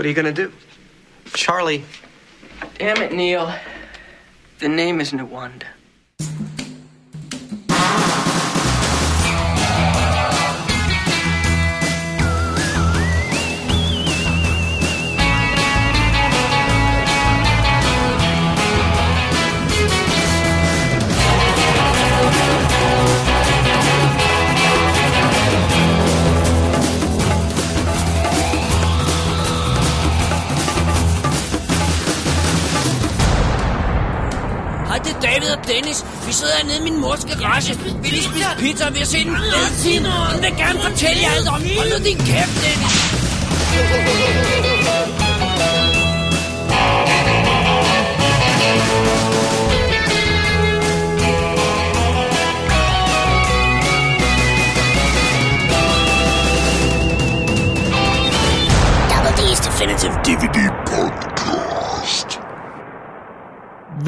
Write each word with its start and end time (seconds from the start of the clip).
What 0.00 0.06
are 0.06 0.08
you 0.08 0.14
gonna 0.14 0.32
do? 0.32 0.50
Charlie, 1.34 1.84
Damn 2.78 3.02
it, 3.02 3.12
Neil. 3.12 3.54
The 4.58 4.66
name 4.66 4.98
isn't 4.98 5.20
a 5.20 5.26
er 35.50 35.56
og 35.56 35.68
Dennis. 35.68 36.04
Vi 36.26 36.32
sidder 36.32 36.52
hernede 36.56 36.78
i 36.78 36.82
min 36.90 37.00
mors 37.00 37.24
garage. 37.24 37.78
Vi 38.02 38.08
lige 38.08 38.22
spise 38.22 38.46
pizza, 38.58 38.86
og 38.86 38.94
vi 38.94 38.98
har 38.98 39.06
set 39.06 39.26
en 39.26 39.36
fed 39.36 39.70
film. 39.84 40.04
Hun 40.04 40.42
vil 40.42 40.54
gerne 40.56 40.80
fortælle 40.80 41.22
jer 41.22 41.30
alt 41.36 41.48
om. 41.48 41.62
Hold 41.78 41.90
nu 41.98 42.04
din 42.04 42.18
kæft, 42.18 42.54
Dennis. 42.62 42.94
Double 59.10 59.32
D's 59.38 59.60
Definitive 59.66 60.14
DVD 60.26 60.58
Podcast. 60.86 62.40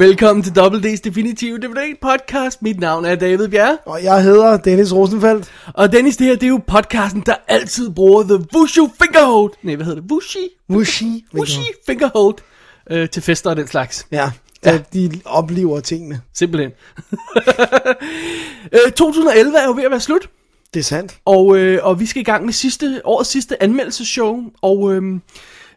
Velkommen 0.03 0.43
til 0.43 0.55
Double 0.55 0.79
D's 0.79 1.01
Definitive 1.03 1.57
DVD 1.57 1.95
podcast. 2.01 2.61
Mit 2.61 2.79
navn 2.79 3.05
er 3.05 3.15
David 3.15 3.47
Bjerre. 3.47 3.77
Og 3.85 4.03
jeg 4.03 4.23
hedder 4.23 4.57
Dennis 4.57 4.93
Rosenfeldt. 4.93 5.51
Og 5.73 5.91
Dennis, 5.91 6.17
det 6.17 6.27
her, 6.27 6.33
det 6.33 6.43
er 6.43 6.47
jo 6.47 6.61
podcasten, 6.67 7.23
der 7.25 7.35
altid 7.47 7.89
bruger 7.89 8.23
The 8.23 8.45
Wushu 8.55 8.89
Fingerhold. 9.01 9.51
Nej, 9.61 9.75
hvad 9.75 9.85
hedder 9.85 10.01
det? 10.01 10.11
Wushi? 10.11 10.39
Mushi. 10.67 11.25
Wushi 11.35 11.61
Fingerhold. 11.85 12.35
Øh, 12.91 13.09
til 13.09 13.21
fester 13.21 13.49
og 13.49 13.55
den 13.55 13.67
slags. 13.67 14.07
Ja, 14.11 14.31
ja. 14.65 14.79
de 14.93 15.11
oplever 15.25 15.79
tingene. 15.79 16.21
Simpelthen. 16.33 16.71
øh, 18.85 18.91
2011 18.91 19.57
er 19.57 19.65
jo 19.65 19.71
ved 19.71 19.83
at 19.83 19.91
være 19.91 19.99
slut. 19.99 20.29
Det 20.73 20.79
er 20.79 20.83
sandt. 20.83 21.17
Og, 21.25 21.57
øh, 21.57 21.79
og 21.83 21.99
vi 21.99 22.05
skal 22.05 22.21
i 22.21 22.25
gang 22.25 22.45
med 22.45 22.53
sidste, 22.53 23.01
årets 23.03 23.29
sidste 23.29 23.63
anmeldelseshow. 23.63 24.43
Og 24.61 24.93
øh, 24.93 25.19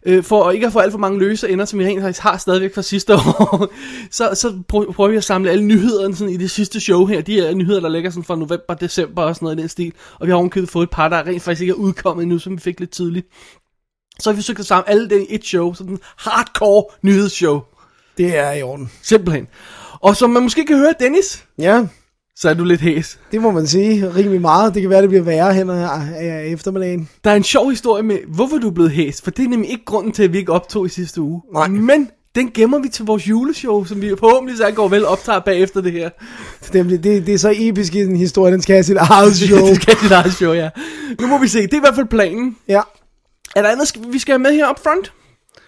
øh, 0.07 0.25
for 0.25 0.51
ikke 0.51 0.67
at 0.67 0.73
få 0.73 0.79
alt 0.79 0.93
for 0.93 0.99
mange 0.99 1.19
løse 1.19 1.49
ender, 1.49 1.65
som 1.65 1.79
vi 1.79 1.87
rent 1.87 2.01
faktisk 2.01 2.23
har 2.23 2.37
stadigvæk 2.37 2.75
fra 2.75 2.83
sidste 2.83 3.15
år, 3.39 3.69
så, 4.11 4.31
så 4.35 4.48
prø- 4.48 4.93
prøver 4.93 5.11
vi 5.11 5.17
at 5.17 5.25
samle 5.25 5.51
alle 5.51 5.65
nyhederne 5.65 6.17
sådan, 6.17 6.35
i 6.35 6.37
det 6.37 6.51
sidste 6.51 6.81
show 6.81 7.05
her. 7.07 7.21
De 7.21 7.41
er 7.41 7.55
nyheder, 7.55 7.81
der 7.81 7.89
ligger 7.89 8.11
sådan 8.11 8.25
fra 8.25 8.37
november, 8.37 8.75
december 8.81 9.23
og 9.23 9.35
sådan 9.35 9.47
noget 9.47 9.59
i 9.59 9.61
den 9.61 9.69
stil. 9.69 9.93
Og 10.21 10.27
vi 10.27 10.31
har 10.31 10.39
ovenkøbet 10.39 10.71
fået 10.71 10.83
et 10.83 10.91
par, 10.91 11.09
der 11.09 11.27
rent 11.27 11.43
faktisk 11.43 11.61
ikke 11.61 11.71
er 11.71 11.75
udkommet 11.75 12.23
endnu, 12.23 12.39
som 12.39 12.53
vi 12.53 12.61
fik 12.61 12.81
lidt 12.81 12.91
tidligt. 12.91 13.27
Så 14.21 14.31
har 14.31 14.35
vi 14.35 14.37
forsøgt 14.37 14.59
at 14.59 14.67
samle 14.67 14.89
alle 14.89 15.09
det 15.09 15.27
i 15.31 15.35
et 15.35 15.45
show, 15.45 15.75
sådan 15.75 15.93
en 15.93 15.98
hardcore 16.19 16.85
nyhedsshow. 17.03 17.61
Det 18.19 18.37
er 18.37 18.53
i 18.53 18.63
orden. 18.63 18.91
Simpelthen. 19.03 19.47
Og 20.01 20.17
som 20.17 20.31
man 20.31 20.43
måske 20.43 20.67
kan 20.67 20.79
høre, 20.79 20.95
Dennis, 21.01 21.45
Ja, 21.59 21.87
så 22.39 22.48
er 22.51 22.55
du 22.55 22.65
lidt 22.65 22.81
hæs. 22.81 23.19
det 23.33 23.41
må 23.42 23.51
man 23.51 23.67
sige 23.67 24.15
rimelig 24.15 24.41
meget. 24.41 24.75
Det 24.75 24.83
kan 24.83 24.91
være, 24.91 25.03
det 25.03 25.09
bliver 25.09 25.25
værre 25.25 25.55
hen 25.55 25.70
ad 25.70 26.53
eftermiddagen. 26.53 27.09
Der 27.25 27.31
er 27.31 27.34
en 27.34 27.42
sjov 27.45 27.70
historie 27.70 28.03
med, 28.03 28.19
hvorfor 28.29 28.59
du 28.59 28.69
er 28.69 28.73
blevet 28.73 28.91
hæs, 28.91 29.23
for 29.23 29.31
det 29.31 29.45
er 29.45 29.48
nemlig 29.48 29.70
ikke 29.70 29.84
grunden 29.84 30.12
til, 30.12 30.23
at 30.23 30.33
vi 30.33 30.39
ikke 30.39 30.53
optog 30.53 30.87
i 30.87 30.89
sidste 30.89 31.20
uge. 31.20 31.42
Nej. 31.55 31.69
Men 31.69 32.11
den 32.34 32.51
gemmer 32.55 32.79
vi 32.79 32.89
til 32.89 33.05
vores 33.05 33.29
juleshow, 33.29 33.84
som 33.84 34.03
vi 34.03 34.12
forhåbentlig 34.19 34.57
så 34.57 34.70
går 34.70 34.89
vel 34.89 35.07
optager 35.07 35.39
bagefter 35.39 35.81
det 35.81 35.92
her. 35.92 36.11
Det, 36.73 36.91
det, 36.91 37.27
det 37.27 37.29
er 37.34 37.39
så 37.39 37.55
episk 37.57 37.95
i 37.95 38.01
den 38.05 38.17
historie, 38.17 38.53
den 38.53 38.63
skal 38.63 38.74
have 38.74 38.85
sit 38.85 38.97
eget 38.97 39.36
show. 39.47 39.67
det 39.67 39.83
skal 39.83 39.97
dit 40.03 40.11
eget 40.11 40.33
show, 40.33 40.53
ja. 40.53 40.70
Nu 41.20 41.27
må 41.27 41.39
vi 41.39 41.48
se, 41.48 41.63
det 41.63 41.73
er 41.73 41.77
i 41.77 41.80
hvert 41.80 41.95
fald 41.95 42.07
planen. 42.07 42.57
Ja. 42.68 42.80
Er 43.57 43.63
der 43.63 43.68
andet, 43.68 44.13
vi 44.13 44.18
skal 44.18 44.33
have 44.33 44.39
med 44.39 44.53
her 44.53 44.70
up 44.70 44.79
front? 44.83 45.13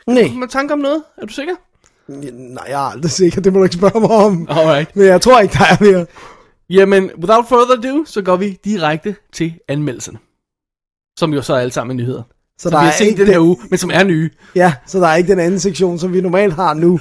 Nej. 0.06 0.32
Med 0.38 0.48
tanke 0.48 0.72
om 0.72 0.78
noget? 0.78 1.02
Er 1.22 1.26
du 1.26 1.32
sikker? 1.32 1.54
Nej, 2.08 2.64
jeg 2.68 2.74
er 2.86 2.90
aldrig 2.90 3.10
sikker. 3.10 3.40
Det 3.40 3.52
må 3.52 3.58
du 3.58 3.64
ikke 3.64 3.76
spørge 3.76 4.00
mig 4.00 4.10
om. 4.10 4.46
Alright. 4.50 4.96
Men 4.96 5.06
jeg 5.06 5.20
tror 5.20 5.40
ikke, 5.40 5.52
der 5.58 5.64
er 5.64 5.76
mere. 5.80 6.06
Jamen, 6.70 7.10
without 7.18 7.48
further 7.48 7.76
ado, 7.90 8.04
så 8.04 8.22
går 8.22 8.36
vi 8.36 8.58
direkte 8.64 9.16
til 9.32 9.54
anmeldelserne. 9.68 10.18
Som 11.18 11.34
jo 11.34 11.42
så 11.42 11.54
er 11.54 11.58
alle 11.58 11.72
sammen 11.72 11.98
er 12.00 12.02
nyheder. 12.02 12.22
Så 12.58 12.62
Som 12.62 12.70
der 12.72 12.78
vi 12.78 12.84
har 12.84 12.92
er 12.92 12.96
set 12.96 13.06
ikke 13.06 13.24
den 13.24 13.32
her 13.32 13.38
uge, 13.38 13.56
men 13.70 13.78
som 13.78 13.90
er 13.90 14.02
nye. 14.04 14.30
Ja, 14.54 14.74
så 14.86 14.98
der 14.98 15.06
er 15.08 15.16
ikke 15.16 15.30
den 15.32 15.38
anden 15.38 15.60
sektion, 15.60 15.98
som 15.98 16.12
vi 16.12 16.20
normalt 16.20 16.54
har 16.54 16.74
nu. 16.74 17.00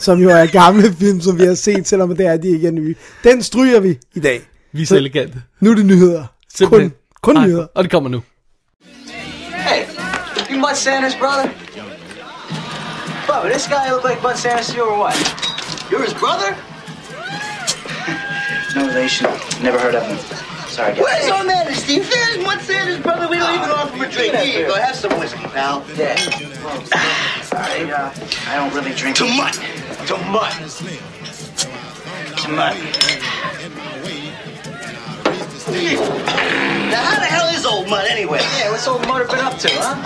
Som 0.00 0.18
jo 0.18 0.30
er 0.30 0.46
gamle 0.46 0.92
film, 1.00 1.20
som 1.20 1.38
vi 1.38 1.44
har 1.44 1.54
set, 1.54 1.88
selvom 1.88 2.16
det 2.16 2.26
er, 2.26 2.32
at 2.32 2.42
de 2.42 2.48
ikke 2.48 2.66
er 2.66 2.70
nye. 2.72 2.94
Den 3.24 3.42
stryger 3.42 3.80
vi 3.80 3.98
i 4.14 4.20
dag. 4.20 4.42
Vi 4.72 4.82
er 4.82 4.86
så 4.86 4.96
elegante. 4.96 5.42
Nu 5.60 5.70
er 5.70 5.74
det 5.74 5.86
nyheder. 5.86 6.24
Simpelthen. 6.54 6.90
Kun, 6.90 6.98
kun 7.22 7.36
Ej, 7.36 7.46
nyheder. 7.46 7.66
Og 7.74 7.84
det 7.84 7.90
kommer 7.90 8.10
nu. 8.10 8.22
hey, 9.52 9.84
you 10.50 10.60
Bud 10.60 10.74
Santa's 10.74 11.18
brother? 11.18 11.48
Bubba, 13.26 13.48
this 13.50 13.66
guy 13.68 13.90
look 13.90 14.04
like 14.10 14.20
Bud 14.22 14.34
to 14.34 14.76
you 14.76 14.84
or 14.90 14.98
what? 15.04 15.14
You're 15.90 16.04
his 16.04 16.14
brother? 16.14 16.67
Never 19.62 19.78
heard 19.78 19.94
of 19.94 20.06
him. 20.06 20.18
Sorry, 20.68 20.92
guys. 20.92 21.00
What 21.00 21.22
is 21.22 21.30
all 21.30 21.44
that, 21.44 21.74
Steve? 21.74 22.08
There's 22.08 22.44
one 22.44 22.60
Santa's 22.60 23.00
brother. 23.00 23.28
We 23.28 23.38
don't 23.38 23.54
even 23.54 23.70
offer 23.70 23.96
him 23.96 24.02
a 24.02 24.10
drink. 24.10 24.34
Here 24.36 24.68
go. 24.68 24.74
Have 24.74 24.94
some 24.94 25.18
whiskey, 25.18 25.42
pal. 25.48 25.84
Yeah. 25.96 26.14
Sorry, 27.42 27.90
uh, 27.90 28.12
I 28.46 28.56
don't 28.56 28.72
really 28.74 28.94
drink. 28.94 29.16
To 29.16 29.24
mutt. 29.24 29.54
To 30.06 30.16
mutt. 30.30 30.52
too 32.48 32.54
much. 32.54 32.76
Now, 36.90 37.02
how 37.02 37.18
the 37.18 37.26
hell 37.26 37.48
is 37.54 37.66
old 37.66 37.88
mutt 37.88 38.10
anyway? 38.10 38.40
Yeah, 38.56 38.70
what's 38.70 38.86
old 38.86 39.06
Mudder 39.06 39.26
been 39.26 39.40
up 39.40 39.58
to, 39.58 39.68
huh? 39.72 39.96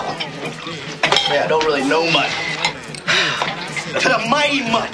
Yeah, 1.33 1.45
I 1.45 1.47
don't 1.49 1.65
really 1.65 1.87
know 1.87 2.11
mutt. 2.11 2.31
To 4.01 4.09
the 4.09 4.27
mighty 4.29 4.63
mutt. 4.73 4.91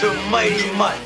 To 0.00 0.08
the 0.08 0.30
mighty 0.30 0.72
mutt. 0.76 0.98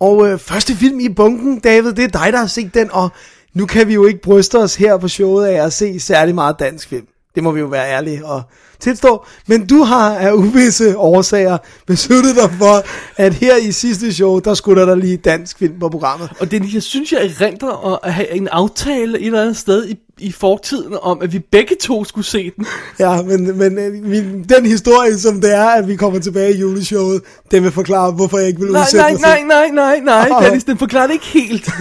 Og 0.00 0.28
øh, 0.28 0.38
første 0.38 0.74
film 0.74 1.00
i 1.00 1.08
bunken, 1.08 1.60
David, 1.60 1.92
det 1.92 2.04
er 2.04 2.08
dig, 2.08 2.32
der 2.32 2.38
har 2.38 2.46
set 2.46 2.74
den, 2.74 2.90
og 2.92 3.08
nu 3.54 3.66
kan 3.66 3.88
vi 3.88 3.94
jo 3.94 4.06
ikke 4.06 4.22
bryste 4.22 4.58
os 4.58 4.74
her 4.74 4.96
på 4.96 5.08
showet 5.08 5.46
af 5.46 5.64
at 5.64 5.72
se 5.72 6.00
særlig 6.00 6.34
meget 6.34 6.58
dansk 6.58 6.88
film. 6.88 7.06
Det 7.34 7.42
må 7.42 7.50
vi 7.50 7.60
jo 7.60 7.66
være 7.66 7.90
ærlige 7.90 8.26
og 8.26 8.42
tilstå. 8.80 9.24
Men 9.46 9.66
du 9.66 9.82
har 9.82 10.14
af 10.14 10.32
uvisse 10.32 10.98
årsager 10.98 11.58
besluttet 11.86 12.36
dig 12.36 12.50
for, 12.58 12.84
at 13.16 13.34
her 13.34 13.56
i 13.56 13.72
sidste 13.72 14.12
show, 14.12 14.38
der 14.38 14.54
skulle 14.54 14.86
der 14.86 14.94
lige 14.94 15.16
dansk 15.16 15.58
film 15.58 15.78
på 15.80 15.88
programmet. 15.88 16.30
Og 16.40 16.50
det, 16.50 16.74
jeg 16.74 16.82
synes, 16.82 17.12
jeg 17.12 17.24
erindrer 17.24 18.04
at 18.04 18.12
have 18.12 18.30
en 18.30 18.48
aftale 18.48 19.18
et 19.18 19.26
eller 19.26 19.40
andet 19.40 19.56
sted 19.56 19.88
i, 19.88 19.96
i 20.22 20.32
fortiden 20.32 20.96
om, 21.02 21.22
at 21.22 21.32
vi 21.32 21.38
begge 21.38 21.76
to 21.80 22.04
skulle 22.04 22.24
se 22.24 22.50
den. 22.56 22.66
Ja, 22.98 23.22
men, 23.22 23.58
men 23.58 23.78
øh, 23.78 24.48
den 24.48 24.66
historie, 24.66 25.18
som 25.18 25.40
det 25.40 25.54
er, 25.54 25.68
at 25.68 25.88
vi 25.88 25.96
kommer 25.96 26.20
tilbage 26.20 26.54
i 26.54 26.58
juleshowet, 26.60 27.22
den 27.50 27.62
vil 27.62 27.72
forklare, 27.72 28.12
hvorfor 28.12 28.38
jeg 28.38 28.48
ikke 28.48 28.60
vil 28.60 28.70
Nej, 28.70 28.82
udsætte 28.82 28.98
nej, 28.98 29.12
nej, 29.12 29.42
nej, 29.42 29.68
nej, 29.68 30.00
nej, 30.00 30.28
Åh. 30.32 30.44
Dennis, 30.44 30.64
den 30.64 30.78
forklarer 30.78 31.06
det 31.06 31.14
ikke 31.14 31.26
helt. 31.26 31.70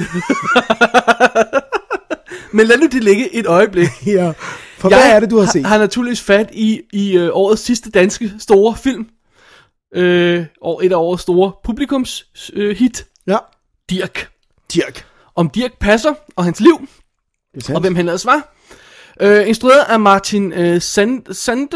Men 2.53 2.67
lad 2.67 2.77
nu 2.77 2.87
det 2.87 3.03
ligge 3.03 3.35
et 3.35 3.45
øjeblik. 3.45 3.89
Ja. 4.05 4.31
For 4.77 4.89
hvad 4.89 5.11
er 5.11 5.19
det, 5.19 5.29
du 5.31 5.39
har 5.39 5.51
set? 5.51 5.65
har 5.65 5.77
naturligvis 5.77 6.21
fat 6.21 6.49
i, 6.53 6.81
i 6.93 7.17
øh, 7.17 7.29
årets 7.33 7.61
sidste 7.61 7.91
danske 7.91 8.31
store 8.39 8.75
film. 8.83 9.05
Øh, 9.95 10.45
og 10.61 10.85
et 10.85 10.91
af 10.91 10.95
årets 10.95 11.21
store 11.23 11.51
publikums 11.63 12.25
øh, 12.53 12.77
hit, 12.77 13.05
Ja, 13.27 13.37
Dirk. 13.89 14.27
Dirk. 14.73 15.05
Om 15.35 15.49
Dirk 15.49 15.71
Passer 15.79 16.13
og 16.35 16.43
hans 16.43 16.59
liv, 16.59 16.87
Det 17.55 17.69
er 17.69 17.75
og 17.75 17.81
hvem 17.81 17.95
han 17.95 18.05
ellers 18.07 18.25
var. 18.25 18.53
Øh, 19.21 19.47
instrueret 19.47 19.83
af 19.89 19.99
Martin 19.99 20.53
øh, 20.53 20.81
Sand, 20.81 21.33
Sand, 21.33 21.69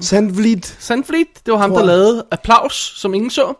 Sandvliet. 0.00 0.76
Sandfleet. 0.78 1.28
Det 1.46 1.52
var 1.52 1.58
ham, 1.58 1.70
der 1.72 1.84
lavede 1.84 2.24
Applaus, 2.30 2.92
som 2.96 3.14
ingen 3.14 3.30
så. 3.30 3.54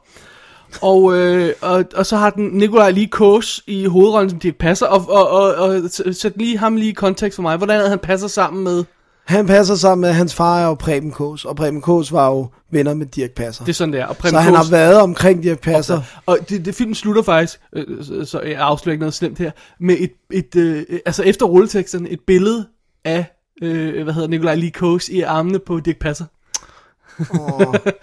Og, 0.82 1.16
øh, 1.16 1.52
og, 1.60 1.84
og 1.94 2.06
så 2.06 2.16
har 2.16 2.30
den 2.30 2.48
Nikolaj 2.48 2.90
lige 2.90 3.06
Kås 3.06 3.62
i 3.66 3.86
hovedrollen 3.86 4.30
som 4.30 4.38
Dirk 4.38 4.56
Passer. 4.56 4.86
Og, 4.86 5.04
og, 5.08 5.28
og, 5.30 5.54
og 5.54 5.80
sæt 6.12 6.36
lige 6.36 6.58
ham 6.58 6.76
lige 6.76 6.90
i 6.90 6.94
kontekst 6.94 7.36
for 7.36 7.42
mig. 7.42 7.56
Hvordan 7.56 7.90
han 7.90 7.98
passer 7.98 8.28
sammen 8.28 8.64
med... 8.64 8.84
Han 9.26 9.46
passer 9.46 9.74
sammen 9.74 10.00
med, 10.00 10.12
hans 10.12 10.34
far 10.34 10.60
er 10.60 10.66
jo 10.66 10.74
Preben 10.74 11.10
Kås, 11.10 11.44
og 11.44 11.56
Preben 11.56 11.80
Kås 11.80 12.12
var 12.12 12.26
jo 12.30 12.48
venner 12.70 12.94
med 12.94 13.06
Dirk 13.06 13.30
Passer. 13.30 13.64
Det 13.64 13.72
er 13.72 13.74
sådan, 13.74 13.92
det 13.92 14.00
er. 14.00 14.06
Og 14.06 14.14
så 14.16 14.20
Preben 14.22 14.38
han 14.38 14.54
har 14.54 14.70
været 14.70 15.00
omkring 15.00 15.42
Dirk 15.42 15.60
Passer. 15.60 16.00
Og 16.26 16.38
det, 16.48 16.64
det 16.64 16.74
film 16.74 16.94
slutter 16.94 17.22
faktisk, 17.22 17.60
øh, 17.72 18.04
så- 18.04 18.24
så 18.24 18.40
jeg 18.40 18.56
afslører 18.58 18.92
ikke 18.92 19.00
noget 19.00 19.14
slemt 19.14 19.38
her, 19.38 19.50
med 19.80 19.96
et, 19.98 20.10
et 20.32 20.56
øh, 20.56 20.84
altså 21.06 21.22
efter 21.22 21.46
rulleteksterne, 21.46 22.08
et 22.08 22.20
billede 22.26 22.66
af, 23.04 23.24
øh, 23.62 24.04
hvad 24.04 24.14
hedder 24.14 24.28
Nikolaj 24.28 24.54
Lee 24.54 24.70
Kås 24.70 25.08
i 25.08 25.20
armene 25.20 25.58
på 25.58 25.80
Dirk 25.80 25.98
Passer. 26.00 26.24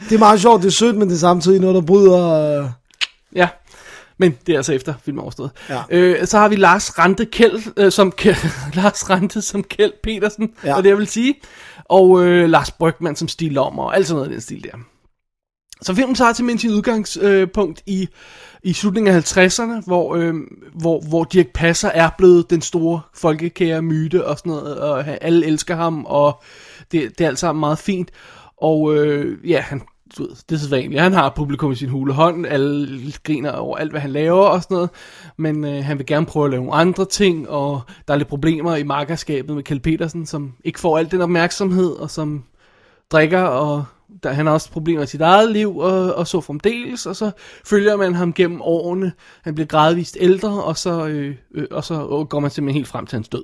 Det 0.10 0.16
er 0.16 0.20
meget 0.20 0.42
sjovt, 0.42 0.62
det 0.62 0.68
er 0.68 0.72
sødt, 0.72 0.96
men 0.98 1.08
det 1.10 1.16
er 1.16 1.20
samtidig 1.20 1.60
noget, 1.62 1.76
der 1.76 1.82
bryder... 1.82 2.30
Øh. 2.62 2.66
Men 4.18 4.38
det 4.48 4.54
er 4.54 4.58
altså 4.58 4.74
efter 4.74 4.94
filmen 5.06 5.20
er 5.20 5.24
overstået. 5.24 5.52
Ja. 5.70 5.82
Øh, 5.90 6.28
så 6.28 6.38
har 6.38 6.48
vi 6.48 6.56
Lars 6.56 7.00
Rante 7.00 7.26
Kjeld, 7.26 7.62
øh, 7.78 7.92
som 7.92 8.12
Kjeld, 8.12 8.74
Lars 8.82 9.10
Rante 9.10 9.42
som 9.42 9.64
Kjeld 9.64 9.94
Petersen, 10.04 10.52
Ja. 10.64 10.76
og 10.76 10.84
det 10.84 10.90
jeg 10.90 10.98
vil 10.98 11.08
sige. 11.08 11.36
Og 11.86 12.26
øh, 12.26 12.50
Lars 12.50 12.72
Brygman 12.72 13.16
som 13.16 13.28
Stig 13.28 13.52
Lommer, 13.52 13.84
og 13.84 13.96
alt 13.96 14.08
sådan 14.08 14.18
noget 14.18 14.30
i 14.30 14.34
den 14.34 14.42
stil 14.42 14.64
der. 14.64 14.78
Så 15.82 15.96
filmen 15.96 16.16
tager 16.16 16.34
til 16.34 16.60
sin 16.60 16.72
udgangspunkt 16.72 17.82
i, 17.86 18.08
i 18.64 18.74
slutningen 18.74 19.16
af 19.16 19.38
50'erne, 19.38 19.86
hvor, 19.86 20.16
øh, 20.16 20.34
hvor, 20.74 21.02
hvor 21.10 21.24
Dirk 21.24 21.48
Passer 21.54 21.90
er 21.90 22.10
blevet 22.18 22.50
den 22.50 22.62
store 22.62 23.02
folkekære 23.16 23.82
myte 23.82 24.26
og 24.28 24.38
sådan 24.38 24.50
noget, 24.50 24.80
og 24.80 25.06
alle 25.22 25.46
elsker 25.46 25.76
ham, 25.76 26.06
og 26.06 26.44
det, 26.92 27.18
det 27.18 27.24
er 27.24 27.28
alt 27.28 27.40
sammen 27.40 27.60
meget 27.60 27.80
fint. 27.80 28.12
Og 28.58 28.96
øh, 28.96 29.50
ja, 29.50 29.60
han, 29.62 29.82
du 30.18 30.24
ved, 30.24 30.36
det 30.50 30.56
er 30.56 30.60
så 30.60 30.70
vanligt. 30.70 31.02
Han 31.02 31.14
har 31.14 31.34
publikum 31.36 31.72
i 31.72 31.76
sin 31.76 31.90
hule 31.90 32.14
hånd, 32.14 32.46
alle 32.46 33.14
griner 33.24 33.52
over 33.52 33.78
alt, 33.78 33.92
hvad 33.92 34.02
han 34.02 34.12
laver 34.12 34.46
og 34.46 34.64
sådan 34.64 34.76
noget, 34.76 34.90
men 35.38 35.66
øh, 35.66 35.84
han 35.84 35.98
vil 35.98 36.06
gerne 36.06 36.26
prøve 36.26 36.46
at 36.46 36.52
lave 36.52 36.64
nogle 36.64 36.80
andre 36.80 37.06
ting, 37.06 37.50
og 37.50 37.82
der 38.08 38.14
er 38.14 38.18
lidt 38.18 38.28
problemer 38.28 38.76
i 38.76 38.84
markerskabet 38.84 39.56
med 39.56 39.64
Kjeld 39.64 39.80
Petersen, 39.80 40.26
som 40.26 40.54
ikke 40.64 40.80
får 40.80 40.98
al 40.98 41.12
den 41.12 41.22
opmærksomhed, 41.22 41.92
og 41.92 42.10
som 42.10 42.44
drikker, 43.12 43.42
og 43.42 43.86
der, 44.24 44.32
han 44.32 44.46
har 44.46 44.54
også 44.54 44.72
problemer 44.72 45.04
i 45.04 45.08
sit 45.08 45.22
eget 45.22 45.52
liv, 45.52 45.78
og, 45.78 46.16
og 46.16 46.28
så 46.28 46.42
fremdeles, 46.42 47.06
og 47.06 47.16
så 47.16 47.32
følger 47.66 47.96
man 47.96 48.16
ham 48.16 48.34
gennem 48.34 48.62
årene. 48.62 49.12
Han 49.42 49.56
bliver 49.56 49.68
gradvist 49.68 50.18
ældre, 50.20 50.64
og 50.64 50.78
så, 50.78 51.08
øh, 51.08 51.36
øh, 51.56 51.68
og 51.72 51.84
så 51.84 52.26
går 52.30 52.40
man 52.40 52.52
simpelthen 52.52 52.80
helt 52.80 52.88
frem 52.88 53.06
til 53.06 53.16
hans 53.16 53.30
død. 53.30 53.44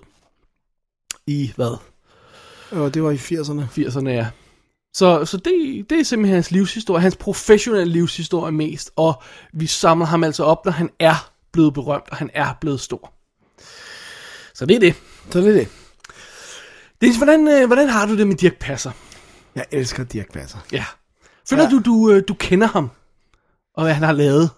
I 1.28 1.52
hvad? 1.56 1.78
Og 2.72 2.94
det 2.94 3.04
var 3.04 3.12
i 3.12 3.16
80'erne. 3.16 3.62
80'erne, 3.80 4.10
ja. 4.10 4.28
Så, 4.94 5.26
så 5.26 5.38
det, 5.38 5.86
det 5.90 6.00
er 6.00 6.04
simpelthen 6.04 6.34
hans 6.36 6.52
livshistorie, 6.52 7.02
hans 7.02 7.16
professionelle 7.16 7.94
livshistorie 7.94 8.52
mest, 8.52 8.92
og 8.96 9.22
vi 9.54 9.68
samler 9.68 10.06
ham 10.06 10.24
altså 10.24 10.44
op, 10.44 10.66
når 10.66 10.72
han 10.72 10.90
er 11.00 11.32
blevet 11.52 11.74
berømt, 11.74 12.10
og 12.12 12.18
han 12.18 12.30
er 12.34 12.54
blevet 12.62 12.80
stor. 12.82 13.14
Så 14.54 14.66
det 14.66 14.76
er 14.76 14.80
det. 14.80 14.96
Så 15.32 15.40
det 15.40 15.48
er 15.48 15.54
det. 15.54 15.68
Dennis, 17.02 17.18
hvordan, 17.18 17.48
øh, 17.48 17.68
hvordan 17.68 17.90
har 17.90 18.06
du 18.06 18.18
det 18.18 18.28
med 18.28 18.36
Dirk 18.36 18.58
Passer? 18.60 18.92
Jeg 19.56 19.66
elsker 19.72 20.04
Dirk 20.04 20.34
Passer. 20.34 20.58
Ja. 20.72 20.86
Føler 21.50 21.64
Ja. 21.64 21.70
ja. 21.70 21.76
du, 21.76 21.82
du, 21.86 22.12
øh, 22.12 22.24
du 22.28 22.34
kender 22.34 22.68
ham? 22.68 22.90
Og 23.76 23.84
hvad 23.84 23.94
han 23.94 24.04
har 24.04 24.12
lavet? 24.12 24.50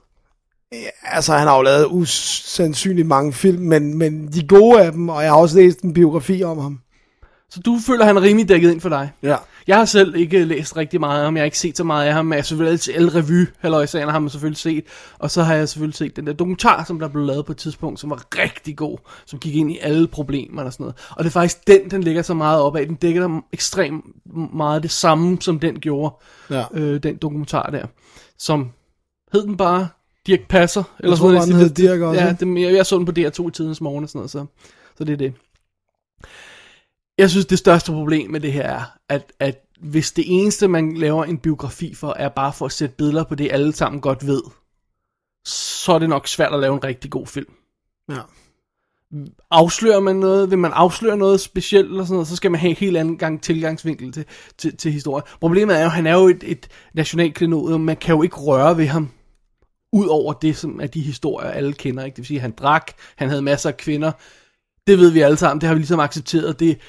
Altså, 1.03 1.33
han 1.33 1.47
har 1.47 1.55
jo 1.55 1.61
lavet 1.61 1.85
usandsynligt 1.85 3.07
mange 3.07 3.33
film, 3.33 3.63
men, 3.63 3.97
men 3.97 4.27
de 4.33 4.47
gode 4.47 4.81
af 4.81 4.91
dem, 4.91 5.09
og 5.09 5.23
jeg 5.23 5.31
har 5.31 5.37
også 5.37 5.55
læst 5.55 5.79
en 5.81 5.93
biografi 5.93 6.43
om 6.43 6.57
ham. 6.59 6.79
Så 7.49 7.59
du 7.59 7.79
føler, 7.87 8.05
han 8.05 8.17
er 8.17 8.21
rimelig 8.21 8.49
dækket 8.49 8.71
ind 8.71 8.81
for 8.81 8.89
dig? 8.89 9.11
Ja. 9.23 9.37
Jeg 9.67 9.77
har 9.77 9.85
selv 9.85 10.15
ikke 10.15 10.45
læst 10.45 10.77
rigtig 10.77 10.99
meget 10.99 11.19
af 11.19 11.25
ham, 11.25 11.35
jeg 11.35 11.41
har 11.41 11.45
ikke 11.45 11.59
set 11.59 11.77
så 11.77 11.83
meget 11.83 12.07
af 12.07 12.13
ham, 12.13 12.25
men 12.25 12.33
jeg 12.33 12.37
har 12.37 12.43
selvfølgelig 12.43 12.95
alle 12.95 13.15
revy, 13.15 13.47
halløjsagen 13.59 14.09
har 14.09 14.19
man 14.19 14.29
selvfølgelig 14.29 14.57
set, 14.57 14.83
og 15.19 15.31
så 15.31 15.43
har 15.43 15.55
jeg 15.55 15.69
selvfølgelig 15.69 15.97
set 15.97 16.15
den 16.15 16.27
der 16.27 16.33
dokumentar, 16.33 16.83
som 16.83 16.99
der 16.99 17.07
blev 17.07 17.23
lavet 17.25 17.45
på 17.45 17.51
et 17.51 17.57
tidspunkt, 17.57 17.99
som 17.99 18.09
var 18.09 18.23
rigtig 18.37 18.77
god, 18.77 18.97
som 19.25 19.39
gik 19.39 19.55
ind 19.55 19.71
i 19.71 19.77
alle 19.81 20.07
problemer 20.07 20.63
og 20.63 20.73
sådan 20.73 20.83
noget. 20.83 20.95
Og 21.09 21.23
det 21.23 21.29
er 21.29 21.33
faktisk 21.33 21.67
den, 21.67 21.91
den 21.91 22.03
ligger 22.03 22.21
så 22.21 22.33
meget 22.33 22.61
op 22.61 22.75
af, 22.75 22.85
den 22.87 22.95
dækker 22.95 23.27
der 23.27 23.41
ekstremt 23.53 24.05
meget 24.55 24.83
det 24.83 24.91
samme, 24.91 25.37
som 25.41 25.59
den 25.59 25.79
gjorde, 25.79 26.15
Ja. 26.49 26.63
øh, 26.73 27.03
den 27.03 27.15
dokumentar 27.15 27.69
der, 27.69 27.85
som 28.39 28.69
hed 29.33 29.43
den 29.43 29.57
bare 29.57 29.87
Dirk 30.27 30.47
Passer, 30.49 30.83
eller 30.99 31.15
tror 31.17 31.27
sådan 31.39 31.47
den 31.53 31.57
hed 31.57 31.69
Dirk 31.69 32.01
også, 32.01 32.21
Ja, 32.21 32.35
det, 32.39 32.61
jeg, 32.61 32.73
jeg 32.73 32.85
så 32.85 32.97
den 32.97 33.05
på 33.05 33.11
DR2 33.17 33.47
i 33.47 33.51
tidens 33.51 33.81
morgen 33.81 34.03
og 34.03 34.09
sådan 34.09 34.19
noget, 34.19 34.31
så, 34.31 34.45
så 34.97 35.03
det 35.03 35.13
er 35.13 35.17
det. 35.17 35.33
Jeg 37.21 37.29
synes, 37.29 37.45
det 37.45 37.57
største 37.57 37.91
problem 37.91 38.31
med 38.31 38.39
det 38.39 38.53
her 38.53 38.63
er, 38.63 38.83
at, 39.09 39.33
at 39.39 39.65
hvis 39.81 40.11
det 40.11 40.25
eneste, 40.27 40.67
man 40.67 40.97
laver 40.97 41.23
en 41.23 41.37
biografi 41.37 41.95
for, 41.95 42.13
er 42.13 42.29
bare 42.29 42.53
for 42.53 42.65
at 42.65 42.71
sætte 42.71 42.95
billeder 42.95 43.23
på 43.23 43.35
det, 43.35 43.51
alle 43.51 43.73
sammen 43.73 44.01
godt 44.01 44.27
ved, 44.27 44.41
så 45.45 45.93
er 45.93 45.99
det 45.99 46.09
nok 46.09 46.27
svært 46.27 46.53
at 46.53 46.59
lave 46.59 46.73
en 46.73 46.83
rigtig 46.83 47.11
god 47.11 47.27
film. 47.27 47.53
Ja. 48.09 48.19
Afslører 49.51 49.99
man 49.99 50.15
noget, 50.15 50.51
vil 50.51 50.57
man 50.57 50.71
afsløre 50.73 51.17
noget 51.17 51.39
specielt 51.39 51.89
eller 51.89 52.03
sådan 52.03 52.13
noget, 52.13 52.27
så 52.27 52.35
skal 52.35 52.51
man 52.51 52.59
have 52.59 52.69
en 52.69 52.75
helt 52.75 52.97
anden 52.97 53.17
gang 53.17 53.43
tilgangsvinkel 53.43 54.11
til, 54.11 54.25
til, 54.57 54.77
til 54.77 54.91
historien. 54.91 55.23
Problemet 55.39 55.75
er 55.75 55.79
jo, 55.79 55.85
at 55.85 55.91
han 55.91 56.07
er 56.07 56.13
jo 56.13 56.27
et, 56.27 56.43
et 56.43 56.67
nationalklenod, 56.93 57.77
man 57.77 57.97
kan 57.97 58.15
jo 58.15 58.23
ikke 58.23 58.37
røre 58.37 58.77
ved 58.77 58.87
ham, 58.87 59.09
ud 59.93 60.07
over 60.07 60.33
det, 60.33 60.57
som 60.57 60.81
er 60.81 60.87
de 60.87 61.01
historier, 61.01 61.49
alle 61.49 61.73
kender. 61.73 62.05
Ikke? 62.05 62.15
Det 62.15 62.21
vil 62.21 62.27
sige, 62.27 62.37
at 62.37 62.41
han 62.41 62.51
drak, 62.51 62.91
han 63.15 63.29
havde 63.29 63.41
masser 63.41 63.69
af 63.69 63.77
kvinder. 63.77 64.11
Det 64.87 64.97
ved 64.99 65.09
vi 65.09 65.21
alle 65.21 65.37
sammen, 65.37 65.61
det 65.61 65.67
har 65.67 65.73
vi 65.73 65.79
ligesom 65.79 65.99
accepteret. 65.99 66.59
Det, 66.59 66.79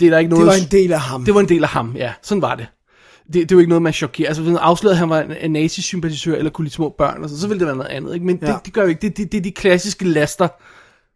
det 0.00 0.06
er 0.06 0.10
der 0.10 0.18
ikke 0.18 0.30
noget... 0.30 0.46
Det 0.46 0.60
var 0.60 0.64
en 0.64 0.70
del 0.70 0.92
af 0.92 1.00
ham. 1.00 1.24
Det 1.24 1.34
var 1.34 1.40
en 1.40 1.48
del 1.48 1.62
af 1.62 1.68
ham, 1.68 1.96
ja. 1.96 2.12
Sådan 2.22 2.42
var 2.42 2.54
det. 2.54 2.66
Det, 3.26 3.34
det 3.34 3.52
er 3.52 3.56
jo 3.56 3.58
ikke 3.58 3.68
noget, 3.68 3.82
man 3.82 3.92
chokerer. 3.92 4.28
Altså, 4.28 4.42
hvis 4.42 4.50
han 4.50 4.58
afslørede, 4.58 4.94
at 4.94 4.98
han 4.98 5.10
var 5.10 5.20
en, 5.20 5.32
en 5.40 5.52
nazisympatisør, 5.52 6.36
eller 6.36 6.50
kunne 6.50 6.64
lide 6.64 6.74
små 6.74 6.88
børn, 6.98 7.22
og 7.22 7.28
så, 7.28 7.40
så 7.40 7.48
ville 7.48 7.58
det 7.58 7.66
være 7.66 7.76
noget 7.76 7.90
andet. 7.90 8.14
Ikke? 8.14 8.26
Men 8.26 8.38
ja. 8.42 8.46
Det, 8.46 8.64
det 8.64 8.72
gør 8.72 8.82
jo 8.82 8.88
ikke. 8.88 9.00
Det, 9.00 9.16
det, 9.16 9.32
det 9.32 9.38
er 9.38 9.42
de 9.42 9.52
klassiske 9.52 10.04
laster, 10.04 10.48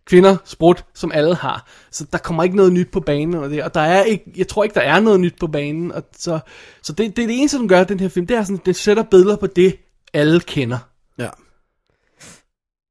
kvinder, 0.05 0.37
sprut, 0.45 0.85
som 0.95 1.13
alle 1.13 1.35
har. 1.35 1.69
Så 1.91 2.07
der 2.13 2.19
kommer 2.19 2.43
ikke 2.43 2.57
noget 2.57 2.73
nyt 2.73 2.91
på 2.91 3.01
banen 3.01 3.35
og 3.35 3.51
det. 3.51 3.63
Og 3.63 3.75
der 3.75 3.81
er 3.81 4.03
ikke, 4.03 4.33
jeg 4.37 4.49
tror 4.49 4.65
ikke, 4.65 4.75
der 4.75 4.81
er 4.81 5.01
noget 5.01 5.21
nyt 5.21 5.35
på 5.41 5.47
banen. 5.47 5.93
Og 5.93 6.03
så 6.17 6.39
så 6.83 6.93
det, 6.93 7.17
det 7.17 7.23
er 7.23 7.27
det 7.27 7.39
eneste, 7.39 7.59
den 7.59 7.69
gør, 7.69 7.85
den 7.85 8.01
her 8.01 8.09
film. 8.09 8.27
Det 8.27 8.37
er 8.37 8.43
sådan, 8.43 8.61
den 8.65 8.75
sætter 8.75 9.03
billeder 9.03 9.37
på 9.37 9.47
det, 9.47 9.77
alle 10.13 10.41
kender. 10.41 10.79
Ja. 11.19 11.29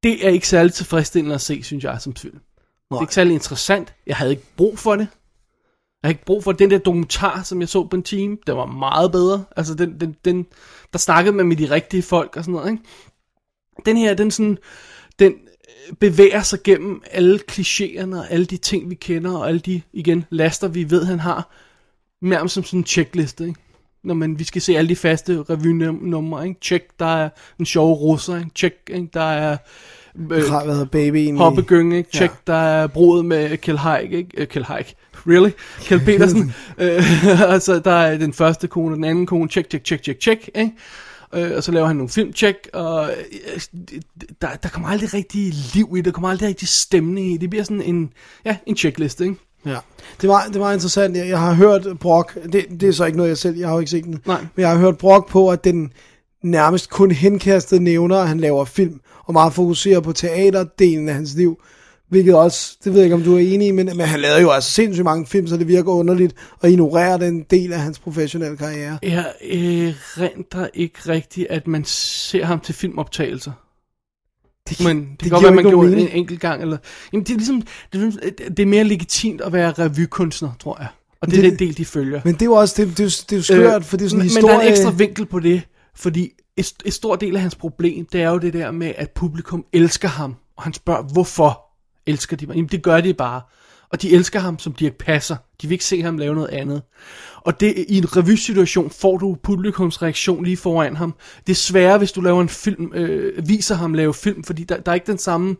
Det 0.02 0.26
er 0.26 0.30
ikke 0.30 0.48
særlig 0.48 0.72
tilfredsstillende 0.72 1.34
at 1.34 1.40
se, 1.40 1.62
synes 1.62 1.84
jeg, 1.84 1.96
som 2.00 2.14
film. 2.16 2.38
Det 2.90 2.96
er 2.96 3.00
ikke 3.00 3.14
særlig 3.14 3.34
interessant. 3.34 3.94
Jeg 4.06 4.16
havde 4.16 4.30
ikke 4.30 4.46
brug 4.56 4.78
for 4.78 4.96
det. 4.96 5.08
Jeg 6.02 6.08
har 6.08 6.10
ikke 6.10 6.24
brug 6.24 6.44
for 6.44 6.52
den 6.52 6.70
der 6.70 6.78
dokumentar, 6.78 7.42
som 7.42 7.60
jeg 7.60 7.68
så 7.68 7.84
på 7.84 7.96
en 7.96 8.02
time. 8.02 8.36
Den 8.46 8.56
var 8.56 8.66
meget 8.66 9.12
bedre. 9.12 9.44
Altså, 9.56 9.74
den, 9.74 10.00
den, 10.00 10.16
den, 10.24 10.46
der 10.92 10.98
snakkede 10.98 11.36
man 11.36 11.46
med 11.46 11.56
de 11.56 11.70
rigtige 11.70 12.02
folk 12.02 12.36
og 12.36 12.44
sådan 12.44 12.52
noget, 12.52 12.70
ikke? 12.70 12.82
Den 13.86 13.96
her, 13.96 14.14
den 14.14 14.30
sådan, 14.30 14.58
den 15.18 15.32
øh, 15.32 15.96
bevæger 15.96 16.42
sig 16.42 16.58
gennem 16.64 17.02
alle 17.10 17.40
klichéerne 17.50 18.16
og 18.16 18.30
alle 18.30 18.46
de 18.46 18.56
ting, 18.56 18.90
vi 18.90 18.94
kender, 18.94 19.38
og 19.38 19.48
alle 19.48 19.60
de, 19.60 19.82
igen, 19.92 20.24
laster, 20.30 20.68
vi 20.68 20.90
ved, 20.90 21.04
han 21.04 21.20
har. 21.20 21.50
Nærmest 22.22 22.54
som 22.54 22.64
sådan 22.64 22.80
en 22.80 22.86
checkliste, 22.86 23.44
ikke? 23.46 23.60
Når 24.04 24.14
man, 24.14 24.38
vi 24.38 24.44
skal 24.44 24.62
se 24.62 24.76
alle 24.76 24.88
de 24.88 24.96
faste 24.96 25.42
revynumre, 25.42 26.48
ikke? 26.48 26.60
Check, 26.62 26.84
der 26.98 27.06
er 27.06 27.28
en 27.58 27.66
sjov 27.66 27.92
russer, 27.92 28.36
ikke? 28.36 28.50
Check, 28.56 28.90
ikke? 28.90 29.08
Der 29.14 29.20
er... 29.20 29.56
Øh, 30.30 30.44
Har 30.50 30.66
været 30.66 30.90
babyen. 30.90 31.36
Hoppegynge, 31.36 31.96
ikke? 31.98 32.10
Check, 32.12 32.32
Ja. 32.48 32.52
der 32.52 32.58
er 32.58 32.86
brudet 32.86 33.24
med 33.24 33.56
Kjell 33.56 33.78
Haik, 33.78 34.12
ikke? 34.12 34.30
Øh, 34.36 34.46
Kjell 34.46 34.64
Haik. 34.66 34.94
Really? 35.26 35.50
Kjell 35.80 36.00
Petersen. 36.04 36.54
øh, 36.78 37.02
altså, 37.52 37.78
der 37.78 37.90
er 37.92 38.18
den 38.18 38.32
første 38.32 38.66
kone, 38.68 38.92
og 38.92 38.96
den 38.96 39.04
anden 39.04 39.26
kone. 39.26 39.48
Check, 39.48 39.70
check, 39.70 39.84
check, 39.86 40.02
check, 40.02 40.22
check, 40.22 40.50
ikke? 40.54 40.72
Øh, 41.34 41.56
og 41.56 41.62
så 41.62 41.72
laver 41.72 41.86
han 41.86 41.96
nogle 41.96 42.08
filmcheck, 42.08 42.68
og 42.72 43.10
øh, 43.10 43.60
der, 44.42 44.48
der 44.62 44.68
kommer 44.68 44.88
aldrig 44.88 45.14
rigtig 45.14 45.52
liv 45.74 45.88
i 45.94 45.96
det, 45.96 46.04
der 46.04 46.10
kommer 46.10 46.28
aldrig 46.28 46.48
rigtig 46.48 46.68
stemning 46.68 47.26
i 47.28 47.32
det. 47.32 47.40
Det 47.40 47.50
bliver 47.50 47.64
sådan 47.64 47.82
en, 47.82 48.12
ja, 48.44 48.56
en 48.66 48.76
checkliste, 48.76 49.24
ikke? 49.24 49.36
Ja. 49.66 49.76
Det 50.20 50.28
var, 50.28 50.44
det 50.52 50.60
var 50.60 50.72
interessant. 50.72 51.16
Jeg, 51.16 51.28
jeg 51.28 51.40
har 51.40 51.52
hørt 51.54 51.86
Brock, 52.00 52.38
det, 52.52 52.66
det 52.80 52.88
er 52.88 52.92
så 52.92 53.04
ikke 53.04 53.16
noget 53.16 53.28
jeg 53.28 53.38
selv, 53.38 53.56
jeg 53.58 53.68
har 53.68 53.74
jo 53.74 53.78
ikke 53.80 53.90
set 53.90 54.04
den. 54.04 54.20
Nej. 54.26 54.40
Men 54.40 54.60
jeg 54.62 54.70
har 54.70 54.78
hørt 54.78 54.98
Brock 54.98 55.28
på, 55.28 55.48
at 55.50 55.64
den 55.64 55.92
nærmest 56.42 56.90
kun 56.90 57.10
henkastet 57.10 57.82
nævner, 57.82 58.16
at 58.16 58.28
han 58.28 58.40
laver 58.40 58.64
film, 58.64 59.00
og 59.26 59.32
meget 59.32 59.52
fokuserer 59.54 60.00
på 60.00 60.12
teaterdelen 60.12 61.08
af 61.08 61.14
hans 61.14 61.34
liv. 61.34 61.62
Hvilket 62.08 62.34
også, 62.34 62.76
det 62.84 62.92
ved 62.92 63.00
jeg 63.00 63.04
ikke, 63.04 63.14
om 63.14 63.22
du 63.22 63.34
er 63.34 63.38
enig 63.38 63.68
i, 63.68 63.70
men, 63.70 63.86
men 63.86 64.00
han 64.00 64.20
lavede 64.20 64.40
jo 64.40 64.50
altså 64.50 64.70
sindssygt 64.70 65.04
mange 65.04 65.26
film, 65.26 65.46
så 65.46 65.56
det 65.56 65.68
virker 65.68 65.90
underligt 65.92 66.34
at 66.62 66.70
ignorere 66.70 67.18
den 67.18 67.42
del 67.50 67.72
af 67.72 67.78
hans 67.80 67.98
professionelle 67.98 68.56
karriere. 68.56 68.98
Jeg 69.02 69.32
øh, 69.50 69.94
renter 70.18 70.68
ikke 70.74 70.98
rigtigt, 71.08 71.46
at 71.50 71.66
man 71.66 71.84
ser 71.84 72.44
ham 72.44 72.60
til 72.60 72.74
filmoptagelser. 72.74 73.52
Det, 74.68 74.80
Men 74.84 74.96
det, 75.00 75.06
det 75.10 75.18
kan 75.20 75.30
godt 75.30 75.42
være, 75.42 75.54
man 75.54 75.64
gjorde 75.64 75.86
det 75.86 75.92
en 75.92 75.98
mening. 75.98 76.14
enkelt 76.18 76.40
gang. 76.40 76.62
Eller, 76.62 76.76
jamen, 77.12 77.24
det 77.24 77.32
er 77.32 77.36
ligesom, 77.36 77.62
det 77.92 78.02
er, 78.22 78.48
det 78.50 78.62
er 78.62 78.66
mere 78.66 78.84
legitimt 78.84 79.40
at 79.40 79.52
være 79.52 79.72
revykunstner, 79.72 80.50
tror 80.60 80.76
jeg. 80.78 80.88
Og 81.22 81.26
det, 81.30 81.36
Det- 81.36 81.44
er 81.46 81.50
den 81.50 81.58
del, 81.58 81.76
de 81.76 81.84
følger. 81.84 82.20
Men 82.24 82.34
det 82.34 82.42
er 82.42 82.46
jo 82.46 82.52
også, 82.52 82.74
det, 82.84 82.98
det, 82.98 83.04
er 83.04 83.24
det 83.30 83.32
er 83.32 83.36
jo 83.36 83.42
skørt, 83.42 83.76
øh, 83.76 83.84
for 83.84 83.96
det 83.96 84.04
er 84.04 84.08
sådan 84.08 84.20
en 84.20 84.24
historie... 84.24 84.42
men 84.46 84.50
der 84.52 84.58
er 84.58 84.66
en 84.66 84.72
ekstra 84.72 84.90
vinkel 84.90 85.26
på 85.26 85.40
det, 85.40 85.62
fordi 86.00 86.32
et, 86.56 86.72
et 86.84 86.92
stor 86.92 87.16
del 87.16 87.36
af 87.36 87.42
hans 87.42 87.54
problem, 87.54 88.06
det 88.12 88.22
er 88.22 88.30
jo 88.30 88.38
det 88.38 88.52
der 88.52 88.70
med, 88.70 88.92
at 88.96 89.10
publikum 89.10 89.64
elsker 89.72 90.08
ham, 90.08 90.36
og 90.56 90.62
han 90.62 90.72
spørger, 90.72 91.02
hvorfor 91.02 91.60
elsker 92.06 92.36
de 92.36 92.46
mig? 92.46 92.56
Jamen 92.56 92.68
det 92.68 92.82
gør 92.82 93.00
de 93.00 93.14
bare. 93.14 93.40
Og 93.92 94.02
de 94.02 94.10
elsker 94.10 94.40
ham, 94.40 94.58
som 94.58 94.72
Dirk 94.72 94.94
passer. 94.94 95.36
De 95.62 95.66
vil 95.66 95.72
ikke 95.72 95.84
se 95.84 96.02
ham 96.02 96.18
lave 96.18 96.34
noget 96.34 96.48
andet. 96.48 96.82
Og 97.36 97.60
det, 97.60 97.84
i 97.88 97.98
en 97.98 98.16
revysituation 98.16 98.90
får 98.90 99.18
du 99.18 99.36
publikums 99.42 100.02
reaktion 100.02 100.44
lige 100.44 100.56
foran 100.56 100.96
ham. 100.96 101.14
Det 101.46 101.52
er 101.52 101.56
sværere, 101.56 101.98
hvis 101.98 102.12
du 102.12 102.20
laver 102.20 102.42
en 102.42 102.48
film, 102.48 102.92
øh, 102.94 103.48
viser 103.48 103.74
ham 103.74 103.94
lave 103.94 104.14
film, 104.14 104.44
fordi 104.44 104.64
der, 104.64 104.76
der 104.76 104.90
er 104.90 104.94
ikke 104.94 105.06
den 105.06 105.18
samme 105.18 105.56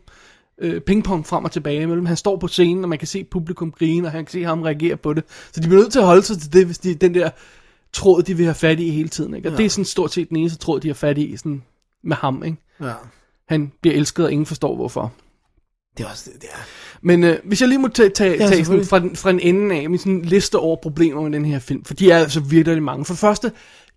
øh, 0.61 0.81
pingpong 0.81 1.27
frem 1.27 1.45
og 1.45 1.51
tilbage 1.51 1.87
mellem. 1.87 2.05
Han 2.05 2.17
står 2.17 2.37
på 2.37 2.47
scenen, 2.47 2.83
og 2.83 2.89
man 2.89 2.99
kan 2.99 3.07
se 3.07 3.23
publikum 3.23 3.71
grine, 3.71 4.07
og 4.07 4.11
han 4.11 4.25
kan 4.25 4.31
se 4.31 4.43
ham 4.43 4.61
reagere 4.61 4.97
på 4.97 5.13
det. 5.13 5.23
Så 5.51 5.61
de 5.61 5.67
bliver 5.67 5.81
nødt 5.81 5.91
til 5.91 5.99
at 5.99 6.05
holde 6.05 6.23
sig 6.23 6.37
til 6.37 6.53
det, 6.53 6.65
hvis 6.65 6.77
de, 6.77 6.95
den 6.95 7.13
der 7.13 7.29
tråd, 7.93 8.23
de 8.23 8.37
vil 8.37 8.45
have 8.45 8.55
fat 8.55 8.79
i 8.79 8.89
hele 8.89 9.09
tiden. 9.09 9.33
Ikke? 9.33 9.49
Og 9.49 9.51
ja. 9.51 9.57
det 9.57 9.65
er 9.65 9.69
sådan 9.69 9.85
stort 9.85 10.13
set 10.13 10.29
den 10.29 10.37
eneste 10.37 10.59
tråd, 10.59 10.79
de 10.79 10.87
har 10.87 10.93
fat 10.95 11.17
i 11.17 11.37
sådan 11.37 11.63
med 12.03 12.15
ham. 12.15 12.43
Ikke? 12.43 12.57
Ja. 12.81 12.93
Han 13.47 13.71
bliver 13.81 13.95
elsket, 13.95 14.25
og 14.25 14.31
ingen 14.31 14.45
forstår 14.45 14.75
hvorfor. 14.75 15.13
Det 15.97 16.03
er 16.03 16.09
også 16.09 16.29
det, 16.33 16.41
det 16.41 16.49
er. 16.53 16.57
Men 17.01 17.23
øh, 17.23 17.39
hvis 17.43 17.61
jeg 17.61 17.69
lige 17.69 17.79
må 17.79 17.87
tage, 17.87 18.09
tage, 18.09 18.31
Ja, 18.31 18.47
tage 18.47 18.65
sådan 18.65 18.85
fra, 18.85 18.99
den, 18.99 19.15
fra 19.15 19.29
en 19.29 19.39
ende 19.39 19.75
af, 19.75 19.89
med 19.89 19.99
sådan 19.99 20.21
liste 20.21 20.59
over 20.59 20.77
problemer 20.81 21.21
med 21.21 21.31
den 21.31 21.45
her 21.45 21.59
film, 21.59 21.85
for 21.85 21.93
de 21.93 22.11
er 22.11 22.17
altså 22.17 22.39
virkelig 22.39 22.83
mange. 22.83 23.05
For 23.05 23.13
det 23.13 23.19
første, 23.19 23.51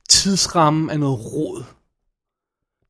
tidsrammen 0.08 0.90
er 0.90 0.96
noget 0.96 1.18
råd. 1.32 1.64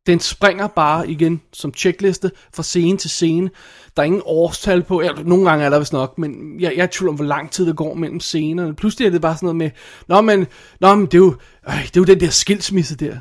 Den 0.06 0.20
springer 0.20 0.66
bare 0.66 1.10
igen 1.10 1.42
som 1.52 1.74
checkliste 1.74 2.30
fra 2.54 2.62
scene 2.62 2.98
til 2.98 3.10
scene. 3.10 3.50
Der 3.96 4.02
er 4.02 4.06
ingen 4.06 4.22
årstal 4.24 4.82
på. 4.82 5.02
Ja, 5.02 5.12
nogle 5.24 5.50
gange 5.50 5.64
er 5.64 5.70
der 5.70 5.78
vist 5.78 5.92
nok, 5.92 6.18
men 6.18 6.60
jeg, 6.60 6.72
jeg 6.76 6.82
er 6.82 6.86
i 6.86 6.90
tvivl 6.90 7.08
om, 7.08 7.14
hvor 7.14 7.24
lang 7.24 7.50
tid 7.50 7.66
der 7.66 7.72
går 7.72 7.94
mellem 7.94 8.20
scenerne. 8.20 8.74
Pludselig 8.74 9.06
er 9.06 9.10
det 9.10 9.20
bare 9.20 9.36
sådan 9.36 9.46
noget 9.46 9.56
med, 9.56 9.70
Nå, 10.08 10.20
men, 10.20 10.46
nå, 10.80 10.94
men 10.94 11.06
det, 11.06 11.14
er 11.14 11.18
jo, 11.18 11.36
øh, 11.68 11.82
det 11.82 11.96
er 11.96 12.00
jo 12.00 12.04
den 12.04 12.20
der 12.20 12.30
skilsmisse 12.30 12.96
der. 12.96 13.16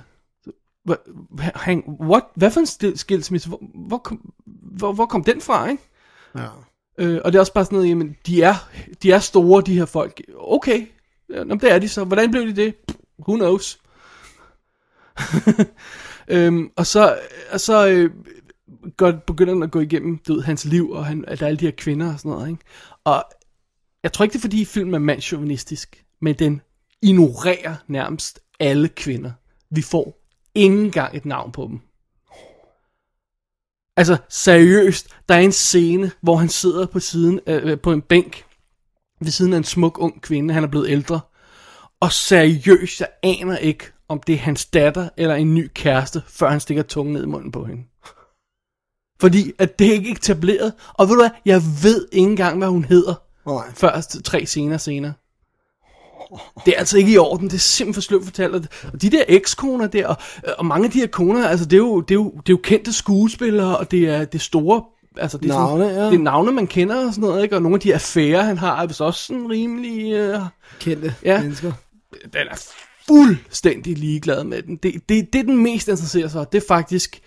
Hang, 1.55 2.01
what? 2.01 2.23
Hvad 2.35 2.51
for 2.51 2.59
en 2.59 2.97
skilsmisse? 2.97 3.47
Hvor, 3.47 3.61
hvor, 3.87 3.97
kom, 3.97 4.33
hvor, 4.77 4.93
hvor 4.93 5.05
kom 5.05 5.23
den 5.23 5.41
fra, 5.41 5.69
ikke? 5.69 5.83
Ja. 6.37 6.47
Øh, 6.97 7.21
og 7.25 7.31
det 7.31 7.37
er 7.37 7.39
også 7.39 7.53
bare 7.53 7.65
sådan 7.65 7.75
noget, 7.75 7.89
jamen, 7.89 8.15
de 8.27 8.43
er, 8.43 8.69
de 9.03 9.11
er 9.11 9.19
store, 9.19 9.63
de 9.65 9.77
her 9.77 9.85
folk. 9.85 10.21
Okay, 10.37 10.87
jamen, 11.29 11.59
det 11.59 11.71
er 11.71 11.79
de 11.79 11.89
så. 11.89 12.03
Hvordan 12.03 12.31
blev 12.31 12.47
de 12.47 12.55
det? 12.55 12.75
Who 13.19 13.35
knows? 13.35 13.79
øhm, 16.27 16.69
og 16.75 16.85
så, 16.85 17.17
og 17.51 17.59
så 17.59 17.87
øh, 17.87 18.09
går, 18.97 19.11
begynder 19.11 19.53
den 19.53 19.63
at 19.63 19.71
gå 19.71 19.79
igennem 19.79 20.17
du 20.17 20.33
ved, 20.33 20.41
hans 20.41 20.65
liv, 20.65 20.89
og 20.91 21.05
han, 21.05 21.25
at 21.27 21.39
der 21.39 21.45
er 21.45 21.47
alle 21.47 21.59
de 21.59 21.65
her 21.65 21.71
kvinder 21.77 22.13
og 22.13 22.19
sådan 22.19 22.31
noget. 22.31 22.49
Ikke? 22.49 22.63
Og 23.03 23.23
jeg 24.03 24.13
tror 24.13 24.23
ikke, 24.23 24.33
det 24.33 24.39
er 24.39 24.41
fordi 24.41 24.65
filmen 24.65 24.93
er 24.93 24.99
mandsjovinistisk, 24.99 26.05
men 26.21 26.35
den 26.35 26.61
ignorerer 27.01 27.75
nærmest 27.87 28.39
alle 28.59 28.87
kvinder. 28.87 29.31
Vi 29.69 29.81
får 29.81 30.19
ingen 30.55 30.91
gang 30.91 31.17
et 31.17 31.25
navn 31.25 31.51
på 31.51 31.67
dem. 31.67 31.79
Altså, 33.97 34.17
seriøst, 34.29 35.15
der 35.29 35.35
er 35.35 35.39
en 35.39 35.51
scene, 35.51 36.11
hvor 36.21 36.35
han 36.35 36.49
sidder 36.49 36.85
på 36.85 36.99
siden 36.99 37.39
øh, 37.47 37.71
øh, 37.71 37.79
på 37.79 37.91
en 37.91 38.01
bænk 38.01 38.45
ved 39.19 39.31
siden 39.31 39.53
af 39.53 39.57
en 39.57 39.63
smuk 39.63 39.99
ung 39.99 40.21
kvinde, 40.21 40.53
han 40.53 40.63
er 40.63 40.67
blevet 40.67 40.89
ældre. 40.89 41.19
Og 41.99 42.11
seriøst, 42.11 42.99
jeg 42.99 43.09
aner 43.23 43.57
ikke, 43.57 43.91
om 44.07 44.19
det 44.27 44.33
er 44.33 44.39
hans 44.39 44.65
datter 44.65 45.09
eller 45.17 45.35
en 45.35 45.53
ny 45.53 45.71
kæreste, 45.73 46.21
før 46.27 46.49
han 46.49 46.59
stikker 46.59 46.83
tungen 46.83 47.13
ned 47.13 47.23
i 47.23 47.27
munden 47.27 47.51
på 47.51 47.65
hende. 47.65 47.83
Fordi 49.23 49.51
at 49.59 49.79
det 49.79 49.87
er 49.87 49.91
ikke 49.93 50.11
etableret. 50.11 50.73
Og 50.93 51.07
ved 51.09 51.15
du 51.15 51.21
hvad, 51.21 51.29
jeg 51.45 51.61
ved 51.83 52.07
ikke 52.11 52.29
engang, 52.29 52.57
hvad 52.57 52.67
hun 52.67 52.83
hedder, 52.85 53.13
Nej. 53.47 53.63
før 53.75 54.01
tre 54.23 54.45
scener 54.45 54.77
senere. 54.77 55.13
Det 56.65 56.73
er 56.75 56.79
altså 56.79 56.97
ikke 56.97 57.11
i 57.11 57.17
orden, 57.17 57.47
det 57.47 57.53
er 57.53 57.59
simpelthen 57.59 57.93
for 57.93 58.01
sløvt 58.01 58.23
fortalt. 58.25 58.55
Og- 58.55 59.01
de 59.01 59.09
der 59.09 59.23
ekskoner 59.27 59.87
der, 59.87 60.07
og, 60.07 60.15
og 60.57 60.65
mange 60.65 60.85
af 60.85 60.91
de 60.91 60.99
her 60.99 61.07
koner, 61.07 61.47
altså 61.47 61.65
det 61.65 61.73
er 61.73 61.77
jo, 61.77 62.01
det 62.01 62.11
er 62.11 62.15
jo, 62.15 62.29
det 62.31 62.37
er 62.37 62.53
jo 62.53 62.59
kendte 62.63 62.93
skuespillere, 62.93 63.77
og 63.77 63.91
det 63.91 64.09
er 64.09 64.25
det 64.25 64.41
store, 64.41 64.83
altså 65.17 65.37
det 65.37 65.45
er, 65.51 65.53
Navne, 65.53 65.83
sådan, 65.83 65.97
ja. 65.99 66.05
det 66.05 66.13
er 66.13 66.19
navne, 66.23 66.51
man 66.51 66.67
kender 66.67 67.07
og 67.07 67.13
sådan 67.13 67.29
noget, 67.29 67.43
ikke? 67.43 67.55
Og 67.55 67.61
nogle 67.61 67.75
af 67.75 67.79
de 67.81 67.93
affærer, 67.93 68.41
han 68.41 68.57
har, 68.57 68.81
er 68.81 68.87
vist 68.87 69.01
også 69.01 69.23
sådan 69.23 69.49
rimelig... 69.49 70.13
Øh, 70.13 70.39
Kendte 70.79 71.15
Ja. 71.23 71.41
mennesker. 71.41 71.71
den 72.23 72.47
er 72.51 72.63
fuldstændig 73.07 73.97
ligeglad 73.97 74.43
med 74.43 74.61
den. 74.61 74.75
Det, 74.75 75.09
det, 75.09 75.33
det 75.33 75.45
den 75.45 75.57
mest 75.57 75.87
interesserer 75.87 76.27
sig 76.27 76.45
det 76.51 76.63
er 76.63 76.67
faktisk 76.67 77.21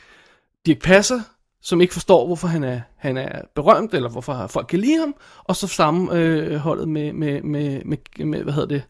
Dirk 0.67 0.79
Passer, 0.83 1.21
som 1.67 1.81
ikke 1.81 1.93
forstår, 1.93 2.27
hvorfor 2.27 2.49
han 2.49 2.65
er, 2.65 2.81
han 2.97 3.17
er 3.17 3.43
berømt, 3.55 3.95
eller 3.95 4.09
hvorfor 4.09 4.47
folk 4.47 4.67
kan 4.67 4.79
lide 4.79 4.99
ham, 4.99 5.15
og 5.45 5.57
så 5.57 5.67
sammenholdet 5.67 6.89
med, 6.89 7.13
med, 7.13 7.43
med, 7.43 7.85
med, 7.85 8.25
med, 8.25 8.43
hvad 8.43 8.53
hedder 8.53 8.69
det, 8.69 8.83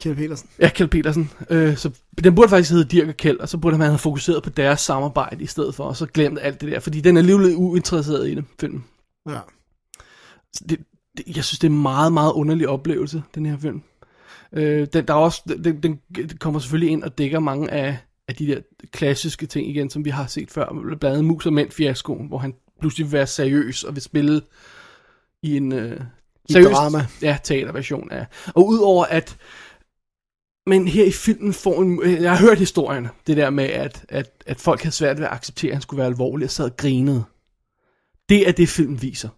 Kjeld 0.00 0.16
Petersen. 0.16 0.48
Ja, 0.60 0.68
Kjeld 0.68 0.90
Petersen. 0.90 1.30
Øh, 1.50 1.76
så 1.76 1.90
den 2.24 2.34
burde 2.34 2.48
faktisk 2.48 2.70
hedde 2.70 2.84
Dirk 2.84 3.08
og 3.08 3.16
Kjeld, 3.16 3.38
og 3.40 3.48
så 3.48 3.58
burde 3.58 3.78
man 3.78 3.88
have 3.88 3.98
fokuseret 3.98 4.42
på 4.42 4.50
deres 4.50 4.80
samarbejde 4.80 5.44
i 5.44 5.46
stedet 5.46 5.74
for, 5.74 5.84
og 5.84 5.96
så 5.96 6.06
glemt 6.06 6.38
alt 6.42 6.60
det 6.60 6.72
der, 6.72 6.80
fordi 6.80 7.00
den 7.00 7.16
er 7.16 7.20
alligevel 7.20 7.56
uinteresseret 7.56 8.28
i 8.28 8.34
det, 8.34 8.44
filmen. 8.60 8.84
Ja. 9.28 9.38
Så 10.52 10.64
Det, 10.68 10.78
det, 11.16 11.36
jeg 11.36 11.44
synes, 11.44 11.58
det 11.58 11.68
er 11.68 11.72
en 11.72 11.82
meget, 11.82 12.12
meget 12.12 12.32
underlig 12.32 12.68
oplevelse, 12.68 13.22
den 13.34 13.46
her 13.46 13.58
film. 13.58 13.82
Øh, 14.52 14.86
den, 14.92 15.06
der 15.06 15.14
er 15.14 15.18
også, 15.18 15.42
den, 15.64 15.82
den, 15.82 16.00
den 16.16 16.38
kommer 16.38 16.60
selvfølgelig 16.60 16.92
ind 16.92 17.02
og 17.02 17.18
dækker 17.18 17.38
mange 17.38 17.70
af, 17.70 17.98
af 18.28 18.34
de 18.34 18.46
der 18.46 18.60
klassiske 18.92 19.46
ting 19.46 19.70
igen, 19.70 19.90
som 19.90 20.04
vi 20.04 20.10
har 20.10 20.26
set 20.26 20.50
før, 20.50 20.68
blandt 20.82 21.04
andet 21.04 21.24
Mus 21.24 21.46
og 21.46 21.52
Mænd 21.52 21.70
fiaskoen, 21.70 22.28
hvor 22.28 22.38
han 22.38 22.54
pludselig 22.80 23.06
vil 23.06 23.12
være 23.12 23.26
seriøs 23.26 23.84
og 23.84 23.94
vil 23.94 24.02
spille 24.02 24.42
i 25.42 25.56
en 25.56 25.72
øh, 25.72 26.00
seriøs 26.50 26.72
drama. 26.72 27.06
ja, 27.22 27.38
teaterversion 27.44 28.10
af. 28.10 28.26
Og 28.54 28.68
udover 28.68 29.04
at 29.04 29.36
men 30.66 30.88
her 30.88 31.04
i 31.04 31.10
filmen 31.12 31.52
får 31.52 31.82
en... 31.82 32.00
øh, 32.02 32.22
Jeg 32.22 32.36
har 32.36 32.46
hørt 32.46 32.58
historien, 32.58 33.08
det 33.26 33.36
der 33.36 33.50
med, 33.50 33.64
at, 33.64 34.04
at, 34.08 34.30
at 34.46 34.60
folk 34.60 34.82
havde 34.82 34.94
svært 34.94 35.18
ved 35.18 35.24
at 35.24 35.32
acceptere, 35.32 35.70
at 35.70 35.74
han 35.74 35.82
skulle 35.82 35.98
være 35.98 36.06
alvorlig 36.06 36.44
og 36.44 36.50
sad 36.50 36.64
og 36.64 36.76
grinede. 36.76 37.24
Det 38.28 38.48
er 38.48 38.52
det, 38.52 38.68
filmen 38.68 39.02
viser. 39.02 39.28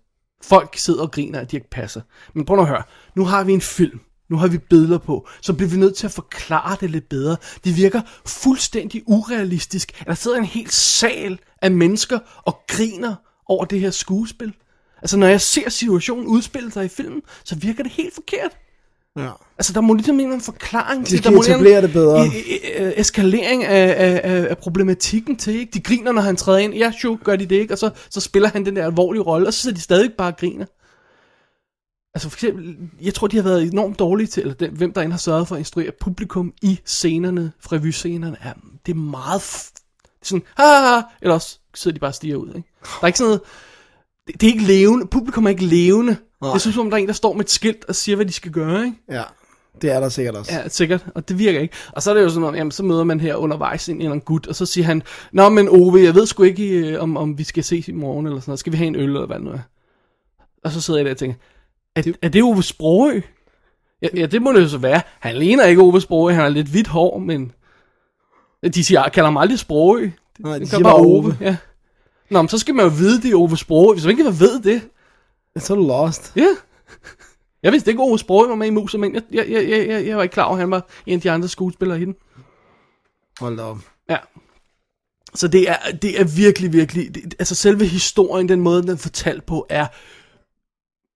Folk 0.42 0.76
sidder 0.76 1.02
og 1.02 1.12
griner, 1.12 1.40
at 1.40 1.50
de 1.50 1.56
ikke 1.56 1.70
passer. 1.70 2.00
Men 2.34 2.44
prøv 2.44 2.58
at 2.58 2.66
høre. 2.66 2.82
Nu 3.14 3.24
har 3.24 3.44
vi 3.44 3.52
en 3.52 3.60
film. 3.60 4.00
Nu 4.30 4.37
har 4.37 4.49
vi 4.49 4.59
billeder 4.59 4.99
på. 4.99 5.28
Så 5.40 5.52
bliver 5.52 5.71
vi 5.71 5.76
nødt 5.76 5.97
til 5.97 6.06
at 6.06 6.12
forklare 6.12 6.76
det 6.80 6.90
lidt 6.90 7.09
bedre. 7.09 7.37
Det 7.64 7.76
virker 7.76 8.00
fuldstændig 8.26 9.02
urealistisk. 9.06 10.00
at 10.00 10.06
Der 10.06 10.14
sidder 10.14 10.37
en 10.37 10.45
hel 10.45 10.71
sal 10.71 11.38
af 11.62 11.71
mennesker 11.71 12.18
og 12.45 12.59
griner 12.68 13.14
over 13.49 13.64
det 13.64 13.80
her 13.80 13.90
skuespil. 13.90 14.52
Altså, 15.02 15.16
når 15.16 15.26
jeg 15.26 15.40
ser 15.40 15.71
situationen 15.71 16.26
udspille 16.26 16.73
sig 16.73 16.85
i 16.85 16.88
filmen, 16.88 17.23
så 17.45 17.54
virker 17.54 17.83
det 17.83 17.92
helt 17.92 18.14
forkert. 18.14 18.50
Ja. 19.16 19.30
Altså, 19.59 19.73
der 19.73 19.80
må 19.80 19.95
ligesom 19.95 20.21
en 20.21 20.40
forklaring 20.40 21.06
til. 21.06 21.18
skal 21.18 21.30
der 21.30 21.37
må 21.37 21.42
etablere 21.42 21.83
det 21.83 21.92
bedre. 21.92 22.26
e- 22.26 22.30
e- 22.30 22.78
e- 22.78 23.00
eskalering 23.00 23.64
af, 23.64 23.95
af, 23.99 24.21
af, 24.25 24.47
af 24.50 24.59
problematikken 24.59 25.37
til, 25.37 25.54
ikke? 25.54 25.71
De 25.75 25.80
griner, 25.80 26.12
når 26.12 26.23
han 26.23 26.37
træder 26.37 26.59
ind. 26.59 26.75
Ja, 26.75 26.92
sure, 27.00 27.18
gør 27.25 27.37
de 27.37 27.47
det 27.47 27.56
ikke. 27.56 27.75
Og 27.75 27.78
så, 27.78 27.90
så 28.11 28.21
spiller 28.21 28.49
han 28.49 28.66
den 28.66 28.76
der 28.76 28.87
alvorlige 28.87 29.23
rolle, 29.23 29.47
og 29.47 29.54
så 29.54 29.61
sidder 29.61 29.75
de 29.75 29.83
stadig 29.83 30.12
bare 30.18 30.33
og 30.33 30.37
griner. 30.37 30.66
Altså 32.16 32.28
for 32.28 32.37
eksempel, 32.37 32.76
jeg 33.02 33.14
tror, 33.14 33.26
de 33.26 33.37
har 33.37 33.42
været 33.42 33.62
enormt 33.62 33.99
dårlige 33.99 34.26
til, 34.26 34.40
eller 34.40 34.54
den, 34.54 34.70
hvem 34.76 34.92
der 34.92 35.02
end 35.02 35.12
har 35.12 35.18
sørget 35.18 35.49
for 35.49 35.54
at 35.54 35.58
instruere 35.58 35.90
publikum 36.00 36.52
i 36.62 36.80
scenerne, 36.85 37.52
revyscenerne, 37.73 38.37
er, 38.42 38.52
det 38.87 38.92
er 38.92 38.96
meget, 38.96 39.70
det 40.02 40.11
er 40.23 40.26
sådan, 40.26 40.42
ha, 40.56 40.64
ha, 40.64 40.94
ha, 40.94 41.02
eller 41.23 41.35
også 41.35 41.58
sidder 41.75 41.94
de 41.94 42.00
bare 42.00 42.11
og 42.11 42.14
stiger 42.14 42.37
ud, 42.37 42.49
ikke? 42.49 42.68
Der 42.82 43.02
er 43.02 43.06
ikke 43.06 43.18
sådan 43.18 43.28
noget, 43.28 43.40
det, 44.26 44.40
det 44.40 44.46
er 44.46 44.52
ikke 44.52 44.64
levende, 44.64 45.06
publikum 45.06 45.44
er 45.44 45.50
ikke 45.50 45.64
levende. 45.64 46.16
Nej. 46.40 46.52
Det 46.52 46.66
er 46.66 46.70
som 46.73 46.80
om, 46.80 46.90
der 46.90 46.96
er 46.96 47.02
en, 47.02 47.06
der 47.08 47.12
står 47.12 47.32
med 47.32 47.44
et 47.44 47.50
skilt 47.50 47.85
og 47.85 47.94
siger, 47.94 48.16
hvad 48.16 48.26
de 48.26 48.32
skal 48.32 48.52
gøre, 48.52 48.85
ikke? 48.85 48.96
ja. 49.11 49.23
Det 49.82 49.90
er 49.90 50.00
der 50.00 50.08
sikkert 50.08 50.37
også. 50.37 50.52
Ja, 50.52 50.68
sikkert, 50.68 51.06
og 51.14 51.28
det 51.28 51.38
virker 51.38 51.61
ikke. 51.61 51.75
Og 51.92 52.02
så 52.02 52.11
er 52.11 52.14
det 52.14 52.23
jo 52.23 52.28
sådan, 52.28 52.49
at 52.49 52.54
jamen, 52.54 52.70
så 52.70 52.82
møder 52.82 53.04
man 53.04 53.20
her 53.20 53.37
undervejs 53.37 53.88
en 53.88 53.96
eller 53.96 54.11
anden 54.11 54.20
gut, 54.20 54.46
og 54.46 54.54
så 54.54 54.66
siger 54.66 54.85
han, 54.85 55.02
Nå, 55.32 55.49
men 55.49 55.68
Ove, 55.68 56.02
jeg 56.02 56.14
ved 56.14 56.26
sgu 56.26 56.42
ikke, 56.42 56.68
øh, 56.68 57.02
om, 57.02 57.16
om 57.16 57.38
vi 57.38 57.44
skal 57.44 57.64
ses 57.64 57.88
i 57.88 57.92
morgen, 57.92 58.26
eller 58.26 58.40
sådan 58.40 58.50
noget. 58.50 58.61
Skal 58.61 58.73
vi 58.73 58.76
have 58.76 58.87
en 58.87 58.96
øl, 58.96 59.02
eller 59.02 59.26
hvad 59.26 59.37
det 59.37 59.44
nu 59.44 59.50
er? 59.50 59.58
Og 60.64 60.73
så 60.73 60.80
sidder 60.80 61.00
jeg 61.00 61.04
der 61.04 61.11
og 61.11 61.16
tænker, 61.16 61.37
er 61.96 62.02
det, 62.02 62.16
er 62.22 62.28
det 62.28 62.42
Ove 62.42 62.62
Sprogø? 62.62 63.20
Ja, 64.02 64.08
ja, 64.14 64.26
det 64.26 64.42
må 64.42 64.52
det 64.52 64.62
jo 64.62 64.68
så 64.68 64.78
være. 64.78 65.02
Han 65.20 65.36
ligner 65.36 65.64
ikke 65.64 65.82
Ove 65.82 66.00
Sprogø, 66.00 66.32
han 66.32 66.42
har 66.42 66.48
lidt 66.48 66.68
hvidt 66.68 66.86
hår, 66.86 67.18
men... 67.18 67.52
De 68.74 68.84
siger, 68.84 69.08
kalder 69.08 69.26
ham 69.26 69.36
aldrig 69.36 69.58
Sprogø. 69.58 70.10
Nej, 70.38 70.54
de 70.54 70.60
Det 70.60 70.68
siger 70.68 70.82
bare 70.82 70.94
Ove. 70.94 71.06
Ove. 71.06 71.36
Ja. 71.40 71.56
Nå, 72.30 72.42
men 72.42 72.48
så 72.48 72.58
skal 72.58 72.74
man 72.74 72.86
jo 72.86 72.92
vide, 72.98 73.22
det 73.22 73.30
er 73.30 73.36
Ove 73.36 73.56
Sprogø. 73.56 73.92
Hvis 73.92 74.04
man 74.04 74.18
ikke 74.18 74.40
ved 74.40 74.62
det, 74.62 74.82
Så 75.58 75.72
er 75.72 75.76
du 75.76 75.86
lost. 75.86 76.32
Ja. 76.36 76.46
Jeg 77.62 77.72
vidste 77.72 77.90
ikke, 77.90 78.02
Ove 78.02 78.18
Sprogø 78.18 78.48
var 78.48 78.54
med 78.54 78.66
i 78.66 78.70
Mus, 78.70 78.94
men 78.94 79.14
jeg, 79.14 79.22
jeg, 79.32 79.46
jeg, 79.50 79.68
jeg, 79.68 79.88
jeg, 79.88 80.06
jeg 80.06 80.16
var 80.16 80.22
ikke 80.22 80.32
klar 80.32 80.44
over, 80.44 80.54
at 80.54 80.60
han 80.60 80.70
var 80.70 80.88
en 81.06 81.14
af 81.14 81.20
de 81.20 81.30
andre 81.30 81.48
skuespillere 81.48 82.00
i 82.00 82.04
den. 82.04 82.14
Hold 83.40 83.56
da 83.56 83.62
op. 83.62 83.78
Ja. 84.10 84.16
Så 85.34 85.48
det 85.48 85.70
er, 85.70 85.76
det 86.02 86.20
er 86.20 86.24
virkelig, 86.24 86.72
virkelig... 86.72 87.14
Det, 87.14 87.34
altså 87.38 87.54
selve 87.54 87.84
historien, 87.84 88.48
den 88.48 88.60
måde, 88.60 88.82
den 88.82 88.90
er 88.90 88.96
fortalt 88.96 89.46
på, 89.46 89.66
er... 89.70 89.86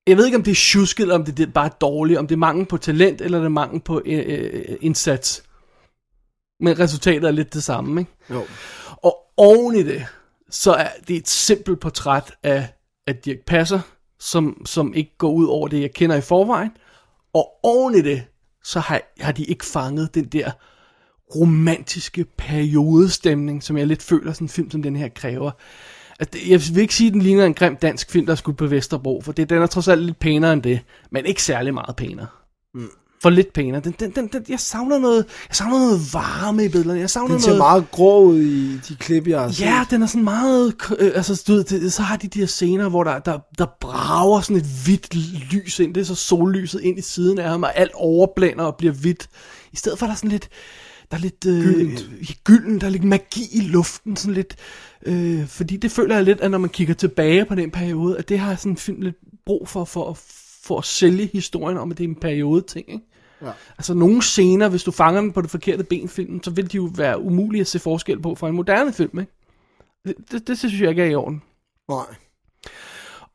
Jeg 0.07 0.16
ved 0.16 0.25
ikke, 0.25 0.37
om 0.37 0.42
det 0.42 0.50
er 0.50 0.54
tjusket, 0.73 1.02
eller 1.02 1.14
om 1.14 1.25
det, 1.25 1.37
det 1.37 1.49
er 1.49 1.52
bare 1.52 1.71
dårligt, 1.80 2.19
om 2.19 2.26
det 2.26 2.35
er 2.35 2.38
mangel 2.38 2.66
på 2.66 2.76
talent, 2.76 3.21
eller 3.21 3.38
det 3.38 3.45
er 3.45 3.49
mangel 3.49 3.80
på 3.80 4.02
øh, 4.07 4.25
øh, 4.26 4.76
indsats. 4.80 5.42
Men 6.61 6.78
resultatet 6.78 7.25
er 7.25 7.30
lidt 7.30 7.54
det 7.54 7.62
samme, 7.62 8.00
ikke? 8.00 8.12
Jo. 8.30 8.45
Og 8.97 9.16
oven 9.37 9.75
i 9.76 9.83
det, 9.83 10.07
så 10.50 10.73
er 10.73 10.88
det 11.09 11.16
et 11.16 11.28
simpelt 11.28 11.80
portræt 11.80 12.35
af, 12.42 12.69
af 13.07 13.16
Dirk 13.16 13.38
Passer, 13.47 13.80
som, 14.21 14.62
som 14.66 14.95
ikke 14.95 15.16
går 15.19 15.33
ud 15.33 15.47
over 15.47 15.69
det, 15.69 15.80
jeg 15.80 15.92
kender 15.92 16.16
i 16.16 16.21
forvejen. 16.21 16.71
Og 17.33 17.49
oven 17.62 17.95
i 17.95 18.02
det, 18.02 18.25
så 18.64 18.80
har, 18.80 19.00
har 19.21 19.33
de 19.33 19.45
ikke 19.45 19.66
fanget 19.66 20.14
den 20.14 20.25
der 20.25 20.50
romantiske 21.37 22.25
periodestemning, 22.25 23.62
som 23.62 23.76
jeg 23.76 23.87
lidt 23.87 24.02
føler, 24.02 24.33
sådan 24.33 24.45
en 24.45 24.49
film 24.49 24.71
som 24.71 24.83
den 24.83 24.97
her 24.97 25.09
kræver. 25.09 25.50
At 26.20 26.36
jeg 26.48 26.60
vil 26.68 26.78
ikke 26.78 26.94
sige, 26.94 27.06
at 27.06 27.12
den 27.12 27.22
ligner 27.22 27.44
en 27.44 27.54
grim 27.54 27.76
dansk 27.76 28.10
film, 28.10 28.26
der 28.26 28.34
skulle 28.34 28.56
på 28.56 28.66
Vesterbro, 28.66 29.20
for 29.24 29.32
det, 29.32 29.50
den 29.50 29.62
er 29.62 29.66
trods 29.66 29.88
alt 29.88 30.02
lidt 30.02 30.18
pænere 30.18 30.52
end 30.52 30.62
det, 30.62 30.80
men 31.12 31.26
ikke 31.26 31.42
særlig 31.42 31.74
meget 31.74 31.96
pænere. 31.96 32.26
Mm. 32.74 32.88
For 33.22 33.30
lidt 33.30 33.52
pænere. 33.52 33.80
Den, 33.80 33.94
den, 34.00 34.10
den, 34.10 34.26
den, 34.26 34.44
jeg 34.48 34.60
savner 34.60 34.98
noget, 34.98 35.26
jeg 35.48 35.56
savner 35.56 35.78
noget 35.78 36.00
varme 36.12 36.64
i 36.64 36.68
billederne. 36.68 37.00
Jeg 37.00 37.10
savner 37.10 37.34
Den 37.34 37.40
ser 37.40 37.48
noget... 37.48 37.58
meget 37.58 37.90
grå 37.90 38.22
ud 38.22 38.38
i 38.38 38.78
de 38.88 38.96
klip, 38.96 39.28
jeg 39.28 39.40
har 39.40 39.50
set. 39.50 39.64
Ja, 39.64 39.84
den 39.90 40.02
er 40.02 40.06
sådan 40.06 40.24
meget, 40.24 40.74
øh, 40.98 41.12
altså 41.14 41.44
du 41.46 41.52
ved, 41.52 41.64
det, 41.64 41.92
så 41.92 42.02
har 42.02 42.16
de 42.16 42.28
de 42.28 42.38
her 42.38 42.46
scener, 42.46 42.88
hvor 42.88 43.04
der, 43.04 43.18
der, 43.18 43.38
der 43.58 43.66
brager 43.80 44.40
sådan 44.40 44.56
et 44.56 44.66
hvidt 44.84 45.14
lys 45.52 45.78
ind, 45.78 45.94
det 45.94 46.00
er 46.00 46.04
så 46.04 46.14
sollyset 46.14 46.80
ind 46.80 46.98
i 46.98 47.02
siden 47.02 47.38
af 47.38 47.50
ham, 47.50 47.62
og 47.62 47.78
alt 47.78 47.92
overblænder 47.94 48.64
og 48.64 48.76
bliver 48.76 48.92
hvidt. 48.92 49.28
I 49.72 49.76
stedet 49.76 49.98
for 49.98 50.06
er 50.06 50.10
der 50.10 50.16
sådan 50.16 50.30
lidt, 50.30 50.48
der 51.11 51.17
er 51.17 51.21
lidt 51.21 51.47
øh, 51.47 51.62
Gyldent. 51.62 52.11
ja, 52.29 52.35
gylden, 52.45 52.81
der 52.81 52.87
er 52.87 52.90
lidt 52.90 53.05
magi 53.05 53.43
i 53.52 53.61
luften, 53.61 54.17
sådan 54.17 54.35
lidt, 54.35 54.57
øh, 55.07 55.47
fordi 55.47 55.76
det 55.76 55.90
føler 55.90 56.14
jeg 56.14 56.25
lidt, 56.25 56.40
at 56.40 56.50
når 56.50 56.59
man 56.59 56.71
kigger 56.71 56.95
tilbage 56.95 57.45
på 57.45 57.55
den 57.55 57.71
periode, 57.71 58.19
at 58.19 58.29
det 58.29 58.38
har 58.38 58.55
sådan 58.55 58.73
en 58.73 58.76
film 58.76 59.00
lidt 59.00 59.17
brug 59.47 59.69
for, 59.69 59.85
for, 59.85 60.19
for 60.62 60.79
at 60.79 60.85
sælge 60.85 61.31
historien 61.33 61.79
om, 61.79 61.90
at 61.90 61.99
det 61.99 62.05
er 62.05 62.09
en 62.09 62.14
periode 62.14 62.62
ting, 62.62 62.88
ikke? 62.93 63.05
Ja. 63.43 63.50
Altså 63.79 63.95
nogle 63.95 64.23
scener, 64.23 64.69
hvis 64.69 64.83
du 64.85 64.90
fanger 64.90 65.21
dem 65.21 65.33
på 65.33 65.40
det 65.40 65.50
forkerte 65.50 65.85
ben 65.85 66.09
filmen, 66.09 66.43
så 66.43 66.50
vil 66.50 66.73
de 66.73 66.76
jo 66.76 66.90
være 66.97 67.21
umulige 67.23 67.61
at 67.61 67.67
se 67.67 67.79
forskel 67.79 68.21
på 68.21 68.35
for 68.35 68.49
en 68.49 68.55
moderne 68.55 68.93
film, 68.93 69.19
ikke? 69.19 69.33
Det, 70.05 70.14
det, 70.33 70.49
det 70.49 70.59
synes 70.59 70.81
jeg 70.81 70.90
ikke 70.90 71.02
er 71.02 71.07
i 71.07 71.14
orden. 71.14 71.43
Nej. 71.88 72.05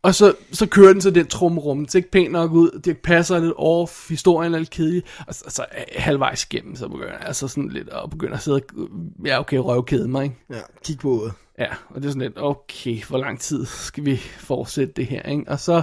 Og 0.06 0.16
så, 0.16 0.34
så 0.52 0.66
kører 0.66 0.94
den 0.94 1.02
så 1.02 1.12
den 1.12 1.28
trumrum. 1.28 1.80
Det 1.80 1.92
ser 1.92 2.00
ikke 2.00 2.12
pænt 2.12 2.32
nok 2.32 2.52
ud. 2.52 2.80
Det 2.84 2.98
passer 2.98 3.40
lidt 3.40 3.54
off. 3.58 4.10
Historien 4.10 4.54
er 4.54 4.60
lidt 4.60 4.70
kedelig. 4.70 5.04
Og 5.28 5.36
så, 5.36 5.44
så 5.48 5.66
øh, 5.78 5.84
halvvejs 5.96 6.44
igennem, 6.44 6.76
så 6.76 6.88
begynder 6.88 7.12
jeg 7.12 7.22
altså 7.22 7.48
sådan 7.48 7.70
lidt 7.70 7.90
at 7.90 8.10
begynde 8.10 8.34
at 8.34 8.42
sidde 8.42 8.56
og, 8.56 8.88
ja 9.26 9.40
okay, 9.40 9.58
røvkede 9.58 10.08
mig, 10.08 10.24
ikke? 10.24 10.36
Ja, 10.50 10.60
kig 10.84 11.00
på 11.00 11.10
uret. 11.10 11.34
Ja, 11.60 11.68
og 11.90 11.96
det 12.02 12.06
er 12.06 12.10
sådan 12.10 12.22
lidt, 12.22 12.34
okay, 12.38 13.04
hvor 13.04 13.18
lang 13.18 13.40
tid 13.40 13.66
skal 13.66 14.06
vi 14.06 14.16
fortsætte 14.38 14.94
det 14.96 15.06
her, 15.06 15.22
ikke? 15.22 15.44
Og 15.48 15.60
så, 15.60 15.82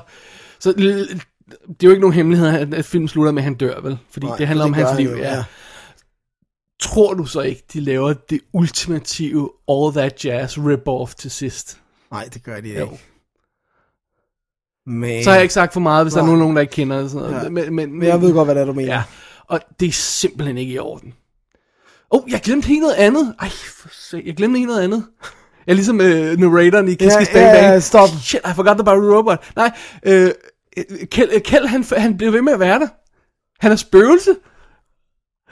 så 0.59 0.73
det 0.73 1.83
er 1.83 1.85
jo 1.85 1.91
ikke 1.91 2.01
nogen 2.01 2.15
hemmelighed, 2.15 2.75
at, 2.75 2.85
filmen 2.85 3.09
slutter 3.09 3.33
med, 3.33 3.43
at 3.43 3.45
han 3.45 3.55
dør, 3.55 3.81
vel? 3.81 3.99
Fordi 4.11 4.27
Nej, 4.27 4.37
det 4.37 4.47
handler 4.47 4.65
det 4.65 4.71
om 4.71 4.75
hans 4.75 4.91
han 4.91 5.01
liv, 5.01 5.09
jo, 5.09 5.17
ja. 5.17 5.35
ja. 5.35 5.45
Tror 6.81 7.15
du 7.15 7.25
så 7.25 7.41
ikke, 7.41 7.65
de 7.73 7.81
laver 7.81 8.13
det 8.13 8.41
ultimative 8.53 9.51
All 9.69 9.93
That 9.93 10.25
Jazz 10.25 10.59
rip-off 10.59 11.15
til 11.15 11.31
sidst? 11.31 11.81
Nej, 12.11 12.29
det 12.35 12.43
gør 12.43 12.61
de 12.61 12.79
Jo. 12.79 12.85
ikke. 12.85 13.12
Men, 14.87 15.25
Så 15.25 15.31
har 15.31 15.37
jeg 15.37 15.43
ikke 15.43 15.55
sagt 15.55 15.73
for 15.73 15.81
meget, 15.81 16.05
hvis 16.05 16.15
der 16.15 16.23
er 16.23 16.27
Nej. 16.27 16.37
nogen, 16.37 16.57
der 16.57 16.61
ikke 16.61 16.71
kender 16.73 17.01
det. 17.01 17.11
Sådan 17.11 17.29
noget. 17.31 17.45
Ja. 17.45 17.49
Men, 17.49 17.75
men, 17.75 17.99
men 17.99 18.09
jeg 18.09 18.21
ved 18.21 18.33
godt, 18.33 18.47
hvad 18.47 18.55
det 18.55 18.61
er, 18.61 18.65
du 18.67 18.73
mener. 18.73 18.93
Ja, 18.95 19.03
og 19.49 19.61
det 19.81 19.89
er 19.89 19.93
simpelthen 19.93 20.59
ikke 20.59 20.73
i 20.73 20.79
orden. 20.79 21.15
Oh, 22.11 22.23
jeg 22.31 22.41
glemte 22.41 22.69
helt 22.69 22.81
noget 22.81 22.95
andet. 22.95 23.35
Ej, 23.41 23.49
for 23.49 23.89
se, 23.93 24.23
jeg 24.27 24.37
glemte 24.37 24.59
helt 24.59 24.69
noget 24.69 24.83
andet. 24.83 25.05
Jeg 25.67 25.73
er 25.73 25.77
ligesom 25.77 25.97
uh, 25.97 26.05
narratoren 26.41 26.89
i 26.89 26.95
Kiss 26.95 27.17
Kiss 27.17 27.31
Bang 27.31 27.53
Bang. 27.53 27.83
stop. 27.83 28.09
Shit, 28.23 28.41
I 28.45 28.55
forgot 28.55 28.81
about 28.81 29.17
robot. 29.17 29.51
Nej, 29.57 29.71
øh, 30.07 30.31
Kjeld, 31.11 31.41
Kjeld 31.41 31.67
han, 31.67 31.85
han 31.97 32.17
bliver 32.17 32.31
ved 32.33 32.43
med 32.43 32.53
at 32.53 32.61
være 32.61 32.79
der. 32.79 32.89
Han 33.61 33.73
er 33.73 33.77
spøgelse. 33.77 34.37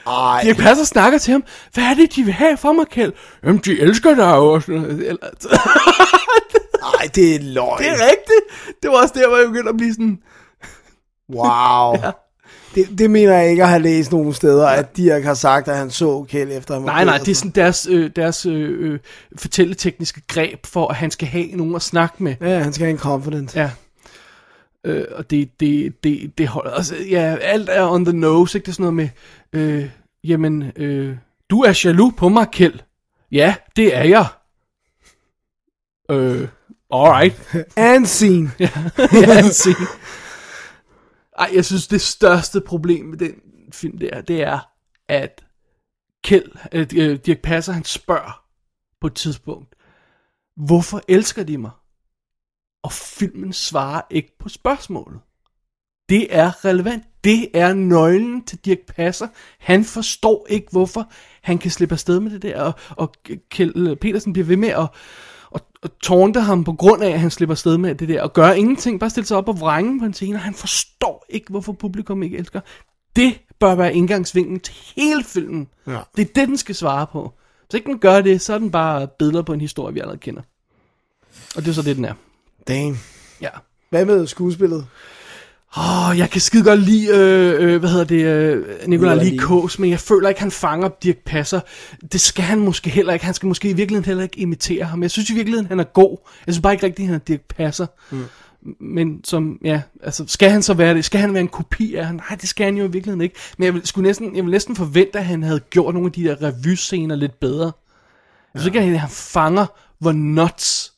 Ej, 0.06 0.40
Dirk 0.42 0.56
Passer 0.56 0.84
snakker 0.84 1.18
til 1.18 1.32
ham. 1.32 1.44
Hvad 1.74 1.84
er 1.84 1.94
det, 1.94 2.16
de 2.16 2.22
vil 2.22 2.32
have 2.32 2.56
for 2.56 2.72
mig, 2.72 2.86
Kjeld? 2.86 3.12
Jamen, 3.44 3.60
de 3.64 3.80
elsker 3.80 4.14
dig 4.14 4.36
jo. 4.36 4.60
og 6.82 6.92
sådan 6.92 7.00
noget. 7.00 7.00
Eller- 7.00 7.00
ej, 7.00 7.10
det 7.14 7.34
er 7.34 7.54
løgn. 7.54 7.78
Det 7.78 7.88
er 7.88 8.06
rigtigt. 8.10 8.74
Det 8.82 8.90
var 8.90 9.02
også 9.02 9.14
der, 9.16 9.28
hvor 9.28 9.36
jeg 9.36 9.46
begyndte 9.46 9.68
at 9.68 9.76
blive 9.76 9.92
sådan... 9.92 10.18
Wow. 11.34 11.94
ja. 12.04 12.10
det, 12.74 12.98
det 12.98 13.10
mener 13.10 13.36
jeg 13.38 13.50
ikke 13.50 13.62
at 13.62 13.68
have 13.68 13.82
læst 13.82 14.12
nogen 14.12 14.34
steder, 14.34 14.66
at 14.68 14.96
Dirk 14.96 15.22
har 15.24 15.34
sagt, 15.34 15.68
at 15.68 15.76
han 15.76 15.90
så 15.90 16.24
Kjeld 16.28 16.52
efter 16.52 16.74
var 16.74 16.86
Nej, 16.86 17.04
nej, 17.04 17.18
det 17.18 17.28
er 17.28 17.34
sådan 17.34 17.50
deres, 17.50 17.86
øh, 17.90 18.10
deres 18.16 18.46
øh, 18.46 18.92
øh, 18.92 18.98
fortælletekniske 19.36 20.22
greb 20.28 20.66
for, 20.66 20.88
at 20.88 20.96
han 20.96 21.10
skal 21.10 21.28
have 21.28 21.46
nogen 21.46 21.74
at 21.74 21.82
snakke 21.82 22.22
med. 22.22 22.34
Ja, 22.40 22.58
han 22.58 22.72
skal 22.72 22.84
have 22.84 22.92
en 22.92 22.98
confident. 22.98 23.56
Ja. 23.56 23.70
Øh, 24.84 25.04
og 25.14 25.30
det, 25.30 25.60
det, 25.60 26.04
det, 26.04 26.38
det 26.38 26.48
holder, 26.48 26.70
altså, 26.70 26.94
ja, 27.10 27.36
alt 27.42 27.68
er 27.68 27.90
on 27.90 28.04
the 28.04 28.16
nose, 28.16 28.58
ikke? 28.58 28.66
Det 28.66 28.72
er 28.72 28.74
sådan 28.74 28.94
noget 28.94 29.10
med, 29.52 29.60
øh, 29.60 29.90
jamen, 30.24 30.72
øh, 30.76 31.16
du 31.50 31.60
er 31.60 31.80
jaloux 31.84 32.14
på 32.16 32.28
mig, 32.28 32.46
Kjeld. 32.52 32.78
Ja, 33.32 33.54
det 33.76 33.96
er 33.96 34.02
jeg. 34.04 34.26
Øh, 36.10 36.48
alright. 36.92 37.56
And 37.76 38.06
scene. 38.06 38.50
ja, 38.58 38.66
han 39.34 39.52
siger. 39.52 39.86
Ej, 41.38 41.50
jeg 41.54 41.64
synes, 41.64 41.86
det 41.86 42.00
største 42.00 42.60
problem 42.60 43.04
med 43.04 43.18
den 43.18 43.34
film 43.72 43.98
der, 43.98 44.20
det 44.20 44.42
er, 44.42 44.58
at 45.08 45.44
Kjeld, 46.24 46.52
øh, 46.72 46.86
øh, 46.96 47.18
Dirk 47.26 47.38
Passer, 47.38 47.72
han 47.72 47.84
spørger 47.84 48.44
på 49.00 49.06
et 49.06 49.14
tidspunkt, 49.14 49.74
hvorfor 50.56 51.02
elsker 51.08 51.42
de 51.42 51.58
mig? 51.58 51.70
Og 52.82 52.92
filmen 52.92 53.52
svarer 53.52 54.02
ikke 54.10 54.38
på 54.38 54.48
spørgsmålet. 54.48 55.20
Det 56.08 56.36
er 56.36 56.64
relevant. 56.64 57.04
Det 57.24 57.48
er 57.54 57.74
nøglen 57.74 58.44
til 58.44 58.58
Dirk 58.58 58.78
Passer. 58.78 59.28
Han 59.58 59.84
forstår 59.84 60.46
ikke, 60.48 60.66
hvorfor 60.70 61.10
han 61.42 61.58
kan 61.58 61.70
slippe 61.70 61.92
afsted 61.92 62.20
med 62.20 62.30
det 62.30 62.42
der. 62.42 62.60
Og, 62.60 62.74
og 62.90 63.12
Kjeld 63.50 63.96
Petersen 63.96 64.32
bliver 64.32 64.46
ved 64.46 64.56
med 64.56 64.68
at, 64.68 64.88
at, 65.54 65.62
at 65.82 65.90
tårnte 66.02 66.40
ham 66.40 66.64
på 66.64 66.72
grund 66.72 67.02
af, 67.02 67.10
at 67.10 67.20
han 67.20 67.30
slipper 67.30 67.54
afsted 67.54 67.78
med 67.78 67.94
det 67.94 68.08
der. 68.08 68.22
Og 68.22 68.32
gør 68.32 68.52
ingenting. 68.52 69.00
Bare 69.00 69.10
stille 69.10 69.26
sig 69.26 69.36
op 69.36 69.48
og 69.48 69.60
vrænge 69.60 69.98
på 70.00 70.04
en 70.04 70.14
scene. 70.14 70.36
Og 70.36 70.40
han 70.40 70.54
forstår 70.54 71.26
ikke, 71.28 71.46
hvorfor 71.50 71.72
publikum 71.72 72.22
ikke 72.22 72.38
elsker. 72.38 72.60
Det 73.16 73.40
bør 73.58 73.74
være 73.74 73.94
indgangsvinklen 73.94 74.60
til 74.60 74.74
hele 74.96 75.24
filmen. 75.24 75.68
Ja. 75.86 75.98
Det 76.16 76.22
er 76.22 76.32
det, 76.34 76.48
den 76.48 76.56
skal 76.56 76.74
svare 76.74 77.06
på. 77.06 77.32
Hvis 77.68 77.78
ikke 77.78 77.90
den 77.90 77.98
gør 77.98 78.20
det, 78.20 78.40
så 78.40 78.54
er 78.54 78.58
den 78.58 78.70
bare 78.70 79.08
billeder 79.18 79.42
på 79.42 79.52
en 79.52 79.60
historie, 79.60 79.94
vi 79.94 80.00
allerede 80.00 80.20
kender. 80.20 80.42
Og 81.56 81.62
det 81.62 81.68
er 81.68 81.72
så 81.72 81.82
det, 81.82 81.96
den 81.96 82.04
er. 82.04 82.14
Damn. 82.68 82.98
Ja. 83.40 83.48
Hvad 83.90 84.04
med 84.04 84.26
skuespillet? 84.26 84.86
Åh, 85.76 86.08
oh, 86.08 86.18
jeg 86.18 86.30
kan 86.30 86.40
skide 86.40 86.64
godt 86.64 86.80
lide, 86.80 87.08
øh, 87.08 87.62
øh, 87.62 87.80
hvad 87.80 87.90
hedder 87.90 88.04
det, 88.04 88.24
øh, 88.24 88.88
Nikolaj. 88.88 89.30
Kås, 89.38 89.78
men 89.78 89.90
jeg 89.90 90.00
føler 90.00 90.28
ikke, 90.28 90.40
han 90.40 90.50
fanger 90.50 90.88
Dirk 91.02 91.16
Passer. 91.26 91.60
Det 92.12 92.20
skal 92.20 92.44
han 92.44 92.58
måske 92.58 92.90
heller 92.90 93.12
ikke. 93.12 93.24
Han 93.24 93.34
skal 93.34 93.46
måske 93.46 93.70
i 93.70 93.72
virkeligheden 93.72 94.04
heller 94.04 94.22
ikke 94.22 94.38
imitere 94.38 94.84
ham. 94.84 95.02
Jeg 95.02 95.10
synes 95.10 95.30
i 95.30 95.34
virkeligheden, 95.34 95.66
han 95.66 95.80
er 95.80 95.84
god. 95.84 96.16
Jeg 96.46 96.54
synes 96.54 96.62
bare 96.62 96.72
ikke 96.72 96.86
rigtigt, 96.86 97.06
han 97.06 97.14
er 97.14 97.18
Dirk 97.18 97.40
Passer. 97.40 97.86
Mm. 98.10 98.24
Men 98.80 99.24
som, 99.24 99.58
ja, 99.64 99.82
altså, 100.02 100.24
skal 100.26 100.50
han 100.50 100.62
så 100.62 100.74
være 100.74 100.94
det? 100.94 101.04
Skal 101.04 101.20
han 101.20 101.34
være 101.34 101.40
en 101.40 101.48
kopi 101.48 101.94
af 101.94 102.06
ham? 102.06 102.14
Nej, 102.16 102.38
det 102.40 102.48
skal 102.48 102.64
han 102.64 102.76
jo 102.76 102.84
i 102.84 102.90
virkeligheden 102.90 103.20
ikke. 103.20 103.34
Men 103.58 103.64
jeg 103.64 103.74
vil, 103.74 103.86
skulle 103.86 104.06
næsten, 104.08 104.36
jeg 104.36 104.44
vil 104.44 104.50
næsten 104.50 104.76
forvente, 104.76 105.18
at 105.18 105.24
han 105.24 105.42
havde 105.42 105.60
gjort 105.60 105.94
nogle 105.94 106.06
af 106.06 106.12
de 106.12 106.24
der 106.24 106.42
revyscener 106.42 107.16
lidt 107.16 107.40
bedre. 107.40 107.72
Jeg 108.54 108.62
synes 108.62 108.66
ikke, 108.66 108.80
at 108.80 109.00
han 109.00 109.10
fanger, 109.10 109.66
hvor 109.98 110.12
nuts 110.12 110.92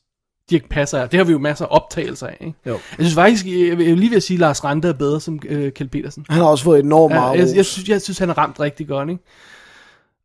Dirk 0.52 0.68
Passer 0.68 0.98
er. 0.98 1.06
Det 1.06 1.18
har 1.18 1.24
vi 1.24 1.32
jo 1.32 1.38
masser 1.38 1.64
af 1.64 1.68
optagelser 1.70 2.26
af, 2.26 2.36
ikke? 2.40 2.58
Jo. 2.66 2.72
Jeg 2.72 2.80
synes 2.98 3.14
faktisk, 3.14 3.46
jeg 3.46 3.78
vil 3.78 3.98
lige 3.98 4.10
ved 4.10 4.16
at 4.16 4.22
sige, 4.22 4.36
at 4.36 4.40
Lars 4.40 4.64
Rante 4.64 4.88
er 4.88 4.92
bedre 4.92 5.20
som 5.20 5.40
øh, 5.46 5.72
Kjeld 5.72 5.88
Petersen. 5.88 6.26
Han 6.28 6.38
har 6.38 6.48
også 6.48 6.64
fået 6.64 6.80
enormt 6.80 7.14
Ja, 7.14 7.20
meget 7.20 7.38
jeg, 7.38 7.56
jeg, 7.56 7.66
synes, 7.66 7.88
jeg 7.88 8.02
synes, 8.02 8.18
han 8.18 8.30
er 8.30 8.38
ramt 8.38 8.60
rigtig 8.60 8.88
godt, 8.88 9.10
ikke? 9.10 9.22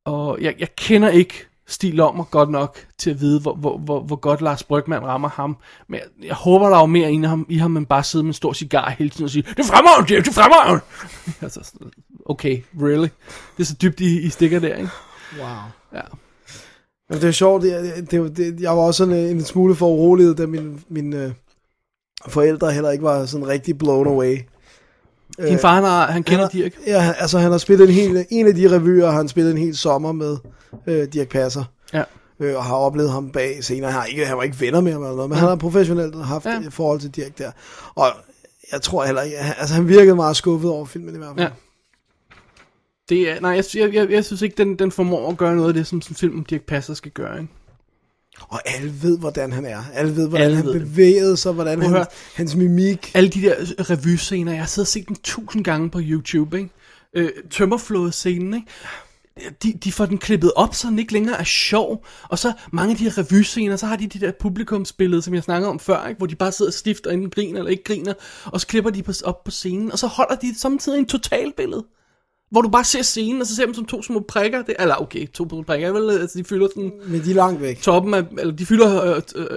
Og 0.05 0.37
jeg, 0.41 0.55
jeg 0.59 0.75
kender 0.75 1.09
ikke 1.09 1.47
Stig 1.67 1.93
Lommer 1.93 2.23
godt 2.23 2.49
nok 2.49 2.77
til 2.97 3.09
at 3.09 3.21
vide, 3.21 3.39
hvor, 3.39 3.55
hvor, 3.55 3.77
hvor, 3.77 3.99
hvor 3.99 4.15
godt 4.15 4.41
Lars 4.41 4.63
Brygman 4.63 5.03
rammer 5.03 5.29
ham. 5.29 5.57
Men 5.89 5.99
jeg, 5.99 6.27
jeg 6.27 6.35
håber, 6.35 6.69
der 6.69 6.75
er 6.75 6.79
jo 6.79 6.85
mere 6.85 7.13
i 7.13 7.17
ham, 7.17 7.45
i 7.49 7.57
ham, 7.57 7.77
end 7.77 7.85
bare 7.85 8.03
sidde 8.03 8.23
med 8.23 8.29
en 8.29 8.33
stor 8.33 8.53
cigar 8.53 8.89
hele 8.97 9.09
tiden 9.09 9.23
og 9.23 9.29
sige, 9.29 9.41
det 9.41 9.59
er 9.59 9.63
fremragende, 9.63 10.13
Dirk, 10.13 10.23
det 10.25 10.29
er 10.29 10.41
fremragende. 10.41 10.83
altså, 11.41 11.71
okay, 12.25 12.63
really? 12.81 13.07
Det 13.57 13.63
er 13.63 13.63
så 13.63 13.75
dybt, 13.81 13.99
I, 13.99 14.21
I 14.21 14.29
stikker 14.29 14.59
der, 14.59 14.75
ikke? 14.75 14.89
Wow. 15.39 15.49
Ja. 15.93 16.01
Men 17.09 17.19
det 17.21 17.27
er 17.27 17.31
sjovt, 17.31 17.63
det, 17.63 17.93
det, 18.11 18.37
det, 18.37 18.61
jeg 18.61 18.71
var 18.71 18.81
også 18.83 18.97
sådan 18.97 19.13
en 19.13 19.43
smule 19.43 19.75
for 19.75 19.87
uroliget, 19.87 20.37
da 20.37 20.45
mine, 20.45 20.79
mine 20.89 21.23
øh, 21.23 21.31
forældre 22.27 22.71
heller 22.71 22.91
ikke 22.91 23.03
var 23.03 23.25
sådan 23.25 23.47
rigtig 23.47 23.77
blown 23.77 24.07
away. 24.07 24.37
Din 25.47 25.59
far, 25.59 25.73
han, 25.75 25.83
har, 25.83 26.05
han 26.11 26.23
kender 26.23 26.47
han 26.51 26.61
har, 26.61 26.69
Dirk. 26.69 26.73
Ja, 26.87 27.13
altså 27.19 27.39
han 27.39 27.51
har 27.51 27.57
spillet 27.57 27.87
en 27.89 27.93
hel, 27.93 28.25
en 28.29 28.47
af 28.47 28.55
de 28.55 28.75
revyer, 28.75 29.05
har 29.09 29.17
han 29.17 29.27
spillet 29.27 29.51
en 29.51 29.57
hel 29.57 29.77
sommer 29.77 30.11
med 30.11 30.37
øh, 30.87 31.07
Dirk 31.13 31.29
Passer. 31.29 31.63
Ja. 31.93 32.03
Øh, 32.39 32.55
og 32.55 32.63
har 32.65 32.75
oplevet 32.75 33.11
ham 33.11 33.31
bag 33.31 33.63
senere. 33.63 33.91
Han, 33.91 33.99
har 33.99 34.05
ikke, 34.05 34.25
han 34.25 34.37
var 34.37 34.43
ikke 34.43 34.61
venner 34.61 34.81
med 34.81 34.91
ham 34.91 35.01
eller 35.03 35.15
noget, 35.15 35.29
men 35.29 35.39
han 35.39 35.47
har 35.47 35.55
professionelt 35.55 36.15
haft 36.25 36.45
Ja. 36.45 36.51
ja. 36.51 36.59
et 36.59 36.73
forhold 36.73 36.99
til 36.99 37.09
Dirk 37.09 37.37
der. 37.37 37.51
Og 37.95 38.07
jeg 38.71 38.81
tror 38.81 39.05
heller 39.05 39.21
ikke, 39.21 39.37
altså 39.37 39.75
han 39.75 39.87
virkede 39.87 40.15
meget 40.15 40.35
skuffet 40.35 40.71
over 40.71 40.85
filmen 40.85 41.15
i 41.15 41.17
hvert 41.17 41.29
fald. 41.37 41.47
Ja. 41.47 41.49
Det 43.09 43.29
er, 43.29 43.39
nej, 43.39 43.51
jeg, 43.51 43.63
jeg, 43.75 43.93
jeg, 43.93 44.11
jeg 44.11 44.25
synes 44.25 44.41
ikke, 44.41 44.55
den, 44.57 44.79
den 44.79 44.91
formår 44.91 45.31
at 45.31 45.37
gøre 45.37 45.55
noget 45.55 45.67
af 45.67 45.73
det, 45.73 45.87
som, 45.87 46.01
som 46.01 46.15
film 46.15 46.37
om 46.37 46.45
Dirk 46.45 46.61
Passer 46.61 46.93
skal 46.93 47.11
gøre, 47.11 47.39
ikke? 47.41 47.53
Og 48.41 48.61
alle 48.65 48.93
ved, 49.01 49.19
hvordan 49.19 49.51
han 49.51 49.65
er. 49.65 49.83
Alle 49.93 50.15
ved, 50.15 50.27
hvordan 50.27 50.45
Alle 50.45 50.57
han 50.57 50.65
ved 50.65 50.73
det. 50.73 50.81
bevægede 50.81 51.37
sig, 51.37 51.51
hvordan 51.51 51.81
han, 51.81 52.05
hans 52.35 52.55
mimik. 52.55 53.11
alle 53.15 53.29
de 53.29 53.41
der 53.41 53.55
revyscener, 53.89 54.51
jeg 54.51 54.61
har 54.61 54.67
siddet 54.67 54.87
og 54.87 54.91
set 54.91 55.07
dem 55.07 55.15
tusind 55.23 55.63
gange 55.63 55.89
på 55.89 55.99
YouTube, 56.03 56.57
ikke? 56.57 56.69
Øh, 57.13 57.29
tømmerflåde-scenen, 57.51 58.53
ikke? 58.53 58.67
De, 59.63 59.73
de 59.83 59.91
får 59.91 60.05
den 60.05 60.17
klippet 60.17 60.51
op, 60.55 60.75
så 60.75 60.87
den 60.87 60.99
ikke 60.99 61.13
længere 61.13 61.39
er 61.39 61.43
sjov. 61.43 62.05
Og 62.29 62.39
så 62.39 62.53
mange 62.71 62.91
af 62.91 62.97
de 62.97 63.03
her 63.03 63.17
revyscener, 63.17 63.75
så 63.75 63.85
har 63.85 63.95
de 63.95 64.07
de 64.07 64.19
der 64.19 64.31
publikumsbilleder, 64.39 65.21
som 65.21 65.33
jeg 65.33 65.43
snakkede 65.43 65.69
om 65.69 65.79
før, 65.79 66.07
ikke? 66.07 66.17
hvor 66.17 66.27
de 66.27 66.35
bare 66.35 66.51
sidder 66.51 66.71
stift 66.71 67.07
og 67.07 67.13
enten 67.13 67.29
griner 67.29 67.59
eller 67.59 67.71
ikke 67.71 67.83
griner, 67.83 68.13
og 68.45 68.61
så 68.61 68.67
klipper 68.67 68.89
de 68.91 69.03
på, 69.03 69.11
op 69.23 69.43
på 69.43 69.51
scenen, 69.51 69.91
og 69.91 69.99
så 69.99 70.07
holder 70.07 70.35
de 70.35 70.59
samtidig 70.59 70.99
en 70.99 71.05
totalbillede. 71.05 71.85
Hvor 72.51 72.61
du 72.61 72.69
bare 72.69 72.83
ser 72.83 73.01
scenen, 73.01 73.41
og 73.41 73.47
så 73.47 73.55
ser 73.55 73.65
dem 73.65 73.73
som 73.73 73.85
to 73.85 74.01
små 74.01 74.19
prikker. 74.19 74.61
Det, 74.61 74.75
eller 74.79 74.95
okay, 75.01 75.27
to 75.27 75.49
små 75.49 75.61
prikker, 75.61 75.91
vel? 75.91 76.09
Altså, 76.21 76.39
de 76.39 76.43
fylder 76.43 76.67
sådan 76.75 76.91
Men 77.07 77.23
de 77.23 77.31
er 77.31 77.35
langt 77.35 77.61
væk. 77.61 77.81
toppen 77.81 78.13
af, 78.13 78.23
eller 78.39 78.53
de 78.53 78.65
fylder 78.65 79.15
øh, 79.15 79.21
øh, 79.35 79.47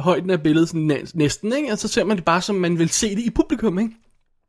højden 0.00 0.30
af 0.30 0.42
billedet 0.42 0.68
sådan 0.68 0.80
næ- 0.80 1.04
næsten, 1.14 1.52
ikke? 1.56 1.72
Og 1.72 1.78
så 1.78 1.88
ser 1.88 2.04
man 2.04 2.16
det 2.16 2.24
bare, 2.24 2.42
som 2.42 2.56
man 2.56 2.78
vil 2.78 2.88
se 2.88 3.14
det 3.16 3.22
i 3.22 3.30
publikum, 3.30 3.78
ikke? 3.78 3.90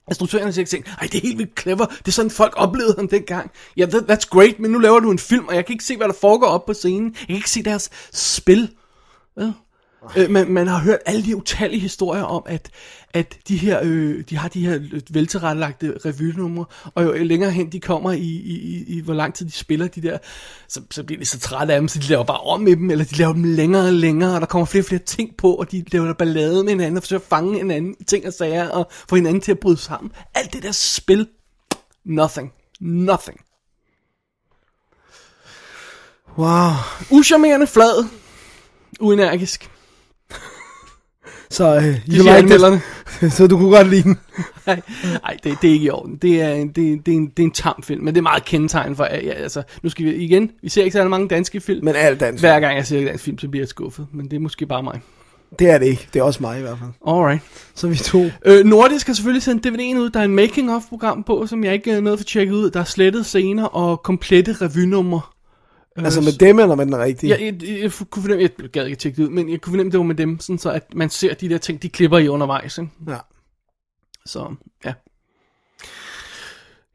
Instruktørerne 0.10 0.54
siger 0.54 0.76
ikke, 0.78 0.90
ej, 1.02 1.08
det 1.12 1.16
er 1.18 1.22
helt 1.22 1.38
vildt 1.38 1.60
clever, 1.62 1.86
det 1.86 2.08
er 2.08 2.12
sådan, 2.12 2.32
folk 2.32 2.54
oplevede 2.58 2.96
ham 2.98 3.08
dengang. 3.08 3.52
Ja, 3.78 3.86
that, 3.86 4.12
that's 4.12 4.28
great, 4.30 4.60
men 4.60 4.72
nu 4.72 4.80
laver 4.80 5.00
du 5.00 5.12
en 5.12 5.20
film, 5.20 5.46
og 5.48 5.56
jeg 5.56 5.66
kan 5.66 5.74
ikke 5.74 5.84
se, 5.84 5.98
hvad 5.98 6.08
der 6.08 6.14
foregår 6.22 6.48
op 6.48 6.66
på 6.66 6.74
scenen. 6.74 7.16
Jeg 7.20 7.28
kan 7.28 7.36
ikke 7.36 7.50
se 7.50 7.64
deres 7.64 7.90
spil. 8.14 8.70
Vel? 9.38 9.54
Øh, 10.18 10.30
man, 10.30 10.52
man 10.52 10.68
har 10.68 10.80
hørt 10.80 11.00
alle 11.06 11.26
de 11.26 11.36
utallige 11.36 11.80
historier 11.80 12.24
om, 12.24 12.44
at, 12.46 12.70
at 13.14 13.38
de 13.48 13.58
her, 13.58 13.80
øh, 13.84 14.24
de 14.30 14.38
har 14.38 14.48
de 14.48 14.66
her 14.66 14.80
veltilrettelagte 15.10 15.94
revynumre, 16.06 16.66
og 16.96 17.04
jo 17.04 17.24
længere 17.24 17.52
hen 17.52 17.72
de 17.72 17.80
kommer 17.80 18.12
i, 18.12 18.20
i, 18.20 18.60
i, 18.60 18.84
i, 18.88 19.00
hvor 19.00 19.14
lang 19.14 19.34
tid 19.34 19.46
de 19.46 19.52
spiller 19.52 19.88
de 19.88 20.02
der, 20.02 20.18
så, 20.68 20.82
så 20.92 21.04
bliver 21.04 21.20
de 21.20 21.26
så 21.26 21.40
trætte 21.40 21.74
af 21.74 21.80
dem, 21.80 21.88
så 21.88 22.00
de 22.00 22.08
laver 22.08 22.24
bare 22.24 22.40
om 22.40 22.62
med 22.62 22.76
dem, 22.76 22.90
eller 22.90 23.06
de 23.06 23.16
laver 23.16 23.34
dem 23.34 23.44
længere 23.44 23.86
og 23.86 23.94
længere, 23.94 24.36
og 24.36 24.42
der 24.42 24.48
kommer 24.48 24.66
flere 24.66 24.82
og 24.82 24.88
flere 24.88 25.02
ting 25.02 25.38
på, 25.38 25.54
og 25.54 25.72
de 25.72 25.84
laver 25.92 26.14
ballade 26.14 26.64
med 26.64 26.72
hinanden, 26.72 26.98
og 26.98 27.04
forsøger 27.04 27.20
at 27.20 27.28
fange 27.28 27.58
hinanden 27.58 27.96
ting 28.08 28.28
og 28.28 28.34
sager, 28.34 28.70
og 28.70 28.92
få 29.10 29.16
hinanden 29.16 29.42
til 29.42 29.52
at 29.52 29.60
bryde 29.60 29.78
sammen. 29.78 30.12
Alt 30.34 30.54
det 30.54 30.64
der 30.64 30.72
spil, 30.72 31.28
nothing. 32.06 32.54
Nothing. 32.80 33.40
Wow. 36.38 36.72
Uschammerende 37.12 37.68
flad. 37.68 38.06
Uenergisk. 39.00 39.71
Så 41.52 41.76
De 41.76 42.02
you 42.08 42.36
like 42.36 42.50
det. 42.50 42.82
Så 43.38 43.48
du 43.48 43.58
kunne 43.58 43.78
godt 43.78 43.90
lide 43.90 44.04
den. 44.04 44.20
Nej, 44.68 45.38
det, 45.44 45.58
det 45.62 45.68
er 45.68 45.74
ikke 45.74 45.86
i 45.86 45.90
orden. 45.90 46.16
Det 46.16 46.42
er, 46.42 46.50
en, 46.50 46.68
det, 46.68 47.06
det, 47.06 47.12
er 47.12 47.18
en, 47.18 47.28
det 47.28 47.44
er 47.44 47.48
en 47.48 47.52
tam 47.52 47.84
film, 47.84 48.04
men 48.04 48.14
det 48.14 48.18
er 48.18 48.24
meget 48.24 48.46
kendetegn 48.46 48.96
for, 48.96 49.04
ja, 49.04 49.18
altså, 49.18 49.64
nu 49.84 49.90
skal 49.90 50.06
vi 50.06 50.16
igen, 50.16 50.52
vi 50.62 50.70
ser 50.70 50.84
ikke 50.84 50.98
så 50.98 51.08
mange 51.08 51.28
danske 51.28 51.60
film. 51.60 51.86
Men 51.86 51.96
alt 51.96 52.20
dansk. 52.20 52.44
Hver 52.44 52.60
gang 52.60 52.78
jeg 52.78 52.88
ser 52.88 53.00
en 53.00 53.06
dansk 53.06 53.24
film, 53.24 53.38
så 53.38 53.48
bliver 53.48 53.62
jeg 53.62 53.68
skuffet, 53.68 54.08
men 54.14 54.26
det 54.26 54.36
er 54.36 54.40
måske 54.40 54.66
bare 54.66 54.84
mig. 54.84 55.02
Det 55.60 55.70
er 55.70 55.78
det 55.78 55.86
ikke. 55.86 56.08
Det 56.14 56.20
er 56.20 56.24
også 56.24 56.44
mig 56.44 56.60
i 56.60 56.62
hvert 56.62 56.78
fald. 56.80 56.90
Alright. 57.08 57.42
Så 57.76 57.88
vi 57.88 57.96
to. 57.96 58.26
Øh, 58.46 58.66
Nordisk 58.66 59.08
har 59.08 59.14
selvfølgelig 59.14 59.44
sendt 59.44 59.68
DVD'en 59.68 59.98
ud. 59.98 60.10
Der 60.10 60.20
er 60.20 60.24
en 60.24 60.36
making-of-program 60.36 61.24
på, 61.24 61.48
som 61.48 61.64
jeg 61.64 61.74
ikke 61.74 61.92
er 61.92 62.02
nødt 62.02 62.20
for 62.20 62.24
at 62.24 62.28
tjekke 62.28 62.54
ud. 62.54 62.70
Der 62.70 62.80
er 62.80 62.84
slettet 62.84 63.26
scener 63.26 63.66
og 63.66 64.04
komplette 64.04 64.54
revynumre. 64.54 65.22
Øh, 65.98 66.04
Altså 66.06 66.22
med 66.22 66.32
dem 66.32 66.60
eller 66.60 66.76
med 66.76 66.86
den 66.86 66.98
rigtige? 67.00 67.30
Jeg, 67.30 67.42
jeg, 67.42 67.64
jeg, 67.70 67.80
jeg 67.82 67.92
kunne 68.10 68.24
fornemme, 68.24 68.50
jeg 68.62 68.70
gad 68.70 68.86
ikke 68.86 68.98
tjekke 68.98 69.18
det 69.18 69.24
ud, 69.24 69.30
men 69.30 69.50
jeg 69.50 69.62
kunne 69.62 69.72
fornemme, 69.72 69.92
det 69.92 69.98
var 69.98 70.04
med 70.06 70.16
dem, 70.16 70.40
sådan 70.40 70.58
så 70.60 70.72
at 70.72 70.94
man 70.96 71.10
ser 71.10 71.34
de 71.34 71.50
der 71.50 71.58
ting, 71.58 71.82
de 71.82 71.90
klipper 71.90 72.18
i 72.18 72.28
undervejs. 72.28 72.78
Ikke? 72.78 72.90
ja. 73.08 73.18
Så, 74.26 74.56
ja. 74.86 74.94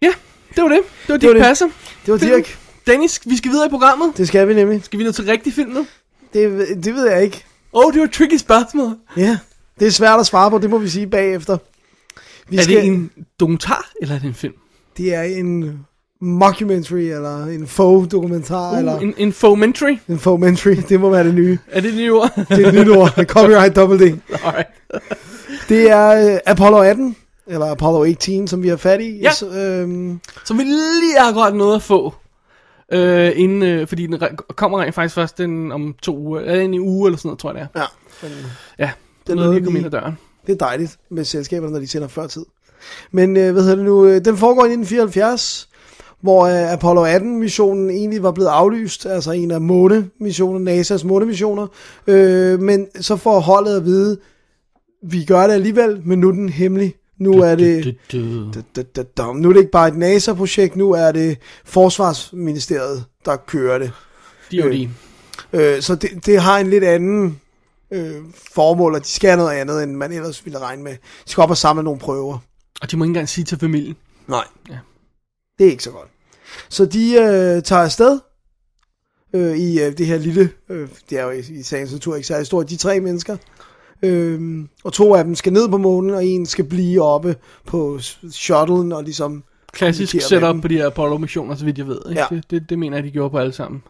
Ja, 0.03 0.13
det 0.57 0.63
var 0.63 0.69
det. 0.69 0.81
Det 1.07 1.13
var 1.13 1.17
Det 1.19 1.35
det. 1.35 1.43
passer. 1.43 1.67
Det 2.07 2.13
var 2.13 2.19
Dirk. 2.19 2.59
Dennis, 2.87 3.21
vi 3.27 3.37
skal 3.37 3.51
videre 3.51 3.67
i 3.67 3.71
programmet. 3.71 4.17
Det 4.17 4.29
skal 4.29 4.49
vi 4.49 4.55
nemlig. 4.55 4.85
Skal 4.85 4.99
vi 4.99 5.05
nå 5.05 5.13
til 5.13 5.25
rigtig 5.25 5.53
film 5.53 5.71
nu? 5.71 5.87
Det, 6.33 6.69
det 6.85 6.95
ved 6.95 7.11
jeg 7.11 7.23
ikke. 7.25 7.45
Åh, 7.73 7.87
oh, 7.87 7.93
det 7.93 8.01
var 8.01 8.07
et 8.07 8.13
tricky 8.13 8.37
spørgsmål. 8.37 8.97
Ja. 9.17 9.39
Det 9.81 9.87
er 9.87 9.91
svært 9.91 10.21
at 10.21 10.27
svare 10.27 10.51
på, 10.51 10.59
det 10.59 10.71
må 10.71 10.79
vi 10.79 10.89
sige 10.89 11.07
bagefter. 11.07 11.59
Vi 12.49 12.57
Er 12.57 12.63
det 12.63 12.85
en 12.85 13.11
dokumentar, 13.41 13.91
eller 14.03 14.15
er 14.15 14.19
det 14.19 14.29
en 14.29 14.35
film? 14.35 14.55
det 14.97 15.15
er 15.15 15.23
en 15.23 15.87
mockumentary, 16.21 17.01
eller 17.01 17.45
en 17.47 17.67
faux 17.67 18.09
dokumentar, 18.09 18.73
uh, 18.73 18.79
eller 18.79 18.99
en, 18.99 19.15
en 19.19 19.33
fomentary? 19.33 19.97
en 20.09 20.19
fauxmentary. 20.19 20.77
Det 20.89 21.01
må 21.01 21.11
være 21.11 21.25
det 21.25 21.35
nye. 21.35 21.59
Er 21.71 21.81
det 21.81 21.91
det 21.93 21.99
nye 22.01 22.13
ord? 22.13 22.31
Det 22.49 22.65
er 22.65 22.69
et 22.69 22.75
nyt 22.75 22.89
ord. 22.97 23.11
Copyright 23.35 23.77
double 23.77 23.99
D. 23.99 24.19
Alright. 24.45 24.69
Det 25.69 25.91
er 25.91 26.33
uh, 26.35 26.39
Apollo 26.47 26.79
18, 26.79 27.17
eller 27.47 27.67
Apollo 27.71 28.05
18, 28.05 28.49
som 28.49 28.63
vi 28.63 28.69
har 28.69 28.77
fat 28.77 29.01
i. 29.01 29.19
Ja. 29.23 29.31
Så, 29.31 29.49
øhm, 29.51 30.21
Som 30.45 30.59
vi 30.59 30.63
lige 30.63 31.19
har 31.19 31.33
godt 31.33 31.57
noget 31.57 31.75
at 31.77 31.83
få. 31.83 32.15
Øh, 32.93 33.33
inden, 33.37 33.63
øh, 33.63 33.87
fordi 33.89 34.07
den 34.07 34.21
kommer 34.57 34.81
rent 34.83 34.95
faktisk 34.95 35.15
først 35.15 35.39
den 35.39 35.73
om 35.73 35.95
to 36.03 36.17
uger, 36.19 36.41
eller 36.41 36.55
en 36.65 36.79
uge 36.81 37.09
eller 37.09 37.19
sådan 37.19 37.29
noget, 37.29 37.39
tror 37.39 37.53
jeg 37.55 37.67
det 37.75 37.81
er. 37.81 37.81
ja, 37.81 38.29
men 38.29 38.33
Ja, 38.79 38.91
det 39.27 39.33
er 39.33 39.37
noget, 39.37 39.67
vi- 39.67 39.77
ind 39.77 39.87
ad 39.87 39.91
døren. 39.91 40.19
det 40.47 40.53
er 40.53 40.57
dejligt 40.57 40.97
med 41.11 41.25
selskaberne, 41.25 41.73
når 41.73 41.81
de 41.81 41.87
sender 41.87 42.09
før 42.09 42.27
tid. 42.27 42.45
Men 43.13 43.37
øh, 43.37 43.53
hvad 43.53 43.63
hedder 43.63 43.77
det 43.77 43.85
nu? 43.85 44.07
øh, 44.07 44.25
Den 44.25 44.37
foregår 44.37 44.63
i 44.65 44.69
1974, 44.73 45.69
hvor 46.21 46.47
øh, 46.47 46.73
Apollo 46.73 47.07
18-missionen 47.07 47.91
egentlig 47.91 48.23
var 48.23 48.31
blevet 48.31 48.49
aflyst, 48.49 49.07
altså 49.07 49.33
en 49.33 49.51
af 49.51 49.61
månemissioner, 49.61 50.73
NASA's 50.73 51.07
månemissioner. 51.07 51.67
Øh, 52.07 52.61
men 52.61 52.87
så 53.01 53.17
får 53.17 53.41
holdet 53.41 53.77
at 53.77 53.85
vide, 53.85 54.19
vi 55.03 55.25
gør 55.25 55.47
det 55.47 55.55
alligevel, 55.55 56.01
men 56.05 56.19
nu 56.19 56.29
er 56.29 56.33
den 56.33 56.49
hemmelig. 56.49 56.95
Nu 57.19 57.33
er 57.33 57.55
det... 57.55 57.97
Nu 59.43 59.49
er 59.49 59.53
det 59.53 59.61
ikke 59.61 59.71
bare 59.71 59.89
et 59.89 59.97
NASA-projekt, 59.97 60.77
nu 60.77 60.93
er 60.93 61.13
det 61.13 61.39
Forsvarsministeriet, 61.65 63.05
der 63.25 63.37
kører 63.37 63.79
det. 63.79 63.93
De 64.51 64.61
er 64.61 64.69
de. 64.69 64.91
Øh, 65.53 65.83
så 65.83 65.95
det, 65.95 66.27
det 66.27 66.41
har 66.41 66.59
en 66.59 66.71
lidt 66.71 66.85
anden 66.85 67.41
øh, 67.91 68.17
formål, 68.55 68.95
og 68.95 69.01
de 69.01 69.09
skal 69.09 69.37
noget 69.37 69.51
andet, 69.51 69.83
end 69.83 69.93
man 69.95 70.13
ellers 70.13 70.45
ville 70.45 70.59
regne 70.59 70.83
med. 70.83 70.93
De 70.93 71.31
skal 71.31 71.43
op 71.43 71.51
og 71.51 71.57
samle 71.57 71.83
nogle 71.83 72.01
prøver. 72.01 72.39
Og 72.83 72.91
de 72.91 72.97
må 72.97 73.05
ikke 73.05 73.11
engang 73.11 73.29
sige 73.29 73.45
til 73.45 73.59
familien. 73.59 73.97
Nej. 74.27 74.45
Ja. 74.71 74.79
Det 75.59 75.67
er 75.67 75.71
ikke 75.71 75.83
så 75.83 75.91
godt. 75.91 76.09
Så 76.69 76.87
de 76.87 77.13
øh, 77.13 77.63
tager 77.63 77.83
afsted 77.83 78.19
øh, 79.33 79.57
i 79.57 79.81
øh, 79.81 79.99
det 79.99 80.07
her 80.07 80.19
lille, 80.19 80.51
øh, 80.69 80.89
det 81.11 81.19
er 81.19 81.25
jo 81.25 81.31
i, 81.31 81.39
i 81.39 81.63
sagens 81.63 81.93
natur 81.93 82.17
ikke 82.17 82.29
særlig 82.29 82.47
stort, 82.47 82.71
de 82.71 82.77
tre 82.77 83.01
mennesker. 83.01 83.37
Øh, 84.03 84.65
og 84.85 84.93
to 84.93 85.15
af 85.15 85.25
dem 85.25 85.35
skal 85.35 85.53
ned 85.53 85.69
på 85.69 85.77
månen, 85.77 86.11
og 86.11 86.27
en 86.27 86.47
skal 86.47 86.65
blive 86.65 87.03
oppe 87.03 87.37
på 87.67 87.99
shuttlen 88.31 88.93
og 88.93 89.05
ligesom 89.05 89.45
Klassisk 89.73 90.21
setup 90.21 90.63
på 90.63 90.69
de 90.69 90.77
her 90.77 90.87
Apollo-missioner, 90.87 91.55
så 91.55 91.65
vidt 91.65 91.79
jeg 91.79 91.87
ved. 91.87 92.01
Ikke? 92.11 92.21
Ja. 92.21 92.27
Det, 92.31 92.51
det, 92.51 92.71
det 92.71 92.79
mener 92.79 92.97
jeg, 92.97 93.05
de 93.05 93.11
gjorde 93.11 93.31
på 93.31 93.39
alle 93.39 93.53
sammen. 93.53 93.83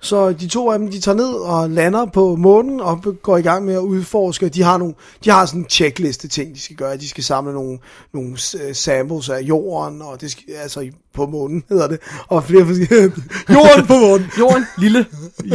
Så 0.00 0.32
de 0.32 0.48
to 0.48 0.70
af 0.70 0.78
dem, 0.78 0.90
de 0.90 1.00
tager 1.00 1.16
ned 1.16 1.28
og 1.28 1.70
lander 1.70 2.06
på 2.06 2.36
månen 2.36 2.80
og 2.80 3.04
går 3.22 3.36
i 3.36 3.42
gang 3.42 3.64
med 3.64 3.74
at 3.74 3.78
udforske. 3.78 4.48
De 4.48 4.62
har, 4.62 4.78
nogle, 4.78 4.94
de 5.24 5.30
har 5.30 5.46
sådan 5.46 5.60
en 5.60 5.68
checkliste 5.68 6.28
ting, 6.28 6.54
de 6.54 6.60
skal 6.60 6.76
gøre. 6.76 6.96
De 6.96 7.08
skal 7.08 7.24
samle 7.24 7.52
nogle, 7.52 7.78
nogle 8.14 8.36
øh, 8.62 8.74
samples 8.74 9.28
af 9.28 9.40
jorden, 9.40 10.02
og 10.02 10.20
det 10.20 10.30
skal, 10.30 10.44
altså 10.54 10.90
på 11.14 11.26
månen 11.26 11.64
hedder 11.68 11.88
det. 11.88 12.00
Og 12.26 12.44
flere 12.44 12.66
forskellige... 12.66 13.12
jorden 13.56 13.86
på 13.86 13.92
månen! 13.92 14.26
Jorden, 14.38 14.64
lille 14.78 15.06
J. 15.44 15.54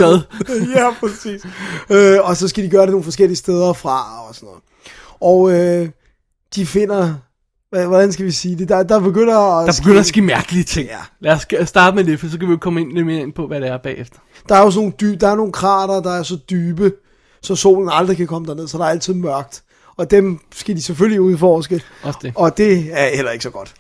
ja, 0.76 0.92
præcis. 1.00 1.46
Øh, 1.90 2.20
og 2.24 2.38
så 2.38 2.48
skal 2.48 2.64
de 2.64 2.70
gøre 2.70 2.82
det 2.82 2.92
nogle 2.92 3.04
forskellige 3.04 3.38
steder 3.38 3.74
fra 3.74 4.28
og 4.28 4.36
sådan 4.36 4.48
noget. 4.48 4.64
Og 5.20 5.52
øh, 5.52 5.90
de 6.56 6.66
finder... 6.66 7.16
Hvordan 7.72 8.12
skal 8.12 8.26
vi 8.26 8.32
sige 8.32 8.56
det? 8.58 8.70
Der, 8.70 8.84
der 8.84 9.00
begynder 9.00 9.38
at 9.60 9.68
Der 9.68 9.82
begynder 9.82 10.00
at 10.00 10.06
ske 10.06 10.22
mærkelige 10.22 10.64
ting. 10.64 10.88
Ja. 10.88 10.98
Lad 11.20 11.34
os 11.62 11.70
starte 11.70 11.96
med 11.96 12.04
det, 12.04 12.20
for 12.20 12.28
så 12.28 12.38
kan 12.40 12.48
vi 12.48 12.52
jo 12.54 12.58
komme 12.58 12.82
ind 12.82 12.92
lidt 12.94 13.06
mere 13.06 13.22
ind 13.22 13.34
på, 13.34 13.48
hvad 13.48 13.62
det 13.62 13.68
er 13.70 13.78
bagefter. 13.78 14.20
Der 14.50 14.56
er 14.56 14.62
jo 14.62 14.72
sådan 14.72 14.94
nogle, 15.02 15.14
dy- 15.16 15.18
der 15.22 15.28
er 15.28 15.36
nogle 15.36 15.52
krater, 15.52 16.02
der 16.02 16.12
er 16.20 16.24
så 16.24 16.38
dybe, 16.50 16.92
så 17.42 17.56
solen 17.56 17.90
aldrig 17.94 18.18
kan 18.18 18.28
komme 18.28 18.48
derned, 18.48 18.68
så 18.68 18.78
der 18.78 18.84
er 18.84 18.90
altid 18.90 19.14
mørkt. 19.14 19.64
Og 19.98 20.12
dem 20.12 20.40
skal 20.56 20.76
de 20.76 20.82
selvfølgelig 20.82 21.22
udforske, 21.22 21.82
Også 22.04 22.20
det. 22.22 22.32
og 22.36 22.58
det 22.58 22.88
er 22.92 23.16
heller 23.16 23.32
ikke 23.32 23.44
så 23.44 23.50
godt. 23.50 23.74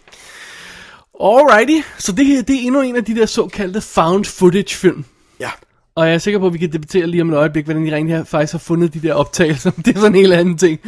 Alrighty, 1.23 1.81
så 1.97 2.11
det 2.11 2.25
her 2.25 2.41
det 2.41 2.55
er 2.55 2.59
endnu 2.61 2.81
en 2.81 2.95
af 2.95 3.03
de 3.05 3.15
der 3.15 3.25
såkaldte 3.25 3.81
found 3.81 4.25
footage 4.25 4.75
film. 4.75 5.05
Ja. 5.39 5.49
Og 5.95 6.05
jeg 6.07 6.13
er 6.13 6.17
sikker 6.17 6.39
på, 6.39 6.47
at 6.47 6.53
vi 6.53 6.57
kan 6.57 6.71
debattere 6.73 7.07
lige 7.07 7.21
om 7.21 7.29
et 7.29 7.35
øjeblik, 7.35 7.65
hvordan 7.65 7.85
de 7.85 7.95
rent 7.95 8.09
her 8.09 8.23
faktisk 8.23 8.53
har 8.53 8.59
fundet 8.59 8.93
de 8.93 8.99
der 8.99 9.13
optagelser. 9.13 9.71
Det 9.85 9.95
er 9.95 9.99
sådan 9.99 10.15
en 10.15 10.21
helt 10.21 10.33
anden 10.33 10.57
ting. 10.57 10.79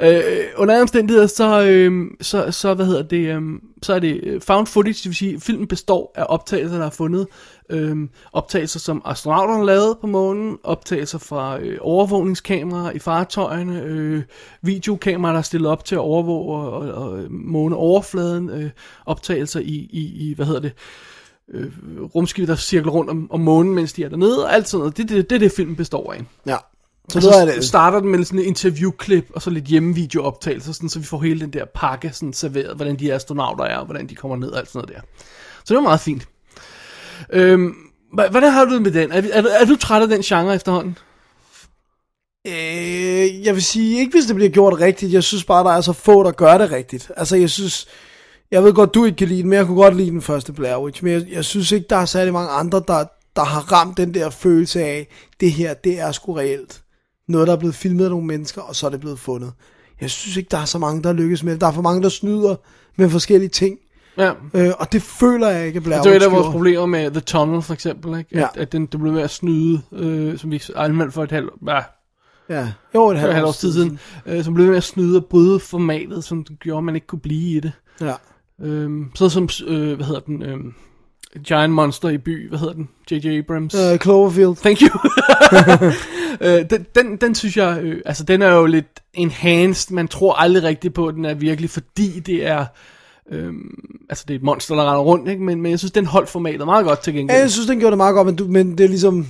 Øh, 0.00 0.44
under 0.56 0.74
andre 0.74 0.82
omstændigheder, 0.82 1.26
så, 1.26 1.66
øh, 1.66 2.10
så, 2.20 2.50
så, 2.50 2.74
hvad 2.74 2.86
hedder 2.86 3.02
det, 3.02 3.36
øh, 3.36 3.42
så 3.82 3.94
er 3.94 3.98
det 3.98 4.20
øh, 4.22 4.40
found 4.40 4.66
footage, 4.66 4.94
det 4.94 5.04
vil 5.04 5.14
sige, 5.14 5.40
filmen 5.40 5.66
består 5.66 6.12
af 6.14 6.26
optagelser, 6.28 6.78
der 6.78 6.86
er 6.86 6.90
fundet. 6.90 7.26
Øh, 7.70 7.96
optagelser, 8.32 8.80
som 8.80 9.02
astronauterne 9.04 9.66
lavede 9.66 9.98
på 10.00 10.06
månen, 10.06 10.58
optagelser 10.64 11.18
fra 11.18 11.58
øh, 11.60 11.78
overvågningskameraer 11.80 12.90
i 12.90 12.98
fartøjerne, 12.98 13.82
øh, 13.82 14.22
videokameraer, 14.62 15.32
der 15.32 15.38
er 15.38 15.42
stillet 15.42 15.70
op 15.70 15.84
til 15.84 15.94
at 15.94 16.00
overvåge 16.00 16.56
og, 16.56 16.72
og, 16.72 16.92
og 16.92 17.18
øh, 17.18 17.32
måneoverfladen, 17.32 18.50
øh, 18.50 18.70
optagelser 19.06 19.60
i, 19.60 19.88
i, 19.92 20.30
i, 20.30 20.34
hvad 20.34 20.46
hedder 20.46 20.60
det, 20.60 20.72
øh, 21.50 21.72
rumskibe, 22.14 22.46
der 22.46 22.56
cirkler 22.56 22.92
rundt 22.92 23.10
om, 23.10 23.30
om 23.30 23.40
månen, 23.40 23.74
mens 23.74 23.92
de 23.92 24.04
er 24.04 24.08
dernede, 24.08 24.44
og 24.44 24.54
alt 24.54 24.68
sådan 24.68 24.80
noget. 24.80 24.96
Det 24.96 25.02
er 25.02 25.14
det, 25.14 25.30
det, 25.30 25.40
det, 25.40 25.52
filmen 25.52 25.76
består 25.76 26.12
af. 26.12 26.24
Ja. 26.46 26.56
Så 27.08 27.20
så 27.20 27.52
det. 27.54 27.64
starter 27.64 28.00
den 28.00 28.08
med 28.08 28.24
sådan 28.24 28.38
et 28.38 28.44
interviewklip, 28.44 29.30
og 29.34 29.42
så 29.42 29.50
lidt 29.50 29.64
hjemmevideooptagelser, 29.64 30.72
sådan, 30.72 30.88
så 30.88 30.98
vi 30.98 31.04
får 31.04 31.22
hele 31.22 31.40
den 31.40 31.52
der 31.52 31.64
pakke 31.74 32.10
sådan 32.12 32.32
serveret, 32.32 32.76
hvordan 32.76 32.98
de 32.98 33.12
astronauter 33.14 33.64
er, 33.64 33.76
og 33.76 33.84
hvordan 33.84 34.06
de 34.06 34.14
kommer 34.14 34.36
ned 34.36 34.48
og 34.48 34.58
alt 34.58 34.68
sådan 34.68 34.78
noget 34.78 34.94
der. 34.94 35.00
Så 35.64 35.74
det 35.74 35.76
var 35.76 35.82
meget 35.82 36.00
fint. 36.00 36.28
Øhm, 37.32 37.74
hvordan 38.12 38.52
har 38.52 38.64
du 38.64 38.74
det 38.74 38.82
med 38.82 38.90
den? 38.90 39.12
Er, 39.12 39.22
er, 39.32 39.42
er 39.60 39.64
du 39.64 39.76
træt 39.76 40.02
af 40.02 40.08
den 40.08 40.22
genre 40.22 40.54
efterhånden? 40.54 40.98
Øh, 42.46 43.44
jeg 43.46 43.54
vil 43.54 43.62
sige, 43.62 43.98
ikke 43.98 44.12
hvis 44.12 44.24
det 44.24 44.34
bliver 44.34 44.50
gjort 44.50 44.80
rigtigt. 44.80 45.12
Jeg 45.12 45.22
synes 45.22 45.44
bare, 45.44 45.64
der 45.64 45.70
er 45.70 45.80
så 45.80 45.92
få, 45.92 46.22
der 46.22 46.30
gør 46.30 46.58
det 46.58 46.70
rigtigt. 46.70 47.10
Altså, 47.16 47.36
jeg 47.36 47.50
synes... 47.50 47.86
Jeg 48.50 48.64
ved 48.64 48.72
godt, 48.72 48.94
du 48.94 49.04
ikke 49.04 49.16
kan 49.16 49.28
lide 49.28 49.42
den, 49.42 49.48
men 49.48 49.56
jeg 49.56 49.66
kunne 49.66 49.82
godt 49.82 49.96
lide 49.96 50.10
den 50.10 50.22
første 50.22 50.52
Blair 50.52 50.76
Witch. 50.76 51.04
Men 51.04 51.12
jeg, 51.12 51.22
jeg 51.32 51.44
synes 51.44 51.72
ikke, 51.72 51.86
der 51.90 51.96
er 51.96 52.04
særlig 52.04 52.32
mange 52.32 52.50
andre, 52.50 52.82
der, 52.88 53.04
der 53.36 53.44
har 53.44 53.72
ramt 53.72 53.96
den 53.96 54.14
der 54.14 54.30
følelse 54.30 54.82
af, 54.82 55.08
det 55.40 55.52
her, 55.52 55.74
det 55.74 56.00
er 56.00 56.12
sgu 56.12 56.32
reelt. 56.32 56.82
Noget, 57.28 57.46
der 57.48 57.52
er 57.54 57.58
blevet 57.58 57.74
filmet 57.74 58.04
af 58.04 58.10
nogle 58.10 58.26
mennesker, 58.26 58.62
og 58.62 58.76
så 58.76 58.86
er 58.86 58.90
det 58.90 59.00
blevet 59.00 59.18
fundet. 59.18 59.52
Jeg 60.00 60.10
synes 60.10 60.36
ikke, 60.36 60.48
der 60.50 60.58
er 60.58 60.64
så 60.64 60.78
mange, 60.78 61.02
der 61.02 61.12
lykkes 61.12 61.42
med 61.42 61.52
det. 61.52 61.60
Der 61.60 61.66
er 61.66 61.72
for 61.72 61.82
mange, 61.82 62.02
der 62.02 62.08
snyder 62.08 62.56
med 62.96 63.10
forskellige 63.10 63.48
ting. 63.48 63.78
Ja. 64.18 64.32
Øh, 64.54 64.70
og 64.78 64.92
det 64.92 65.02
føler 65.02 65.48
jeg 65.48 65.66
ikke, 65.66 65.76
at 65.76 65.84
Det 65.84 65.90
var 65.92 66.16
et 66.16 66.22
af 66.22 66.32
vores 66.32 66.46
problemer 66.46 66.86
med 66.86 67.10
The 67.10 67.20
Tunnel, 67.20 67.62
for 67.62 67.74
eksempel, 67.74 68.18
ikke? 68.18 68.30
At, 68.36 68.40
Ja. 68.40 68.62
at 68.62 68.72
den, 68.72 68.86
den 68.86 69.00
blev 69.00 69.14
ved 69.14 69.22
at 69.22 69.30
snyde, 69.30 69.82
øh, 69.92 70.38
som 70.38 70.50
vi 70.50 70.62
anmeldte 70.76 71.12
for 71.12 71.22
et 71.24 71.30
halvt, 71.32 71.50
ja, 71.66 71.80
Ja, 72.50 72.72
jo, 72.94 73.10
et 73.10 73.18
halvt 73.18 73.44
års 73.46 73.58
tid 73.58 73.72
siden, 73.72 73.98
øh, 74.26 74.44
som 74.44 74.54
blev 74.54 74.64
ved 74.64 74.70
med 74.70 74.76
at 74.76 74.82
snyde 74.84 75.16
og 75.16 75.24
bryde 75.24 75.60
formatet, 75.60 76.24
som 76.24 76.44
gjorde, 76.44 76.78
at 76.78 76.84
man 76.84 76.94
ikke 76.94 77.06
kunne 77.06 77.20
blive 77.20 77.56
i 77.56 77.60
det. 77.60 77.72
Ja. 78.00 78.14
Øhm, 78.60 79.10
så 79.14 79.28
som, 79.28 79.48
øh, 79.66 79.96
hvad 79.96 80.06
hedder 80.06 80.20
den, 80.20 80.42
øhm, 80.42 80.74
Giant 81.44 81.72
Monster 81.72 82.08
i 82.08 82.18
by, 82.18 82.48
hvad 82.48 82.58
hedder 82.58 82.72
den, 82.74 82.88
J.J. 83.10 83.38
Abrams. 83.38 83.74
Uh, 83.74 83.98
Cloverfield. 83.98 84.56
Thank 84.56 84.78
you. 84.82 84.88
øh, 86.48 86.70
den, 86.70 86.86
den, 86.94 87.16
den 87.16 87.34
synes 87.34 87.56
jeg, 87.56 87.78
øh, 87.82 88.00
altså 88.06 88.24
den 88.24 88.42
er 88.42 88.52
jo 88.54 88.66
lidt 88.66 89.00
enhanced, 89.14 89.94
man 89.94 90.08
tror 90.08 90.32
aldrig 90.34 90.62
rigtigt 90.62 90.94
på, 90.94 91.06
at 91.06 91.14
den 91.14 91.24
er 91.24 91.34
virkelig, 91.34 91.70
fordi 91.70 92.20
det 92.20 92.46
er, 92.46 92.64
øhm, 93.32 93.70
altså 94.10 94.24
det 94.28 94.34
er 94.34 94.38
et 94.38 94.44
monster, 94.44 94.74
der 94.74 94.82
render 94.82 95.02
rundt, 95.02 95.28
ikke? 95.28 95.42
Men, 95.42 95.60
men 95.62 95.70
jeg 95.70 95.78
synes, 95.78 95.92
den 95.92 96.06
holdt 96.06 96.28
formatet 96.28 96.64
meget 96.64 96.86
godt 96.86 96.98
til 97.00 97.12
Ja, 97.14 97.18
gengæld. 97.18 97.38
jeg 97.38 97.50
synes, 97.50 97.66
den 97.66 97.78
gjorde 97.78 97.90
det 97.90 97.96
meget 97.96 98.14
godt, 98.14 98.26
men, 98.26 98.36
du, 98.36 98.46
men 98.48 98.78
det 98.78 98.84
er 98.84 98.88
ligesom... 98.88 99.26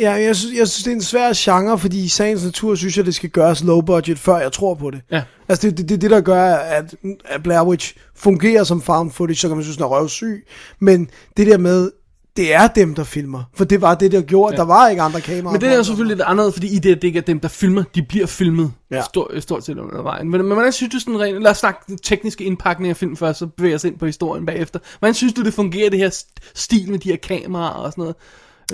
Ja, 0.00 0.12
jeg 0.12 0.36
synes, 0.36 0.58
jeg 0.58 0.68
synes, 0.68 0.84
det 0.84 0.90
er 0.90 0.94
en 0.94 1.02
svær 1.02 1.32
genre, 1.36 1.78
fordi 1.78 2.04
i 2.04 2.08
sagens 2.08 2.44
natur 2.44 2.74
synes 2.74 2.96
jeg, 2.96 3.06
det 3.06 3.14
skal 3.14 3.30
gøres 3.30 3.64
low 3.64 3.80
budget, 3.80 4.18
før 4.18 4.38
jeg 4.38 4.52
tror 4.52 4.74
på 4.74 4.90
det. 4.90 5.00
Ja. 5.10 5.22
Altså, 5.48 5.66
det 5.66 5.72
er 5.72 5.76
det, 5.76 5.88
det, 5.88 6.00
det, 6.00 6.10
der 6.10 6.20
gør, 6.20 6.42
at, 6.54 6.94
at 7.24 7.42
Blair 7.42 7.62
Witch 7.66 7.94
fungerer 8.16 8.64
som 8.64 8.82
found 8.82 9.10
footage, 9.10 9.36
så 9.36 9.48
kan 9.48 9.56
man 9.56 9.64
synes, 9.64 9.76
den 9.76 9.84
er 9.84 9.88
røvsyg. 9.88 10.46
Men 10.80 11.10
det 11.36 11.46
der 11.46 11.58
med, 11.58 11.90
det 12.36 12.54
er 12.54 12.66
dem, 12.66 12.94
der 12.94 13.04
filmer. 13.04 13.42
For 13.54 13.64
det 13.64 13.80
var 13.80 13.94
det, 13.94 14.12
der 14.12 14.20
gjorde, 14.20 14.52
ja. 14.52 14.56
der 14.56 14.64
var 14.64 14.88
ikke 14.88 15.02
andre 15.02 15.20
kameraer. 15.20 15.52
Men 15.52 15.60
det 15.60 15.68
er 15.68 15.76
jo 15.76 15.82
selvfølgelig 15.84 16.16
lidt 16.16 16.26
andet, 16.28 16.52
fordi 16.52 16.66
i 16.76 16.78
det, 16.78 16.90
at 16.96 17.02
det 17.02 17.08
ikke 17.08 17.18
er 17.18 17.22
dem, 17.22 17.40
der 17.40 17.48
filmer, 17.48 17.84
de 17.94 18.02
bliver 18.02 18.26
filmet 18.26 18.72
Ja. 18.90 19.02
stort, 19.02 19.30
stort 19.42 19.64
set 19.64 19.78
under 19.78 20.02
vejen. 20.02 20.30
Men, 20.30 20.42
men 20.42 20.52
hvordan 20.52 20.72
synes 20.72 20.92
du 20.92 21.00
sådan 21.00 21.20
rent, 21.20 21.42
lad 21.42 21.50
os 21.50 21.56
snakke 21.58 21.80
den 21.86 21.98
tekniske 21.98 22.44
indpakning 22.44 22.90
af 22.90 22.96
film 22.96 23.16
først, 23.16 23.38
så 23.38 23.46
bevæger 23.46 23.74
os 23.74 23.84
ind 23.84 23.98
på 23.98 24.06
historien 24.06 24.46
bagefter. 24.46 24.78
Hvordan 24.98 25.14
synes 25.14 25.32
du, 25.32 25.42
det 25.44 25.54
fungerer, 25.54 25.90
det 25.90 25.98
her 25.98 26.10
st- 26.10 26.34
stil 26.54 26.90
med 26.90 26.98
de 26.98 27.08
her 27.08 27.16
kameraer 27.16 27.70
og 27.70 27.92
sådan 27.92 28.02
noget? 28.02 28.16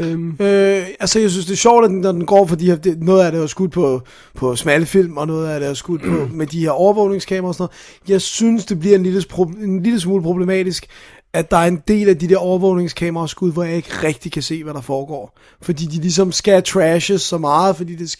Øhm, 0.00 0.36
Øh, 0.40 0.86
altså, 1.00 1.20
jeg 1.20 1.30
synes, 1.30 1.46
det 1.46 1.52
er 1.52 1.56
sjovt, 1.56 1.84
at 1.84 1.90
den, 1.90 2.00
når 2.00 2.12
den 2.12 2.26
går, 2.26 2.46
fordi 2.46 2.66
det, 2.66 3.02
noget 3.02 3.24
af 3.24 3.32
det 3.32 3.42
er 3.42 3.46
skudt 3.46 3.72
på, 3.72 4.02
på 4.34 4.56
smalle 4.56 4.86
film, 4.86 5.16
og 5.16 5.26
noget 5.26 5.48
af 5.48 5.60
det 5.60 5.68
er 5.68 5.74
skudt 5.74 6.02
på 6.02 6.28
med 6.38 6.46
de 6.46 6.60
her 6.60 6.70
overvågningskameraer 6.70 7.48
og 7.48 7.54
sådan 7.54 7.62
noget. 7.62 8.08
Jeg 8.08 8.20
synes, 8.20 8.64
det 8.64 8.80
bliver 8.80 8.96
en 8.96 9.02
lille, 9.02 9.24
en 9.62 9.82
lille 9.82 10.00
smule 10.00 10.22
problematisk, 10.22 10.86
at 11.34 11.50
der 11.50 11.56
er 11.56 11.66
en 11.66 11.82
del 11.88 12.08
af 12.08 12.18
de 12.18 12.28
der 12.28 12.36
overvågningskameraer 12.36 13.26
skud, 13.26 13.52
hvor 13.52 13.62
jeg 13.62 13.76
ikke 13.76 13.90
rigtig 14.02 14.32
kan 14.32 14.42
se, 14.42 14.64
hvad 14.64 14.74
der 14.74 14.80
foregår. 14.80 15.38
Fordi 15.62 15.84
de 15.86 16.00
ligesom 16.00 16.32
skal 16.32 16.62
trashes 16.62 17.22
så 17.22 17.38
meget, 17.38 17.76
fordi 17.76 17.94
det, 17.94 18.16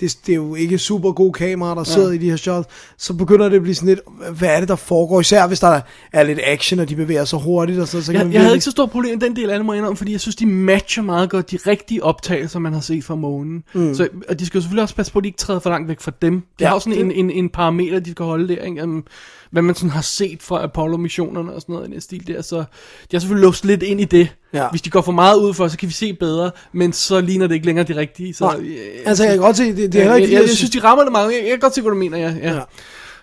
det, 0.00 0.16
det 0.26 0.32
er 0.32 0.36
jo 0.36 0.54
ikke 0.54 0.78
super 0.78 1.12
gode 1.12 1.32
kameraer, 1.32 1.74
der 1.74 1.84
sidder 1.84 2.10
i 2.12 2.18
de 2.18 2.30
her 2.30 2.36
shots. 2.36 2.68
Så 2.98 3.14
begynder 3.14 3.48
det 3.48 3.56
at 3.56 3.62
blive 3.62 3.74
sådan 3.74 3.88
lidt, 3.88 4.00
hvad 4.38 4.48
er 4.48 4.60
det, 4.60 4.68
der 4.68 4.76
foregår? 4.76 5.20
Især 5.20 5.46
hvis 5.46 5.60
der 5.60 5.80
er 6.12 6.22
lidt 6.22 6.38
action, 6.44 6.80
og 6.80 6.88
de 6.88 6.96
bevæger 6.96 7.24
sig 7.24 7.38
hurtigt, 7.38 7.78
og 7.80 7.88
så, 7.88 8.02
så 8.02 8.12
kan 8.12 8.18
jeg, 8.18 8.26
man 8.26 8.32
jeg 8.34 8.42
havde 8.42 8.54
ikke 8.54 8.64
så 8.64 8.70
stort 8.70 8.90
problem 8.90 9.18
med 9.18 9.28
den 9.28 9.36
del 9.36 9.50
af 9.50 9.58
det, 9.58 9.66
må 9.66 9.72
jeg 9.72 9.78
indrømme, 9.78 9.96
fordi 9.96 10.12
jeg 10.12 10.20
synes, 10.20 10.36
de 10.36 10.46
matcher 10.46 11.02
meget 11.02 11.30
godt 11.30 11.50
de 11.50 11.58
rigtige 11.66 12.04
optagelser, 12.04 12.58
man 12.58 12.72
har 12.72 12.80
set 12.80 13.04
fra 13.04 13.14
månen. 13.14 13.64
Mm. 13.74 13.94
Så, 13.94 14.08
og 14.28 14.40
de 14.40 14.46
skal 14.46 14.58
jo 14.58 14.62
selvfølgelig 14.62 14.82
også 14.82 14.94
passe 14.94 15.12
på, 15.12 15.18
at 15.18 15.22
de 15.22 15.28
ikke 15.28 15.38
træder 15.38 15.60
for 15.60 15.70
langt 15.70 15.88
væk 15.88 16.00
fra 16.00 16.12
dem. 16.22 16.34
De 16.40 16.46
Ja, 16.60 16.64
ja, 16.64 16.68
har 16.68 16.76
jo 16.76 16.80
sådan 16.80 16.92
det- 16.92 17.04
en, 17.04 17.10
en, 17.10 17.30
en 17.30 17.48
parameter, 17.48 18.00
de 18.00 18.10
skal 18.10 18.24
holde 18.24 18.48
der, 18.48 18.62
ikke? 18.62 18.82
Um, 18.82 19.04
hvad 19.50 19.62
man 19.62 19.74
sådan 19.74 19.90
har 19.90 20.02
set 20.02 20.42
fra 20.42 20.62
Apollo-missionerne 20.64 21.52
og 21.54 21.60
sådan 21.60 21.72
noget 21.72 21.88
i 21.88 21.92
den 21.92 22.00
stil 22.00 22.26
der. 22.26 22.42
Så 22.42 22.56
de 22.56 22.64
har 23.12 23.18
selvfølgelig 23.18 23.46
låst 23.46 23.64
lidt 23.64 23.82
ind 23.82 24.00
i 24.00 24.04
det. 24.04 24.28
Ja. 24.52 24.68
Hvis 24.70 24.82
de 24.82 24.90
går 24.90 25.00
for 25.02 25.12
meget 25.12 25.36
ud 25.38 25.54
for, 25.54 25.68
så 25.68 25.78
kan 25.78 25.88
vi 25.88 25.92
se 25.94 26.12
bedre, 26.14 26.50
men 26.72 26.92
så 26.92 27.20
ligner 27.20 27.46
det 27.46 27.54
ikke 27.54 27.66
længere 27.66 27.86
de 27.86 27.96
rigtige. 27.96 28.34
Så, 28.34 28.44
Nej, 28.44 28.56
øh, 28.60 28.76
altså 29.06 29.24
jeg 29.24 29.32
kan 29.32 29.42
godt 29.42 29.56
se, 29.56 29.64
det, 29.64 29.76
det 29.76 29.94
er 29.94 29.98
heller 29.98 30.12
jeg, 30.14 30.22
ikke... 30.22 30.34
jeg, 30.34 30.38
de 30.40 30.42
jeg, 30.42 30.48
her- 30.50 30.54
synes, 30.56 30.70
de 30.70 30.80
rammer 30.80 31.04
det 31.04 31.12
meget. 31.12 31.32
Jeg, 31.32 31.40
jeg 31.42 31.50
kan 31.50 31.58
godt 31.60 31.74
se, 31.74 31.80
hvad 31.82 31.90
du 31.90 31.96
mener, 31.98 32.18
ja. 32.18 32.34
ja. 32.42 32.54
Ja. 32.54 32.60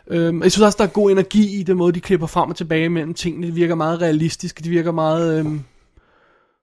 Øhm, 0.08 0.44
jeg 0.44 0.52
synes 0.52 0.66
også, 0.66 0.76
der 0.78 0.84
er 0.84 0.88
god 0.88 1.12
energi 1.12 1.60
i 1.60 1.64
den 1.64 1.78
måde, 1.78 1.94
de 1.94 2.00
klipper 2.00 2.28
frem 2.28 2.50
og 2.50 2.56
tilbage 2.56 2.90
mellem 2.90 3.14
tingene. 3.14 3.48
Det 3.48 3.56
virker 3.56 3.76
meget 3.76 4.02
realistisk. 4.02 4.58
Det 4.60 4.72
virker 4.72 4.92
meget 4.92 5.40
øhm, 5.40 5.62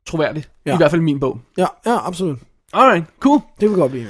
troværdigt. 0.06 0.50
Ja. 0.66 0.74
I 0.74 0.76
hvert 0.76 0.90
fald 0.90 1.00
i 1.00 1.04
min 1.04 1.20
bog. 1.20 1.40
Ja, 1.58 1.66
ja, 1.86 2.06
absolut. 2.06 2.38
Alright, 2.72 3.04
cool. 3.20 3.40
Det 3.60 3.70
vil 3.70 3.78
godt 3.78 3.90
blive. 3.92 4.06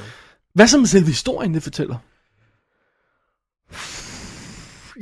Hvad 0.55 0.67
så 0.67 0.79
med 0.79 0.87
selve 0.87 1.07
historien, 1.07 1.55
det 1.55 1.63
fortæller? 1.63 1.97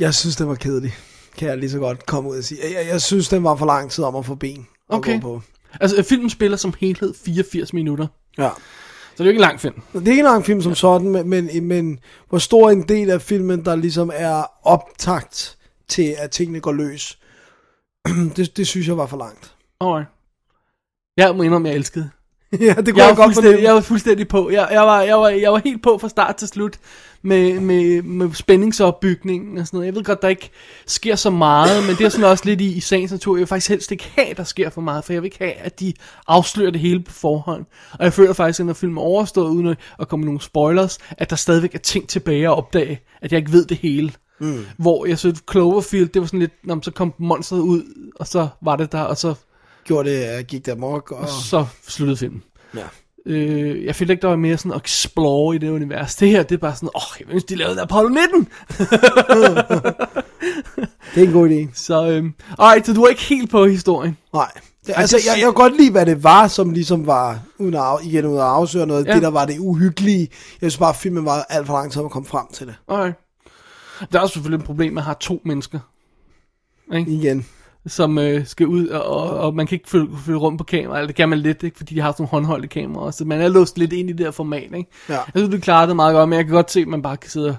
Jeg 0.00 0.14
synes, 0.14 0.36
den 0.36 0.48
var 0.48 0.54
kedelig. 0.54 0.94
Kan 1.36 1.48
jeg 1.48 1.58
lige 1.58 1.70
så 1.70 1.78
godt 1.78 2.06
komme 2.06 2.30
ud 2.30 2.38
og 2.38 2.44
sige. 2.44 2.60
Jeg, 2.78 2.86
jeg, 2.86 3.02
synes, 3.02 3.28
den 3.28 3.44
var 3.44 3.56
for 3.56 3.66
lang 3.66 3.90
tid 3.90 4.04
om 4.04 4.16
at 4.16 4.26
få 4.26 4.34
ben 4.34 4.66
at 4.90 4.96
Okay. 4.96 5.20
gå 5.20 5.20
på. 5.20 5.42
Altså, 5.80 6.02
filmen 6.02 6.30
spiller 6.30 6.56
som 6.56 6.74
helhed 6.80 7.14
84 7.24 7.72
minutter. 7.72 8.06
Ja. 8.38 8.48
Så 8.48 9.12
det 9.14 9.20
er 9.20 9.24
jo 9.24 9.28
ikke 9.28 9.38
en 9.38 9.40
lang 9.40 9.60
film. 9.60 9.82
Det 9.92 10.06
er 10.06 10.10
ikke 10.10 10.20
en 10.20 10.24
lang 10.24 10.44
film 10.46 10.62
som 10.62 10.74
sådan, 10.74 11.08
men, 11.10 11.28
men, 11.28 11.64
men 11.64 11.98
hvor 12.28 12.38
stor 12.38 12.70
en 12.70 12.82
del 12.82 13.10
af 13.10 13.22
filmen, 13.22 13.64
der 13.64 13.76
ligesom 13.76 14.10
er 14.14 14.44
optakt 14.62 15.58
til, 15.88 16.14
at 16.18 16.30
tingene 16.30 16.60
går 16.60 16.72
løs, 16.72 17.18
det, 18.36 18.56
det 18.56 18.66
synes 18.66 18.88
jeg 18.88 18.96
var 18.96 19.06
for 19.06 19.16
langt. 19.16 19.54
Alright. 19.80 20.08
Jeg 21.16 21.36
må 21.36 21.42
indrømme, 21.42 21.68
jeg 21.68 21.76
elskede. 21.76 22.10
ja, 22.60 22.74
det 22.74 22.76
kunne 22.76 22.86
Jeg 22.86 22.96
jeg, 22.96 23.08
var, 23.08 23.14
godt 23.14 23.34
fornemme. 23.34 23.62
jeg 23.62 23.74
var 23.74 23.80
fuldstændig 23.80 24.28
på. 24.28 24.50
Jeg, 24.50 24.68
jeg, 24.70 24.82
var, 24.82 25.00
jeg, 25.02 25.16
var, 25.18 25.28
jeg 25.28 25.52
var 25.52 25.60
helt 25.64 25.82
på 25.82 25.98
fra 25.98 26.08
start 26.08 26.36
til 26.36 26.48
slut 26.48 26.76
med, 27.22 27.60
med, 27.60 28.02
med 28.02 28.34
spændingsopbygningen 28.34 29.58
og 29.58 29.66
sådan 29.66 29.76
noget. 29.76 29.86
Jeg 29.86 29.94
ved 29.94 30.04
godt, 30.04 30.22
der 30.22 30.28
ikke 30.28 30.50
sker 30.86 31.16
så 31.16 31.30
meget, 31.30 31.86
men 31.86 31.96
det 31.96 32.04
er 32.04 32.08
sådan 32.08 32.24
også 32.26 32.44
lidt 32.44 32.60
i, 32.60 32.72
i 32.76 32.80
sagens 32.80 33.12
natur. 33.12 33.36
Jeg 33.36 33.40
vil 33.40 33.46
faktisk 33.46 33.68
helst 33.68 33.92
ikke 33.92 34.12
have, 34.16 34.34
der 34.36 34.44
sker 34.44 34.70
for 34.70 34.80
meget, 34.80 35.04
for 35.04 35.12
jeg 35.12 35.22
vil 35.22 35.26
ikke 35.26 35.38
have, 35.38 35.52
at 35.52 35.80
de 35.80 35.92
afslører 36.28 36.70
det 36.70 36.80
hele 36.80 37.00
på 37.02 37.12
forhånd. 37.12 37.64
Og 37.92 38.04
jeg 38.04 38.12
føler 38.12 38.32
faktisk, 38.32 38.60
at 38.60 38.66
når 38.66 38.72
filmen 38.72 38.98
er 38.98 39.02
overstået, 39.02 39.50
uden 39.50 39.66
at- 40.00 40.08
komme 40.08 40.20
med 40.22 40.26
nogle 40.26 40.40
spoilers, 40.40 40.98
at 41.10 41.30
der 41.30 41.36
stadigvæk 41.36 41.74
er 41.74 41.78
ting 41.78 42.08
tilbage 42.08 42.44
at 42.44 42.56
opdage, 42.56 43.00
at 43.22 43.32
jeg 43.32 43.38
ikke 43.38 43.52
ved 43.52 43.64
det 43.64 43.76
hele. 43.76 44.12
Mm. 44.40 44.64
Hvor 44.78 45.06
jeg 45.06 45.18
synes, 45.18 45.42
Cloverfield, 45.50 46.08
det 46.08 46.20
var 46.20 46.26
sådan 46.26 46.40
lidt, 46.40 46.52
når 46.64 46.78
så 46.82 46.90
kom 46.90 47.14
monsteret 47.18 47.60
ud, 47.60 47.82
og 48.20 48.26
så 48.26 48.48
var 48.62 48.76
det 48.76 48.92
der, 48.92 49.00
og 49.00 49.16
så, 49.16 49.34
Gjorde 49.90 50.10
det, 50.10 50.38
uh, 50.38 50.44
gik 50.44 50.66
der 50.66 50.74
mok, 50.74 51.10
og... 51.10 51.28
så 51.28 51.66
sluttede 51.88 52.16
filmen. 52.16 52.42
Ja. 52.74 52.84
Øh, 53.26 53.84
jeg 53.84 53.96
følte 53.96 54.12
ikke, 54.12 54.22
der 54.22 54.28
var 54.28 54.36
mere 54.36 54.58
sådan 54.58 54.72
at 54.72 54.80
explore 54.84 55.54
i 55.56 55.58
det 55.58 55.70
univers. 55.70 56.16
Det 56.16 56.28
her, 56.28 56.42
det 56.42 56.54
er 56.54 56.58
bare 56.58 56.74
sådan, 56.74 56.88
åh, 56.94 57.02
oh, 57.02 57.20
jeg 57.20 57.34
ønsker, 57.34 57.48
de 57.48 57.54
lavede 57.54 57.82
Apollo 57.82 58.08
19. 58.08 58.48
Det 61.14 61.22
er 61.22 61.26
en 61.26 61.32
god 61.32 61.48
idé. 61.48 61.68
Så, 61.74 62.08
øhm, 62.08 62.34
alright, 62.58 62.86
så 62.86 62.92
du 62.92 63.02
er 63.02 63.08
ikke 63.08 63.22
helt 63.22 63.50
på 63.50 63.66
historien. 63.66 64.16
Nej. 64.32 64.50
Det, 64.86 64.94
altså, 64.96 65.16
jeg, 65.16 65.34
jeg 65.36 65.44
kan 65.44 65.54
godt 65.54 65.76
lide, 65.76 65.90
hvad 65.90 66.06
det 66.06 66.24
var, 66.24 66.48
som 66.48 66.70
ligesom 66.70 67.06
var, 67.06 67.38
uden 67.58 67.74
at, 67.74 67.82
igen 68.02 68.26
uden 68.26 68.38
at 68.38 68.44
afsøre 68.44 68.86
noget, 68.86 69.06
ja. 69.06 69.14
Det 69.14 69.22
der 69.22 69.30
var 69.30 69.44
det 69.44 69.58
uhyggelige. 69.58 70.28
Jeg 70.60 70.70
synes 70.70 70.78
bare, 70.78 70.88
at 70.90 70.96
filmen 70.96 71.24
var 71.24 71.46
alt 71.48 71.66
for 71.66 71.74
lang 71.74 71.92
tid 71.92 72.00
om 72.00 72.04
at 72.04 72.10
komme 72.10 72.28
frem 72.28 72.46
til 72.52 72.66
det. 72.66 72.74
Alright. 72.88 73.16
Der 74.12 74.18
er 74.18 74.22
også 74.22 74.32
selvfølgelig 74.32 74.62
et 74.62 74.66
problem 74.66 74.92
med 74.92 75.02
at 75.02 75.06
have 75.06 75.16
to 75.20 75.40
mennesker, 75.44 75.78
ikke? 76.92 77.10
Igen. 77.10 77.46
Som 77.90 78.18
øh, 78.18 78.46
skal 78.46 78.66
ud, 78.66 78.86
og, 78.88 79.30
og, 79.30 79.54
man 79.54 79.66
kan 79.66 79.76
ikke 79.76 79.90
følge, 79.90 80.08
følge 80.26 80.38
rundt 80.38 80.58
på 80.58 80.64
kamera, 80.64 80.96
eller 80.96 81.06
det 81.06 81.16
kan 81.16 81.28
man 81.28 81.38
lidt, 81.38 81.62
ikke? 81.62 81.76
fordi 81.76 81.94
de 81.94 82.00
har 82.00 82.12
sådan 82.12 82.22
nogle 82.22 82.30
håndholdte 82.30 82.68
kameraer, 82.68 83.10
så 83.10 83.24
man 83.24 83.40
er 83.40 83.48
låst 83.48 83.78
lidt 83.78 83.92
ind 83.92 84.10
i 84.10 84.12
det 84.12 84.26
her 84.26 84.30
format. 84.30 84.62
Ikke? 84.62 84.90
Ja. 85.08 85.14
Jeg 85.14 85.32
synes, 85.36 85.54
du 85.54 85.60
klarer 85.60 85.86
det 85.86 85.96
meget 85.96 86.14
godt, 86.14 86.28
men 86.28 86.36
jeg 86.36 86.44
kan 86.44 86.54
godt 86.54 86.70
se, 86.70 86.80
at 86.80 86.88
man 86.88 87.02
bare 87.02 87.16
kan 87.16 87.30
sidde 87.30 87.48
og 87.48 87.56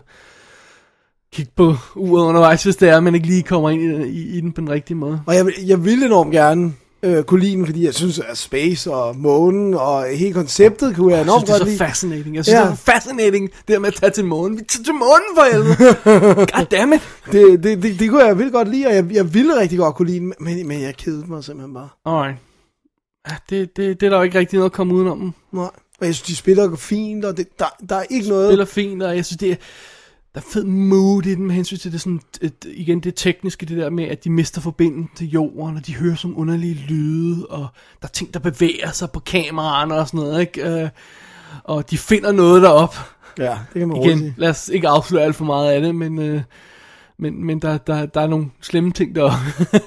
kigge 1.33 1.51
på 1.55 1.75
uret 1.95 2.25
undervejs, 2.25 2.63
hvis 2.63 2.75
det 2.75 2.89
er, 2.89 2.97
at 2.97 3.03
man 3.03 3.15
ikke 3.15 3.27
lige 3.27 3.43
kommer 3.43 3.69
ind 3.69 3.81
i, 3.81 4.09
i, 4.09 4.37
i 4.37 4.41
den 4.41 4.51
på 4.51 4.61
den 4.61 4.69
rigtige 4.69 4.97
måde. 4.97 5.21
Og 5.27 5.35
jeg, 5.35 5.45
jeg 5.67 5.85
ville 5.85 6.05
enormt 6.05 6.31
gerne 6.31 6.73
øh, 7.03 7.23
kunne 7.23 7.39
lide 7.39 7.55
den, 7.55 7.65
fordi 7.65 7.85
jeg 7.85 7.93
synes, 7.93 8.19
at 8.19 8.37
space 8.37 8.91
og 8.93 9.15
månen 9.17 9.73
og 9.73 10.05
hele 10.17 10.33
konceptet 10.33 10.95
kunne 10.95 11.11
jeg 11.11 11.17
Jeg 11.17 11.23
enormt 11.23 11.47
synes, 11.47 11.49
det 11.49 11.53
er 11.55 11.59
godt 11.59 11.67
så 11.67 11.83
lide. 11.83 11.89
fascinating. 11.89 12.35
Jeg 12.35 12.45
synes, 12.45 12.55
ja. 12.59 12.63
det 12.63 12.71
er 12.71 12.75
fascinating, 12.75 13.49
det 13.51 13.67
der 13.67 13.79
med 13.79 13.87
at 13.87 13.95
tage 13.95 14.11
til 14.11 14.25
månen. 14.25 14.57
Vi 14.57 14.63
tager 14.69 14.83
til 14.83 14.93
månen 14.93 15.29
for 15.35 15.51
helvede. 15.51 16.45
Goddammit. 16.53 17.01
Det, 17.31 17.63
det, 17.63 17.83
det, 17.83 17.99
det 17.99 18.09
kunne 18.09 18.23
jeg 18.23 18.37
vildt 18.37 18.53
godt 18.53 18.67
lide, 18.67 18.87
og 18.87 18.95
jeg, 18.95 19.05
jeg 19.11 19.33
ville 19.33 19.59
rigtig 19.59 19.77
godt 19.79 19.95
kunne 19.95 20.07
lide 20.07 20.19
den, 20.19 20.33
men, 20.39 20.67
men 20.67 20.81
jeg 20.81 20.97
kedede 20.97 21.25
mig 21.27 21.43
simpelthen 21.43 21.73
bare. 21.73 21.89
Alright. 22.05 22.37
Ja, 23.29 23.35
det, 23.49 23.77
det, 23.77 23.99
det 24.01 24.05
er 24.05 24.09
der 24.09 24.17
jo 24.17 24.23
ikke 24.23 24.39
rigtig 24.39 24.57
noget 24.57 24.69
at 24.69 24.73
komme 24.73 24.93
udenom. 24.93 25.33
Nej. 25.51 25.69
Og 25.99 26.07
jeg 26.07 26.15
synes, 26.15 26.27
de 26.27 26.35
spiller 26.35 26.75
fint, 26.75 27.25
og 27.25 27.37
det, 27.37 27.47
der, 27.59 27.65
der 27.89 27.95
er 27.95 28.03
ikke 28.09 28.29
noget... 28.29 28.49
spiller 28.49 28.65
fint, 28.65 29.03
og 29.03 29.15
jeg 29.15 29.25
synes, 29.25 29.37
det 29.37 29.51
er, 29.51 29.55
der 30.33 30.39
er 30.39 30.45
fed 30.53 30.63
mood 30.63 31.25
i 31.25 31.35
den 31.35 31.47
med 31.47 31.55
hensyn 31.55 31.77
til 31.77 31.91
det 31.91 32.01
sådan, 32.01 32.21
et, 32.41 32.65
igen 32.73 32.99
det 32.99 33.15
tekniske, 33.15 33.65
det 33.65 33.77
der 33.77 33.89
med, 33.89 34.03
at 34.03 34.23
de 34.23 34.29
mister 34.29 34.61
forbindelsen 34.61 35.09
til 35.15 35.29
jorden, 35.29 35.77
og 35.77 35.87
de 35.87 35.95
hører 35.95 36.15
sådan 36.15 36.35
underlige 36.35 36.73
lyde, 36.73 37.45
og 37.45 37.67
der 38.01 38.07
er 38.07 38.11
ting, 38.11 38.33
der 38.33 38.39
bevæger 38.39 38.91
sig 38.91 39.11
på 39.11 39.19
kameraerne 39.19 39.95
og 39.95 40.07
sådan 40.07 40.19
noget, 40.19 40.41
ikke? 40.41 40.83
Øh, 40.83 40.89
og 41.63 41.91
de 41.91 41.97
finder 41.97 42.31
noget 42.31 42.61
derop. 42.61 42.95
Ja, 43.37 43.57
det 43.73 43.79
kan 43.79 43.87
man 43.87 43.97
Igen, 43.97 44.17
sige. 44.17 44.33
lad 44.37 44.49
os 44.49 44.69
ikke 44.69 44.87
afsløre 44.87 45.23
alt 45.23 45.35
for 45.35 45.45
meget 45.45 45.71
af 45.71 45.81
det, 45.81 45.95
men, 45.95 46.19
øh, 46.19 46.41
men, 47.19 47.45
men 47.45 47.59
der, 47.59 47.77
der, 47.77 48.05
der 48.05 48.21
er 48.21 48.27
nogle 48.27 48.45
slemme 48.61 48.91
ting 48.91 49.15
deroppe. 49.15 49.37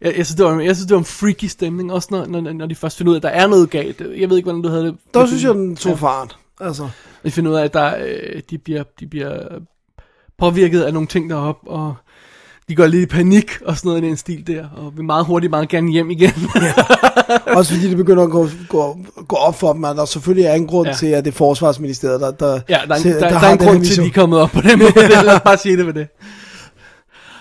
jeg, 0.00 0.16
jeg, 0.16 0.26
synes, 0.26 0.34
det 0.34 0.44
var, 0.44 0.60
jeg 0.60 0.76
synes, 0.76 0.86
det 0.86 0.94
var 0.94 0.98
en 0.98 1.04
freaky 1.04 1.44
stemning, 1.44 1.92
også 1.92 2.08
når, 2.10 2.26
når, 2.26 2.52
når 2.52 2.66
de 2.66 2.74
først 2.74 2.96
finder 2.98 3.10
ud 3.10 3.16
af, 3.16 3.18
at 3.18 3.22
der 3.22 3.28
er 3.28 3.46
noget 3.46 3.70
galt. 3.70 4.00
Jeg 4.00 4.30
ved 4.30 4.36
ikke, 4.36 4.46
hvordan 4.46 4.62
du 4.62 4.68
havde 4.68 4.84
det. 4.84 4.96
Der 5.14 5.26
synes 5.26 5.44
jeg, 5.44 5.54
den 5.54 5.76
tog 5.76 5.98
fart. 5.98 6.36
Altså, 6.60 6.88
Vi 7.22 7.30
finder 7.30 7.50
ud 7.50 7.56
af, 7.56 7.64
at 7.64 7.74
der, 7.74 7.94
øh, 8.06 8.40
de, 8.50 8.58
bliver, 8.58 8.82
de 9.00 9.06
bliver 9.06 9.38
påvirket 10.38 10.82
af 10.82 10.92
nogle 10.92 11.08
ting 11.08 11.30
deroppe, 11.30 11.70
og 11.70 11.94
de 12.68 12.74
går 12.74 12.86
lidt 12.86 13.02
i 13.02 13.06
panik 13.16 13.50
og 13.64 13.76
sådan 13.76 13.88
noget 13.88 14.02
i 14.04 14.06
den 14.06 14.16
stil 14.16 14.46
der, 14.46 14.68
og 14.76 14.92
vil 14.96 15.04
meget 15.04 15.24
hurtigt 15.26 15.50
meget 15.50 15.68
gerne 15.68 15.92
hjem 15.92 16.10
igen. 16.10 16.30
også 17.46 17.72
fordi 17.74 17.88
det 17.88 17.96
begynder 17.96 18.22
at 18.24 18.30
gå, 18.30 18.48
gå, 18.68 18.98
gå 19.28 19.36
op 19.36 19.54
for 19.58 19.72
dem, 19.72 19.84
at 19.84 19.96
der 19.96 20.04
selvfølgelig 20.04 20.46
er 20.46 20.54
en 20.54 20.66
grund 20.66 20.86
ja. 20.86 20.90
Ja. 20.92 20.96
til, 20.96 21.06
at 21.06 21.24
det 21.24 21.30
er 21.30 21.34
forsvarsministeriet, 21.36 22.20
der, 22.20 22.30
der, 22.30 22.60
ja, 22.68 22.78
der 22.88 22.94
er, 22.94 22.96
en, 22.96 23.02
til- 23.02 23.12
der, 23.12 23.18
der, 23.20 23.28
der 23.28 23.38
har 23.38 23.52
en 23.52 23.58
grund 23.58 23.84
til, 23.84 24.00
at 24.00 24.04
de 24.04 24.08
er 24.08 24.12
kommet 24.14 24.38
op 24.40 24.50
på 24.50 24.60
den 24.60 24.78
måde. 24.78 24.92
Lad 25.24 25.34
os 25.34 25.40
bare 25.44 25.56
sige 25.58 25.76
det 25.76 25.86
med 25.86 25.94
det. 25.94 26.08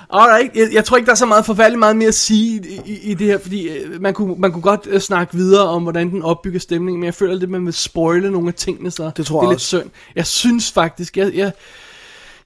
Alright, 0.10 0.56
jeg, 0.56 0.67
jeg 0.74 0.86
tror 0.86 0.98
ikke, 0.98 1.06
der 1.06 1.12
er 1.12 1.15
så 1.15 1.26
meget 1.26 1.46
forfærdeligt 1.46 1.80
meget 1.80 1.96
mere 1.96 2.08
at 2.08 2.13
sige 2.13 2.62
i, 2.70 2.82
i, 2.91 3.12
i 3.12 3.13
det 3.13 3.28
her, 3.28 3.38
fordi 3.38 3.70
øh, 3.70 4.02
man 4.02 4.13
kunne, 4.13 4.36
man 4.38 4.52
kunne 4.52 4.62
godt 4.62 4.88
øh, 4.89 5.00
snakke 5.00 5.34
videre 5.34 5.67
om, 5.67 5.84
hvordan 5.84 6.10
den 6.12 6.22
opbygger 6.24 6.60
stemningen, 6.60 7.00
men 7.00 7.06
jeg 7.06 7.13
føler 7.13 7.34
lidt, 7.34 7.43
at 7.43 7.50
man 7.50 7.65
vil 7.65 7.74
spoile 7.74 8.32
nogle 8.32 8.48
af 8.48 8.54
tingene, 8.54 8.91
så 8.91 9.12
Det 9.17 9.26
tror 9.26 9.39
det 9.39 9.46
er 9.46 9.50
jeg 9.50 9.54
lidt 9.54 9.58
også. 9.58 9.67
synd. 9.67 9.89
Jeg 10.15 10.28
synes 10.28 10.72
faktisk, 10.72 11.17
jeg, 11.17 11.34
jeg, 11.36 11.52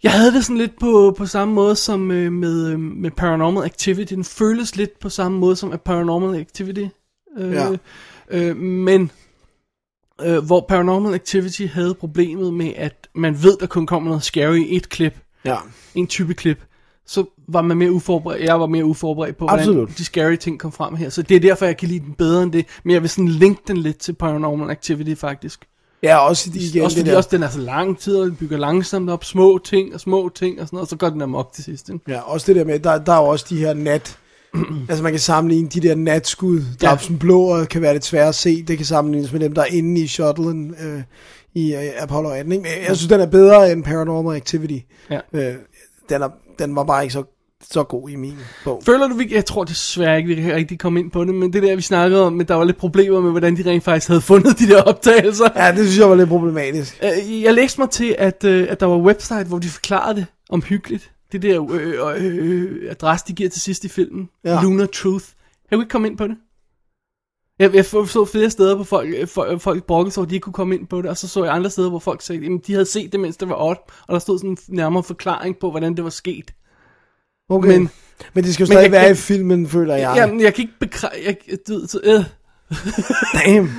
jeg 0.04 0.12
havde 0.12 0.32
det 0.34 0.45
sådan 0.45 0.58
lidt 0.58 0.80
på, 0.80 1.15
på 1.17 1.26
samme 1.26 1.54
måde 1.54 1.76
som 1.76 2.12
øh, 2.12 2.32
med, 2.32 2.67
øh, 2.71 2.80
med 2.80 3.12
Paranormal 3.12 3.63
Activity. 3.65 4.13
Den 4.13 4.24
føles 4.24 4.76
lidt 4.76 5.00
på 5.00 5.10
samme 5.10 5.38
måde 5.39 5.56
som 5.56 5.71
at 5.71 5.82
Paranormal 5.82 6.39
Activity. 6.39 6.84
Øh, 7.38 7.52
Ja. 7.54 7.67
øh, 8.30 8.58
men 8.58 9.12
øh, 10.21 10.38
hvor 10.45 10.65
Paranormal 10.69 11.13
Activity 11.13 11.65
havde 11.74 11.93
problemet 11.93 12.54
med, 12.54 12.74
at 12.76 13.08
man 13.15 13.43
ved, 13.43 13.58
der 13.60 13.65
kun 13.67 13.86
kommer 13.86 14.10
noget 14.10 14.24
scary 14.24 14.58
i 14.58 14.76
et 14.76 14.89
klip, 14.89 15.13
Ja. 15.45 15.56
en 15.95 16.08
type 16.08 16.34
klip, 16.34 16.60
så 17.12 17.26
var 17.47 17.62
man 17.62 17.78
mere 17.78 17.91
uforberedt, 17.91 18.43
jeg 18.43 18.60
var 18.60 18.65
mere 18.67 18.86
uforberedt 18.86 19.38
på, 19.38 19.45
hvordan 19.45 19.60
Absolut. 19.60 19.97
de 19.97 20.04
scary 20.06 20.36
ting 20.36 20.60
kom 20.60 20.71
frem 20.71 20.95
her. 20.95 21.10
Så 21.10 21.21
det 21.21 21.36
er 21.36 21.39
derfor, 21.39 21.65
jeg 21.65 21.78
kan 21.78 21.88
lide 21.88 22.00
den 22.06 22.13
bedre 22.17 22.43
end 22.43 22.52
det. 22.52 22.65
Men 22.84 22.93
jeg 22.93 23.02
vil 23.02 23.10
sådan 23.10 23.28
linke 23.28 23.62
den 23.67 23.78
lidt 23.78 23.97
til 23.97 24.13
Paranormal 24.13 24.69
Activity, 24.69 25.19
faktisk. 25.19 25.60
Ja, 26.04 26.17
også 26.17 26.50
igen 26.54 26.84
også 26.84 26.95
det 26.95 27.02
fordi 27.02 27.12
der. 27.12 27.17
også 27.17 27.30
den 27.32 27.43
er 27.43 27.50
så 27.50 27.60
lang 27.60 28.00
tid, 28.00 28.15
og 28.15 28.26
den 28.26 28.36
bygger 28.36 28.58
langsomt 28.58 29.10
op, 29.10 29.24
små 29.26 29.58
ting 29.63 29.93
og 29.93 30.00
små 30.00 30.30
ting 30.36 30.62
og 30.62 30.67
sådan 30.67 30.76
noget, 30.76 30.86
og 30.86 30.89
så 30.89 30.95
går 30.95 31.10
den 31.10 31.21
amok 31.21 31.54
til 31.54 31.63
sidst. 31.63 31.89
Ikke? 31.89 32.00
Ja, 32.08 32.19
også 32.19 32.47
det 32.47 32.56
der 32.56 32.65
med, 32.65 32.80
der, 32.80 32.97
der 32.97 33.13
er 33.13 33.17
jo 33.17 33.26
også 33.28 33.45
de 33.50 33.58
her 33.58 33.74
nat... 33.74 34.17
altså 34.89 35.04
man 35.04 35.12
kan 35.13 35.19
sammenligne 35.19 35.69
de 35.69 35.80
der 35.80 35.95
natskud, 35.95 36.62
der 36.82 36.88
Ja. 36.89 36.93
er 36.93 37.17
blå 37.19 37.41
og 37.41 37.67
kan 37.67 37.82
være 37.82 37.93
lidt 37.93 38.06
svære 38.06 38.28
at 38.28 38.36
se. 38.36 38.63
Det 38.63 38.78
kan 38.78 38.86
sammenlignes 38.86 39.32
med 39.32 39.39
dem, 39.39 39.54
der 39.54 39.62
er 39.62 39.65
inde 39.65 40.02
i 40.02 40.08
shuttlen 40.08 40.76
øh, 40.84 41.02
i 41.54 41.74
øh, 41.74 41.82
Apollo 42.00 42.30
18. 42.30 42.52
Ikke? 42.52 42.62
Men 42.62 42.71
jeg 42.88 42.97
synes, 42.97 43.10
den 43.10 43.19
er 43.21 43.26
bedre 43.26 43.71
end 43.71 43.84
Paranormal 43.84 44.36
Activity. 44.36 44.78
Ja. 45.10 45.19
Øh, 45.34 45.56
den, 46.12 46.21
er, 46.21 46.30
den 46.60 46.76
var 46.76 46.84
bare 46.84 47.04
ikke 47.04 47.13
så, 47.13 47.24
så 47.71 47.84
god 47.84 48.10
i 48.10 48.15
min 48.15 48.38
bog. 48.63 48.82
Føler 48.86 49.08
du, 49.08 49.15
vi, 49.15 49.28
jeg 49.32 49.45
tror 49.45 49.63
desværre 49.63 50.17
ikke, 50.17 50.28
vi 50.36 50.41
kan 50.41 50.56
rigtig 50.56 50.80
komme 50.80 51.00
ind 51.00 51.12
på 51.12 51.26
det, 51.26 51.36
men 51.36 51.54
det 51.54 51.63
der, 51.63 51.76
vi 51.76 51.82
snakkede 51.82 52.26
om, 52.26 52.39
at 52.41 52.47
der 52.47 52.56
var 52.56 52.63
lidt 52.63 52.78
problemer 52.78 53.21
med, 53.21 53.32
hvordan 53.32 53.58
de 53.58 53.69
rent 53.69 53.84
faktisk 53.84 54.08
havde 54.08 54.21
fundet 54.21 54.60
de 54.60 54.67
der 54.67 54.82
optagelser. 54.82 55.50
Ja, 55.56 55.71
det 55.71 55.78
synes 55.78 56.00
jeg 56.00 56.10
var 56.10 56.15
lidt 56.15 56.30
problematisk. 56.30 57.04
Øh, 57.04 57.43
Jeg 57.43 57.54
læste 57.54 57.82
mig 57.82 57.89
til, 57.89 58.15
at, 58.19 58.43
øh, 58.43 58.67
at 58.69 58.80
der 58.80 58.86
var 58.86 58.97
website, 58.97 59.43
hvor 59.43 59.60
de 59.60 59.67
forklarede 59.67 60.15
det 60.15 60.26
omhyggeligt. 60.50 61.12
Det 61.32 61.41
der 61.41 61.71
øh, 61.74 61.93
øh, 62.26 62.36
øh, 62.36 62.91
adresse, 62.91 63.26
de 63.28 63.34
giver 63.34 63.50
til 63.50 63.62
sidst 63.62 63.84
i 63.84 63.88
filmen. 63.89 64.30
Ja. 64.43 64.54
Ja. 64.54 64.62
Lunar 64.62 64.86
Truth. 64.86 65.26
Jeg 65.71 65.78
kunne 65.78 65.84
ikke 65.84 65.91
komme 65.91 66.08
ind 66.08 66.17
på 66.17 66.28
det. 66.28 66.36
Jeg, 67.62 67.76
jeg 67.76 67.86
så 67.86 68.26
flere 68.32 68.50
steder, 68.50 68.76
hvor 68.76 68.84
folk, 68.84 69.10
øh, 69.17 69.28
folk, 69.28 69.62
folk 69.62 69.84
brokkede 69.84 70.13
sig, 70.13 70.30
de 70.30 70.36
ikke 70.36 70.43
kunne 70.43 70.54
komme 70.54 70.76
ind 70.76 70.88
på 70.88 71.02
det, 71.02 71.10
og 71.10 71.17
så 71.17 71.28
så 71.28 71.43
jeg 71.43 71.54
andre 71.54 71.69
steder, 71.69 71.89
hvor 71.89 72.00
folk 72.00 72.21
sagde, 72.21 72.45
at 72.45 72.67
de 72.67 72.74
havde 72.74 72.86
set 72.86 73.12
det, 73.12 73.19
mens 73.19 73.38
det 73.38 73.50
var 73.50 73.56
odd, 73.63 73.78
og 74.08 74.13
der 74.13 74.19
stod 74.19 74.38
sådan 74.38 74.50
en 74.50 74.58
nærmere 74.67 75.04
forklaring 75.04 75.58
på, 75.62 75.71
hvordan 75.71 75.95
det 75.95 76.04
var 76.04 76.10
sket. 76.10 76.54
Okay. 77.50 77.67
Men- 77.78 77.89
Men, 78.34 78.43
det 78.43 78.54
skal 78.54 78.63
jo 78.63 78.67
stadig 78.67 78.84
jeg 78.84 78.91
være 78.91 79.04
kan- 79.04 79.12
i 79.12 79.15
filmen, 79.15 79.67
føler 79.67 79.95
jeg. 79.95 80.13
Jamen, 80.15 80.41
jeg 80.41 80.54
kan 80.54 80.62
ikke 80.62 80.74
bekræfte... 80.80 81.17
Jeg, 81.26 81.38
du, 81.67 81.74
ved, 81.74 81.88
så, 81.88 82.00
øh. 82.04 82.24
Damn. 83.45 83.69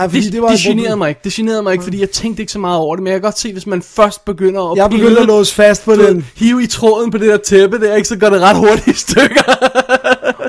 Ej, 0.00 0.08
fordi 0.08 0.18
Det, 0.18 0.24
det, 0.24 0.32
det, 0.32 0.42
var 0.42 0.48
det 0.50 0.58
generede 0.60 0.96
mig 0.96 1.08
ikke. 1.08 1.20
Det 1.24 1.32
generede 1.32 1.62
mig 1.62 1.72
ikke, 1.72 1.84
fordi 1.84 2.00
jeg 2.00 2.10
tænkte 2.10 2.42
ikke 2.42 2.52
så 2.52 2.58
meget 2.58 2.78
over 2.78 2.96
det, 2.96 3.02
men 3.02 3.10
jeg 3.12 3.20
kan 3.20 3.22
godt 3.22 3.38
se, 3.38 3.52
hvis 3.52 3.66
man 3.66 3.82
først 3.82 4.24
begynder 4.24 4.70
at 4.72 4.76
Jeg 4.76 4.90
begyndte 4.90 5.08
pille- 5.10 5.20
at 5.20 5.26
låse 5.26 5.54
fast 5.54 5.84
på 5.84 5.92
den. 5.96 6.26
hive 6.36 6.62
i 6.62 6.66
tråden 6.66 7.10
på 7.10 7.18
det 7.18 7.28
der 7.28 7.36
tæppe 7.36 7.80
der, 7.80 7.94
ikke, 7.96 8.08
så 8.08 8.18
går 8.18 8.30
det 8.30 8.40
ret 8.40 8.56
hurtigt 8.56 8.86
i 8.86 9.00
stykker. 9.00 9.42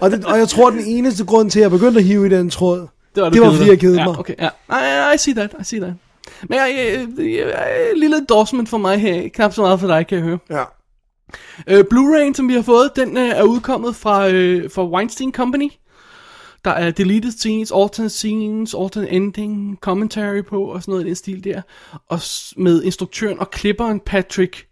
Og, 0.02 0.12
det, 0.12 0.26
og 0.26 0.38
jeg 0.38 0.50
tror, 0.50 0.70
den 0.70 0.84
eneste 0.86 1.26
grund 1.26 1.52
til, 1.52 1.60
at 1.60 1.64
jeg 1.64 1.72
begyndte 1.72 2.00
at 2.00 2.04
hive 2.06 2.26
i 2.26 2.30
den 2.30 2.50
tråd, 2.50 2.88
Det 3.16 3.24
var, 3.24 3.30
Det 3.30 3.42
var, 3.42 3.52
fordi 3.54 3.70
jeg 3.70 3.80
kedede 3.80 4.00
ja, 4.00 4.06
mig. 4.06 4.20
Okay, 4.20 4.34
ja. 4.40 4.50
I, 5.12 5.16
I 5.16 5.18
see 5.18 5.34
that, 5.34 5.52
I 5.62 5.64
see 5.64 5.80
that. 5.80 5.94
Men 6.50 6.58
jeg, 6.60 6.74
jeg, 6.78 7.08
jeg, 7.18 7.36
jeg, 7.38 7.68
en 7.94 8.00
lille 8.00 8.18
endorsement 8.18 8.70
for 8.70 8.78
mig 8.78 8.98
her, 8.98 9.30
knap 9.34 9.54
så 9.54 9.62
meget 9.62 9.80
for 9.80 9.88
dig, 9.88 10.08
kan 10.08 10.18
jeg 10.18 10.26
høre. 10.26 10.38
ja. 10.50 10.64
Øh, 11.68 11.84
Blu-ray'en, 11.94 12.34
som 12.34 12.50
vi 12.50 12.54
har 12.54 12.62
fået, 12.62 12.90
den 12.96 13.18
øh, 13.18 13.30
er 13.30 13.44
udkommet 13.44 13.96
fra, 13.96 14.30
øh, 14.30 14.70
fra 14.76 14.88
Weinstein 14.90 15.32
Company. 15.32 15.70
Der 16.66 16.72
er 16.72 16.92
deleted 16.92 17.32
scenes, 17.32 17.72
alternate 17.72 18.10
scenes, 18.10 18.76
alternate 18.80 19.12
ending, 19.12 19.78
commentary 19.82 20.42
på 20.42 20.64
og 20.64 20.82
sådan 20.82 20.92
noget 20.92 21.06
i 21.06 21.08
den 21.08 21.16
stil 21.16 21.44
der. 21.44 21.62
Og 22.08 22.20
med 22.58 22.84
instruktøren 22.84 23.40
og 23.40 23.52
klipperen 23.52 24.00
Patrick 24.00 24.68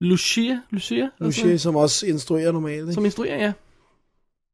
Lucia, 0.00 0.60
Lucia, 0.70 1.08
Lucia, 1.18 1.56
som 1.56 1.76
også 1.76 2.06
instruerer 2.06 2.52
normalt. 2.52 2.80
Ikke? 2.80 2.92
som 2.92 3.04
instruerer, 3.04 3.38
ja. 3.38 3.52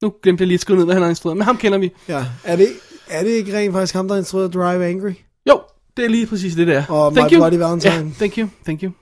Nu 0.03 0.15
glemte 0.23 0.43
jeg 0.43 0.47
lige 0.47 0.57
at 0.57 0.61
skrive 0.61 0.77
ned, 0.77 0.85
hvad 0.85 0.95
han 0.95 1.03
har 1.03 1.11
instrueret, 1.11 1.37
men 1.37 1.45
ham 1.45 1.57
kender 1.57 1.79
vi. 1.79 1.91
Ja. 2.09 2.27
Er 2.45 2.57
det, 2.57 2.69
er 3.09 3.23
det 3.23 3.31
ikke 3.31 3.59
rent 3.59 3.73
faktisk 3.73 3.95
ham, 3.95 4.09
der 4.09 4.17
instruerede 4.17 4.51
Drive 4.51 4.87
Angry? 4.87 5.13
Jo, 5.49 5.61
det 5.97 6.05
er 6.05 6.09
lige 6.09 6.27
præcis 6.27 6.55
det 6.55 6.67
der. 6.67 6.85
Og 6.89 7.13
thank 7.13 7.31
My 7.31 7.37
you. 7.37 7.41
Bloody 7.41 7.59
Valentine. 7.59 7.95
Ja, 7.95 8.01
thank 8.01 8.39
you, 8.39 8.49
thank 8.65 8.83
you. 8.83 8.93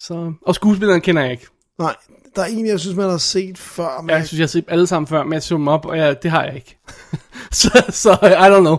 Så, 0.00 0.32
og 0.42 0.54
skuespilleren 0.54 1.00
kender 1.00 1.22
jeg 1.22 1.30
ikke. 1.30 1.46
Nej, 1.78 1.96
der 2.36 2.42
er 2.42 2.46
en, 2.46 2.66
jeg 2.66 2.80
synes, 2.80 2.96
man 2.96 3.10
har 3.10 3.18
set 3.18 3.58
før. 3.58 4.00
Men 4.00 4.10
Ja, 4.10 4.16
jeg 4.16 4.26
synes, 4.26 4.38
jeg 4.38 4.42
har 4.44 4.48
set 4.48 4.64
alle 4.68 4.86
sammen 4.86 5.06
før, 5.06 5.22
men 5.24 5.32
jeg 5.32 5.42
så 5.42 5.54
dem 5.54 5.68
op, 5.68 5.86
og 5.86 5.98
jeg, 5.98 6.22
det 6.22 6.30
har 6.30 6.44
jeg 6.44 6.54
ikke. 6.54 6.78
så, 7.52 7.84
så, 7.88 8.12
I 8.22 8.48
don't 8.52 8.60
know. 8.60 8.76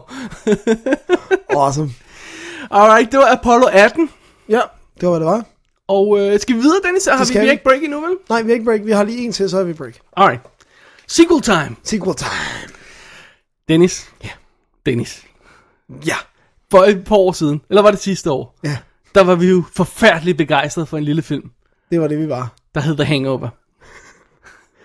Awesome. 1.62 1.92
Alright, 2.72 3.12
det 3.12 3.20
var 3.20 3.32
Apollo 3.32 3.68
18. 3.72 4.10
Ja, 4.50 4.62
det 5.02 5.10
var, 5.10 5.10
hvad 5.10 5.20
det 5.20 5.28
var. 5.28 5.46
Og 5.88 6.20
øh, 6.20 6.40
skal 6.40 6.56
vi 6.56 6.62
videre, 6.62 6.80
Dennis? 6.86 7.06
Har 7.06 7.26
vi, 7.26 7.40
vi 7.40 7.46
vi. 7.46 7.52
ikke 7.52 7.64
break 7.64 7.84
endnu, 7.84 8.02
vel? 8.02 8.18
Nej, 8.30 8.42
vi 8.42 8.50
har 8.50 8.54
ikke 8.54 8.66
break. 8.66 8.82
Vi 8.86 8.92
har 8.92 9.04
lige 9.04 9.26
en 9.26 9.32
til, 9.32 9.50
så 9.50 9.58
er 9.60 9.64
vi 9.64 9.74
break. 9.74 9.94
Alright. 10.18 10.42
Sequel 11.08 11.42
time. 11.42 11.76
Sequel 11.84 12.16
time. 12.16 12.74
Dennis. 13.68 14.10
Ja. 14.24 14.30
Dennis. 14.86 15.24
Ja. 16.06 16.16
For 16.72 16.84
et 16.84 17.04
par 17.06 17.16
år 17.16 17.32
siden, 17.32 17.62
eller 17.70 17.82
var 17.82 17.92
det 17.92 18.00
sidste 18.00 18.32
år, 18.32 18.56
Ja, 18.64 18.78
der 19.16 19.24
var 19.24 19.36
vi 19.36 19.48
jo 19.48 19.64
forfærdeligt 19.74 20.38
begejstrede 20.38 20.88
for 20.88 20.98
en 20.98 21.04
lille 21.04 21.22
film, 21.22 21.52
det 21.92 22.02
var 22.02 22.08
det, 22.08 22.20
vi 22.20 22.30
var. 22.30 22.54
Der 22.78 22.84
hed 22.84 22.96
The 22.96 23.06
Hangover. 23.06 23.50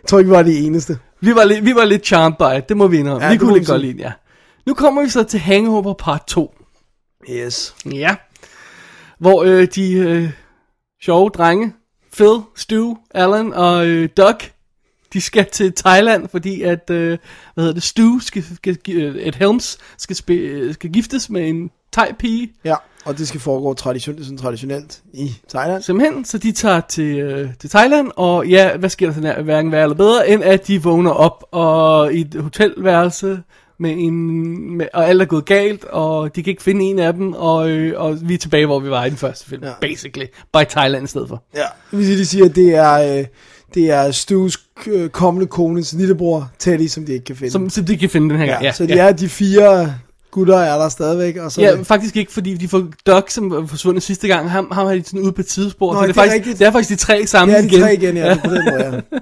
Jeg 0.03 0.09
tror 0.09 0.19
ikke, 0.19 0.31
vi 0.31 0.37
var 0.37 0.43
de 0.43 0.59
eneste. 0.59 0.99
Vi 1.21 1.35
var, 1.35 1.45
lidt, 1.45 1.65
vi 1.65 1.75
var 1.75 1.85
lidt 1.85 2.07
charmed 2.07 2.37
by 2.39 2.59
it, 2.59 2.69
det 2.69 2.77
må 2.77 2.87
vi 2.87 2.99
indrømme. 2.99 3.27
Ja, 3.27 3.33
vi 3.33 3.39
kunne 3.39 3.55
lidt 3.55 3.69
godt 3.69 3.81
lide, 3.81 3.99
ja. 3.99 4.13
Nu 4.67 4.75
kommer 4.75 5.03
vi 5.03 5.09
så 5.09 5.23
til 5.23 5.41
Hangover 5.41 5.95
part 5.95 6.27
2. 6.27 6.55
Yes. 7.31 7.75
Ja. 7.93 8.17
Hvor 9.19 9.43
øh, 9.43 9.69
de 9.75 9.93
øh, 9.93 10.31
sjove 11.03 11.31
drenge, 11.31 11.73
Phil, 12.13 12.41
Stu, 12.57 12.95
Alan 13.11 13.53
og 13.53 13.87
øh, 13.87 14.09
Doug, 14.17 14.35
de 15.13 15.21
skal 15.21 15.47
til 15.47 15.73
Thailand, 15.73 16.29
fordi 16.29 16.63
at, 16.63 16.91
øh, 16.91 17.19
hvad 17.55 17.65
hedder 17.65 17.75
det, 17.75 17.83
Stu, 17.83 18.19
skal, 18.19 18.45
skal, 18.55 18.79
øh, 18.89 19.17
et 19.17 19.35
Helms, 19.35 19.79
skal, 19.99 20.17
spe, 20.17 20.35
øh, 20.35 20.75
skal 20.75 20.91
giftes 20.93 21.31
med 21.31 21.49
en 21.49 21.71
thai-pige, 21.93 22.53
Ja, 22.65 22.75
og 23.05 23.19
det 23.19 23.29
skal 23.29 23.41
foregå 23.41 23.75
tradition, 23.75 24.25
sådan 24.25 24.39
traditionelt 24.39 25.03
i 25.13 25.35
Thailand. 25.51 25.83
simpelthen, 25.83 26.25
så 26.25 26.39
de 26.39 26.53
tager 26.53 26.81
til, 26.89 27.19
øh, 27.19 27.49
til 27.61 27.71
Thailand, 27.71 28.11
og 28.17 28.47
ja, 28.47 28.77
hvad 28.77 28.91
sker 28.91 29.07
der 29.07 29.15
sådan 29.15 29.45
hverken 29.45 29.73
værre 29.73 29.83
eller 29.83 29.97
bedre, 29.97 30.29
end 30.29 30.43
at 30.45 30.67
de 30.67 30.83
vågner 30.83 31.11
op 31.11 31.45
og 31.51 32.13
i 32.15 32.21
et 32.21 32.35
hotelværelse, 32.41 33.43
med 33.79 33.95
en, 33.99 34.77
med, 34.77 34.87
og 34.95 35.09
alt 35.09 35.23
er 35.23 35.27
gået 35.27 35.45
galt, 35.45 35.85
og 35.85 36.37
de 36.37 36.43
kan 36.43 36.51
ikke 36.51 36.63
finde 36.63 36.85
en 36.85 36.99
af 36.99 37.13
dem, 37.13 37.33
og, 37.33 37.71
øh, 37.71 38.01
og 38.01 38.19
vi 38.29 38.35
er 38.35 38.39
tilbage, 38.39 38.67
hvor 38.67 38.81
vi 38.81 38.91
var 38.91 39.05
i 39.05 39.11
den 39.11 39.17
første 39.19 39.47
film, 39.47 39.63
Ja. 39.63 39.69
ja. 39.69 39.75
basically, 39.81 40.27
by 40.53 40.65
Thailand 40.71 41.05
i 41.05 41.09
stedet 41.09 41.29
for. 41.29 41.43
Ja. 41.55 41.65
Det 41.91 42.07
sige, 42.07 42.19
de 42.19 42.27
siger, 42.27 42.45
at 42.45 42.55
det 42.57 42.75
er, 42.75 43.19
øh, 43.19 43.25
det 43.75 43.91
er 43.91 44.09
Stu's 44.11 44.91
øh, 44.91 45.09
kommende 45.09 45.47
kones 45.47 45.93
lillebror, 45.93 46.51
Teddy, 46.59 46.87
som 46.87 47.07
de 47.07 47.13
ikke 47.13 47.25
kan 47.25 47.37
finde. 47.37 47.51
Som, 47.51 47.71
så 47.71 47.83
de 47.83 47.97
kan 47.97 48.11
finde 48.11 48.31
den 48.31 48.39
her 48.39 48.47
gang. 48.47 48.63
ja, 48.63 48.73
så 48.73 48.87
de 48.87 48.93
er 48.93 49.13
de 49.13 49.29
fire 49.29 49.95
gutter 50.33 50.59
er 50.59 50.79
der 50.79 50.89
stadigvæk, 50.89 51.37
og 51.37 51.53
så 51.53 51.61
Ja, 51.61 51.83
faktisk 51.83 52.17
ikke, 52.17 52.33
fordi 52.33 52.55
de 52.55 52.69
får 52.69 52.87
Doug, 53.07 53.25
som 53.29 53.51
var 53.51 53.67
forsvundet 53.67 54.03
sidste 54.03 54.29
gang, 54.29 54.51
ham, 54.51 54.69
ham 54.73 54.87
har 54.87 54.95
de 54.95 55.05
sådan 55.05 55.21
ude 55.21 55.33
på 55.33 55.41
et 55.41 55.47
tidspunkt. 55.47 55.95
Nå, 55.95 56.01
så 56.01 56.07
det, 56.07 56.15
det 56.15 56.21
er 56.21 56.23
er 56.23 56.27
faktisk, 56.27 56.35
rigtigt. 56.35 56.59
det 56.59 56.67
er 56.67 56.71
faktisk 56.71 57.01
de 57.01 57.07
tre 57.07 57.27
sammen 57.27 57.57
det 57.57 57.65
er 57.65 57.69
de 57.69 57.69
igen. 57.69 57.81
tre 57.81 57.95
igen, 57.95 58.17
ja, 58.17 58.39
på 58.45 58.55
den 58.55 58.65
måde, 58.71 58.85
ja. 58.85 59.19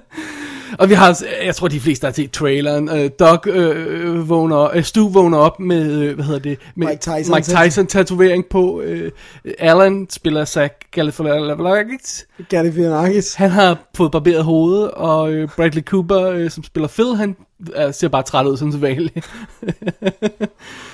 Og 0.78 0.88
vi 0.88 0.94
har, 0.94 1.22
jeg 1.44 1.54
tror 1.54 1.68
de 1.68 1.80
fleste 1.80 2.06
har 2.06 2.12
set 2.12 2.30
traileren. 2.30 2.90
Uh, 2.90 3.06
Doug 3.18 3.46
øh, 3.46 4.28
vågner, 4.28 4.76
uh, 4.76 4.82
Stu 4.82 5.08
vågner 5.08 5.38
op 5.38 5.60
med, 5.60 5.92
øh, 5.92 6.14
hvad 6.14 6.24
hedder 6.24 6.40
det? 6.40 6.58
Med 6.76 6.86
Mike 6.86 7.00
Tyson. 7.00 7.34
Mike 7.34 7.64
Tyson 7.64 7.86
tatovering 7.86 8.44
på. 8.50 8.82
Uh, 8.86 9.10
Alan 9.58 10.06
spiller 10.10 10.44
Zach 10.44 10.74
Galifianakis. 10.90 12.26
Galifianakis. 12.48 13.34
Han 13.34 13.50
har 13.50 13.78
fået 13.96 14.12
barberet 14.12 14.44
hovedet, 14.44 14.90
og 14.90 15.32
øh, 15.32 15.48
Bradley 15.56 15.82
Cooper, 15.82 16.22
øh, 16.22 16.50
som 16.50 16.64
spiller 16.64 16.88
Phil, 16.88 17.16
han 17.16 17.36
øh, 17.76 17.94
ser 17.94 18.08
bare 18.08 18.22
træt 18.22 18.46
ud 18.46 18.56
som 18.56 18.72
sædvanligt. 18.72 19.30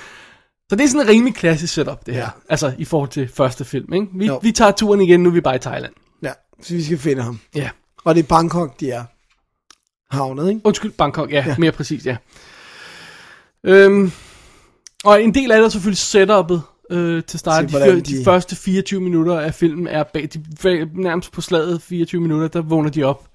Så 0.69 0.75
det 0.75 0.83
er 0.83 0.87
sådan 0.87 1.01
en 1.01 1.07
rimelig 1.07 1.35
klassisk 1.35 1.73
setup, 1.73 2.05
det 2.05 2.13
her. 2.13 2.21
Ja. 2.21 2.29
Altså, 2.49 2.73
i 2.77 2.85
forhold 2.85 3.09
til 3.09 3.27
første 3.27 3.65
film, 3.65 3.93
ikke? 3.93 4.07
Vi, 4.15 4.25
Jo. 4.25 4.39
vi 4.43 4.51
tager 4.51 4.71
turen 4.71 5.01
igen, 5.01 5.23
nu 5.23 5.29
er 5.29 5.33
vi 5.33 5.41
bare 5.41 5.55
i 5.55 5.59
Thailand. 5.59 5.93
Ja, 6.23 6.31
så 6.61 6.73
vi 6.73 6.83
skal 6.83 6.97
finde 6.97 7.21
ham. 7.21 7.39
Ja. 7.55 7.69
Og 8.03 8.15
det 8.15 8.23
er 8.23 8.27
Bangkok, 8.27 8.79
de 8.79 8.91
er 8.91 9.03
havnet, 10.15 10.49
ikke? 10.49 10.61
Undskyld, 10.63 10.91
Bangkok, 10.91 11.31
ja, 11.31 11.43
Ja. 11.47 11.55
mere 11.57 11.71
præcis, 11.71 12.05
ja. 12.05 12.17
Øhm, 13.63 14.11
og 15.03 15.23
en 15.23 15.33
del 15.33 15.51
af 15.51 15.57
det 15.59 15.65
er 15.65 15.69
selvfølgelig 15.69 15.97
setup'et 16.31 16.59
øh, 16.95 17.23
til 17.23 17.39
start. 17.39 17.71
Se, 17.71 17.79
De, 17.79 17.91
de... 17.95 18.01
de- 18.01 18.23
første 18.23 18.55
24 18.55 19.01
minutter 19.01 19.39
af 19.39 19.53
filmen 19.53 19.87
er 19.87 20.03
bag, 20.03 20.29
de, 20.33 20.89
nærmest 21.01 21.31
på 21.31 21.41
slaget 21.41 21.81
24 21.81 22.21
minutter, 22.21 22.47
der 22.47 22.61
vågner 22.61 22.89
de 22.89 23.03
op. 23.03 23.27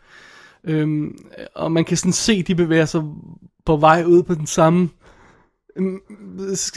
Øhm, 0.64 1.18
og 1.54 1.72
man 1.72 1.84
kan 1.84 1.96
sådan 1.96 2.12
se, 2.12 2.42
de 2.42 2.54
bevæger 2.54 2.84
sig 2.84 3.02
på 3.66 3.76
vej 3.76 4.04
ud 4.04 4.22
på 4.22 4.34
den 4.34 4.46
samme 4.46 4.88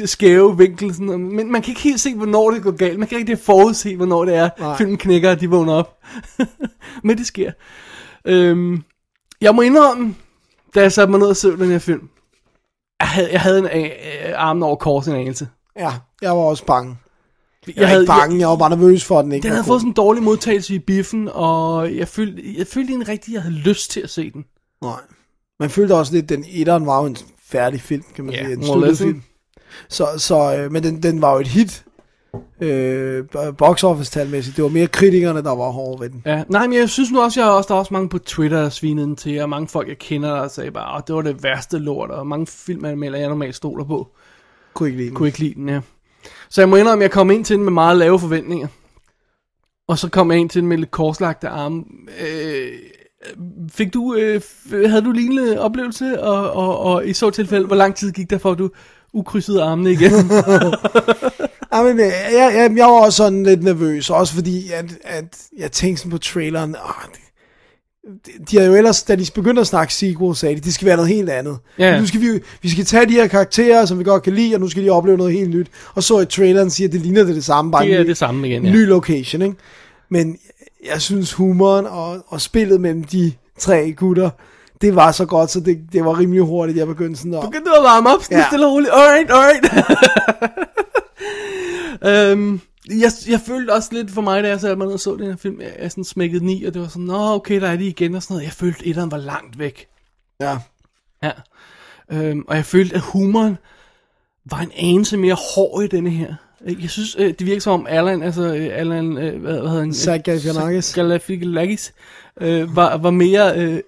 skæve 0.05 0.57
vinkel. 0.57 0.93
Sådan, 0.93 1.35
men 1.35 1.51
man 1.51 1.61
kan 1.61 1.71
ikke 1.71 1.81
helt 1.81 1.99
se, 1.99 2.15
hvornår 2.15 2.51
det 2.51 2.63
går 2.63 2.71
galt. 2.71 2.99
Man 2.99 3.07
kan 3.07 3.17
ikke 3.17 3.31
rigtig 3.31 3.45
forudse, 3.45 3.95
hvornår 3.95 4.25
det 4.25 4.35
er, 4.35 4.49
Nej. 4.59 4.77
Filmen 4.77 4.97
knækker, 4.97 5.31
og 5.31 5.41
de 5.41 5.49
vågner 5.49 5.73
op. 5.73 5.97
men 7.03 7.17
det 7.17 7.25
sker. 7.27 7.51
Øhm, 8.25 8.83
jeg 9.41 9.55
må 9.55 9.61
indrømme, 9.61 10.15
da 10.75 10.81
jeg 10.81 10.91
satte 10.91 11.11
mig 11.11 11.19
ned 11.19 11.27
og 11.27 11.35
så 11.35 11.51
den 11.51 11.69
her 11.69 11.79
film, 11.79 12.09
jeg 12.99 13.07
havde, 13.07 13.31
jeg 13.31 13.41
havde 13.41 13.59
en 13.59 13.65
øh, 13.65 14.33
armen 14.35 14.63
over 14.63 14.75
kors 14.75 15.07
en 15.07 15.15
anelse. 15.15 15.47
Ja, 15.79 15.91
jeg 16.21 16.31
var 16.31 16.37
også 16.37 16.65
bange. 16.65 16.97
Jeg, 17.67 17.75
Jeg, 17.75 17.81
jeg 17.81 17.89
var 17.95 18.01
ikke 18.01 18.07
bange, 18.09 18.39
jeg 18.39 18.47
var 18.47 18.55
bare 18.55 18.69
nervøs 18.69 19.03
for, 19.05 19.19
at 19.19 19.25
den 19.25 19.31
ikke 19.31 19.43
den 19.43 19.51
havde 19.51 19.63
god. 19.63 19.67
fået 19.67 19.81
sådan 19.81 19.89
en 19.89 19.93
dårlig 19.95 20.23
modtagelse 20.23 20.75
i 20.75 20.79
biffen, 20.79 21.29
og 21.33 21.95
jeg 21.95 22.07
følte, 22.07 22.43
jeg 22.57 22.67
følte 22.67 22.89
egentlig 22.89 23.07
rigtigt, 23.09 23.27
at 23.27 23.33
jeg 23.33 23.41
havde 23.41 23.55
lyst 23.55 23.91
til 23.91 23.99
at 24.01 24.09
se 24.09 24.31
den. 24.31 24.45
Nej. 24.81 24.99
Man 25.59 25.69
følte 25.69 25.95
også 25.95 26.13
lidt, 26.13 26.29
den 26.29 26.45
etteren 26.47 26.85
var 26.85 26.99
jo 27.01 27.05
en 27.05 27.17
færdig 27.57 27.81
film, 27.81 28.03
kan 28.15 28.25
man 28.25 28.33
Ja, 28.33 28.43
sige. 28.43 28.53
En 28.53 28.59
more 28.59 28.69
or 28.69 28.85
less, 28.85 28.97
sluttet 28.99 29.15
film. 29.15 29.21
Så, 29.89 30.07
så, 30.17 30.57
øh, 30.57 30.71
men 30.71 30.83
den, 30.83 31.03
den 31.03 31.21
var 31.21 31.33
jo 31.33 31.39
et 31.39 31.47
hit. 31.47 31.85
øh, 32.61 33.23
box 33.57 33.83
office 33.83 34.11
talmæssigt. 34.11 34.55
Det 34.55 34.63
var 34.63 34.69
mere 34.69 34.87
kritikerne, 34.87 35.41
der 35.43 35.55
var 35.55 35.69
hårde 35.71 36.01
ved 36.01 36.09
den. 36.09 36.21
Ja, 36.25 36.43
nej, 36.49 36.67
men 36.67 36.77
jeg 36.79 36.89
synes 36.89 37.11
nu 37.11 37.21
også, 37.21 37.41
jeg 37.41 37.49
også, 37.49 37.67
der 37.67 37.73
er 37.75 37.79
også 37.79 37.93
mange 37.93 38.09
på 38.09 38.17
Twitter, 38.19 38.61
der 38.61 38.69
svinede 38.69 39.05
den 39.07 39.15
til, 39.15 39.41
og 39.41 39.49
mange 39.49 39.67
folk, 39.67 39.87
jeg 39.87 39.97
kender, 39.97 40.35
der 40.35 40.47
sagde 40.47 40.71
bare, 40.71 40.97
at 40.97 41.07
det 41.07 41.15
var 41.15 41.21
det 41.21 41.43
værste 41.43 41.77
lort, 41.79 42.09
og 42.11 42.27
mange 42.27 42.47
filmanmelder, 42.47 43.19
jeg 43.19 43.27
normalt 43.29 43.55
stoler 43.55 43.83
på, 43.85 44.07
Kunne 44.73 44.89
ikke 44.89 44.97
lide 44.97 45.09
den. 45.09 45.15
kunne 45.15 45.27
ikke 45.27 45.39
lide 45.39 45.53
den, 45.53 45.69
ja. 45.69 45.81
Så 46.49 46.61
jeg 46.61 46.69
må 46.69 46.75
indrømme, 46.75 47.03
at 47.03 47.07
jeg 47.07 47.11
kom 47.11 47.31
ind 47.31 47.45
til 47.45 47.55
den 47.55 47.63
med 47.63 47.71
meget 47.73 47.97
lave 47.97 48.19
forventninger. 48.19 48.67
Og 49.87 49.97
så 49.97 50.09
kom 50.09 50.31
jeg 50.31 50.39
ind 50.39 50.49
til 50.49 50.61
den 50.61 50.69
med 50.69 50.77
lidt 50.77 50.91
korslagte 50.91 51.47
arme. 51.47 51.83
Øh, 52.21 52.67
fik 53.71 53.93
du, 53.93 54.15
øh, 54.15 54.41
havde 54.71 55.01
du 55.01 55.11
lignende 55.11 55.59
oplevelse, 55.61 56.23
og, 56.23 56.51
og, 56.51 56.79
og 56.79 57.07
i 57.07 57.13
så 57.13 57.29
tilfælde, 57.29 57.67
hvor 57.67 57.75
lang 57.75 57.95
tid 57.95 58.11
gik 58.11 58.29
der 58.29 58.37
for, 58.37 58.51
at 58.51 58.57
du 58.57 58.69
ukrydsede 59.13 59.63
armene 59.63 59.91
igen? 59.91 60.11
Ja, 61.73 61.83
men, 61.83 61.99
øh, 61.99 62.05
jeg, 62.05 62.51
jeg, 62.55 62.71
jeg 62.77 62.85
var 62.85 62.91
også 63.05 63.17
sådan 63.17 63.43
lidt 63.43 63.63
nervøs, 63.63 64.09
også 64.09 64.33
fordi, 64.33 64.71
at, 64.71 64.85
at 65.03 65.37
jeg 65.57 65.71
tænkte 65.71 65.99
sådan 66.01 66.11
på 66.11 66.17
traileren, 66.17 66.75
åh, 66.75 67.03
det, 67.11 67.19
de- 68.25 68.45
de 68.51 68.57
har 68.57 68.63
jo 68.65 68.75
ellers, 68.75 69.03
da 69.03 69.15
de 69.15 69.25
begyndte 69.35 69.59
at 69.61 69.67
snakke 69.67 69.93
sequel, 69.93 70.35
sagde 70.35 70.55
de, 70.55 70.61
det 70.61 70.73
skal 70.73 70.85
være 70.85 70.95
noget 70.95 71.11
helt 71.11 71.29
andet. 71.29 71.57
Ja. 71.79 71.99
Nu 71.99 72.07
skal 72.07 72.21
vi, 72.21 72.27
vi 72.61 72.69
skal 72.69 72.85
tage 72.85 73.05
de 73.05 73.11
her 73.13 73.27
karakterer, 73.27 73.85
som 73.85 73.99
vi 73.99 74.03
godt 74.03 74.23
kan 74.23 74.33
lide, 74.33 74.55
og 74.55 74.59
nu 74.61 74.69
skal 74.69 74.83
de 74.83 74.89
opleve 74.89 75.17
noget 75.17 75.33
helt 75.33 75.49
nyt. 75.49 75.67
Og 75.95 76.03
så 76.03 76.19
i 76.19 76.25
traileren 76.25 76.69
siger, 76.69 76.87
at 76.87 76.91
det 76.93 77.01
ligner 77.01 77.23
det 77.23 77.35
det 77.35 77.43
samme, 77.45 77.71
bare 77.71 77.85
det 77.85 77.93
er 77.93 77.99
en 78.01 78.07
det 78.07 78.17
samme 78.17 78.49
igen, 78.49 78.65
ja. 78.65 78.71
ny 78.71 78.85
location, 78.87 79.41
ikke? 79.41 79.55
Men 80.09 80.37
jeg 80.85 81.01
synes 81.01 81.33
humoren 81.33 81.85
og, 81.85 82.25
og 82.27 82.41
spillet 82.41 82.81
mellem 82.81 83.03
de 83.03 83.33
tre 83.59 83.93
gutter, 83.93 84.29
det 84.81 84.95
var 84.95 85.11
så 85.11 85.25
godt, 85.25 85.51
så 85.51 85.59
det, 85.59 85.79
det 85.93 86.05
var 86.05 86.19
rimelig 86.19 86.41
hurtigt, 86.43 86.77
jeg 86.77 86.87
begyndte 86.87 87.17
sådan 87.19 87.33
at... 87.33 87.41
Begyndte 87.43 87.69
du 87.69 87.75
at 87.75 87.83
varme 87.83 88.09
op, 88.09 88.23
sådan 88.23 88.37
Ja. 88.37 88.45
stille 88.47 88.65
og 88.65 88.71
roligt. 88.71 88.91
Alright, 88.93 89.31
alright. 89.31 89.65
øhm, 92.31 92.61
jeg, 92.89 93.11
jeg 93.27 93.39
følte 93.39 93.73
også 93.73 93.89
lidt 93.91 94.11
for 94.11 94.21
mig, 94.21 94.43
da 94.43 94.47
jeg 94.49 94.59
satte 94.61 94.75
mig 94.75 94.85
ned 94.85 94.93
og 94.93 94.99
så 94.99 95.15
den 95.15 95.25
her 95.27 95.35
film, 95.35 95.61
jeg, 95.61 95.75
jeg 95.79 95.91
sådan 95.91 96.03
smækkede 96.03 96.39
den 96.39 96.49
i, 96.49 96.63
og 96.63 96.73
det 96.73 96.81
var 96.81 96.87
sådan, 96.87 97.03
nå 97.03 97.33
okay, 97.33 97.61
der 97.61 97.67
er 97.67 97.75
de 97.75 97.87
igen 97.87 98.15
og 98.15 98.23
sådan 98.23 98.33
noget. 98.33 98.45
Jeg 98.45 98.53
følte, 98.53 98.87
etteren 98.87 99.11
var 99.11 99.17
langt 99.17 99.59
væk. 99.59 99.87
Ja. 100.39 100.57
Ja. 101.23 101.31
Øhm, 102.11 102.43
og 102.47 102.55
jeg 102.55 102.65
følte, 102.65 102.95
at 102.95 103.01
humoren 103.01 103.57
var 104.45 104.59
en 104.59 104.71
anelse 104.77 105.17
mere 105.17 105.37
hård 105.55 105.83
i 105.83 105.87
denne 105.87 106.09
her. 106.09 106.35
Øh, 106.65 106.81
Jeg 106.81 106.89
synes, 106.89 107.15
øh, 107.19 107.33
det 107.39 107.45
virker 107.45 107.61
som 107.61 107.73
om 107.73 107.85
Alan, 107.89 108.23
altså 108.23 108.41
øh, 108.55 108.69
Alan, 108.71 109.17
øh, 109.17 109.41
hvad, 109.41 109.53
hvad 109.53 109.69
hedder 109.69 109.79
han? 109.79 109.93
Zach 109.93 110.23
Galifianakis. 110.23 110.93
Galifianakis, 110.93 111.93
øh, 112.41 112.75
var, 112.75 112.97
var 112.97 113.11
mere 113.11 113.59
øh, 113.59 113.79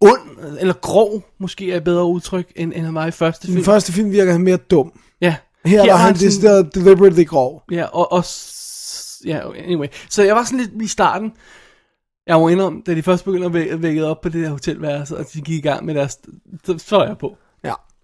ond, 0.00 0.20
eller 0.60 0.74
grov, 0.74 1.22
måske 1.38 1.72
er 1.72 1.76
et 1.76 1.84
bedre 1.84 2.04
udtryk, 2.04 2.52
end, 2.56 2.72
end 2.76 2.84
han 2.84 2.94
var 2.94 3.06
i 3.06 3.10
første 3.10 3.44
I 3.44 3.46
den 3.46 3.54
film. 3.54 3.64
første 3.64 3.92
film 3.92 4.10
virker 4.12 4.32
han 4.32 4.40
mere 4.40 4.56
dum. 4.56 4.92
Ja. 5.20 5.34
Her, 5.64 5.82
her 5.82 5.92
var 5.92 5.96
han 5.98 6.14
sådan- 6.16 6.26
decideret 6.28 6.74
deliberately 6.74 7.24
grov. 7.26 7.62
Ja, 7.72 7.84
og, 7.84 8.12
og 8.12 8.24
ja, 9.24 9.40
anyway. 9.66 9.86
Så 10.10 10.22
jeg 10.22 10.36
var 10.36 10.44
sådan 10.44 10.58
lidt 10.58 10.82
i 10.82 10.86
starten, 10.86 11.32
jeg 12.26 12.36
må 12.38 12.48
indrømme, 12.48 12.82
da 12.86 12.94
de 12.94 13.02
først 13.02 13.24
begyndte 13.24 13.46
at 13.70 13.82
vække, 13.82 14.06
op 14.06 14.20
på 14.20 14.28
det 14.28 14.44
der 14.44 14.50
hotelværelse, 14.50 15.16
og 15.16 15.24
de 15.34 15.40
gik 15.40 15.58
i 15.58 15.68
gang 15.68 15.84
med 15.84 15.94
deres, 15.94 16.18
så, 16.64 16.78
så 16.78 17.04
jeg 17.04 17.18
på. 17.18 17.36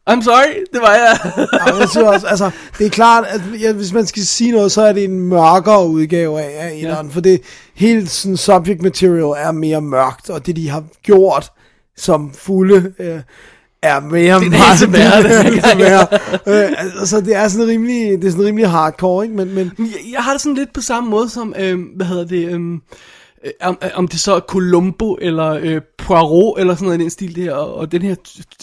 Ja. 0.09 0.13
I'm 0.17 0.23
sorry, 0.23 0.65
det 0.73 0.81
var 0.81 0.93
jeg. 0.93 1.19
ja 1.53 1.77
jeg 1.79 1.89
synes 1.89 2.07
også, 2.07 2.27
altså, 2.27 2.51
det 2.79 2.87
er 2.87 2.91
klart, 2.91 3.25
at 3.29 3.41
ja, 3.61 3.73
hvis 3.73 3.93
man 3.93 4.07
skal 4.07 4.23
sige 4.27 4.53
noget, 4.53 4.73
så 4.73 4.83
er 4.83 4.93
det 4.93 5.05
en 5.05 5.21
mørkere 5.21 5.89
udgave 5.89 6.41
af, 6.43 6.67
af 6.67 6.73
etteren, 6.83 7.11
for 7.11 7.21
det 7.21 7.41
hele 7.75 8.09
sådan, 8.09 8.37
subject 8.37 8.83
material 8.83 9.35
er 9.47 9.53
mere 9.53 9.81
mørkt, 9.81 10.31
og 10.31 10.47
det 10.47 10.57
de 10.57 10.69
har 10.71 10.85
gjort 11.03 11.53
som 11.97 12.33
fulde, 12.35 12.93
øh, 12.99 13.21
er 13.83 14.01
mere 14.01 14.41
Det 14.41 14.47
er 14.47 14.87
det 14.91 15.01
er. 15.01 15.77
værre. 16.47 16.65
øh, 16.67 16.73
altså, 17.01 17.21
det 17.21 17.37
er 17.37 17.49
sådan 17.49 17.67
rimelig, 17.69 18.23
det 18.23 18.27
er 18.27 18.31
sådan 18.31 18.45
rimelig 18.45 18.69
hardcore, 18.71 19.25
ikke? 19.25 19.37
Men, 19.37 19.55
men 19.55 19.71
jeg, 19.79 19.87
jeg 20.13 20.21
har 20.23 20.33
det 20.33 20.41
sådan 20.41 20.55
lidt 20.57 20.73
på 20.73 20.81
samme 20.81 21.11
måde 21.11 21.29
som, 21.29 21.55
øh, 21.59 21.79
hvad 21.97 22.07
hedder 22.07 22.25
det, 22.25 22.49
øh, 22.53 22.61
øh, 23.45 23.53
om, 23.61 23.79
øh, 23.85 23.91
om 23.95 24.09
det 24.09 24.21
så 24.21 24.35
er 24.35 24.41
Columbo 24.41 25.19
eller 25.21 25.51
øh, 25.63 25.81
Poirot 25.99 26.61
eller 26.61 26.75
sådan 26.75 26.85
noget 26.85 26.99
i 26.99 27.03
den 27.03 27.11
stil 27.11 27.37
der, 27.37 27.55
og, 27.55 27.75
og 27.75 27.93
den 27.93 28.03
her 28.03 28.15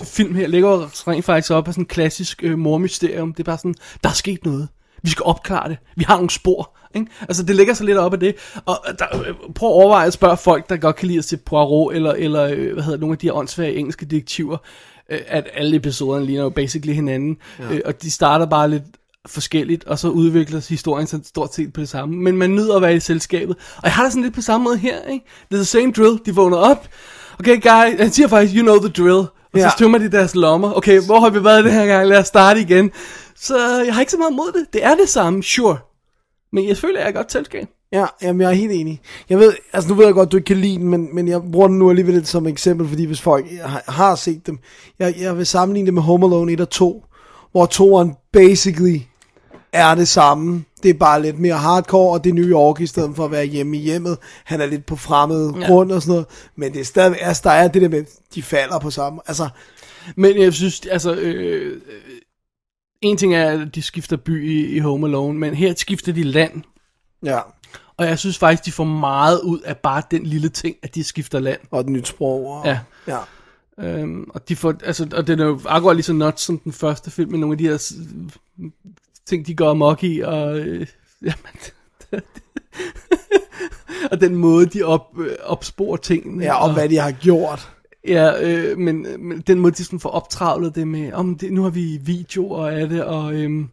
film 0.04 0.36
her 0.36 0.48
ligger 0.48 1.08
rent 1.08 1.26
faktisk 1.26 1.52
op 1.52 1.68
af 1.68 1.74
sådan 1.74 1.82
en 1.82 1.88
klassisk 1.88 2.44
øh, 2.44 2.58
mormysterium. 2.58 3.34
Det 3.34 3.40
er 3.40 3.52
bare 3.52 3.58
sådan, 3.58 3.76
der 4.04 4.10
er 4.10 4.14
sket 4.14 4.46
noget. 4.46 4.68
Vi 5.04 5.10
skal 5.10 5.24
opklare 5.24 5.70
det. 5.70 5.78
Vi 5.96 6.04
har 6.08 6.16
nogle 6.16 6.30
spor. 6.30 6.78
Ikke? 6.96 7.08
Altså 7.22 7.44
det 7.44 7.56
ligger 7.56 7.74
så 7.74 7.84
lidt 7.84 7.98
op 7.98 8.14
af 8.14 8.20
det. 8.20 8.36
Og 8.66 8.78
der, 9.00 9.06
øh, 9.28 9.36
prøv 9.56 9.70
at 9.70 9.74
overveje 9.74 10.08
at 10.08 10.14
spørge 10.14 10.38
folk, 10.38 10.70
der 10.70 10.78
godt 10.78 10.96
kan 10.96 11.08
lide 11.08 11.20
at 11.20 11.26
se 11.26 11.38
Poirot 11.38 11.96
eller, 11.96 12.12
eller 12.14 12.74
hvad 12.74 12.84
hedder 12.84 13.00
nogle 13.00 13.14
af 13.14 13.18
de 13.18 13.28
her 13.28 13.34
åndssvage 13.34 13.76
engelske 13.76 14.06
detektiver, 14.06 14.58
at 15.08 15.48
alle 15.54 15.76
episoderne 15.76 16.26
ligner 16.26 16.44
jo 16.44 16.50
basically 16.50 16.94
hinanden. 16.94 17.38
Ja. 17.60 17.80
Og 17.86 18.02
de 18.02 18.12
starter 18.12 18.46
bare 18.46 18.70
lidt 18.70 18.84
forskelligt, 19.28 19.84
og 19.84 20.00
så 20.00 20.10
udvikler 20.10 20.62
historien 20.70 21.08
sig 21.08 21.20
stort 21.26 21.54
set 21.54 21.74
på 21.74 21.82
det 21.82 21.90
samme. 21.90 22.16
Men 22.16 22.38
man 22.38 22.52
nyder 22.56 22.76
at 22.76 22.82
være 22.82 22.96
i 22.96 23.00
selskabet. 23.00 23.56
Og 23.78 23.84
jeg 23.84 23.92
har 23.94 24.04
det 24.04 24.12
sådan 24.12 24.24
lidt 24.24 24.34
på 24.36 24.42
samme 24.42 24.64
måde 24.64 24.78
her, 24.78 25.02
ikke? 25.02 25.26
Det 25.50 25.56
er 25.56 25.60
the 25.60 25.66
same 25.66 25.92
drill, 25.92 26.20
de 26.26 26.36
vågner 26.36 26.58
op. 26.58 26.88
Okay, 27.40 27.62
guy, 27.62 27.98
han 28.00 28.12
siger 28.12 28.28
faktisk, 28.28 28.58
you 28.58 28.64
know 28.64 28.78
the 28.80 28.90
drill. 28.90 29.28
Og 29.54 29.60
Ja. 29.60 29.70
så 29.70 29.76
tømmer 29.78 29.98
de 29.98 30.12
deres 30.12 30.36
lommer. 30.36 30.74
Okay, 30.74 31.02
hvor 31.02 31.20
har 31.20 31.30
vi 31.30 31.44
været 31.44 31.64
den 31.64 31.74
her 31.74 31.86
gang? 31.86 32.08
Lad 32.08 32.18
os 32.20 32.28
starte 32.28 32.62
igen. 32.62 32.92
Så 33.36 33.84
jeg 33.86 33.94
har 33.94 34.00
ikke 34.02 34.12
så 34.12 34.18
meget 34.18 34.34
mod 34.34 34.52
det. 34.52 34.66
Det 34.74 34.86
er 34.86 34.96
det 34.96 35.10
samme, 35.10 35.44
sure. 35.44 35.78
Men 36.54 36.68
jeg 36.68 36.78
føler, 36.78 36.98
at 37.00 37.04
jeg 37.04 37.10
er 37.10 37.14
godt 37.16 37.32
selskab. 37.32 37.68
Ja, 37.94 38.06
jamen 38.22 38.42
jeg 38.42 38.50
er 38.50 38.54
helt 38.54 38.72
enig. 38.72 39.02
Jeg 39.30 39.40
ved, 39.40 39.54
altså 39.74 39.90
nu 39.90 39.96
ved 39.96 40.06
jeg 40.06 40.14
godt, 40.14 40.32
du 40.32 40.38
ikke 40.38 40.48
kan 40.48 40.58
lide 40.58 40.76
den, 40.78 40.88
men, 40.90 41.16
men 41.16 41.28
jeg 41.28 41.42
bruger 41.52 41.68
den 41.68 41.80
nu 41.80 41.90
alligevel 41.90 42.14
lidt 42.14 42.28
som 42.28 42.48
eksempel, 42.48 42.88
fordi 42.88 43.06
hvis 43.06 43.22
folk 43.22 43.46
har, 43.62 43.84
har 43.88 44.16
set 44.16 44.48
dem, 44.48 44.60
jeg, 45.00 45.16
jeg 45.20 45.38
vil 45.38 45.46
sammenligne 45.46 45.86
det 45.86 45.94
med 45.94 46.02
Home 46.02 46.26
Alone 46.26 46.52
1 46.52 46.62
og 46.62 46.70
2, 46.70 47.04
hvor 47.52 47.66
toeren 47.66 48.14
basically 48.34 48.98
er 49.74 49.96
det 49.96 50.08
samme. 50.08 50.64
Det 50.84 50.90
er 50.90 50.94
bare 50.94 51.22
lidt 51.22 51.40
mere 51.40 51.58
hardcore, 51.58 52.14
og 52.14 52.24
det 52.24 52.30
er 52.30 52.34
New 52.34 52.50
York 52.50 52.82
i 52.82 52.88
stedet 52.88 53.16
for 53.16 53.26
at 53.26 53.32
være 53.32 53.46
hjemme 53.46 53.78
i 53.78 53.80
hjemmet. 53.80 54.18
Han 54.44 54.62
er 54.62 54.66
lidt 54.66 54.86
på 54.86 54.96
fremmed 54.96 55.54
ja. 55.54 55.68
grund 55.68 55.92
og 55.92 56.02
sådan 56.02 56.12
noget, 56.12 56.26
men 56.56 56.74
det 56.74 56.82
er 56.82 56.86
stadig, 56.86 57.18
altså 57.22 57.42
der 57.44 57.52
er 57.52 57.68
det 57.68 57.82
der 57.82 57.90
med, 57.90 58.04
de 58.36 58.44
falder 58.44 58.80
på 58.80 58.92
samme, 58.92 59.22
altså, 59.28 59.50
Men 60.16 60.42
jeg 60.42 60.54
synes, 60.54 60.82
altså... 60.86 61.14
Øh, 61.14 61.68
øh, 61.76 61.82
en 63.02 63.18
ting 63.18 63.36
er, 63.36 63.62
at 63.62 63.76
de 63.76 63.82
skifter 63.82 64.18
by 64.18 64.50
i, 64.50 64.76
i 64.76 64.80
Home 64.80 65.08
Alone, 65.08 65.40
men 65.40 65.56
her 65.56 65.74
skifter 65.78 66.14
de 66.14 66.24
land. 66.24 66.64
ja, 67.24 67.40
Og 67.98 68.06
jeg 68.06 68.20
synes 68.20 68.38
faktisk, 68.38 68.66
de 68.66 68.72
får 68.72 68.84
meget 68.84 69.40
ud 69.42 69.60
af 69.60 69.78
bare 69.78 70.04
den 70.12 70.24
lille 70.26 70.50
ting, 70.50 70.76
at 70.84 70.96
de 70.96 71.04
skifter 71.04 71.40
land. 71.40 71.60
og 71.72 71.80
et 71.80 71.90
nyt 71.90 72.08
sprog. 72.08 72.48
Og, 72.48 72.66
Ja. 72.66 72.80
ja. 73.08 73.18
Øhm, 73.80 74.30
og, 74.30 74.50
de 74.50 74.56
får, 74.56 74.74
altså, 74.84 75.08
og 75.14 75.28
den 75.28 75.40
er 75.40 75.46
jo 75.46 75.60
akkurat 75.66 75.96
lige 75.96 76.04
så 76.04 76.14
nuts 76.14 76.42
som 76.42 76.60
den 76.60 76.72
første 76.72 77.12
film, 77.12 77.32
med 77.32 77.40
nogle 77.40 77.54
af 77.54 77.58
de 77.58 77.68
her 77.68 77.94
ting, 79.32 79.48
de 79.48 79.56
går 79.56 79.70
amok 79.70 80.04
i, 80.04 80.20
og, 80.20 80.60
øh, 80.60 80.88
jamen, 81.28 81.56
og 84.12 84.22
den 84.22 84.36
måde, 84.36 84.66
de 84.66 84.84
op, 84.84 85.20
øh, 85.20 85.36
opsporer 85.44 85.98
tingene. 85.98 86.44
ja, 86.44 86.64
og 86.64 86.74
hvad 86.74 86.90
de 86.90 86.98
har 86.98 87.12
gjort. 87.12 87.70
Ja, 88.08 88.44
øh, 88.44 88.78
men, 88.78 89.08
men 89.20 89.44
den 89.48 89.60
måde, 89.60 89.74
de 89.74 89.84
sådan 89.84 90.00
får 90.00 90.10
optravlet 90.10 90.76
det 90.76 90.88
med, 90.88 91.14
om 91.14 91.38
det, 91.38 91.54
nu 91.54 91.64
har 91.64 91.70
vi 91.70 92.00
videoer 92.02 92.68
af 92.68 92.90
det, 92.90 93.04
og 93.04 93.34
øhm, 93.34 93.70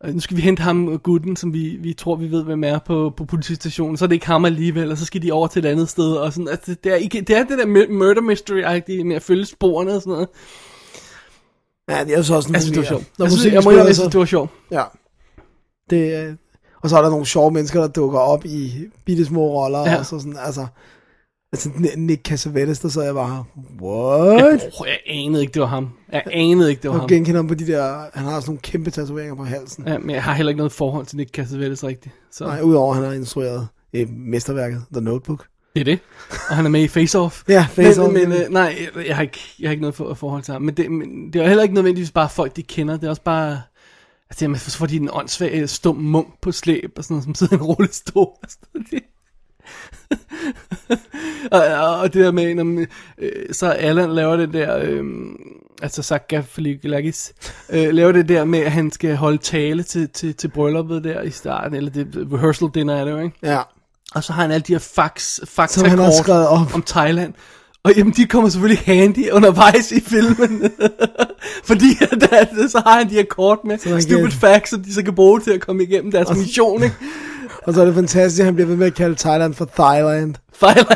og 0.00 0.12
nu 0.12 0.20
skal 0.20 0.36
vi 0.36 0.42
hente 0.42 0.62
ham, 0.62 0.98
gutten, 0.98 1.36
som 1.36 1.52
vi, 1.52 1.76
vi 1.80 1.92
tror, 1.92 2.16
vi 2.16 2.30
ved, 2.30 2.44
hvem 2.44 2.64
er 2.64 2.78
på, 2.78 3.12
på 3.16 3.24
politistationen, 3.24 3.96
så 3.96 4.04
er 4.04 4.06
det 4.06 4.14
ikke 4.14 4.26
ham 4.26 4.44
alligevel, 4.44 4.90
og 4.90 4.98
så 4.98 5.04
skal 5.04 5.22
de 5.22 5.32
over 5.32 5.46
til 5.46 5.64
et 5.64 5.68
andet 5.68 5.88
sted, 5.88 6.12
og 6.12 6.32
sådan, 6.32 6.48
altså, 6.48 6.76
det, 6.84 6.92
er 6.92 6.96
ikke, 6.96 7.20
det 7.20 7.36
er 7.36 7.44
det 7.44 7.58
der 7.58 7.66
mur- 7.66 7.92
murder 7.92 8.20
mystery 8.20 8.82
med 9.04 9.16
at 9.16 9.22
følge 9.22 9.44
sporene 9.44 9.92
og 9.92 10.02
sådan 10.02 10.12
noget. 10.12 10.28
Ja, 11.90 12.04
det 12.04 12.14
er 12.18 12.22
så 12.22 12.34
også 12.34 12.48
en 12.48 12.54
Jeg 12.54 12.62
synes, 12.62 12.72
det 12.76 12.82
var 12.82 12.88
sjovt. 12.88 13.04
Når 13.18 13.26
Jeg 13.26 13.32
synes, 13.32 13.52
jeg 13.54 13.62
må 13.64 13.70
jeg 13.70 13.86
så- 13.86 13.94
synes, 13.94 14.10
det 14.12 14.18
var 14.18 14.24
sjovt. 14.26 14.50
Ja. 14.70 14.82
Det, 15.90 16.24
øh, 16.28 16.34
og 16.82 16.90
så 16.90 16.98
er 16.98 17.02
der 17.02 17.10
nogle 17.10 17.26
sjove 17.26 17.50
mennesker, 17.50 17.80
der 17.80 17.88
dukker 17.88 18.18
op 18.18 18.44
i 18.44 18.72
bitte 19.04 19.24
små 19.24 19.40
roller, 19.62 19.78
ja. 19.80 19.98
Og 19.98 20.06
så 20.06 20.18
sådan, 20.18 20.36
altså, 20.44 20.66
altså 21.52 21.70
Ni- 21.76 21.96
Nick 21.96 22.22
Cassavetes, 22.26 22.78
der 22.80 22.88
så 22.88 23.02
jeg 23.02 23.14
bare, 23.14 23.44
what? 23.82 24.62
Oh, 24.80 24.86
jeg 24.88 24.98
anede 25.06 25.40
ikke, 25.42 25.52
det 25.52 25.60
var 25.62 25.68
ham. 25.68 25.88
Jeg 26.12 26.22
anede 26.32 26.70
ikke, 26.70 26.82
det 26.82 26.88
var 26.90 26.94
Og 26.94 27.00
ham. 27.00 27.08
genkender 27.08 27.38
ham 27.38 27.48
på 27.48 27.54
de 27.54 27.66
der, 27.66 28.04
han 28.14 28.24
har 28.24 28.40
sådan 28.40 28.50
nogle 28.50 28.60
kæmpe 28.60 28.90
tatoveringer 28.90 29.34
på 29.34 29.44
halsen. 29.44 29.84
Ja. 29.86 29.92
Ja, 29.92 29.98
men 29.98 30.10
jeg 30.10 30.22
har 30.22 30.34
heller 30.34 30.50
ikke 30.50 30.58
noget 30.58 30.72
forhold 30.72 31.06
til 31.06 31.16
Nick 31.16 31.30
Cassavetes 31.34 31.84
rigtigt. 31.84 32.14
Så 32.32 32.44
Nej, 32.44 32.60
udover 32.62 32.90
at 32.94 32.96
han 33.00 33.04
har 33.08 33.12
instrueret 33.14 33.68
øh, 33.94 34.08
mesterværket, 34.10 34.82
The 34.92 35.00
Notebook. 35.00 35.46
Det 35.74 35.80
er 35.80 35.84
det. 35.84 35.98
Og 36.50 36.56
han 36.56 36.64
er 36.66 36.70
med 36.70 36.82
i 36.82 36.88
Face 36.88 37.18
Off. 37.18 37.42
Ja, 37.48 37.66
Face 37.70 38.00
men, 38.00 38.06
Off. 38.08 38.12
Men, 38.28 38.32
øh, 38.32 38.48
nej, 38.50 38.88
jeg, 38.96 39.06
jeg, 39.06 39.16
har 39.16 39.22
ikke, 39.22 39.54
jeg 39.60 39.68
har 39.68 39.70
ikke 39.70 39.80
noget 39.80 39.94
for, 39.94 40.14
forhold 40.14 40.42
til 40.42 40.52
ham. 40.52 40.62
Men 40.62 40.74
det, 40.74 40.90
men 40.92 41.32
det 41.32 41.42
er 41.42 41.46
heller 41.48 41.62
ikke 41.62 41.74
nødvendigvis 41.74 42.10
bare 42.10 42.28
folk, 42.28 42.56
de 42.56 42.62
kender. 42.62 42.96
Det 42.96 43.04
er 43.06 43.10
også 43.10 43.22
bare... 43.22 43.62
Altså, 44.30 44.44
jamen, 44.44 44.58
så 44.58 44.76
får 44.78 44.86
de 44.86 44.96
en 44.96 45.08
åndssvag, 45.12 45.50
øh, 45.54 45.68
stum 45.68 45.96
munk 45.96 46.28
på 46.42 46.52
slæb, 46.52 46.92
og 46.96 47.04
sådan 47.04 47.14
noget, 47.14 47.24
som 47.24 47.34
sidder 47.34 47.52
i 47.52 47.56
en 47.56 47.62
rullestol. 47.62 48.28
noget. 48.74 48.90
Det- 48.90 49.02
og, 51.52 51.60
og, 52.00 52.14
det 52.14 52.24
der 52.24 52.32
med, 52.32 52.54
når 52.54 52.84
øh, 53.18 53.32
så 53.52 53.70
Allan 53.70 54.10
laver 54.14 54.36
det 54.36 54.52
der, 54.52 54.78
øh, 54.82 55.04
altså 55.82 56.02
Zach 56.02 56.24
Galifianakis, 56.28 57.32
øh, 57.70 57.88
laver 57.94 58.12
det 58.12 58.28
der 58.28 58.44
med, 58.44 58.58
at 58.58 58.72
han 58.72 58.90
skal 58.90 59.16
holde 59.16 59.38
tale 59.38 59.82
til, 59.82 60.08
til, 60.08 60.34
til 60.34 60.48
brylluppet 60.48 61.04
der 61.04 61.22
i 61.22 61.30
starten, 61.30 61.74
eller 61.76 61.90
det 61.90 62.28
rehearsal 62.32 62.68
dinner 62.74 62.94
er 62.96 63.04
det 63.04 63.12
jo, 63.12 63.18
ikke? 63.18 63.36
Ja. 63.42 63.60
Og 64.14 64.24
så 64.24 64.32
har 64.32 64.42
han 64.42 64.50
alle 64.50 64.64
de 64.66 64.72
her 64.72 64.78
fax, 64.78 65.38
faktakort 65.48 66.28
op. 66.28 66.74
om 66.74 66.82
Thailand. 66.82 67.32
Og 67.84 67.92
jamen, 67.96 68.12
de 68.16 68.26
kommer 68.26 68.50
selvfølgelig 68.50 68.82
handy 68.86 69.30
undervejs 69.30 69.92
i 69.92 70.00
filmen. 70.00 70.70
Fordi 71.68 71.86
at, 72.32 72.70
så 72.70 72.82
har 72.86 72.98
han 72.98 73.08
de 73.10 73.14
her 73.14 73.24
kort 73.30 73.58
med 73.64 73.78
han 73.92 74.02
stupid 74.02 74.22
kan- 74.22 74.32
facts, 74.32 74.70
som 74.70 74.82
de 74.82 74.94
så 74.94 75.02
kan 75.02 75.14
bruge 75.14 75.40
til 75.40 75.50
at 75.50 75.60
komme 75.60 75.82
igennem 75.82 76.10
deres 76.12 76.36
mission, 76.38 76.82
ikke? 76.82 76.94
Og 77.66 77.74
så 77.74 77.80
er 77.80 77.84
det 77.84 77.94
fantastisk, 77.94 78.40
at 78.40 78.44
han 78.44 78.54
bliver 78.54 78.68
ved 78.68 78.76
med 78.76 78.86
at 78.86 78.94
kalde 78.94 79.14
Thailand 79.14 79.54
for 79.54 79.64
Thailand. 79.76 80.34
Fejler. 80.54 80.94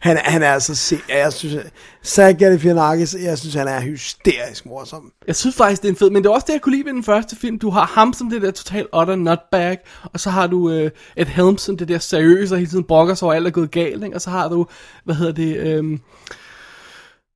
Han, 0.00 0.16
han 0.16 0.42
er 0.42 0.52
altså 0.52 0.74
se, 0.74 0.98
jeg 1.08 1.32
synes, 1.32 1.66
Zach 2.06 2.38
Galifianakis, 2.38 3.14
jeg 3.14 3.38
synes, 3.38 3.54
han 3.54 3.68
er 3.68 3.80
hysterisk 3.80 4.66
morsom. 4.66 5.12
Jeg 5.26 5.36
synes 5.36 5.56
faktisk, 5.56 5.82
det 5.82 5.88
er 5.88 5.92
en 5.92 5.96
fed, 5.96 6.10
men 6.10 6.22
det 6.22 6.28
er 6.28 6.34
også 6.34 6.44
det, 6.46 6.52
jeg 6.52 6.60
kunne 6.60 6.74
lide 6.76 6.84
ved 6.84 6.92
den 6.92 7.04
første 7.04 7.36
film. 7.36 7.58
Du 7.58 7.70
har 7.70 7.86
ham 7.86 8.12
som 8.12 8.30
det 8.30 8.42
der 8.42 8.50
total 8.50 8.86
utter 9.00 9.16
nutbag, 9.16 9.78
og 10.12 10.20
så 10.20 10.30
har 10.30 10.46
du 10.46 10.70
øh, 10.70 10.90
et 11.16 11.28
Helms 11.28 11.62
som 11.62 11.76
det 11.76 11.88
der 11.88 11.98
seriøse, 11.98 12.54
og 12.54 12.58
hele 12.58 12.70
tiden 12.70 12.84
brokker 12.84 13.14
sig 13.14 13.26
over, 13.26 13.34
alt 13.34 13.46
er 13.46 13.50
gået 13.50 13.70
galt, 13.70 14.04
ikke? 14.04 14.16
og 14.16 14.20
så 14.20 14.30
har 14.30 14.48
du, 14.48 14.66
hvad 15.04 15.14
hedder 15.14 15.32
det, 15.32 15.56
øh, 15.56 15.98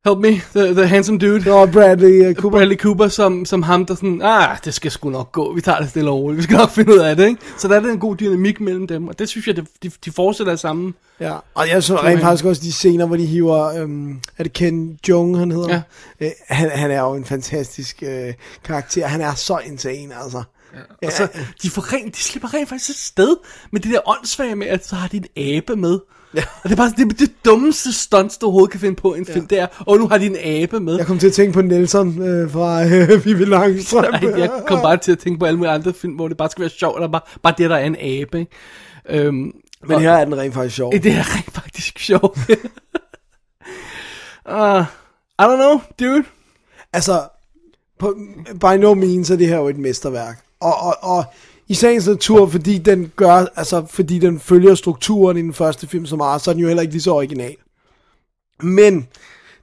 help 0.04 0.18
me, 0.18 0.30
the, 0.30 0.74
the 0.74 0.86
handsome 0.86 1.18
dude. 1.18 1.52
Og 1.52 1.70
Bradley 1.70 2.28
uh, 2.28 2.34
Cooper. 2.34 2.58
Bradley 2.58 2.76
Cooper 2.76 3.08
som, 3.08 3.44
som 3.44 3.62
ham, 3.62 3.86
der 3.86 3.94
sådan, 3.94 4.22
ah, 4.22 4.56
det 4.64 4.74
skal 4.74 4.90
sgu 4.90 5.10
nok 5.10 5.32
gå, 5.32 5.54
vi 5.54 5.60
tager 5.60 5.78
det 5.80 5.90
stille 5.90 6.10
og 6.10 6.18
roligt, 6.18 6.38
vi 6.38 6.42
skal 6.42 6.56
nok 6.56 6.70
finde 6.70 6.92
ud 6.94 6.98
af 6.98 7.16
det, 7.16 7.28
ikke? 7.28 7.40
Så 7.58 7.68
der 7.68 7.80
er 7.80 7.84
en 7.84 7.98
god 7.98 8.16
dynamik 8.16 8.60
mellem 8.60 8.86
dem, 8.86 9.08
og 9.08 9.18
det 9.18 9.28
synes 9.28 9.46
jeg, 9.46 9.56
det, 9.56 9.66
de, 9.82 9.90
de 10.04 10.12
fortsætter 10.12 10.52
af 10.52 10.58
samme. 10.58 10.92
Ja, 11.20 11.36
og 11.54 11.68
jeg 11.68 11.82
så 11.82 11.96
rent 11.96 12.20
faktisk 12.20 12.44
også 12.44 12.62
de 12.62 12.72
scener, 12.72 13.06
hvor 13.06 13.16
de 13.16 13.26
hiver, 13.26 13.64
øhm, 13.64 14.20
er 14.38 14.42
det 14.42 14.52
Ken 14.52 14.98
Jong, 15.08 15.38
han 15.38 15.50
hedder? 15.50 15.68
Ja. 16.20 16.26
Øh, 16.26 16.30
han, 16.48 16.70
han 16.70 16.90
er 16.90 17.00
jo 17.00 17.14
en 17.14 17.24
fantastisk 17.24 18.02
øh, 18.06 18.34
karakter. 18.64 19.06
Han 19.06 19.20
er 19.20 19.34
så 19.34 19.58
insane, 19.66 20.22
altså. 20.22 20.42
Ja. 21.02 21.06
Og 21.06 21.12
så, 21.12 21.28
de, 21.62 21.70
får 21.70 21.92
rent, 21.92 22.16
de 22.16 22.20
slipper 22.20 22.54
rent 22.54 22.68
faktisk 22.68 22.90
et 22.90 22.96
sted 22.96 23.36
med 23.70 23.80
det 23.80 23.92
der 23.92 24.08
åndssvage 24.08 24.56
med, 24.56 24.66
at 24.66 24.86
så 24.86 24.96
har 24.96 25.08
de 25.08 25.16
en 25.16 25.56
abe 25.56 25.76
med. 25.76 25.98
Ja. 26.34 26.42
Og 26.62 26.70
det 26.70 26.72
er 26.72 26.76
bare 26.76 26.92
det, 26.96 27.18
det 27.18 27.44
dummeste 27.44 27.92
stunts, 27.92 28.38
du 28.38 28.46
overhovedet 28.46 28.70
kan 28.70 28.80
finde 28.80 28.96
på 28.96 29.14
en 29.14 29.26
film, 29.26 29.46
det 29.46 29.58
er, 29.58 29.66
og 29.80 29.98
nu 29.98 30.08
har 30.08 30.18
de 30.18 30.26
en 30.26 30.36
abe 30.36 30.80
med. 30.80 30.96
Jeg 30.96 31.06
kom 31.06 31.18
til 31.18 31.26
at 31.26 31.32
tænke 31.32 31.52
på 31.52 31.62
Nelson 31.62 32.22
øh, 32.22 32.50
fra 32.50 32.84
øh, 32.84 33.24
Vivi 33.24 33.44
Langstrøm. 33.44 34.14
Jeg 34.22 34.50
kom 34.66 34.80
bare 34.80 34.96
til 34.96 35.12
at 35.12 35.18
tænke 35.18 35.38
på 35.38 35.44
alle 35.44 35.56
mulige 35.56 35.72
andre 35.72 35.92
film, 35.92 36.14
hvor 36.14 36.28
det 36.28 36.36
bare 36.36 36.50
skal 36.50 36.60
være 36.62 36.70
sjovt, 36.70 36.98
og 36.98 37.12
bare, 37.12 37.22
bare 37.42 37.54
det, 37.58 37.70
der 37.70 37.76
er 37.76 37.84
en 37.84 37.96
abe, 37.96 38.40
ikke? 38.40 38.52
Øhm, 39.08 39.52
Men 39.88 40.00
her 40.00 40.12
er 40.12 40.24
den 40.24 40.38
rent 40.38 40.54
faktisk 40.54 40.76
sjov. 40.76 40.92
Det 41.02 41.06
er 41.12 41.36
rent 41.36 41.54
faktisk 41.54 41.98
sjovt. 41.98 42.38
uh, 44.48 44.84
I 45.40 45.42
don't 45.42 45.56
know, 45.56 45.80
dude. 46.00 46.24
Altså, 46.92 47.22
på, 47.98 48.18
by 48.60 48.78
no 48.78 48.94
means 48.94 49.30
er 49.30 49.36
det 49.36 49.46
her 49.46 49.56
jo 49.56 49.68
et 49.68 49.78
mesterværk. 49.78 50.44
Og, 50.60 50.74
og, 50.80 50.96
og 51.02 51.24
i 51.68 51.74
sagens 51.74 52.06
natur, 52.06 52.46
fordi 52.46 52.78
den 52.78 53.12
gør, 53.16 53.46
altså 53.56 53.86
fordi 53.90 54.18
den 54.18 54.40
følger 54.40 54.74
strukturen 54.74 55.36
i 55.36 55.42
den 55.42 55.54
første 55.54 55.86
film 55.86 56.06
så 56.06 56.16
meget, 56.16 56.40
så 56.40 56.50
er 56.50 56.52
den 56.52 56.60
jo 56.60 56.66
heller 56.66 56.82
ikke 56.82 56.94
lige 56.94 57.02
så 57.02 57.14
original. 57.14 57.56
Men, 58.62 59.08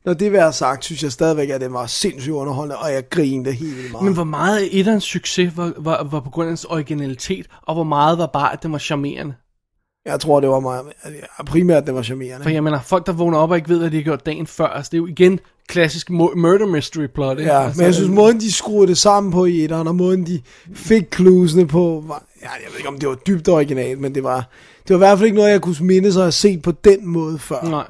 når 0.06 0.14
det 0.14 0.36
er 0.36 0.52
sagt, 0.52 0.86
synes 0.86 1.04
jeg 1.04 1.12
stadigvæk, 1.12 1.49
at 1.49 1.62
den 1.62 1.74
var 1.74 1.86
sindssygt 1.86 2.34
underholdende, 2.34 2.78
og 2.78 2.93
jeg 2.93 3.10
grinede 3.10 3.52
helt 3.52 3.78
vildt 3.78 3.91
meget. 3.91 4.06
Men 4.06 4.14
hvor 4.14 4.24
meget 4.24 4.60
af 4.60 4.68
etterens 4.72 5.04
succes 5.04 5.58
var, 5.58 5.74
var, 5.78 6.04
var 6.04 6.20
på 6.20 6.30
grund 6.30 6.47
af 6.47 6.49
dens 6.49 6.66
originalitet, 6.66 7.47
og 7.62 7.74
hvor 7.74 7.84
meget 7.84 8.18
var 8.18 8.26
bare, 8.26 8.54
at 8.54 8.64
den 8.64 8.72
var 8.72 8.80
charmerende. 8.80 9.34
Jeg 10.06 10.20
tror, 10.20 10.39
det 10.39 10.49
var 10.49 10.60
meget, 10.60 10.86
primært, 11.45 11.78
at 11.78 11.88
det 11.88 11.95
var 11.95 12.02
charmerende. 12.02 12.43
For 12.43 12.49
jeg 12.49 12.64
mener, 12.64 12.82
folk 12.82 13.06
der 13.06 13.12
vågner 13.14 13.38
op 13.38 13.49
og 13.52 13.58
ikke 13.58 13.70
ved, 13.70 13.80
hvad 13.80 13.89
de 13.91 13.95
har 13.95 14.04
gjort 14.04 14.26
dagen 14.26 14.47
før, 14.47 14.66
altså 14.68 14.89
det 14.89 14.97
er 14.97 15.02
jo 15.02 15.08
igen 15.08 15.39
klassisk 15.68 16.10
mu- 16.10 16.36
murder 16.36 16.66
mystery 16.66 17.06
plot, 17.08 17.39
ikke? 17.39 17.52
Ja, 17.52 17.64
altså, 17.64 17.78
men 17.82 17.86
jeg 17.86 17.93
synes, 17.93 18.10
måden 18.10 18.39
de 18.39 18.52
skruede 18.52 18.88
det 18.88 18.97
sammen 18.97 19.32
på 19.34 19.45
i 19.45 19.64
etteren, 19.64 19.88
og 19.88 19.95
måden 19.95 20.26
de 20.28 20.41
fik 20.74 21.04
cluesene 21.16 21.68
på, 21.68 22.04
var, 22.08 22.24
ja, 22.41 22.47
jeg 22.49 22.68
ved 22.70 22.78
ikke, 22.78 22.89
om 22.89 22.97
det 22.99 23.10
var 23.10 23.16
dybt 23.16 23.47
originalt, 23.49 23.99
men 23.99 24.16
det 24.16 24.24
var, 24.24 24.49
det 24.88 24.89
var 24.89 24.95
i 24.95 24.97
hvert 24.97 25.18
fald 25.18 25.26
ikke 25.26 25.38
noget, 25.38 25.52
jeg 25.52 25.62
kunne 25.62 25.76
minde 25.82 26.14
sig 26.14 26.20
at 26.20 26.26
have 26.26 26.32
set 26.32 26.62
på 26.62 26.72
den 26.72 27.08
måde 27.08 27.39
før. 27.39 27.62
Nej. 27.70 27.86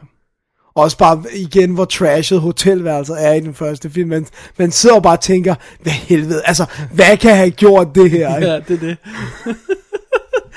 Også 0.75 0.97
bare 0.97 1.23
igen, 1.33 1.71
hvor 1.73 1.85
trashet 1.85 2.39
hotelværelset 2.41 3.25
er 3.25 3.33
i 3.33 3.39
den 3.39 3.53
første 3.53 3.89
film. 3.89 4.09
Man, 4.09 4.25
man 4.57 4.71
sidder 4.71 4.95
og 4.95 5.03
bare 5.03 5.17
og 5.17 5.21
tænker, 5.21 5.55
hvad 5.81 5.91
helvede, 5.91 6.41
altså, 6.45 6.65
hvad 6.93 7.17
kan 7.17 7.35
have 7.35 7.51
gjort 7.51 7.87
det 7.95 8.11
her? 8.11 8.35
ikke? 8.37 8.47
Ja, 8.51 8.59
det 8.59 8.75
er 8.75 8.79
det. 8.79 8.97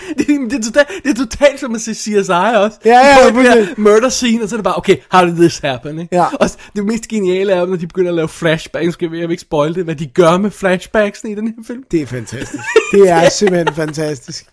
det, 0.18 0.28
er, 0.28 0.48
det, 0.50 0.58
er 0.58 0.62
totalt, 0.62 0.88
det 1.04 1.10
er 1.10 1.14
totalt 1.14 1.60
som 1.60 1.74
at 1.74 1.80
se 1.80 1.94
CSI 1.94 2.10
også. 2.10 2.78
Ja, 2.84 2.98
ja, 2.98 3.30
fuldstændig. 3.30 3.68
der 3.68 3.74
murder 3.76 4.08
scene, 4.08 4.42
og 4.42 4.48
så 4.48 4.54
er 4.54 4.56
det 4.56 4.64
bare, 4.64 4.76
okay, 4.76 4.96
how 5.10 5.26
did 5.26 5.36
this 5.36 5.58
happen? 5.58 5.98
Ikke? 5.98 6.16
Ja. 6.16 6.26
Og 6.34 6.50
det 6.76 6.84
mest 6.84 7.08
geniale 7.08 7.52
er, 7.52 7.66
når 7.66 7.76
de 7.76 7.86
begynder 7.86 8.10
at 8.10 8.14
lave 8.14 8.28
flashbacks, 8.28 8.92
skal 8.92 9.04
jeg, 9.12 9.28
vil 9.28 9.30
ikke 9.30 9.40
spoil 9.40 9.74
det, 9.74 9.84
hvad 9.84 9.94
de 9.94 10.06
gør 10.06 10.38
med 10.38 10.50
flashbacksene 10.50 11.32
i 11.32 11.34
den 11.34 11.46
her 11.46 11.64
film. 11.66 11.82
Det 11.90 12.02
er 12.02 12.06
fantastisk. 12.06 12.62
Det 12.92 13.10
er 13.10 13.28
simpelthen 13.38 13.74
fantastisk. 13.74 14.46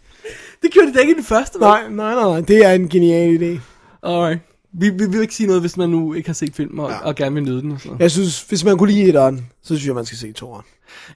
Det 0.62 0.72
gjorde 0.72 0.88
de 0.88 0.94
da 0.94 1.00
ikke 1.00 1.12
i 1.12 1.16
den 1.16 1.24
første, 1.24 1.60
vel? 1.60 1.68
Nej, 1.68 1.82
nej, 1.90 2.14
nej, 2.14 2.24
nej, 2.24 2.42
det 2.42 2.66
er 2.66 2.72
en 2.72 2.90
genial 2.90 3.42
idé. 3.42 3.60
Alright. 4.04 4.51
Vi, 4.74 4.90
vi 4.90 5.06
vil 5.06 5.22
ikke 5.22 5.36
sige 5.36 5.48
noget, 5.48 5.62
hvis 5.62 5.78
man 5.78 5.90
nu 5.90 6.14
ikke 6.14 6.30
har 6.30 6.34
set 6.34 6.56
filmen 6.56 6.80
og, 6.80 6.90
ja. 6.90 6.98
og 6.98 7.16
gerne 7.16 7.34
vil 7.34 7.44
nyde 7.44 7.62
den. 7.62 7.72
Og 7.72 7.82
sådan. 7.82 8.00
Jeg 8.00 8.12
synes, 8.12 8.42
hvis 8.42 8.64
man 8.64 8.78
kunne 8.78 8.92
lide 8.92 9.04
etteren, 9.04 9.48
så 9.62 9.68
synes 9.76 9.88
jeg, 9.88 9.96
man 9.96 10.06
skal 10.06 10.18
se 10.18 10.32
toeren. 10.32 10.66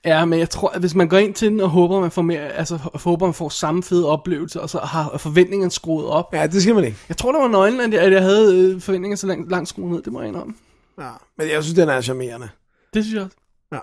Ja, 0.06 0.26
men 0.26 0.40
jeg 0.40 0.50
tror, 0.50 0.70
at 0.70 0.80
hvis 0.80 0.96
man 0.96 1.08
går 1.08 1.18
ind 1.18 1.34
til 1.34 1.52
den 1.52 1.60
og 1.60 1.70
håber, 1.70 2.02
man 2.02 2.12
får 2.12 2.22
mere, 2.22 2.40
altså 2.40 2.80
håber, 2.94 3.26
man 3.26 3.34
får 3.34 3.50
samme 3.50 3.84
fede 3.84 4.10
oplevelse, 4.10 4.62
og 4.62 4.70
så 4.70 4.80
har 4.80 5.18
forventningerne 5.18 5.72
skruet 5.72 6.08
op. 6.08 6.34
Ja, 6.34 6.48
det 6.48 6.62
skal 6.62 6.76
man 6.76 6.84
ikke. 6.84 6.98
Jeg 7.10 7.18
tror, 7.18 7.32
der 7.32 7.40
var 7.40 7.48
nøglen, 7.48 7.80
at 7.80 7.94
jeg, 7.94 8.02
at 8.02 8.14
jeg 8.14 8.22
havde 8.22 8.56
øh, 8.56 8.82
forventninger 8.82 9.16
så 9.16 9.28
langt, 9.28 9.52
langt 9.52 9.70
skruet 9.70 9.92
ned. 9.92 10.02
Det 10.02 10.14
må 10.14 10.20
jeg 10.20 10.28
indrømme. 10.28 10.54
Ja, 11.00 11.10
men 11.38 11.50
jeg 11.50 11.64
synes, 11.64 11.76
den 11.76 11.90
er 11.90 12.02
charmerende. 12.02 12.50
Det 12.94 13.04
synes 13.04 13.16
jeg 13.16 13.24
også. 13.24 13.38
Ja. 13.72 13.80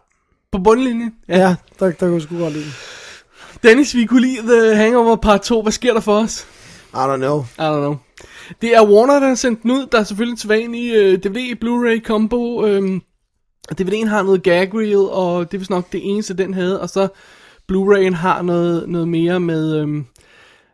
På 0.53 0.59
bundlinjen. 0.59 1.15
Ja, 1.29 1.39
ja 1.39 1.57
der, 1.79 1.91
der 1.91 2.09
kunne 2.09 2.21
sgu 2.21 2.39
godt 2.39 2.53
lide 2.53 2.65
den. 2.65 2.73
Dennis, 3.63 3.95
vi 3.95 4.07
kunne 4.07 4.21
lide 4.21 4.43
The 4.43 4.77
Hangover 4.77 5.17
part 5.17 5.41
2. 5.41 5.63
Hvad 5.63 5.73
sker 5.73 5.93
der 5.93 6.01
for 6.01 6.19
os? 6.19 6.47
I 6.95 6.97
don't 6.97 7.17
know. 7.17 7.41
I 7.41 7.61
don't 7.61 7.81
know. 7.81 7.97
Det 8.63 8.77
er 8.77 8.87
Warner, 8.87 9.21
der 9.21 9.29
har 9.29 9.35
sendt 9.35 9.63
den 9.63 9.71
ud. 9.71 9.87
Der 9.93 9.99
er 9.99 10.05
selvfølgelig 10.05 10.39
tilbage 10.39 10.79
i 10.79 10.95
øh, 10.95 11.19
DVD, 11.19 11.57
Blu-ray 11.65 12.03
combo. 12.07 12.67
Øhm, 12.67 13.03
DVD'en 13.81 14.07
har 14.09 14.23
noget 14.23 14.43
gag 14.43 14.75
reel, 14.75 14.97
og 14.97 15.51
det 15.53 15.57
er 15.57 15.59
vist 15.59 15.71
nok 15.71 15.93
det 15.93 16.01
eneste, 16.05 16.35
den 16.35 16.55
havde. 16.55 16.81
Og 16.81 16.89
så 16.89 17.09
Blu-ray'en 17.73 18.15
har 18.15 18.43
noget, 18.43 18.89
noget 18.89 19.09
mere 19.09 19.41
med... 19.41 19.77
Øhm, 19.77 20.05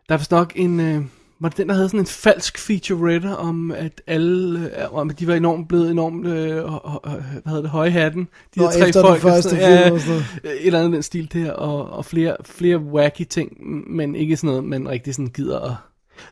der 0.09 0.15
er 0.15 0.17
vist 0.19 0.31
nok 0.31 0.53
en... 0.55 0.79
Øh, 0.79 1.01
var 1.41 1.49
det 1.49 1.57
den, 1.57 1.69
der 1.69 1.75
havde 1.75 1.89
sådan 1.89 1.99
en 1.99 2.05
falsk 2.05 2.57
featurette 2.57 3.37
om, 3.37 3.71
at 3.71 4.01
alle, 4.07 4.59
øh, 4.59 4.93
om 4.93 5.09
at 5.09 5.19
de 5.19 5.27
var 5.27 5.35
enormt 5.35 5.67
blevet 5.67 5.91
enormt, 5.91 6.27
øh, 6.27 6.47
øh, 6.57 6.63
hvad 6.63 7.41
hedder 7.45 7.61
det, 7.61 7.69
høje 7.69 7.89
hatten. 7.89 8.27
De 8.55 8.59
Nå, 8.59 8.65
der 8.65 8.71
tre 8.71 8.87
efter 8.87 9.01
den 9.01 9.07
folk, 9.09 9.23
og 9.23 9.29
første 9.29 9.49
sådan- 9.49 9.87
film 9.89 9.99
sådan 9.99 10.21
et 10.43 10.65
eller 10.65 10.79
andet 10.79 10.93
den 10.93 11.03
stil 11.03 11.29
der, 11.33 11.51
og, 11.51 11.89
og 11.89 12.05
flere, 12.05 12.35
flere 12.45 12.77
wacky 12.77 13.21
ting, 13.29 13.51
men 13.95 14.15
ikke 14.15 14.37
sådan 14.37 14.47
noget, 14.47 14.63
man 14.63 14.89
rigtig 14.89 15.15
sådan 15.15 15.27
gider 15.27 15.59
at... 15.59 15.71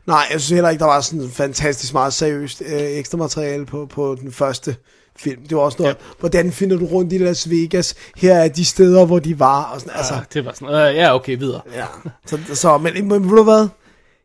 Nej, 0.06 0.16
jeg 0.32 0.40
synes 0.40 0.50
heller 0.50 0.70
ikke, 0.70 0.80
der 0.80 0.86
var 0.86 1.00
sådan 1.00 1.30
fantastisk 1.30 1.92
meget 1.92 2.12
seriøst 2.12 2.62
øh, 2.66 2.80
ekstra 2.80 3.18
materiale 3.18 3.66
på, 3.66 3.86
på 3.86 4.16
den 4.20 4.32
første 4.32 4.76
film. 5.16 5.42
Det 5.42 5.56
var 5.56 5.62
også 5.62 5.76
noget, 5.80 5.94
ja. 5.94 6.00
hvordan 6.20 6.52
finder 6.52 6.76
du 6.76 6.86
rundt 6.86 7.12
i 7.12 7.18
Las 7.18 7.50
Vegas? 7.50 7.94
Her 8.16 8.34
er 8.34 8.48
de 8.48 8.64
steder, 8.64 9.04
hvor 9.06 9.18
de 9.18 9.38
var. 9.38 9.62
Og 9.64 9.80
sådan, 9.80 9.92
altså, 9.96 10.14
Altså, 10.14 10.28
det 10.34 10.44
var 10.44 10.52
sådan, 10.52 10.74
øh, 10.90 10.96
ja 10.96 11.14
okay, 11.14 11.38
videre. 11.38 11.60
ja. 11.74 11.84
Så, 12.26 12.38
så, 12.54 12.78
men, 12.78 13.08
men 13.08 13.30
ved 13.30 13.36
du 13.36 13.42
hvad? 13.44 13.68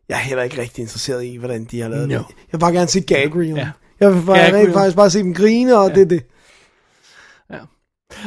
Jeg 0.10 0.16
er 0.16 0.20
heller 0.20 0.44
ikke 0.44 0.62
rigtig 0.62 0.82
interesseret 0.82 1.24
i, 1.26 1.36
hvordan 1.36 1.64
de 1.72 1.82
har 1.82 1.90
lavet 1.90 2.10
No. 2.10 2.14
det. 2.18 2.26
Jeg 2.28 2.34
vil 2.52 2.60
bare 2.60 2.74
gerne 2.74 2.88
se 2.88 3.02
gag 3.02 3.36
reel. 3.36 3.48
Ja. 3.56 3.70
Jeg 4.00 4.16
vil 4.16 4.22
bare, 4.26 4.38
Gag 4.38 4.54
reel. 4.54 4.74
faktisk 4.74 4.96
bare 4.96 5.10
se 5.10 5.20
dem 5.20 5.34
grine, 5.34 5.78
og 5.78 5.90
ja. 5.90 5.96
det 5.96 6.02
er 6.02 6.06
det. 6.06 6.24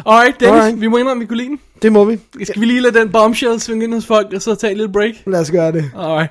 Alright, 0.06 0.40
Dennis, 0.40 0.60
Alright. 0.62 0.80
vi 0.80 0.86
må 0.86 0.96
indrømme, 0.96 1.20
vi 1.20 1.26
kunne 1.26 1.36
lide 1.36 1.48
den. 1.48 1.60
Det 1.82 1.92
må 1.92 2.04
vi. 2.04 2.18
Skal 2.44 2.60
vi 2.60 2.66
lige 2.66 2.80
lade 2.80 2.98
den 2.98 3.12
bombshell 3.12 3.60
svinge 3.60 3.84
ind 3.84 3.94
hos 3.94 4.06
folk, 4.06 4.32
og 4.34 4.42
så 4.42 4.54
tage 4.54 4.74
lille 4.74 4.92
break? 4.92 5.14
Lad 5.26 5.40
os 5.40 5.50
gøre 5.50 5.72
det. 5.72 5.90
Alright. 5.96 6.30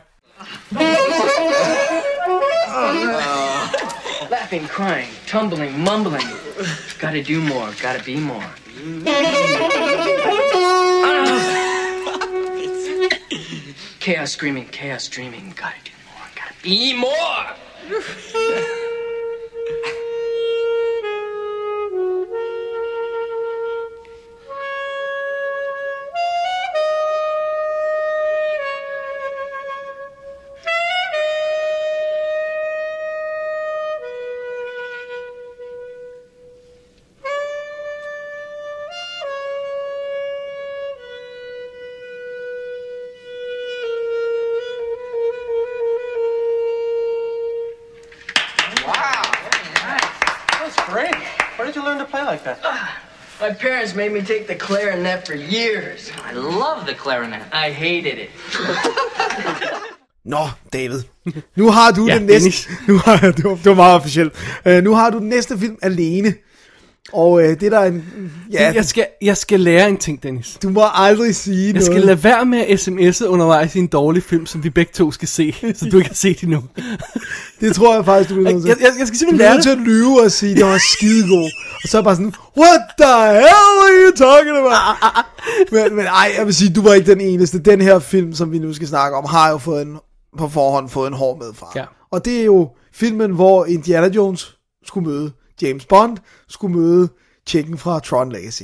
Laughing, 4.30 4.68
crying, 4.68 5.10
tumbling, 5.28 5.80
mumbling. 5.80 6.28
Gotta 7.00 7.24
do 7.24 7.42
more, 7.42 7.72
gotta 7.82 8.04
be 8.04 8.16
more. 8.18 8.44
chaos 14.00 14.32
screaming, 14.32 14.68
chaos 14.68 15.08
dreaming. 15.08 15.54
Gotta 15.56 15.78
do 15.84 15.92
more, 16.06 16.28
gotta 16.36 16.54
be 16.62 16.94
more. 16.94 18.72
Parents 53.96 53.98
made 53.98 54.12
me 54.12 54.22
take 54.22 54.48
the 54.48 54.56
clarinet 54.56 55.26
for 55.26 55.36
years. 55.36 56.12
I 56.24 56.34
love 56.34 56.86
the 56.86 56.94
clarinet. 56.94 57.42
I 57.52 57.72
hated 57.72 58.20
it. 58.20 58.30
Nå, 60.26 60.50
David. 60.74 61.04
Nu 61.56 61.70
har 61.70 61.92
du 61.92 62.08
Ja, 62.08 62.18
den 62.18 62.26
næste... 62.26 62.70
Nu 62.88 62.98
har, 62.98 63.18
det, 63.18 63.44
var, 63.44 63.56
det 63.56 63.66
var 63.66 63.74
meget 63.74 63.96
officielt. 63.96 64.34
Uh, 64.66 64.84
nu 64.84 64.94
har 64.94 65.10
du 65.10 65.20
den 65.20 65.30
næste 65.30 65.60
film 65.60 65.78
alene. 65.82 66.34
Og 67.14 67.32
uh, 67.32 67.42
det 67.44 67.62
der 67.72 67.80
er 67.80 67.86
en... 67.86 68.04
Ja, 68.52 68.72
Jeg 68.76 68.86
skal, 68.86 69.06
jeg 69.22 69.38
skal 69.38 69.60
lære 69.60 69.90
en 69.90 69.98
ting, 69.98 70.24
Dennis. 70.24 70.58
du 70.64 70.70
må 70.70 70.82
aldrig 70.94 71.36
sige 71.36 71.66
Jeg 71.66 71.74
noget. 71.74 71.86
skal 71.86 72.02
lade 72.02 72.24
være 72.24 72.46
med 72.46 72.60
at 72.60 72.88
sms'e 72.88 73.26
undervejs 73.26 73.76
i 73.76 73.80
en 73.80 73.88
dårlig 73.88 74.24
film, 74.24 74.46
som 74.46 74.64
vi 74.64 74.70
begge 74.70 74.92
to 74.94 75.12
skal 75.12 75.28
se, 75.28 75.56
så 75.80 75.86
du 75.92 75.98
ikke 75.98 76.10
har 76.10 76.16
set 76.16 76.42
endnu. 76.42 76.64
Det 77.62 77.76
tror 77.76 77.96
jeg 77.96 78.06
faktisk, 78.06 78.30
du 78.30 78.36
bliver 78.36 78.50
Jeg, 78.52 78.66
jeg, 78.68 78.78
jeg 79.00 79.08
skal 79.08 79.18
simpelthen 79.18 79.38
lære 79.38 79.54
nødt 79.54 79.64
til 79.64 79.72
det. 79.72 79.78
at 79.78 79.84
lyve 79.84 80.22
og 80.24 80.32
sige, 80.32 80.56
det 80.56 80.66
var 80.66 80.78
skidegod. 80.98 81.50
Og 81.84 81.90
så 81.90 81.98
er 81.98 82.02
jeg 82.02 82.04
bare 82.04 82.16
sådan, 82.16 82.34
what 82.58 82.82
the 83.02 83.34
hell 83.34 83.76
are 83.86 83.94
you 84.06 84.12
talking 84.16 84.58
about? 84.58 85.26
men, 85.72 85.96
men 85.96 86.06
ej, 86.06 86.32
jeg 86.38 86.46
vil 86.46 86.54
sige, 86.56 86.74
du 86.74 86.82
var 86.82 86.94
ikke 86.94 87.12
den 87.12 87.22
eneste. 87.22 87.60
Den 87.60 87.82
her 87.82 88.00
film, 88.00 88.34
som 88.34 88.52
vi 88.52 88.60
nu 88.60 88.74
skal 88.74 88.88
snakke 88.88 89.18
om, 89.18 89.26
har 89.26 89.50
jo 89.52 89.58
fået 89.58 89.82
en, 89.82 89.98
på 90.38 90.50
forhånd 90.50 90.90
fået 90.90 91.08
en 91.08 91.14
hård 91.14 91.40
medfar. 91.44 91.72
Ja. 91.76 91.84
Og 92.12 92.26
det 92.26 92.40
er 92.42 92.46
jo 92.46 92.70
filmen, 92.94 93.32
hvor 93.32 93.66
Indiana 93.66 94.08
Jones 94.08 94.56
skulle 94.86 95.10
møde 95.10 95.32
James 95.62 95.86
Bond, 95.86 96.18
skulle 96.48 96.78
møde 96.78 97.10
chicken 97.48 97.78
fra 97.78 98.00
Tron 98.00 98.32
Legacy. 98.32 98.64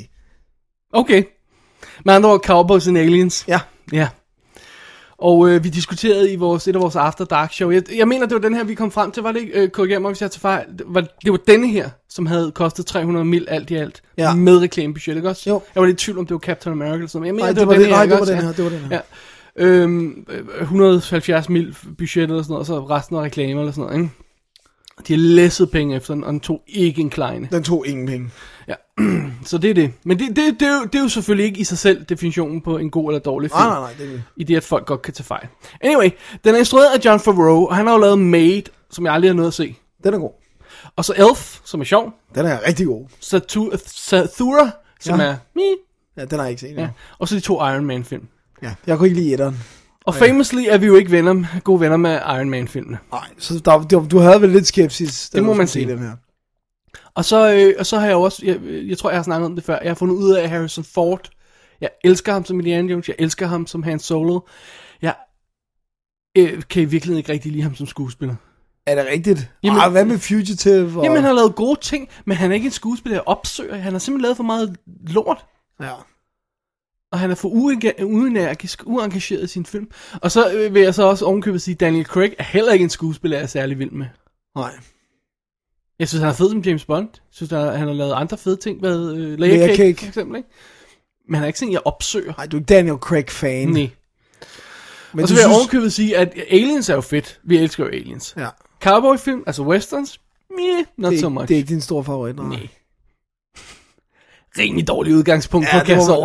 Okay. 0.94 1.24
Med 2.06 2.14
andre 2.14 2.30
ord, 2.30 2.40
Cowboys 2.46 2.88
and 2.88 2.98
Aliens. 2.98 3.46
Ja, 3.48 3.60
Ja. 3.94 4.08
Og 5.18 5.50
øh, 5.50 5.64
vi 5.64 5.70
diskuterede 5.70 6.34
i 6.34 6.36
vores, 6.36 6.68
et 6.68 6.76
af 6.76 6.82
vores 6.82 6.96
After 6.96 7.26
Dark 7.26 7.54
show. 7.54 7.70
Jeg, 7.72 7.84
jeg 7.96 8.08
mener, 8.08 8.26
det 8.26 8.36
var 8.36 8.42
den 8.42 8.54
her, 8.56 8.64
vi 8.64 8.76
kom 8.76 8.92
frem 8.92 9.12
til. 9.12 9.24
Var 9.24 9.32
det 9.32 9.40
ikke, 9.40 9.54
øh, 9.54 9.70
korriger 9.70 10.00
mig, 10.00 10.10
hvis 10.10 10.22
jeg 10.22 10.32
tager 10.32 10.40
fejl. 10.40 10.66
Det 10.78 10.86
var, 10.88 11.02
det 11.26 11.32
var 11.32 11.38
denne 11.48 11.68
her, 11.68 11.90
som 12.10 12.26
havde 12.26 12.52
kostet 12.52 12.86
300 12.86 13.26
mil 13.26 13.46
alt 13.50 13.72
i 13.72 13.76
alt. 13.76 14.02
Ja. 14.18 14.34
Med 14.36 14.58
reklamebudget, 14.58 15.16
ikke 15.16 15.30
også? 15.30 15.50
Jo. 15.50 15.62
Jeg 15.76 15.82
var 15.82 15.88
lidt 15.88 16.02
i 16.02 16.06
tvivl 16.06 16.20
om, 16.20 16.26
det 16.26 16.34
var 16.34 16.40
Captain 16.40 16.72
America 16.74 16.94
eller 16.96 17.08
sådan 17.08 17.20
noget. 17.22 17.28
Jeg 17.28 17.34
Nej, 17.34 17.48
mener, 17.52 17.60
det 17.60 17.68
var 17.68 17.74
det- 17.74 17.90
nej, 17.90 18.04
ikke 18.04 18.14
det 18.16 18.20
var 18.20 18.26
den 18.26 18.44
her, 18.44 18.54
det 18.54 18.64
var 18.64 18.70
den 18.70 18.80
her. 18.80 19.00
Ja. 19.58 19.66
Øhm, 19.66 20.26
øh, 20.30 20.62
170 20.62 21.50
mil 21.50 21.76
budget 21.98 22.24
eller 22.24 22.42
sådan 22.44 22.52
noget, 22.54 22.60
og 22.60 22.66
så 22.66 22.80
resten 22.96 23.16
af 23.16 23.22
reklamer 23.22 23.62
eller 23.62 23.72
sådan 23.74 23.84
noget, 23.90 24.02
ikke? 24.02 24.14
De 25.08 25.14
har 25.14 25.18
læsset 25.20 25.72
penge 25.72 25.96
efter 25.96 26.14
den, 26.14 26.24
og 26.24 26.32
den 26.34 26.40
tog 26.40 26.62
ikke 26.68 27.02
en 27.02 27.10
kleine. 27.10 27.48
den 27.52 27.64
tog 27.64 27.88
ingen 27.88 28.08
penge. 28.08 28.30
Ja, 28.68 28.74
så 29.46 29.58
det 29.58 29.70
er 29.70 29.74
det. 29.74 29.94
Men 30.04 30.20
det, 30.20 30.28
det, 30.36 30.60
det, 30.60 30.68
er 30.68 30.78
jo, 30.80 30.84
det 30.84 30.96
er 30.96 31.04
jo 31.04 31.10
selvfølgelig 31.10 31.46
ikke 31.46 31.60
i 31.60 31.64
sig 31.64 31.78
selv 31.78 32.04
definitionen 32.06 32.62
på 32.62 32.78
en 32.78 32.90
god 32.90 33.10
eller 33.10 33.20
dårlig 33.20 33.52
film. 33.52 33.60
Nej, 33.60 33.70
nej, 33.70 33.80
nej, 33.80 33.94
det 33.98 34.06
er 34.08 34.12
det. 34.12 34.24
I 34.38 34.44
det, 34.44 34.56
at 34.56 34.64
folk 34.64 34.86
godt 34.86 35.02
kan 35.02 35.14
tage 35.14 35.24
fejl. 35.26 35.48
Anyway, 35.82 36.10
den 36.44 36.56
er 36.56 36.60
instrueret 36.60 36.88
af 37.00 37.06
John 37.06 37.20
Favreau, 37.20 37.68
og 37.68 37.76
han 37.76 37.86
har 37.88 37.94
jo 37.94 38.00
lavet 38.00 38.20
Made, 38.20 38.64
som 38.92 39.06
jeg 39.06 39.14
aldrig 39.14 39.30
har 39.30 39.36
nået 39.36 39.48
at 39.48 39.54
se. 39.54 39.76
Den 40.04 40.14
er 40.14 40.18
god. 40.20 40.32
Og 40.96 41.06
så 41.06 41.14
Elf, 41.18 41.60
som 41.66 41.80
er 41.82 41.86
sjov. 41.86 42.14
Den 42.36 42.46
er 42.46 42.60
rigtig 42.68 42.86
god. 42.88 43.06
Satu- 43.22 43.78
Sathura, 43.88 44.70
som 45.00 45.20
Ja. 45.20 45.26
er... 45.26 45.36
Mi, 45.56 45.62
Ja, 46.18 46.26
den 46.26 46.38
har 46.40 46.46
jeg 46.46 46.50
ikke 46.50 46.62
set. 46.62 46.76
ja. 46.78 46.90
Og 47.20 47.28
så 47.28 47.36
de 47.36 47.40
to 47.40 47.56
Iron 47.56 47.86
Man 47.86 48.04
film. 48.04 48.28
ja. 48.64 48.74
Jeg 48.88 48.98
kunne 48.98 49.08
ikke 49.10 49.22
lide 49.22 49.32
etteren. 49.34 49.60
Og 50.06 50.16
famously 50.16 50.64
er 50.68 50.78
vi 50.78 50.86
jo 50.86 50.96
ikke 50.96 51.12
venner, 51.12 51.60
gode 51.64 51.80
venner 51.80 51.98
med 51.98 52.12
Iron 52.16 52.50
Man 52.50 52.68
filmene. 52.68 52.98
Nej, 53.12 53.28
så 53.38 53.60
der, 53.66 53.84
du, 53.84 54.08
du 54.12 54.20
havde 54.20 54.42
vel 54.42 54.50
lidt 54.50 54.68
skepsis. 54.68 55.30
Det 55.30 55.44
må 55.44 55.54
man 55.54 55.68
sige. 55.68 55.88
Den 55.88 56.00
her. 56.00 56.12
Og 57.16 57.26
så, 57.26 57.54
øh, 57.54 57.74
og 57.80 57.86
så 57.86 58.00
har 58.00 58.06
jeg 58.06 58.14
jo 58.14 58.22
også, 58.22 58.46
jeg, 58.46 58.60
jeg 58.64 58.98
tror 58.98 59.10
jeg 59.10 59.18
har 59.18 59.24
snakket 59.24 59.46
om 59.46 59.56
det 59.56 59.64
før, 59.64 59.80
jeg 59.82 59.90
har 59.90 59.96
fundet 59.96 60.16
ud 60.16 60.34
af 60.34 60.50
Harrison 60.50 60.84
Ford. 60.84 61.30
Jeg 61.82 61.90
elsker 62.04 62.34
ham 62.34 62.46
som 62.46 62.60
Indiana 62.60 62.92
Jones, 62.92 63.08
jeg 63.08 63.16
elsker 63.20 63.48
ham 63.48 63.68
som 63.68 63.84
Han 63.84 64.00
Solo. 64.00 64.40
Jeg 65.02 65.16
øh, 66.38 66.62
kan 66.70 66.82
i 66.82 66.86
virkeligheden 66.86 67.18
ikke 67.18 67.32
rigtig 67.32 67.52
lide 67.52 67.64
ham 67.64 67.76
som 67.76 67.88
skuespiller. 67.88 68.36
Er 68.86 68.96
det 68.96 69.06
rigtigt? 69.12 69.52
Jamen- 69.64 69.82
ah, 69.82 69.92
hvad 69.92 70.06
med 70.06 70.18
Fugitive? 70.18 70.98
Og... 71.00 71.04
Jamen 71.04 71.16
han 71.16 71.26
har 71.26 71.34
lavet 71.34 71.56
gode 71.56 71.80
ting, 71.80 72.10
men 72.26 72.38
han 72.38 72.52
er 72.52 72.56
ikke 72.56 72.66
en 72.66 72.72
skuespiller, 72.72 73.16
jeg 73.16 73.24
opsøger. 73.26 73.76
Han 73.76 73.92
har 73.92 74.00
simpelthen 74.00 74.22
lavet 74.22 74.38
for 74.38 74.44
meget 74.44 74.78
lort. 75.08 75.46
Ja. 75.82 75.94
Og 77.12 77.20
han 77.20 77.32
er 77.32 77.36
for 77.36 77.50
uenergisk, 78.02 78.84
uengageret 78.86 79.44
i 79.44 79.48
sin 79.48 79.66
film. 79.66 79.88
Og 80.22 80.32
så 80.32 80.54
øh, 80.54 80.74
vil 80.74 80.82
jeg 80.82 80.94
så 80.96 81.04
også 81.04 81.26
ovenkøbet 81.26 81.62
sige, 81.62 81.74
at 81.76 81.80
Daniel 81.80 82.06
Craig 82.06 82.34
er 82.40 82.44
heller 82.44 82.74
ikke 82.74 82.84
en 82.84 82.90
skuespiller, 82.90 83.38
jeg 83.38 83.44
er 83.44 83.48
særlig 83.48 83.80
vild 83.80 83.92
med. 83.92 84.06
Nej. 84.56 84.72
Jeg 86.00 86.08
synes, 86.08 86.22
han 86.22 86.30
er 86.30 86.34
fed 86.34 86.50
som 86.50 86.60
James 86.60 86.86
Bond. 86.86 87.08
Jeg 87.14 87.20
synes, 87.32 87.52
han 87.52 87.60
har, 87.60 87.72
han 87.72 87.88
har 87.88 87.94
lavet 87.94 88.14
andre 88.14 88.38
fede 88.38 88.56
ting. 88.56 88.80
Hvad, 88.80 89.00
øh, 89.12 89.40
Layer, 89.40 89.58
Layer 89.58 89.68
Cake, 89.68 89.78
Cake. 89.78 90.00
for 90.00 90.08
eksempel, 90.08 90.38
ikke? 90.38 90.50
Men 91.28 91.36
han 91.36 91.44
er 91.44 91.48
ikke 91.48 91.60
sådan, 91.60 91.72
jeg 91.74 91.82
opsøger. 91.86 92.34
Nej, 92.38 92.46
du 92.46 92.58
er 92.58 92.62
Daniel 92.62 92.96
Craig-fan. 92.98 93.68
Nej. 93.70 93.90
Men 95.14 95.24
Og 95.24 95.28
så 95.30 95.34
vil 95.34 95.40
jeg 95.42 95.50
synes... 95.50 95.58
ovenkøbet 95.58 95.94
sige, 95.94 96.18
at 96.18 96.34
Aliens 96.50 96.90
er 96.90 96.96
jo 96.96 97.02
fedt. 97.02 97.40
Vi 97.44 97.58
elsker 97.58 97.84
jo 97.84 97.90
Aliens. 97.90 98.34
Ja, 98.38 98.48
Cowboy-film, 98.84 99.44
altså 99.48 99.64
westerns, 99.64 100.22
meh, 100.58 100.86
not 100.98 101.12
det, 101.12 101.20
so 101.20 101.30
much. 101.30 101.48
det 101.48 101.54
er 101.54 101.58
ikke 101.58 101.70
din 101.70 101.82
store 101.82 102.04
favorit. 102.04 102.36
Nej. 102.36 102.48
Nej. 102.48 102.68
Rimelig 104.60 104.88
dårlig 104.88 105.16
udgangspunkt 105.16 105.68
Ja, 105.68 105.74
for 105.74 105.80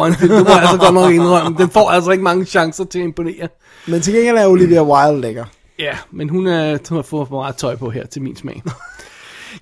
at 0.04 0.12
det. 0.12 0.20
Det 0.30 0.30
må 0.30 0.50
jeg 0.50 0.60
altså 0.60 0.76
godt 0.76 0.94
nok 0.94 1.12
indrømme. 1.12 1.58
Den 1.58 1.70
får 1.70 1.90
altså 1.90 2.10
ikke 2.10 2.24
mange 2.24 2.44
chancer 2.44 2.84
til 2.84 2.98
at 2.98 3.04
imponere. 3.04 3.48
Men 3.86 4.00
til 4.00 4.14
gengæld 4.14 4.36
er 4.36 4.46
Olivia 4.46 4.82
Wilde 4.82 5.20
lækker. 5.20 5.44
Ja, 5.78 5.96
men 6.10 6.28
hun 6.28 6.46
er, 6.46 6.78
hun 6.88 6.96
har 6.96 7.02
fået 7.02 7.28
for 7.28 7.40
meget 7.40 7.56
tøj 7.56 7.76
på 7.76 7.90
her 7.90 8.06
til 8.06 8.22
min 8.22 8.36
smag. 8.36 8.62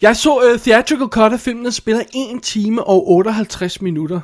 Jeg 0.03 0.17
så 0.17 0.37
uh, 0.37 0.61
Theatrical 0.61 1.07
Cut 1.07 1.33
af 1.33 1.41
filmen, 1.41 1.65
der 1.65 1.71
spiller 1.71 2.03
1 2.35 2.43
time 2.43 2.85
og 2.85 3.11
58 3.11 3.83
minutter. 3.83 4.21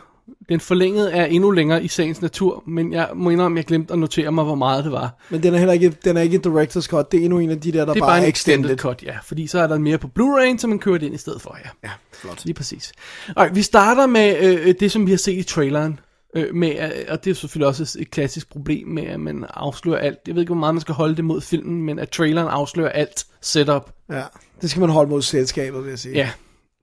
Den 0.51 0.61
forlængede 0.61 1.13
er 1.13 1.25
endnu 1.25 1.51
længere 1.51 1.85
i 1.85 1.89
sagens 1.89 2.23
natur, 2.23 2.63
men 2.67 2.93
jeg 2.93 3.09
må 3.15 3.31
indrømme, 3.31 3.59
jeg 3.59 3.65
glemte 3.65 3.93
at 3.93 3.99
notere 3.99 4.33
mig, 4.33 4.45
hvor 4.45 4.55
meget 4.55 4.85
det 4.85 4.93
var. 4.93 5.15
Men 5.31 5.43
den 5.43 5.55
er 5.55 5.59
heller 5.59 5.73
ikke, 5.73 5.97
den 6.05 6.17
er 6.17 6.21
ikke 6.21 6.41
director's 6.47 6.87
cut. 6.87 7.13
Det 7.13 7.21
er 7.21 7.25
endnu 7.25 7.39
en 7.39 7.51
af 7.51 7.61
de 7.61 7.73
der, 7.73 7.85
der 7.85 7.93
Det 7.93 8.01
er 8.01 8.05
bare, 8.05 8.11
bare 8.11 8.19
en 8.19 8.25
er 8.25 8.29
extended 8.29 8.77
cut, 8.77 9.03
ja. 9.03 9.19
Fordi 9.25 9.47
så 9.47 9.59
er 9.59 9.67
der 9.67 9.79
mere 9.79 9.99
på 9.99 10.11
Blu-ray, 10.19 10.59
så 10.59 10.67
man 10.67 10.79
kører 10.79 10.99
det 10.99 11.07
ind 11.07 11.15
i 11.15 11.19
stedet 11.19 11.43
for, 11.43 11.57
ja. 11.65 11.89
Ja, 11.89 11.91
flot. 12.13 12.45
Lige 12.45 12.55
præcis. 12.55 12.93
Alright, 13.29 13.57
vi 13.57 13.63
starter 13.63 14.07
med 14.07 14.37
øh, 14.41 14.75
det, 14.81 14.93
som 14.93 15.07
vi 15.07 15.11
har 15.11 15.19
set 15.19 15.39
i 15.39 15.43
traileren. 15.43 16.01
Øh, 16.37 16.55
med, 16.55 16.71
øh, 16.71 16.91
og 17.09 17.25
det 17.25 17.31
er 17.31 17.35
selvfølgelig 17.35 17.69
også 17.69 17.83
et, 17.83 17.97
et 18.03 18.11
klassisk 18.11 18.51
problem 18.51 18.89
med, 18.89 19.03
at 19.03 19.21
man 19.21 19.45
afslører 19.55 19.99
alt. 19.99 20.19
Jeg 20.27 20.35
ved 20.35 20.43
ikke, 20.43 20.51
hvor 20.51 20.61
meget 20.61 20.75
man 20.75 20.81
skal 20.81 20.95
holde 20.95 21.17
det 21.17 21.25
mod 21.25 21.41
filmen, 21.41 21.83
men 21.83 21.99
at 21.99 22.11
traileren 22.11 22.49
afslører 22.49 22.89
alt 22.89 23.27
setup. 23.41 23.91
Ja, 24.11 24.23
det 24.63 24.71
skal 24.71 24.81
man 24.81 24.91
holde 24.91 25.11
mod 25.11 25.23
selskabet, 25.23 25.83
vil 25.85 25.91
jeg 25.91 25.99
sige. 25.99 26.15
Ja. 26.15 26.31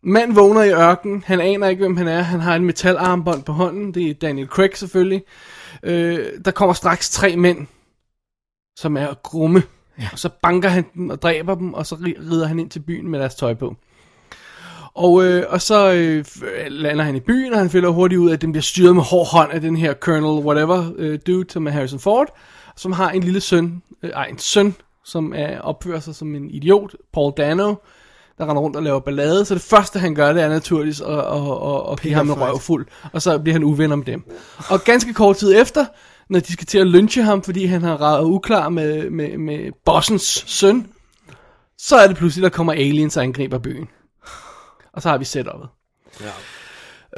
Mand 0.04 0.34
vågner 0.34 0.64
i 0.64 0.72
ørkenen. 0.74 1.24
Han 1.26 1.42
aner 1.42 1.68
ikke, 1.68 1.80
hvem 1.80 1.98
han 1.98 2.08
er. 2.08 2.22
Han 2.22 2.40
har 2.40 2.56
en 2.56 2.66
metalarmbånd 2.66 3.44
på 3.44 3.52
hånden. 3.54 3.94
Det 3.94 4.10
er 4.10 4.14
Daniel 4.14 4.48
Craig 4.48 4.78
selvfølgelig. 4.78 5.24
Øh, 5.84 6.26
der 6.46 6.52
kommer 6.52 6.74
straks 6.74 7.10
tre 7.10 7.36
mænd, 7.36 7.68
som 8.80 8.98
er 8.98 9.08
grumme. 9.24 9.64
Ja. 10.00 10.10
Og 10.12 10.20
så 10.20 10.30
banker 10.42 10.70
han 10.70 10.86
dem 10.94 11.10
og 11.10 11.22
dræber 11.22 11.56
dem, 11.56 11.74
og 11.74 11.86
så 11.86 11.96
ri- 11.96 12.32
rider 12.32 12.48
han 12.48 12.60
ind 12.60 12.70
til 12.70 12.80
byen 12.80 13.08
med 13.08 13.20
deres 13.20 13.36
tøj 13.36 13.54
på. 13.54 13.76
Og, 14.94 15.24
øh, 15.26 15.44
og 15.50 15.62
så 15.62 15.94
øh, 15.94 16.26
lander 16.68 17.06
han 17.06 17.16
i 17.16 17.20
byen, 17.20 17.54
og 17.54 17.60
han 17.60 17.70
finder 17.70 17.90
hurtigt 17.90 18.20
ud 18.20 18.30
af, 18.30 18.34
at 18.34 18.42
den 18.42 18.52
bliver 18.52 18.62
styret 18.62 18.96
med 18.96 19.04
hård 19.04 19.28
hånd 19.32 19.52
af 19.52 19.62
den 19.62 19.76
her 19.76 19.94
Colonel 19.94 20.46
whatever 20.46 20.92
øh, 20.96 21.20
dude, 21.28 21.50
som 21.50 21.68
er 21.68 21.72
Harrison 21.72 22.00
Ford, 22.00 22.28
som 22.76 22.92
har 22.92 23.10
en 23.10 23.24
lille 23.24 23.42
søn, 23.42 23.82
øh, 24.04 24.10
ej, 24.10 24.26
en 24.26 24.38
søn, 24.38 24.76
som 25.06 25.34
er, 25.36 25.60
opfører 25.60 26.00
sig 26.00 26.16
som 26.16 26.36
en 26.36 26.50
idiot, 26.50 26.96
Paul 27.14 27.34
Dano, 27.38 27.76
der 28.38 28.50
render 28.50 28.62
rundt 28.62 28.76
og 28.76 28.84
laver 28.84 29.00
ballade. 29.00 29.46
Så 29.46 29.54
det 29.54 29.62
første, 29.62 30.00
han 30.00 30.16
gør, 30.16 30.34
det 30.34 30.44
er 30.44 30.50
naturligvis 30.50 31.02
at, 31.02 31.08
at, 31.08 31.18
at, 31.18 31.92
at 31.92 32.02
give 32.02 32.14
ham 32.14 32.30
en 32.30 32.42
røv 32.42 32.60
fuld, 32.60 32.88
og 33.14 33.22
så 33.22 33.40
bliver 33.40 33.54
han 33.54 33.64
uvenner 33.64 33.96
med 33.96 34.06
dem. 34.06 34.24
Og 34.70 34.82
ganske 34.84 35.14
kort 35.14 35.38
tid 35.38 35.62
efter, 35.62 35.86
når 36.30 36.40
de 36.40 36.54
skal 36.54 36.68
til 36.68 36.78
at 36.78 36.88
lynche 36.88 37.24
ham, 37.24 37.44
fordi 37.44 37.66
han 37.66 37.82
har 37.82 38.02
ravet 38.02 38.26
uklar 38.26 38.70
med, 38.70 39.10
med, 39.10 39.38
med 39.38 39.72
bossens 39.86 40.44
søn, 40.48 40.88
så 41.78 41.96
er 41.96 42.08
det 42.08 42.18
pludselig, 42.18 42.44
der 42.44 42.50
kommer 42.50 42.74
aliens 42.74 43.18
og 43.18 43.24
angriber 43.24 43.58
byen. 43.58 43.88
Og 44.94 45.02
så 45.02 45.10
har 45.10 45.18
vi 45.18 45.26
setup'et. 45.26 45.68
Ja. 46.22 46.32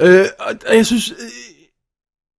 Øh, 0.00 0.26
og, 0.38 0.54
og 0.68 0.76
jeg 0.76 0.86
synes, 0.86 1.10
øh, 1.10 1.16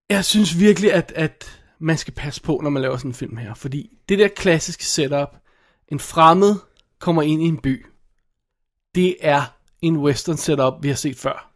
jeg 0.09 0.25
synes 0.25 0.59
virkelig, 0.59 0.93
at, 0.93 1.13
at 1.15 1.61
man 1.79 1.97
skal 1.97 2.13
passe 2.13 2.41
på, 2.41 2.59
når 2.63 2.69
man 2.69 2.81
laver 2.81 2.97
sådan 2.97 3.11
en 3.11 3.15
film 3.15 3.37
her. 3.37 3.53
Fordi 3.53 3.97
det 4.09 4.19
der 4.19 4.27
klassiske 4.27 4.85
setup, 4.85 5.35
en 5.87 5.99
fremmed 5.99 6.55
kommer 6.99 7.21
ind 7.21 7.41
i 7.41 7.45
en 7.45 7.57
by, 7.57 7.85
det 8.95 9.15
er 9.21 9.41
en 9.81 9.97
western 9.97 10.37
setup, 10.37 10.73
vi 10.81 10.87
har 10.87 10.95
set 10.95 11.17
før. 11.17 11.47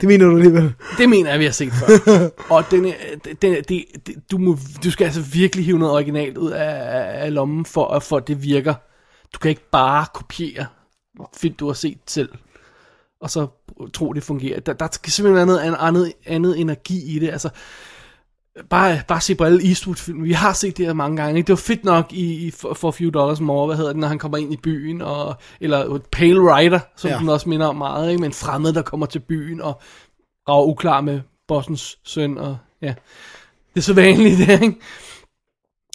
Det 0.00 0.08
mener 0.08 0.26
du 0.26 0.36
alligevel. 0.36 0.74
Det 0.98 1.08
mener 1.08 1.30
jeg, 1.30 1.38
vi 1.38 1.44
har 1.44 1.52
set 1.52 1.72
før. 1.72 2.28
og 2.56 2.64
den, 2.70 2.84
er- 2.84 3.34
den, 3.42 3.54
er- 3.54 3.60
det, 3.62 3.84
det, 4.06 4.14
du, 4.30 4.38
må, 4.38 4.56
du 4.84 4.90
skal 4.90 5.04
altså 5.04 5.20
virkelig 5.20 5.64
hive 5.64 5.78
noget 5.78 5.94
originalt 5.94 6.38
ud 6.38 6.50
af, 6.50 7.24
af 7.24 7.34
lommen, 7.34 7.66
for, 7.66 7.88
at- 7.88 8.02
for 8.02 8.18
det 8.18 8.42
virker. 8.42 8.74
Du 9.34 9.38
kan 9.38 9.48
ikke 9.48 9.68
bare 9.70 10.06
kopiere 10.14 10.66
film, 11.36 11.54
du 11.54 11.66
har 11.66 11.74
set 11.74 11.98
selv, 12.06 12.28
og 13.20 13.30
så 13.30 13.46
tro, 13.94 14.12
det 14.12 14.22
fungerer. 14.22 14.60
Der, 14.60 14.72
der 14.72 14.88
skal 14.92 15.12
simpelthen 15.12 15.36
være 15.36 15.46
noget 15.46 15.76
andet, 15.80 16.12
andet 16.26 16.60
energi 16.60 17.16
i 17.16 17.18
det. 17.18 17.28
Altså, 17.30 17.48
bare, 18.70 19.02
bare 19.08 19.20
se 19.20 19.34
på 19.34 19.44
alle 19.44 19.68
Eastwood-film. 19.68 20.24
Vi 20.24 20.32
har 20.32 20.52
set 20.52 20.76
det 20.76 20.86
her 20.86 20.92
mange 20.92 21.16
gange. 21.16 21.38
Ikke? 21.38 21.46
Det 21.46 21.52
var 21.52 21.56
fedt 21.56 21.84
nok 21.84 22.12
i, 22.12 22.46
i 22.46 22.50
for, 22.50 22.74
for 22.74 22.88
a 22.88 22.92
few 22.92 23.10
dollars 23.10 23.40
more, 23.40 23.66
hvad 23.66 23.76
hedder 23.76 23.92
det, 23.92 24.00
når 24.00 24.08
han 24.08 24.18
kommer 24.18 24.38
ind 24.38 24.52
i 24.52 24.56
byen, 24.56 25.02
og, 25.02 25.36
eller 25.60 25.98
Pale 26.12 26.56
Rider, 26.56 26.80
som 26.96 27.10
ja. 27.10 27.18
Den 27.18 27.28
også 27.28 27.48
minder 27.48 27.66
om 27.66 27.76
meget, 27.76 28.10
ikke? 28.10 28.20
med 28.20 28.28
en 28.28 28.34
fremmed, 28.34 28.72
der 28.72 28.82
kommer 28.82 29.06
til 29.06 29.18
byen, 29.18 29.60
og 29.60 29.80
rager 30.48 30.66
uklar 30.66 31.00
med 31.00 31.20
bossens 31.48 31.98
søn, 32.04 32.38
og 32.38 32.58
ja, 32.82 32.94
det 33.74 33.80
er 33.80 33.80
så 33.80 33.94
vanligt, 33.94 34.38
det, 34.46 34.62
ikke? 34.62 34.76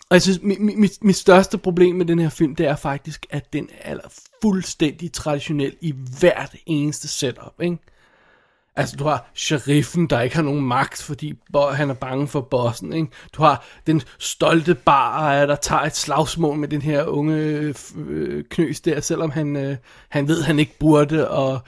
Og 0.10 0.14
jeg 0.14 0.22
synes, 0.22 0.42
mit, 0.42 0.60
mit, 0.60 0.92
mit 1.04 1.16
største 1.16 1.58
problem 1.58 1.96
med 1.96 2.06
den 2.06 2.20
her 2.20 2.30
film, 2.30 2.56
det 2.56 2.68
er 2.68 2.76
faktisk, 2.76 3.26
at 3.30 3.54
den 3.54 3.70
er 3.82 3.98
fuldstændig 4.42 5.14
traditionel 5.14 5.76
i 5.82 5.94
hvert 6.20 6.56
eneste 6.66 7.08
setup, 7.08 7.62
ikke? 7.62 7.78
Altså, 8.78 8.96
du 8.96 9.04
har 9.04 9.30
sheriffen, 9.36 10.08
der 10.08 10.22
ikke 10.22 10.36
har 10.36 10.44
nogen 10.44 10.62
magt, 10.62 11.02
fordi 11.02 11.34
han 11.72 11.90
er 11.90 11.94
bange 11.94 12.28
for 12.28 12.42
bossen, 12.42 12.94
ikke? 12.94 13.08
Du 13.34 13.42
har 13.44 13.66
den 13.88 14.02
stolte 14.20 14.76
bar, 14.76 15.46
der 15.46 15.56
tager 15.56 15.82
et 15.82 15.96
slagsmål 15.96 16.58
med 16.58 16.68
den 16.68 16.82
her 16.82 17.06
unge 17.06 17.36
øh, 18.08 18.44
knøs 18.50 18.82
der, 18.82 19.02
selvom 19.02 19.32
han, 19.32 19.56
øh, 19.56 19.78
han 20.10 20.28
ved, 20.28 20.44
han 20.44 20.60
ikke 20.60 20.80
burde, 20.80 21.30
og 21.30 21.60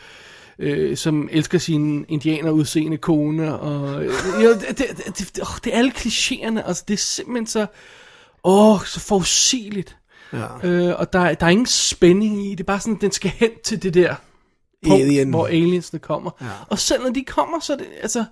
øh, 0.60 0.98
som 0.98 1.30
elsker 1.32 1.58
sin 1.58 2.06
indianer 2.10 2.52
udseende 2.52 2.98
kone, 2.98 3.60
og 3.60 4.06
øh, 4.06 4.14
jo, 4.44 4.54
det, 4.54 4.78
det, 4.78 5.18
det, 5.18 5.40
åh, 5.42 5.58
det 5.64 5.74
er 5.74 5.78
alle 5.78 5.92
klichéerne, 5.98 6.68
altså 6.68 6.84
det 6.88 6.94
er 6.94 6.98
simpelthen 6.98 7.48
så, 7.48 7.66
åh, 8.44 8.84
så 8.86 9.00
forudsigeligt. 9.00 9.96
Ja. 10.34 10.68
Øh, 10.68 11.00
og 11.00 11.14
der, 11.14 11.34
der 11.34 11.46
er 11.46 11.50
ingen 11.50 11.66
spænding 11.66 12.46
i, 12.46 12.52
det 12.52 12.60
er 12.60 12.64
bare 12.64 12.80
sådan, 12.80 12.98
den 13.02 13.12
skal 13.12 13.32
hen 13.32 13.50
til 13.64 13.84
det 13.84 13.94
der 13.94 14.16
punkt, 14.88 15.04
Alien. 15.04 15.30
hvor 15.30 15.48
aliensene 15.48 16.00
kommer. 16.00 16.32
Ja. 16.42 16.48
Og 16.70 16.80
selv 16.80 17.04
når 17.04 17.10
de 17.10 17.24
kommer, 17.24 17.60
så 17.60 17.74
er 17.74 17.78
det, 17.78 17.88
altså, 18.02 18.26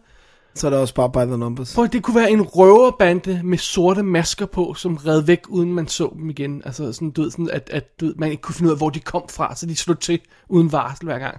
Så 0.55 0.67
er 0.67 0.71
det 0.71 0.79
også 0.79 0.93
bare 0.93 1.11
by 1.11 1.29
the 1.29 1.37
numbers. 1.37 1.77
at- 1.77 1.93
det 1.93 2.03
kunne 2.03 2.15
være 2.15 2.31
en 2.31 2.41
røverbande 2.41 3.41
med 3.43 3.57
sorte 3.57 4.03
masker 4.03 4.45
på, 4.45 4.73
som 4.73 4.95
red 4.95 5.21
væk, 5.21 5.41
uden 5.49 5.73
man 5.73 5.87
så 5.87 6.09
dem 6.15 6.29
igen. 6.29 6.61
Altså 6.65 6.93
sådan, 6.93 7.11
du 7.11 7.21
ved, 7.21 7.31
sådan 7.31 7.49
at, 7.49 7.69
at 7.69 7.99
du 7.99 8.05
ved, 8.05 8.15
man 8.15 8.31
ikke 8.31 8.41
kunne 8.41 8.55
finde 8.55 8.67
ud 8.67 8.73
af, 8.73 8.79
hvor 8.79 8.89
de 8.89 8.99
kom 8.99 9.29
fra, 9.29 9.55
så 9.55 9.65
de 9.65 9.75
slog 9.75 9.99
til 9.99 10.19
uden 10.49 10.71
varsel 10.71 11.05
hver 11.05 11.19
gang. 11.19 11.37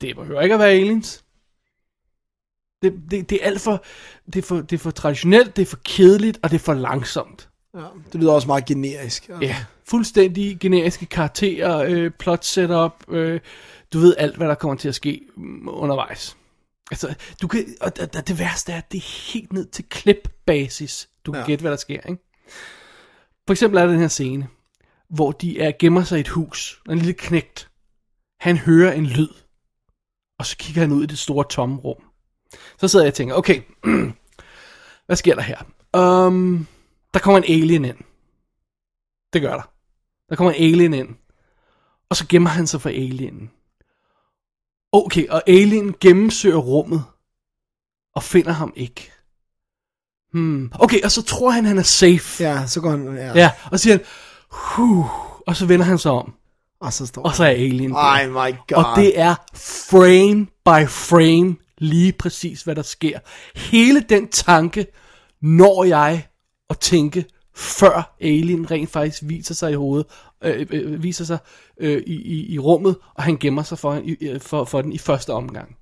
Det 0.00 0.16
behøver 0.16 0.40
ikke 0.40 0.54
at 0.54 0.58
være 0.60 0.70
aliens. 0.70 1.24
Det, 2.82 2.92
det, 3.10 3.30
det 3.30 3.38
er 3.42 3.46
alt 3.46 3.60
for, 3.60 3.84
det 4.26 4.36
er 4.36 4.42
for, 4.42 4.56
det 4.60 4.72
er 4.72 4.78
for 4.78 4.90
traditionelt, 4.90 5.56
det 5.56 5.62
er 5.62 5.66
for 5.66 5.78
kedeligt, 5.84 6.38
og 6.42 6.50
det 6.50 6.56
er 6.56 6.60
for 6.60 6.74
langsomt. 6.74 7.48
Ja. 7.74 7.80
Det 8.12 8.20
lyder 8.20 8.32
også 8.32 8.46
meget 8.46 8.64
generisk. 8.64 9.28
Altså. 9.28 9.44
Ja, 9.46 9.56
fuldstændig 9.84 10.58
generiske 10.60 11.06
karakterer, 11.06 11.78
øh, 11.78 12.10
plot 12.10 12.44
setup, 12.44 12.92
øh, 13.08 13.40
du 13.92 13.98
ved 13.98 14.14
alt, 14.18 14.36
hvad 14.36 14.48
der 14.48 14.54
kommer 14.54 14.76
til 14.76 14.88
at 14.88 14.94
ske 14.94 15.26
mm, 15.36 15.68
undervejs. 15.68 16.36
Altså, 16.90 17.14
du 17.42 17.48
kan, 17.48 17.66
og 17.80 17.96
det, 17.96 18.28
det 18.28 18.38
værste 18.38 18.72
er, 18.72 18.76
at 18.78 18.92
det 18.92 18.98
er 18.98 19.32
helt 19.32 19.52
ned 19.52 19.66
til 19.66 19.84
klipbasis, 19.88 21.08
du 21.26 21.32
kan 21.32 21.38
Ja. 21.38 21.42
ja. 21.42 21.46
gætte, 21.46 21.62
hvad 21.62 21.70
der 21.70 21.76
sker, 21.76 22.00
ikke? 22.00 22.22
For 23.46 23.52
eksempel 23.52 23.78
er 23.78 23.82
der 23.84 23.90
den 23.92 24.00
her 24.00 24.08
scene, 24.08 24.48
hvor 25.10 25.32
de 25.32 25.60
er 25.60 25.72
gemmer 25.78 26.04
sig 26.04 26.16
i 26.18 26.20
et 26.20 26.28
hus, 26.28 26.82
og 26.86 26.92
en 26.92 26.98
lille 26.98 27.12
knægt, 27.12 27.70
han 28.40 28.56
hører 28.56 28.92
en 28.92 29.06
lyd, 29.06 29.28
og 30.38 30.46
så 30.46 30.56
kigger 30.56 30.80
han 30.80 30.92
ud 30.92 31.02
i 31.02 31.06
det 31.06 31.18
store 31.18 31.44
tomme 31.50 31.76
rum. 31.76 32.02
Så 32.78 32.88
sidder 32.88 33.04
jeg 33.04 33.10
og 33.10 33.14
tænker, 33.14 33.34
okay, 33.34 33.62
hvad 35.06 35.16
sker 35.16 35.34
der 35.34 35.42
her? 35.42 35.58
Um, 36.26 36.66
der 37.14 37.20
kommer 37.20 37.38
en 37.38 37.44
alien 37.62 37.84
ind. 37.84 37.98
Det 39.32 39.42
gør 39.42 39.52
der. 39.54 39.72
Der 40.28 40.36
kommer 40.36 40.52
en 40.52 40.62
alien 40.62 40.94
ind. 40.94 41.16
Og 42.08 42.16
så 42.16 42.26
gemmer 42.28 42.50
han 42.50 42.66
sig 42.66 42.80
for 42.80 42.88
alienen. 42.88 43.50
Okay, 44.92 45.28
og 45.28 45.42
alien 45.46 45.94
gennemsøger 46.00 46.56
rummet. 46.56 47.04
Og 48.14 48.22
finder 48.22 48.52
ham 48.52 48.72
ikke. 48.76 49.12
Hmm. 50.32 50.72
Okay, 50.74 51.02
og 51.04 51.10
så 51.10 51.22
tror 51.22 51.50
han, 51.50 51.64
han 51.64 51.78
er 51.78 51.82
safe. 51.82 52.44
Ja, 52.44 52.66
så 52.66 52.80
går 52.80 52.90
han... 52.90 53.16
Ja. 53.16 53.38
ja 53.38 53.50
og 53.70 53.80
siger 53.80 53.96
han, 53.96 54.04
huh, 54.50 55.06
og 55.46 55.56
så 55.56 55.66
vender 55.66 55.86
han 55.86 55.98
sig 55.98 56.10
om. 56.12 56.34
Og 56.80 56.92
så 56.92 57.06
står 57.06 57.22
Og 57.22 57.34
så 57.34 57.44
er 57.44 57.48
alien. 57.48 57.90
der. 57.90 57.96
Ej, 57.96 58.26
my 58.26 58.56
god. 58.68 58.84
Og 58.84 58.96
det 58.96 59.18
er 59.18 59.34
frame 59.54 60.46
by 60.46 60.88
frame 60.88 61.56
lige 61.78 62.12
præcis, 62.12 62.62
hvad 62.62 62.74
der 62.74 62.82
sker. 62.82 63.18
Hele 63.56 64.00
den 64.00 64.28
tanke 64.28 64.86
når 65.42 65.84
jeg 65.84 66.26
at 66.70 66.78
tænke, 66.78 67.24
før 67.60 68.16
alien 68.20 68.70
rent 68.70 68.90
faktisk 68.90 69.22
viser 69.26 69.54
sig 69.54 69.72
i 69.72 69.74
hovedet, 69.74 70.06
øh, 70.44 70.66
øh, 70.70 71.02
viser 71.02 71.24
sig 71.24 71.38
øh, 71.80 72.02
i, 72.06 72.14
i, 72.14 72.52
i 72.52 72.58
rummet, 72.58 72.96
og 73.14 73.22
han 73.22 73.36
gemmer 73.36 73.62
sig 73.62 73.78
for, 73.78 74.02
øh, 74.20 74.40
for, 74.40 74.64
for 74.64 74.82
den 74.82 74.92
i 74.92 74.98
første 74.98 75.32
omgang. 75.32 75.76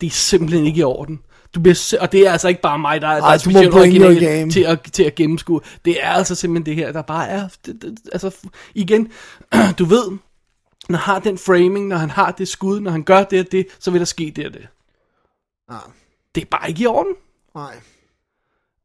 Det 0.00 0.06
er 0.06 0.10
simpelthen 0.10 0.66
ikke 0.66 0.80
i 0.80 0.82
orden. 0.82 1.20
Du 1.54 1.60
bliver, 1.60 1.96
og 2.00 2.12
det 2.12 2.26
er 2.26 2.32
altså 2.32 2.48
ikke 2.48 2.60
bare 2.60 2.78
mig, 2.78 3.00
der, 3.00 3.08
der 3.08 3.22
Ej, 3.22 3.34
er 3.34 3.38
du 3.38 3.50
må 3.50 3.52
specielt 3.52 3.74
original 3.74 4.50
til 4.50 4.60
at, 4.60 4.82
til 4.92 5.02
at 5.02 5.14
gennemskue. 5.14 5.60
Det 5.84 6.04
er 6.04 6.10
altså 6.10 6.34
simpelthen 6.34 6.66
det 6.66 6.74
her, 6.74 6.92
der 6.92 7.02
bare 7.02 7.28
er... 7.28 7.48
Det, 7.66 7.82
det, 7.82 7.98
altså, 8.12 8.36
igen, 8.74 9.12
du 9.78 9.84
ved, 9.84 10.18
når 10.88 10.98
han 10.98 11.14
har 11.14 11.18
den 11.18 11.38
framing, 11.38 11.86
når 11.86 11.96
han 11.96 12.10
har 12.10 12.30
det 12.30 12.48
skud, 12.48 12.80
når 12.80 12.90
han 12.90 13.02
gør 13.02 13.24
det 13.24 13.40
og 13.40 13.52
det, 13.52 13.66
så 13.78 13.90
vil 13.90 14.00
der 14.00 14.04
ske 14.04 14.32
det 14.36 14.46
og 14.46 14.52
det. 14.52 14.68
Ja. 15.70 15.78
Det 16.34 16.42
er 16.42 16.46
bare 16.50 16.68
ikke 16.68 16.82
i 16.82 16.86
orden. 16.86 17.12
Nej. 17.54 17.74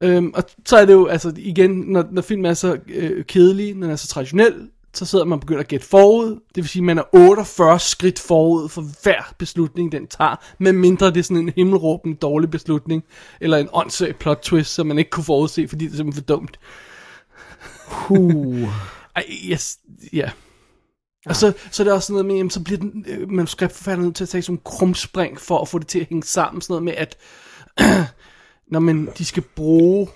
Øhm, 0.03 0.31
og 0.35 0.43
så 0.65 0.77
er 0.77 0.85
det 0.85 0.93
jo, 0.93 1.05
altså 1.05 1.33
igen, 1.37 1.71
når, 1.71 2.05
når 2.11 2.21
film 2.21 2.45
er 2.45 2.53
så 2.53 2.77
øh, 2.87 3.25
kedelig, 3.25 3.75
når 3.75 3.81
den 3.81 3.91
er 3.91 3.95
så 3.95 4.07
traditionel, 4.07 4.69
så 4.93 5.05
sidder 5.05 5.25
man 5.25 5.33
og 5.33 5.39
begynder 5.39 5.61
at 5.61 5.67
gætte 5.67 5.85
forud. 5.85 6.29
Det 6.29 6.41
vil 6.55 6.67
sige, 6.67 6.81
at 6.81 6.85
man 6.85 6.97
er 6.97 7.15
48 7.15 7.79
skridt 7.79 8.19
forud 8.19 8.69
for 8.69 8.81
hver 9.03 9.33
beslutning, 9.37 9.91
den 9.91 10.07
tager. 10.07 10.35
Med 10.59 10.73
mindre 10.73 11.07
det 11.07 11.17
er 11.17 11.23
sådan 11.23 11.37
en 11.37 11.53
himmelråbende 11.55 12.17
dårlig 12.17 12.51
beslutning, 12.51 13.03
eller 13.41 13.57
en 13.57 13.69
åndssvag 13.73 14.15
plot 14.15 14.39
twist, 14.41 14.73
som 14.73 14.87
man 14.87 14.97
ikke 14.97 15.09
kunne 15.09 15.23
forudse, 15.23 15.67
fordi 15.67 15.85
det 15.85 15.93
er 15.93 15.97
simpelthen 15.97 16.23
for 16.23 16.35
dumt. 16.35 16.59
Uh. 18.09 18.69
Ej, 19.15 19.23
yes, 19.51 19.77
ja. 20.13 20.29
Og 21.25 21.35
så, 21.35 21.53
så 21.71 21.83
er 21.83 21.85
det 21.85 21.93
også 21.93 22.05
sådan 22.05 22.13
noget 22.13 22.25
med, 22.25 22.35
jamen, 22.35 22.49
så 22.49 22.63
bliver 22.63 22.79
den 22.79 23.05
øh, 23.07 23.29
manuskriptforfatter 23.29 24.03
nødt 24.03 24.15
til 24.15 24.23
at 24.23 24.29
tage 24.29 24.41
sådan 24.41 24.55
en 24.55 24.61
krumspring 24.65 25.39
for 25.41 25.59
at 25.59 25.67
få 25.67 25.79
det 25.79 25.87
til 25.87 25.99
at 25.99 26.07
hænge 26.09 26.23
sammen. 26.23 26.61
Sådan 26.61 26.73
noget 26.73 26.83
med, 26.83 26.93
at 26.93 27.17
når 28.67 28.79
man, 28.79 29.09
de 29.17 29.25
skal 29.25 29.43
bruge 29.55 30.07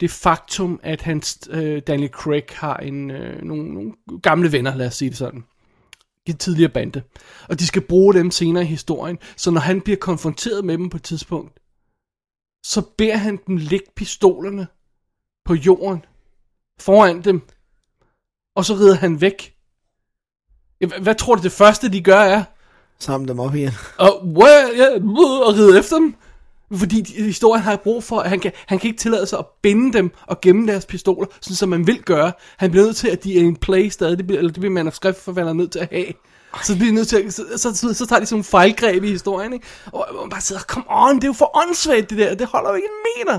det 0.00 0.10
faktum, 0.10 0.80
at 0.82 1.02
hans, 1.02 1.38
øh, 1.50 1.82
Daniel 1.86 2.10
Craig 2.10 2.44
har 2.50 2.76
en, 2.76 3.10
øh, 3.10 3.42
nogle, 3.42 3.74
nogle 3.74 3.92
gamle 4.22 4.52
venner, 4.52 4.74
lad 4.74 4.86
os 4.86 4.94
sige 4.94 5.08
det 5.08 5.18
sådan. 5.18 5.44
En 6.26 6.36
tidligere 6.36 6.72
bande. 6.72 7.02
Og 7.48 7.60
de 7.60 7.66
skal 7.66 7.82
bruge 7.82 8.14
dem 8.14 8.30
senere 8.30 8.64
i 8.64 8.66
historien. 8.66 9.18
Så 9.36 9.50
når 9.50 9.60
han 9.60 9.80
bliver 9.80 9.96
konfronteret 9.96 10.64
med 10.64 10.78
dem 10.78 10.90
på 10.90 10.96
et 10.96 11.02
tidspunkt, 11.02 11.60
så 12.64 12.82
beder 12.98 13.16
han 13.16 13.38
dem 13.46 13.56
lægge 13.56 13.86
pistolerne 13.96 14.66
på 15.44 15.54
jorden 15.54 16.04
foran 16.80 17.22
dem, 17.22 17.42
og 18.56 18.64
så 18.64 18.74
rider 18.74 18.94
han 18.94 19.20
væk. 19.20 19.56
Hvad, 21.00 21.14
tror 21.14 21.34
du 21.34 21.42
det 21.42 21.52
første 21.52 21.92
de 21.92 22.02
gør 22.02 22.20
er? 22.20 22.44
Samle 22.98 23.28
dem 23.28 23.40
op 23.40 23.54
igen. 23.54 23.72
Og, 23.98 24.26
what, 24.26 24.76
ja, 24.76 24.94
og 25.46 25.54
ride 25.54 25.78
efter 25.78 25.96
dem. 25.96 26.14
Fordi 26.74 27.22
historien 27.22 27.62
har 27.62 27.76
brug 27.76 28.04
for, 28.04 28.20
at 28.20 28.30
han 28.30 28.40
kan, 28.40 28.52
han 28.66 28.78
kan 28.78 28.88
ikke 28.88 29.00
tillade 29.00 29.26
sig 29.26 29.38
at 29.38 29.46
binde 29.62 29.92
dem 29.92 30.10
og 30.26 30.40
gemme 30.40 30.66
deres 30.66 30.86
pistoler, 30.86 31.26
sådan 31.40 31.56
som 31.56 31.68
man 31.68 31.86
vil 31.86 32.02
gøre. 32.02 32.32
Han 32.56 32.70
bliver 32.70 32.86
nødt 32.86 32.96
til, 32.96 33.08
at 33.08 33.24
de 33.24 33.38
er 33.38 33.42
in 33.42 33.56
play 33.56 33.88
stadig, 33.88 34.18
det 34.18 34.26
bliver, 34.26 34.38
eller 34.38 34.52
det 34.52 34.60
bliver 34.60 34.72
manuskriptforfatteren 34.72 35.56
nødt 35.56 35.72
til 35.72 35.78
at 35.78 35.88
have. 35.90 36.06
Så, 36.62 36.76
bliver 36.76 36.92
nødt 36.92 37.08
til 37.08 37.16
at, 37.16 37.34
så, 37.34 37.44
så, 37.56 37.74
så, 37.74 37.94
så 37.94 38.06
tager 38.06 38.20
de 38.20 38.26
sådan 38.26 38.34
nogle 38.34 38.44
fejlgreb 38.44 39.04
i 39.04 39.10
historien, 39.10 39.52
ikke? 39.52 39.66
Og 39.92 40.06
man 40.20 40.30
bare 40.30 40.40
sidder, 40.40 40.62
come 40.62 40.84
on, 40.88 41.16
det 41.16 41.24
er 41.24 41.28
jo 41.28 41.32
for 41.32 41.56
åndssvagt 41.56 42.10
det 42.10 42.18
der, 42.18 42.34
det 42.34 42.46
holder 42.46 42.70
jo 42.70 42.76
ikke 42.76 42.88
en 42.88 43.24
meter. 43.24 43.38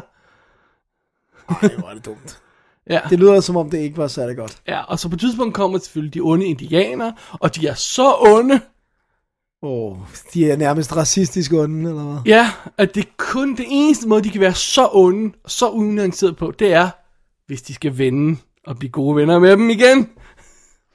Ej, 1.49 1.75
hvor 1.79 1.89
er 1.89 1.93
det 1.93 2.05
dumt. 2.05 2.37
Ja. 2.89 3.01
Det 3.09 3.19
lyder 3.19 3.41
som 3.41 3.57
om, 3.57 3.69
det 3.69 3.77
ikke 3.77 3.97
var 3.97 4.07
særlig 4.07 4.37
godt. 4.37 4.57
ja, 4.67 4.81
og 4.81 4.99
så 4.99 5.09
på 5.09 5.15
et 5.15 5.19
tidspunkt 5.19 5.53
kommer 5.53 5.79
selvfølgelig 5.79 6.13
de 6.13 6.19
onde 6.19 6.45
indianere, 6.45 7.13
og 7.31 7.55
de 7.55 7.67
er 7.67 7.73
så 7.73 8.15
onde, 8.19 8.61
oh, 9.61 9.97
de 10.33 10.51
er 10.51 10.55
nærmest 10.55 10.95
racistisk 10.95 11.53
onde, 11.53 11.89
eller 11.89 12.03
hvad? 12.03 12.21
Ja, 12.25 12.51
at 12.77 12.95
det 12.95 13.03
er 13.03 13.09
kun 13.17 13.55
det 13.55 13.65
eneste 13.69 14.07
måde, 14.07 14.23
de 14.23 14.29
kan 14.29 14.41
være 14.41 14.53
så 14.53 14.89
onde 14.91 15.33
så 15.47 15.69
unuanceret 15.69 16.37
på, 16.37 16.51
det 16.51 16.73
er, 16.73 16.89
hvis 17.47 17.61
de 17.61 17.73
skal 17.73 17.97
vende 17.97 18.37
og 18.67 18.77
blive 18.77 18.91
gode 18.91 19.15
venner 19.15 19.39
med 19.39 19.51
dem 19.51 19.69
igen. 19.69 20.09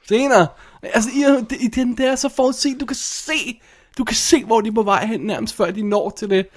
Senere. 0.07 0.47
Altså, 0.83 1.09
i, 1.09 1.55
i 1.65 1.67
den 1.67 1.97
der 1.97 2.11
er 2.11 2.15
så 2.15 2.29
forudset, 2.29 2.77
du 2.79 2.85
kan 2.85 2.95
se, 2.95 3.61
du 3.97 4.03
kan 4.03 4.15
se, 4.15 4.43
hvor 4.43 4.61
de 4.61 4.67
er 4.69 4.73
på 4.73 4.83
vej 4.83 5.05
hen, 5.05 5.21
nærmest 5.21 5.55
før 5.55 5.71
de 5.71 5.89
når 5.89 6.09
til 6.09 6.29
det, 6.29 6.47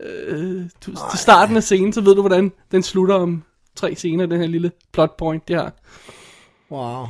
øh, 0.00 0.62
til, 0.80 0.96
til 1.10 1.18
starten 1.18 1.56
af 1.56 1.62
scenen, 1.62 1.92
så 1.92 2.00
ved 2.00 2.14
du, 2.14 2.20
hvordan 2.20 2.52
den 2.70 2.82
slutter 2.82 3.14
om 3.14 3.42
tre 3.76 3.94
scener, 3.94 4.26
den 4.26 4.40
her 4.40 4.46
lille 4.46 4.72
plot 4.92 5.16
point, 5.18 5.48
det 5.48 5.56
har. 5.56 5.72
Wow. 6.70 7.06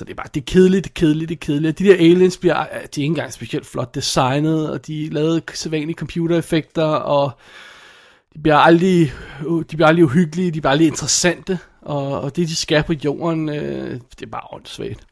Så 0.00 0.04
det 0.04 0.10
er 0.12 0.16
bare, 0.16 0.26
det 0.34 0.40
er 0.40 0.44
kedeligt, 0.44 0.84
det 0.84 0.90
er 0.90 0.94
kedeligt, 0.94 1.28
det 1.28 1.34
er 1.34 1.38
kedeligt. 1.46 1.78
De 1.78 1.84
der 1.84 1.94
aliens 1.94 2.36
bliver, 2.36 2.64
de 2.64 2.70
er 2.72 2.82
ikke 2.82 3.02
engang 3.04 3.32
specielt 3.32 3.66
flot 3.66 3.94
designet, 3.94 4.70
og 4.70 4.86
de 4.86 5.06
er 5.06 5.10
lavet 5.10 5.42
sædvanlige 5.54 5.96
computereffekter, 5.96 6.84
og 6.84 7.30
de 8.34 8.38
bliver 8.42 8.56
aldrig, 8.56 9.12
de 9.70 9.76
bliver 9.76 9.86
aldrig 9.86 10.04
uhyggelige, 10.04 10.50
de 10.50 10.60
bliver 10.60 10.70
aldrig 10.70 10.86
interessante, 10.88 11.58
og, 11.82 12.20
og 12.20 12.36
det 12.36 12.48
de 12.48 12.56
skal 12.56 12.82
på 12.82 12.92
jorden, 13.04 13.48
øh, 13.48 13.90
det 14.10 14.22
er 14.22 14.26
bare 14.30 14.42
åndssvagt. 14.52 15.06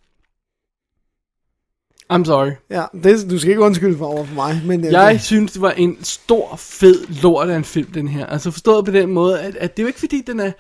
I'm 2.12 2.24
sorry. 2.24 2.51
Ja, 2.70 2.84
det, 3.03 3.30
du 3.30 3.39
skal 3.39 3.51
ikke 3.51 3.62
undskylde 3.62 3.99
for 3.99 4.07
over 4.07 4.24
for 4.24 4.34
mig, 4.34 4.62
men... 4.64 4.84
øh, 4.86 4.93
Jeg 4.93 5.12
det- 5.12 5.22
synes, 5.22 5.53
det 5.53 5.62
var 5.62 5.70
en 5.70 6.05
stor, 6.05 6.57
fed 6.57 7.22
lort 7.22 7.49
af 7.51 7.57
en 7.57 7.64
film, 7.64 7.93
den 7.93 8.09
her. 8.09 8.26
Altså 8.26 8.51
forstået 8.51 8.84
på 8.84 8.91
den 8.91 9.11
måde, 9.12 9.41
at, 9.41 9.57
at 9.57 9.76
det 9.76 9.82
er 9.82 9.84
jo 9.84 9.86
ikke 9.89 10.01
fordi, 10.01 10.22
den 10.26 10.41
er, 10.41 10.53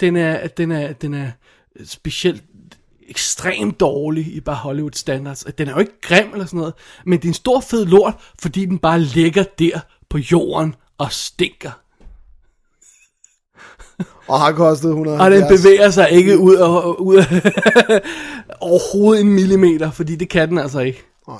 den 0.00 0.16
er, 0.16 0.34
at 0.34 0.56
den 0.58 0.70
er, 0.72 0.92
den 0.92 1.14
er 1.14 1.30
specielt 1.84 2.42
ekstremt 3.12 3.80
dårlig 3.80 4.26
i 4.26 4.40
bare 4.40 4.56
Hollywood 4.56 4.92
standards. 4.94 5.44
Den 5.58 5.68
er 5.68 5.72
jo 5.72 5.78
ikke 5.78 6.00
grim 6.00 6.32
eller 6.32 6.46
sådan 6.46 6.58
noget, 6.58 6.74
men 7.06 7.18
det 7.18 7.24
er 7.24 7.28
en 7.28 7.34
stor 7.34 7.60
fed 7.60 7.86
lort, 7.86 8.14
fordi 8.40 8.66
den 8.66 8.78
bare 8.78 9.00
ligger 9.00 9.44
der 9.58 9.80
på 10.10 10.18
jorden 10.18 10.74
og 10.98 11.12
stinker. 11.12 11.70
Og 14.28 14.40
har 14.40 14.52
kostet 14.52 14.88
100 14.88 15.20
Og 15.20 15.30
den 15.30 15.44
bevæger 15.48 15.90
sig 15.90 16.10
ikke 16.10 16.38
ud, 16.38 16.54
af, 16.56 16.94
ud 16.94 17.16
af 17.16 17.24
overhovedet 18.70 19.20
en 19.20 19.32
millimeter, 19.32 19.90
fordi 19.90 20.16
det 20.16 20.28
kan 20.28 20.48
den 20.48 20.58
altså 20.58 20.80
ikke. 20.80 21.02
Nej. 21.28 21.38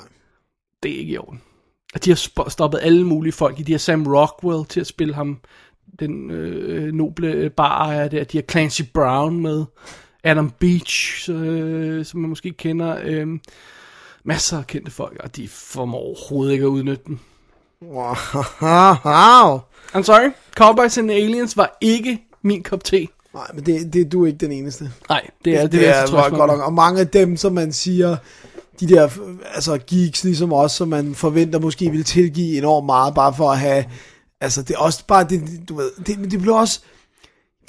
Det 0.83 0.91
er 0.95 0.99
ikke 0.99 1.13
i 1.13 1.17
orden. 1.17 1.41
at 1.95 2.05
de 2.05 2.09
har 2.09 2.49
stoppet 2.49 2.79
alle 2.81 3.07
mulige 3.07 3.33
folk 3.33 3.59
i. 3.59 3.63
De 3.63 3.71
har 3.71 3.79
Sam 3.79 4.07
Rockwell 4.07 4.65
til 4.65 4.79
at 4.79 4.87
spille 4.87 5.13
ham, 5.13 5.39
den 5.99 6.31
øh, 6.31 6.93
noble 6.93 7.49
barejer 7.49 8.07
der. 8.07 8.23
De 8.23 8.37
har 8.37 8.43
Clancy 8.51 8.81
Brown 8.93 9.39
med. 9.39 9.65
Adam 10.23 10.51
Beach, 10.59 11.29
øh, 11.29 12.05
som 12.05 12.19
man 12.19 12.29
måske 12.29 12.51
kender. 12.51 12.97
Øh, 13.03 13.27
masser 14.23 14.57
af 14.57 14.67
kendte 14.67 14.91
folk, 14.91 15.21
og 15.23 15.35
de 15.35 15.47
formår 15.47 15.99
overhovedet 15.99 16.53
ikke 16.53 16.63
at 16.63 16.69
udnytte 16.69 17.03
den. 17.07 17.19
Wow. 17.81 18.13
I'm 19.95 20.03
sorry, 20.03 20.31
Cowboys 20.55 20.97
and 20.97 21.11
Aliens 21.11 21.57
var 21.57 21.77
ikke 21.81 22.21
min 22.41 22.63
kop 22.63 22.83
te. 22.83 23.07
Nej, 23.33 23.47
men 23.53 23.65
det, 23.65 23.93
det, 23.93 24.11
du 24.11 24.23
er 24.23 24.27
ikke 24.27 24.37
den 24.37 24.51
eneste. 24.51 24.91
Nej, 25.09 25.27
det 25.45 25.55
er 25.55 25.61
det, 25.61 25.71
det 25.71 25.79
det, 25.79 25.89
er 25.89 25.99
jeg 25.99 26.09
tror, 26.09 26.37
godt 26.37 26.51
nok. 26.51 26.61
Og 26.61 26.73
mange 26.73 26.99
af 26.99 27.07
dem, 27.07 27.37
som 27.37 27.53
man 27.53 27.73
siger, 27.73 28.17
de 28.79 28.87
der 28.87 29.09
altså 29.53 29.79
geeks 29.87 30.23
ligesom 30.23 30.53
os, 30.53 30.71
som 30.71 30.87
man 30.87 31.15
forventer 31.15 31.59
måske 31.59 31.89
vil 31.89 32.03
tilgive 32.03 32.57
enormt 32.57 32.85
meget, 32.85 33.15
bare 33.15 33.33
for 33.33 33.51
at 33.51 33.59
have, 33.59 33.85
altså 34.41 34.61
det 34.61 34.73
er 34.73 34.79
også 34.79 35.05
bare, 35.07 35.23
det, 35.23 35.69
du 35.69 35.75
ved, 35.75 35.91
det, 36.07 36.19
men 36.19 36.31
det 36.31 36.41
blev 36.41 36.53
også, 36.53 36.79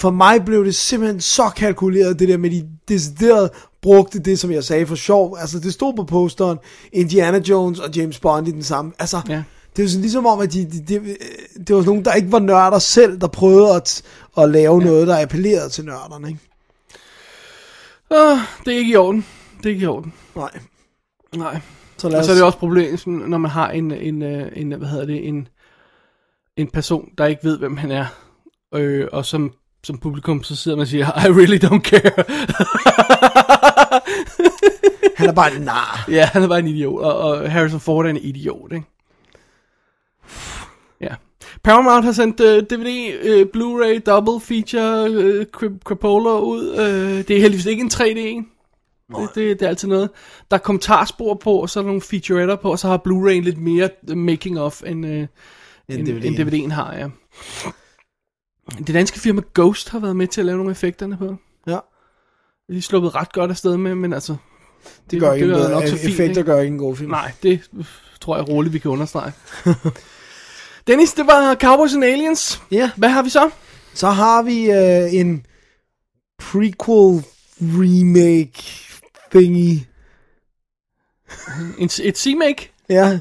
for 0.00 0.10
mig 0.10 0.44
blev 0.44 0.64
det 0.64 0.74
simpelthen 0.74 1.20
så 1.20 1.50
kalkuleret, 1.56 2.18
det 2.18 2.28
der 2.28 2.36
med 2.36 2.50
de 2.50 2.68
decideret 2.88 3.50
brugte 3.82 4.18
det, 4.18 4.38
som 4.38 4.50
jeg 4.50 4.64
sagde 4.64 4.86
for 4.86 4.94
sjov. 4.94 5.36
Altså 5.40 5.58
det 5.58 5.72
stod 5.72 5.94
på 5.96 6.04
posteren, 6.04 6.58
Indiana 6.92 7.38
Jones 7.38 7.78
og 7.80 7.90
James 7.96 8.20
Bond 8.20 8.48
i 8.48 8.50
den 8.50 8.62
samme. 8.62 8.92
Altså, 8.98 9.20
Ja. 9.28 9.42
det 9.76 9.82
jo 9.82 9.88
sådan 9.88 10.00
ligesom 10.00 10.26
om, 10.26 10.40
at 10.40 10.52
de, 10.52 10.64
de, 10.70 10.84
de, 10.88 11.16
det 11.66 11.76
var 11.76 11.82
nogen, 11.82 12.04
der 12.04 12.12
ikke 12.12 12.32
var 12.32 12.38
nørder 12.38 12.78
selv, 12.78 13.20
der 13.20 13.26
prøvede 13.26 13.74
at, 13.76 14.02
at 14.38 14.50
lave 14.50 14.78
ja. 14.80 14.86
noget, 14.86 15.06
der 15.08 15.22
appellerede 15.22 15.68
til 15.68 15.84
nørderne, 15.84 16.28
ikke? 16.28 16.40
Uh, 18.10 18.38
det 18.64 18.74
er 18.74 18.78
ikke 18.78 18.92
i 18.92 18.96
orden. 18.96 19.26
Det 19.58 19.66
er 19.66 19.70
ikke 19.70 19.82
i 19.82 19.86
orden. 19.86 20.12
Nej. 20.36 20.50
Nej. 21.36 21.60
Så 21.96 22.08
lad 22.08 22.16
Og 22.16 22.20
os... 22.20 22.26
så 22.26 22.32
er 22.32 22.36
det 22.36 22.44
også 22.44 22.58
problem, 22.58 22.96
sådan, 22.96 23.12
når 23.12 23.38
man 23.38 23.50
har 23.50 23.70
en, 23.70 23.90
en, 23.90 24.22
øh, 24.22 24.52
en, 24.56 24.72
hvad 24.72 24.88
hedder 24.88 25.06
det, 25.06 25.28
en, 25.28 25.48
en 26.56 26.68
person, 26.70 27.08
der 27.18 27.26
ikke 27.26 27.44
ved, 27.44 27.58
hvem 27.58 27.76
han 27.76 27.90
er, 27.90 28.06
øh, 28.74 29.08
og 29.12 29.26
som, 29.26 29.52
som 29.84 29.98
publikum, 29.98 30.42
så 30.42 30.56
sidder 30.56 30.76
man 30.76 30.82
og 30.82 30.88
siger, 30.88 31.26
I 31.26 31.30
really 31.30 31.58
don't 31.64 31.80
care. 31.80 32.24
Han 35.16 35.28
er 35.28 35.32
bare 35.32 35.54
en 35.56 35.62
nar. 35.62 36.04
ja, 36.08 36.26
han 36.32 36.42
er 36.42 36.48
bare 36.48 36.58
en 36.58 36.66
idiot, 36.66 37.04
og, 37.04 37.18
og 37.18 37.50
Harrison 37.50 37.80
Ford 37.80 38.06
er 38.06 38.10
en 38.10 38.16
idiot, 38.16 38.72
ikke? 38.72 38.86
Ja. 41.00 41.14
Paramount 41.62 42.04
har 42.04 42.12
sendt 42.12 42.40
uh, 42.40 42.46
DVD, 42.46 43.14
uh, 43.24 43.46
Blu-ray, 43.56 43.98
double 44.06 44.40
feature, 44.40 45.10
uh, 45.10 45.44
Crapola 45.84 46.38
ud. 46.38 46.70
Uh, 46.70 46.78
det 47.28 47.30
er 47.30 47.40
heldigvis 47.40 47.66
ikke 47.66 47.80
en 47.80 47.90
3D. 47.94 48.50
Det, 49.08 49.28
det, 49.34 49.60
det 49.60 49.62
er 49.62 49.68
altid 49.68 49.88
noget. 49.88 50.10
Der 50.50 50.56
er 50.56 50.60
kommentarspor 50.60 51.34
på, 51.34 51.52
og 51.52 51.70
så 51.70 51.80
er 51.80 51.82
der 51.82 51.88
nogle 51.88 52.02
featuretter 52.02 52.56
på, 52.56 52.70
og 52.70 52.78
så 52.78 52.88
har 52.88 53.02
Blu-ray 53.08 53.40
lidt 53.44 53.58
mere 53.58 53.88
making 54.16 54.60
of, 54.60 54.82
end, 54.86 55.06
uh, 55.06 55.12
end, 55.12 55.28
end, 55.88 56.08
DVD'en. 56.08 56.26
end 56.26 56.36
DVD'en 56.38 56.72
har, 56.72 56.94
ja. 56.94 57.08
Det 58.78 58.94
danske 58.94 59.20
firma 59.20 59.42
Ghost 59.54 59.88
har 59.88 59.98
været 59.98 60.16
med 60.16 60.26
til 60.26 60.40
at 60.40 60.46
lave 60.46 60.56
nogle 60.56 60.72
effekterne 60.72 61.16
på. 61.16 61.36
Ja. 61.66 61.78
De 62.70 62.76
er 62.76 62.80
sluppet 62.82 63.14
ret 63.14 63.32
godt 63.32 63.50
afsted 63.50 63.76
med, 63.76 63.94
men 63.94 64.12
altså... 64.12 64.36
Det 65.10 65.20
gør 65.20 65.32
ikke 65.32 65.46
er 65.46 65.50
noget. 65.50 65.70
nok 65.70 65.86
så 65.86 65.96
fint, 65.96 66.04
Effekter 66.12 66.40
ikke? 66.40 66.42
gør 66.42 66.60
ikke 66.60 66.72
en 66.72 66.78
god 66.78 66.96
film. 66.96 67.10
Nej, 67.10 67.32
det 67.42 67.60
øh, 67.78 67.84
tror 68.20 68.36
jeg 68.36 68.48
roligt, 68.48 68.72
vi 68.72 68.78
kan 68.78 68.90
understrege. 68.90 69.32
Dennis, 70.86 71.12
det 71.12 71.26
var 71.26 71.54
Cowboys 71.54 71.94
and 71.94 72.04
Aliens. 72.04 72.62
Ja. 72.70 72.90
Hvad 72.96 73.08
har 73.08 73.22
vi 73.22 73.30
så? 73.30 73.50
Så 73.94 74.10
har 74.10 74.42
vi 74.42 74.70
øh, 74.70 75.14
en 75.14 75.46
prequel 76.38 77.24
remake 77.60 78.62
thingy. 79.30 79.78
En, 81.78 81.90
et 82.02 82.24
remake? 82.26 82.72
Ja, 82.88 83.20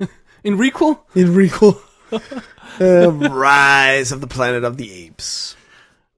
En 0.44 0.60
requel? 0.60 0.94
en 1.16 1.38
requel. 1.42 1.72
uh, 2.80 2.86
Rise 3.20 4.14
of 4.14 4.20
the 4.20 4.28
Planet 4.28 4.64
of 4.64 4.76
the 4.76 4.88
Apes. 5.06 5.56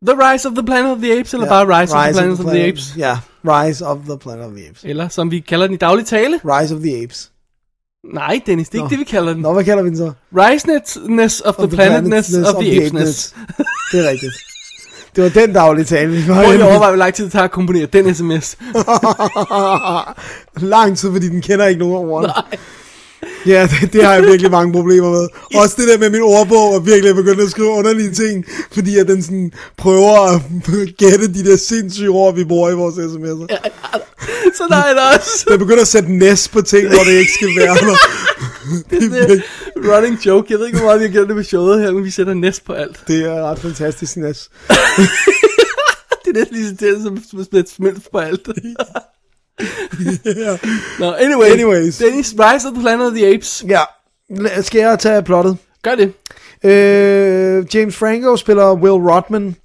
The 0.07 0.15
Rise 0.15 0.49
of 0.49 0.55
the 0.55 0.63
Planet 0.63 0.93
of 0.93 0.99
the 0.99 1.19
Apes, 1.19 1.35
eller 1.35 1.47
Ja, 1.47 1.65
bare 1.65 1.83
Rise, 1.83 1.95
of 1.95 2.05
the 2.05 2.13
Planet 2.13 2.39
of 2.39 2.47
the 2.47 2.69
Apes? 2.69 2.95
Ja, 2.97 3.19
Rise 3.45 3.87
of 3.87 3.99
the 4.09 4.19
Planet 4.19 4.47
of 4.47 4.53
the 4.53 4.69
Apes. 4.69 4.85
Eller 4.85 5.09
som 5.09 5.31
vi 5.31 5.41
kalder 5.41 5.67
den 5.67 5.75
i 5.75 5.79
daglig 5.79 6.07
tale? 6.07 6.41
Rise 6.45 6.75
of 6.75 6.81
the 6.81 7.03
Apes. 7.03 7.31
Nej, 8.15 8.41
Dennis, 8.47 8.69
det 8.69 8.79
er 8.79 8.83
Nå. 8.83 8.87
ikke 8.87 8.93
det, 8.93 8.99
vi 8.99 9.05
kalder 9.05 9.33
den. 9.33 9.43
Nå, 9.43 9.53
hvad 9.53 9.65
kalder 9.65 9.83
vi 9.83 9.89
den 9.89 9.97
så? 9.97 10.13
Riseness 10.37 11.41
of 11.41 11.55
the 11.55 11.69
planetness 11.69 12.35
of 12.35 12.55
the 12.63 12.77
apesness. 12.77 13.35
Det 13.93 14.07
er 14.07 14.11
rigtigt. 14.11 14.33
Det 15.17 15.25
var 15.25 15.31
den 15.31 15.53
daglige 15.53 15.85
tale, 15.85 16.11
vi 16.11 16.29
var 16.29 16.35
Prøv 16.35 16.53
lige 16.53 16.65
overveje, 16.65 16.91
hvor 16.91 16.97
lang 16.97 17.15
tid 17.15 17.25
det 17.25 17.33
tager 17.33 17.45
at 17.45 17.51
komponere 17.51 17.87
den 17.87 18.15
sms. 18.15 18.59
Lang 20.57 20.99
tid, 20.99 21.13
fordi 21.13 21.29
den 21.29 21.43
kender 21.43 21.67
ikke 21.67 21.79
nogen 21.79 22.11
ord. 22.11 22.23
Nej. 22.23 22.59
Ja, 23.47 23.69
det, 23.81 23.93
det 23.93 24.05
har 24.05 24.15
jeg 24.15 24.23
virkelig 24.23 24.51
mange 24.51 24.73
problemer 24.73 25.11
med. 25.11 25.29
Også 25.55 25.75
det 25.79 25.89
der 25.89 25.99
med 25.99 26.11
min 26.11 26.23
ordbog, 26.23 26.75
og 26.75 26.87
virkelig 26.87 27.11
er 27.11 27.15
begyndt 27.15 27.41
at 27.41 27.51
skrive 27.51 27.69
underlige 27.69 28.13
ting, 28.13 28.45
fordi 28.73 28.99
at 28.99 29.09
den 29.09 29.23
sådan 29.23 29.53
prøver 29.77 30.35
at 30.35 30.41
gætte 31.03 31.35
de 31.35 31.45
der 31.45 31.57
sindssyge 31.57 32.09
ord, 32.09 32.35
vi 32.35 32.45
bruger 32.45 32.71
i 32.71 32.75
vores 32.75 32.95
sms'er. 32.95 33.47
Ja. 33.51 33.57
Så 34.55 34.65
der 34.69 34.77
er 34.77 34.95
det 34.95 35.19
også. 35.19 35.47
Den 35.49 35.59
begynder 35.59 35.81
at 35.83 35.89
sætte 35.89 36.13
næs 36.13 36.49
på 36.49 36.63
ting, 36.63 36.89
hvor 36.89 37.05
det 37.05 37.13
ikke 37.13 37.33
skal 37.33 37.49
være 37.57 37.75
der. 37.75 37.97
Det 38.91 39.03
er 39.13 39.97
running 39.97 40.27
joke. 40.27 40.47
Jeg 40.51 40.59
ved 40.59 40.67
ikke, 40.67 40.79
hvor 40.79 40.87
meget 40.87 41.01
vi 41.01 41.05
har 41.05 41.13
gjort 41.13 41.29
det 41.29 41.37
med 41.37 41.45
showet 41.45 41.81
her, 41.81 41.93
men 41.93 42.05
vi 42.05 42.11
sætter 42.11 42.35
næst 42.35 42.65
på 42.65 42.73
alt. 42.73 43.01
Det 43.09 43.25
er 43.25 43.43
ret 43.51 43.59
fantastisk 43.59 44.17
næs. 44.17 44.51
Det 46.25 46.31
er 46.31 46.39
næsten 46.39 46.57
lige 46.57 46.97
så 46.97 47.03
som 47.03 47.23
som 47.31 47.59
at 47.59 47.69
smelt 47.69 48.11
på 48.13 48.19
alt. 48.19 48.49
Nå, 51.01 51.13
anyway. 51.13 51.51
Anyways. 51.53 51.99
Dennis, 51.99 52.35
Rise 52.39 52.69
of 52.69 52.75
the 52.75 52.83
Planet 52.83 53.07
of 53.07 53.13
the 53.13 53.35
Apes. 53.35 53.65
Ja, 53.69 53.81
skal 54.63 54.79
jeg 54.79 54.99
tage 54.99 55.23
plottet? 55.23 55.57
Gør 55.83 55.95
det. 55.95 56.13
Øh, 56.65 57.75
James 57.75 57.97
Franco 57.97 58.37
spiller 58.37 58.75
Will 58.75 59.11
Rodman, 59.11 59.57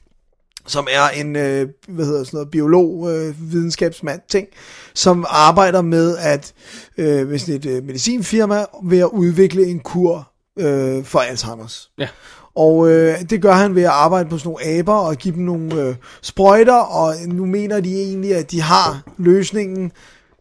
som 0.68 0.88
er 0.92 1.10
en, 1.10 1.36
øh, 1.36 1.68
hvad 1.88 2.06
hedder 2.06 2.24
sådan 2.24 2.38
noget, 2.38 2.52
biolog, 2.52 3.12
øh, 3.12 3.52
videnskabsmand 3.52 4.22
ting, 4.30 4.48
som 4.94 5.26
arbejder 5.30 5.82
med 5.82 6.18
at, 6.18 6.54
øh, 6.98 7.28
med 7.28 7.40
sådan 7.40 7.56
et 7.56 7.66
øh, 7.66 7.84
medicinfirma, 7.84 8.66
ved 8.84 9.00
at 9.00 9.10
udvikle 9.14 9.66
en 9.66 9.80
kur 9.80 10.32
øh, 10.60 11.06
for 11.06 11.20
Alzheimer's. 11.20 11.94
Ja. 11.98 12.08
Og 12.56 12.92
øh, 12.92 13.22
det 13.30 13.42
gør 13.42 13.54
han 13.54 13.76
ved 13.76 13.84
at 13.84 13.90
arbejde 13.90 14.30
på 14.30 14.38
sådan 14.38 14.50
nogle 14.50 14.80
aber 14.80 14.94
og 14.94 15.16
give 15.16 15.36
dem 15.36 15.44
nogle 15.44 15.82
øh, 15.82 15.96
sprøjter, 16.22 16.78
og 16.78 17.16
nu 17.28 17.46
mener 17.46 17.80
de 17.80 18.02
egentlig, 18.02 18.36
at 18.36 18.52
de 18.52 18.62
har 18.62 19.04
løsningen. 19.18 19.92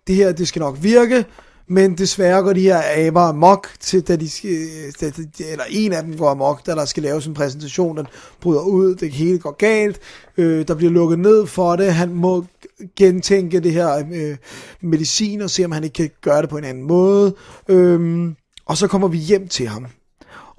Det 0.06 0.14
her, 0.14 0.32
det 0.32 0.48
skal 0.48 0.60
nok 0.60 0.76
virke, 0.80 1.24
men 1.68 1.98
desværre 1.98 2.42
går 2.42 2.52
de 2.52 2.60
her 2.60 3.06
aber 3.06 3.20
amok, 3.20 3.68
til, 3.80 4.00
da 4.00 4.16
de 4.16 4.30
skal, 4.30 4.50
øh, 4.50 4.92
da, 5.00 5.10
eller 5.50 5.64
en 5.70 5.92
af 5.92 6.02
dem 6.02 6.16
går 6.16 6.30
amok, 6.30 6.66
da 6.66 6.74
der 6.74 6.84
skal 6.84 7.02
laves 7.02 7.26
en 7.26 7.34
præsentation, 7.34 7.96
den 7.96 8.06
bryder 8.40 8.60
ud, 8.60 8.94
det 8.94 9.12
hele 9.12 9.38
går 9.38 9.56
galt, 9.56 10.00
øh, 10.36 10.68
der 10.68 10.74
bliver 10.74 10.92
lukket 10.92 11.18
ned 11.18 11.46
for 11.46 11.76
det, 11.76 11.94
han 11.94 12.14
må 12.14 12.44
gentænke 12.96 13.60
det 13.60 13.72
her 13.72 14.04
øh, 14.12 14.36
medicin, 14.80 15.40
og 15.40 15.50
se 15.50 15.64
om 15.64 15.72
han 15.72 15.84
ikke 15.84 15.94
kan 15.94 16.10
gøre 16.20 16.42
det 16.42 16.50
på 16.50 16.58
en 16.58 16.64
anden 16.64 16.84
måde, 16.84 17.34
øh, 17.68 18.28
og 18.66 18.76
så 18.76 18.86
kommer 18.86 19.08
vi 19.08 19.18
hjem 19.18 19.48
til 19.48 19.68
ham. 19.68 19.86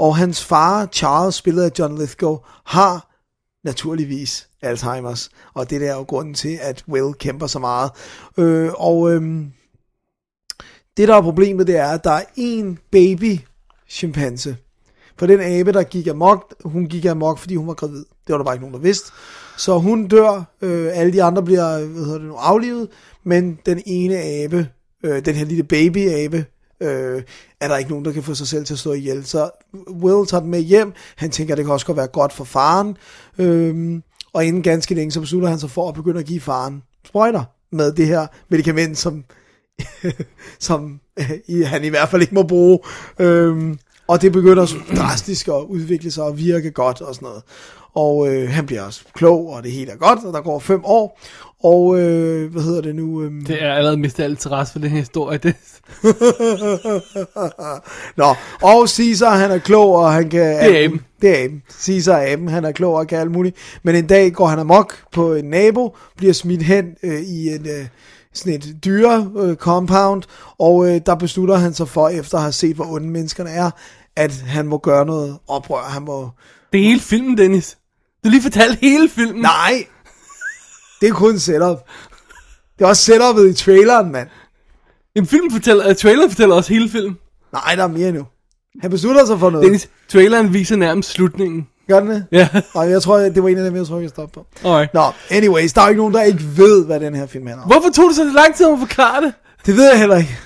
Og 0.01 0.17
hans 0.17 0.43
far, 0.43 0.85
Charles, 0.85 1.35
spillet 1.35 1.63
af 1.63 1.71
John 1.79 1.97
Lithgow, 1.97 2.37
har 2.65 3.19
naturligvis 3.63 4.49
Alzheimer's. 4.65 5.29
Og 5.53 5.69
det 5.69 5.81
der 5.81 5.91
er 5.91 5.95
jo 5.95 6.03
grunden 6.03 6.33
til, 6.33 6.59
at 6.61 6.83
Will 6.87 7.13
kæmper 7.13 7.47
så 7.47 7.59
meget. 7.59 7.91
Øh, 8.37 8.71
og 8.75 9.11
øh, 9.11 9.21
det 10.97 11.07
der 11.07 11.15
er 11.15 11.21
problemet, 11.21 11.67
det 11.67 11.77
er, 11.77 11.87
at 11.87 12.03
der 12.03 12.11
er 12.11 12.23
en 12.35 12.79
baby 12.91 13.39
chimpanse. 13.89 14.57
For 15.17 15.27
den 15.27 15.41
abe, 15.41 15.71
der 15.71 15.83
gik 15.83 16.07
amok, 16.07 16.55
hun 16.65 16.87
gik 16.87 17.05
amok, 17.05 17.37
fordi 17.39 17.55
hun 17.55 17.67
var 17.67 17.73
gravid. 17.73 18.05
Det 18.27 18.33
var 18.33 18.37
der 18.37 18.45
bare 18.45 18.55
ikke 18.55 18.63
nogen, 18.63 18.75
der 18.75 18.81
vidste. 18.81 19.11
Så 19.57 19.77
hun 19.77 20.07
dør, 20.07 20.43
øh, 20.61 20.89
alle 20.93 21.13
de 21.13 21.23
andre 21.23 21.43
bliver 21.43 21.79
øh, 21.79 21.89
hvad 21.89 22.03
hedder 22.03 22.17
det 22.17 22.27
nu, 22.27 22.35
aflivet, 22.35 22.89
men 23.23 23.59
den 23.65 23.81
ene 23.85 24.17
abe, 24.17 24.69
øh, 25.03 25.25
den 25.25 25.35
her 25.35 25.45
lille 25.45 25.63
baby-abe, 25.63 26.50
øh, 26.82 27.23
er 27.59 27.67
der 27.67 27.77
ikke 27.77 27.89
nogen, 27.89 28.05
der 28.05 28.11
kan 28.11 28.23
få 28.23 28.34
sig 28.34 28.47
selv 28.47 28.65
til 28.65 28.73
at 28.73 28.79
stå 28.79 28.93
ihjel. 28.93 29.25
Så 29.25 29.49
Will 29.89 30.27
tager 30.27 30.41
den 30.41 30.51
med 30.51 30.59
hjem. 30.61 30.93
Han 31.15 31.29
tænker, 31.29 31.53
at 31.53 31.57
det 31.57 31.65
kan 31.65 31.73
også 31.73 31.86
godt 31.86 31.97
være 31.97 32.07
godt 32.07 32.34
for 32.34 32.43
faren. 32.43 32.97
Øh, 33.38 34.01
og 34.34 34.45
inden 34.45 34.63
ganske 34.63 34.95
længe, 34.95 35.11
så 35.11 35.19
beslutter 35.19 35.49
han 35.49 35.59
sig 35.59 35.71
for 35.71 35.89
at 35.89 35.95
begynde 35.95 36.19
at 36.19 36.25
give 36.25 36.41
faren 36.41 36.84
sprøjter 37.05 37.43
med 37.71 37.91
det 37.91 38.07
her 38.07 38.27
medicament, 38.49 38.97
som, 38.97 39.23
som 40.59 40.99
øh, 41.19 41.65
han 41.65 41.84
i 41.84 41.89
hvert 41.89 42.09
fald 42.09 42.21
ikke 42.21 42.36
må 42.36 42.43
bruge. 42.43 42.79
Øh, 43.19 43.75
og 44.07 44.21
det 44.21 44.32
begynder 44.32 44.65
så 44.65 44.75
drastisk 44.95 45.47
at 45.47 45.63
udvikle 45.67 46.11
sig 46.11 46.23
og 46.23 46.38
virke 46.38 46.71
godt 46.71 47.01
og 47.01 47.15
sådan 47.15 47.25
noget. 47.25 47.43
Og 47.93 48.27
øh, 48.27 48.49
han 48.49 48.65
bliver 48.65 48.82
også 48.82 49.01
klog, 49.13 49.49
og 49.49 49.63
det 49.63 49.71
hele 49.71 49.91
er 49.91 49.95
godt, 49.95 50.25
og 50.25 50.34
der 50.34 50.41
går 50.41 50.59
fem 50.59 50.82
år. 50.86 51.19
Og 51.64 51.99
øh, 51.99 52.51
hvad 52.51 52.62
hedder 52.62 52.82
det 52.82 52.95
nu? 52.95 53.22
Øh, 53.24 53.32
Det 53.47 53.64
er 53.64 53.74
allerede 53.74 53.97
mistet 53.97 54.24
alt 54.24 54.32
interesse 54.32 54.72
for 54.72 54.80
den 54.80 54.89
her 54.89 54.99
historie. 54.99 55.38
Det, 55.38 55.55
Nå, 58.18 58.36
og 58.62 58.89
Caesar, 58.89 59.36
han 59.36 59.51
er 59.51 59.57
klog, 59.57 59.95
og 59.95 60.14
han 60.14 60.30
kan... 60.30 60.39
Det 60.41 60.82
er 60.82 60.86
aben. 60.86 61.01
Det 61.22 61.39
er 61.39 61.43
aben. 61.43 61.62
Caesar 61.72 62.18
er 62.18 62.34
aben, 62.34 62.47
han 62.47 62.66
er 62.66 62.72
klog 62.72 62.95
og 62.95 63.07
kan 63.07 63.20
alt 63.20 63.32
muligt. 63.32 63.55
Men 63.84 63.95
en 63.95 64.07
dag 64.07 64.34
går 64.34 64.47
han 64.47 64.59
amok 64.59 64.95
på 65.12 65.34
en 65.34 65.45
nabo, 65.45 65.95
bliver 66.18 66.34
smidt 66.34 66.64
hen 66.64 66.86
øh, 67.03 67.22
i 67.22 67.55
en... 67.55 67.68
Øh, 67.70 67.86
sådan 68.34 68.53
et 68.53 68.76
dyre 68.86 69.32
øh, 69.38 69.55
compound, 69.55 70.24
og 70.59 70.88
øh, 70.89 71.01
der 71.05 71.16
beslutter 71.16 71.55
han 71.55 71.74
sig 71.74 71.88
for, 71.88 72.09
efter 72.09 72.38
at 72.38 72.43
have 72.43 72.51
set, 72.51 72.76
hvor 72.76 72.86
onde 72.86 73.07
menneskerne 73.07 73.49
er, 73.49 73.72
at 74.16 74.32
han 74.47 74.68
må 74.68 74.78
gøre 74.78 75.05
noget 75.05 75.38
oprør. 75.47 75.84
Han 75.84 76.01
må... 76.01 76.30
Det 76.74 76.80
er 76.82 76.86
hele 76.86 76.99
filmen, 76.99 77.38
Dennis. 77.38 77.78
Du 78.24 78.30
lige 78.30 78.41
fortalt 78.41 78.80
hele 78.80 79.09
filmen. 79.09 79.41
Nej! 79.41 79.86
Det 81.01 81.09
er 81.09 81.13
kun 81.13 81.39
setup. 81.39 81.77
Det 82.79 82.85
er 82.85 82.89
også 82.89 83.03
setupet 83.03 83.49
i 83.49 83.53
traileren, 83.53 84.11
mand. 84.11 84.27
En 85.15 85.27
film 85.27 85.51
fortæller, 85.51 85.89
uh, 85.89 85.95
trailer 85.95 86.29
fortæller 86.29 86.55
også 86.55 86.73
hele 86.73 86.89
filmen. 86.89 87.17
Nej, 87.53 87.75
der 87.75 87.83
er 87.83 87.87
mere 87.87 88.11
nu. 88.11 88.25
Han 88.81 88.91
beslutter 88.91 89.25
sig 89.25 89.39
for 89.39 89.49
noget. 89.49 89.65
Dennis, 89.65 89.89
traileren 90.09 90.53
viser 90.53 90.75
nærmest 90.75 91.09
slutningen. 91.09 91.67
Gør 91.87 91.99
den 91.99 92.09
det? 92.09 92.25
Ja. 92.31 92.47
Og 92.73 92.89
jeg 92.89 93.01
tror, 93.01 93.17
det 93.17 93.43
var 93.43 93.49
en 93.49 93.57
af 93.57 93.63
dem, 93.63 93.75
jeg 93.75 93.87
tror, 93.87 93.99
jeg 93.99 94.09
stoppe 94.09 94.33
på. 94.33 94.45
Alright. 94.67 94.93
Nå, 94.93 95.03
anyways, 95.29 95.73
der 95.73 95.81
er 95.81 95.87
ikke 95.87 95.99
nogen, 95.99 96.13
der 96.13 96.23
ikke 96.23 96.43
ved, 96.57 96.85
hvad 96.85 96.99
den 96.99 97.15
her 97.15 97.27
film 97.27 97.47
handler 97.47 97.63
om. 97.63 97.71
Hvorfor 97.71 97.89
tog 97.89 98.07
det 98.07 98.15
så 98.15 98.23
lang 98.23 98.55
tid 98.55 98.65
om 98.65 98.73
at 98.73 98.79
forklare 98.79 99.21
det? 99.21 99.33
Det 99.65 99.77
ved 99.77 99.89
jeg 99.89 99.99
heller 99.99 100.17
ikke. 100.17 100.37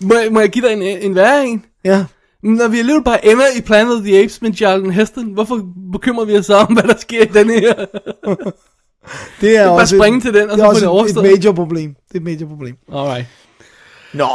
Må 0.00 0.14
jeg, 0.14 0.32
må 0.32 0.40
jeg 0.40 0.48
give 0.48 0.68
dig 0.68 0.72
en, 0.72 0.82
en 0.82 1.14
værre 1.14 1.46
en? 1.46 1.64
Ja. 1.84 2.04
Når 2.42 2.68
vi 2.68 2.78
alligevel 2.78 3.04
bare 3.04 3.26
ender 3.26 3.44
i 3.56 3.60
Planet 3.60 3.96
of 3.96 4.02
the 4.02 4.18
Apes 4.18 4.42
med 4.42 4.54
Charlton 4.54 4.90
Heston, 4.90 5.32
hvorfor 5.32 5.66
bekymrer 5.92 6.24
vi 6.24 6.38
os 6.38 6.50
om, 6.50 6.72
hvad 6.72 6.82
der 6.82 6.96
sker 6.96 7.22
i 7.22 7.28
den 7.28 7.50
her? 7.50 7.74
Det 9.40 9.56
er, 9.56 9.66
bare 9.66 9.80
også 9.80 9.96
springe 9.96 10.16
et, 10.16 10.22
til 10.22 10.34
den, 10.34 10.50
og 10.50 10.58
det 10.58 10.64
er 10.64 10.68
så 10.68 10.74
få 10.74 10.74
det 10.74 10.82
et- 10.82 10.88
overstået. 10.88 11.26
et 11.26 11.38
major 11.44 11.52
problem. 11.52 11.94
Det 12.08 12.14
er 12.14 12.18
et 12.18 12.22
major 12.22 12.46
problem. 12.48 12.76
Alright. 12.92 13.26
Nå. 14.14 14.28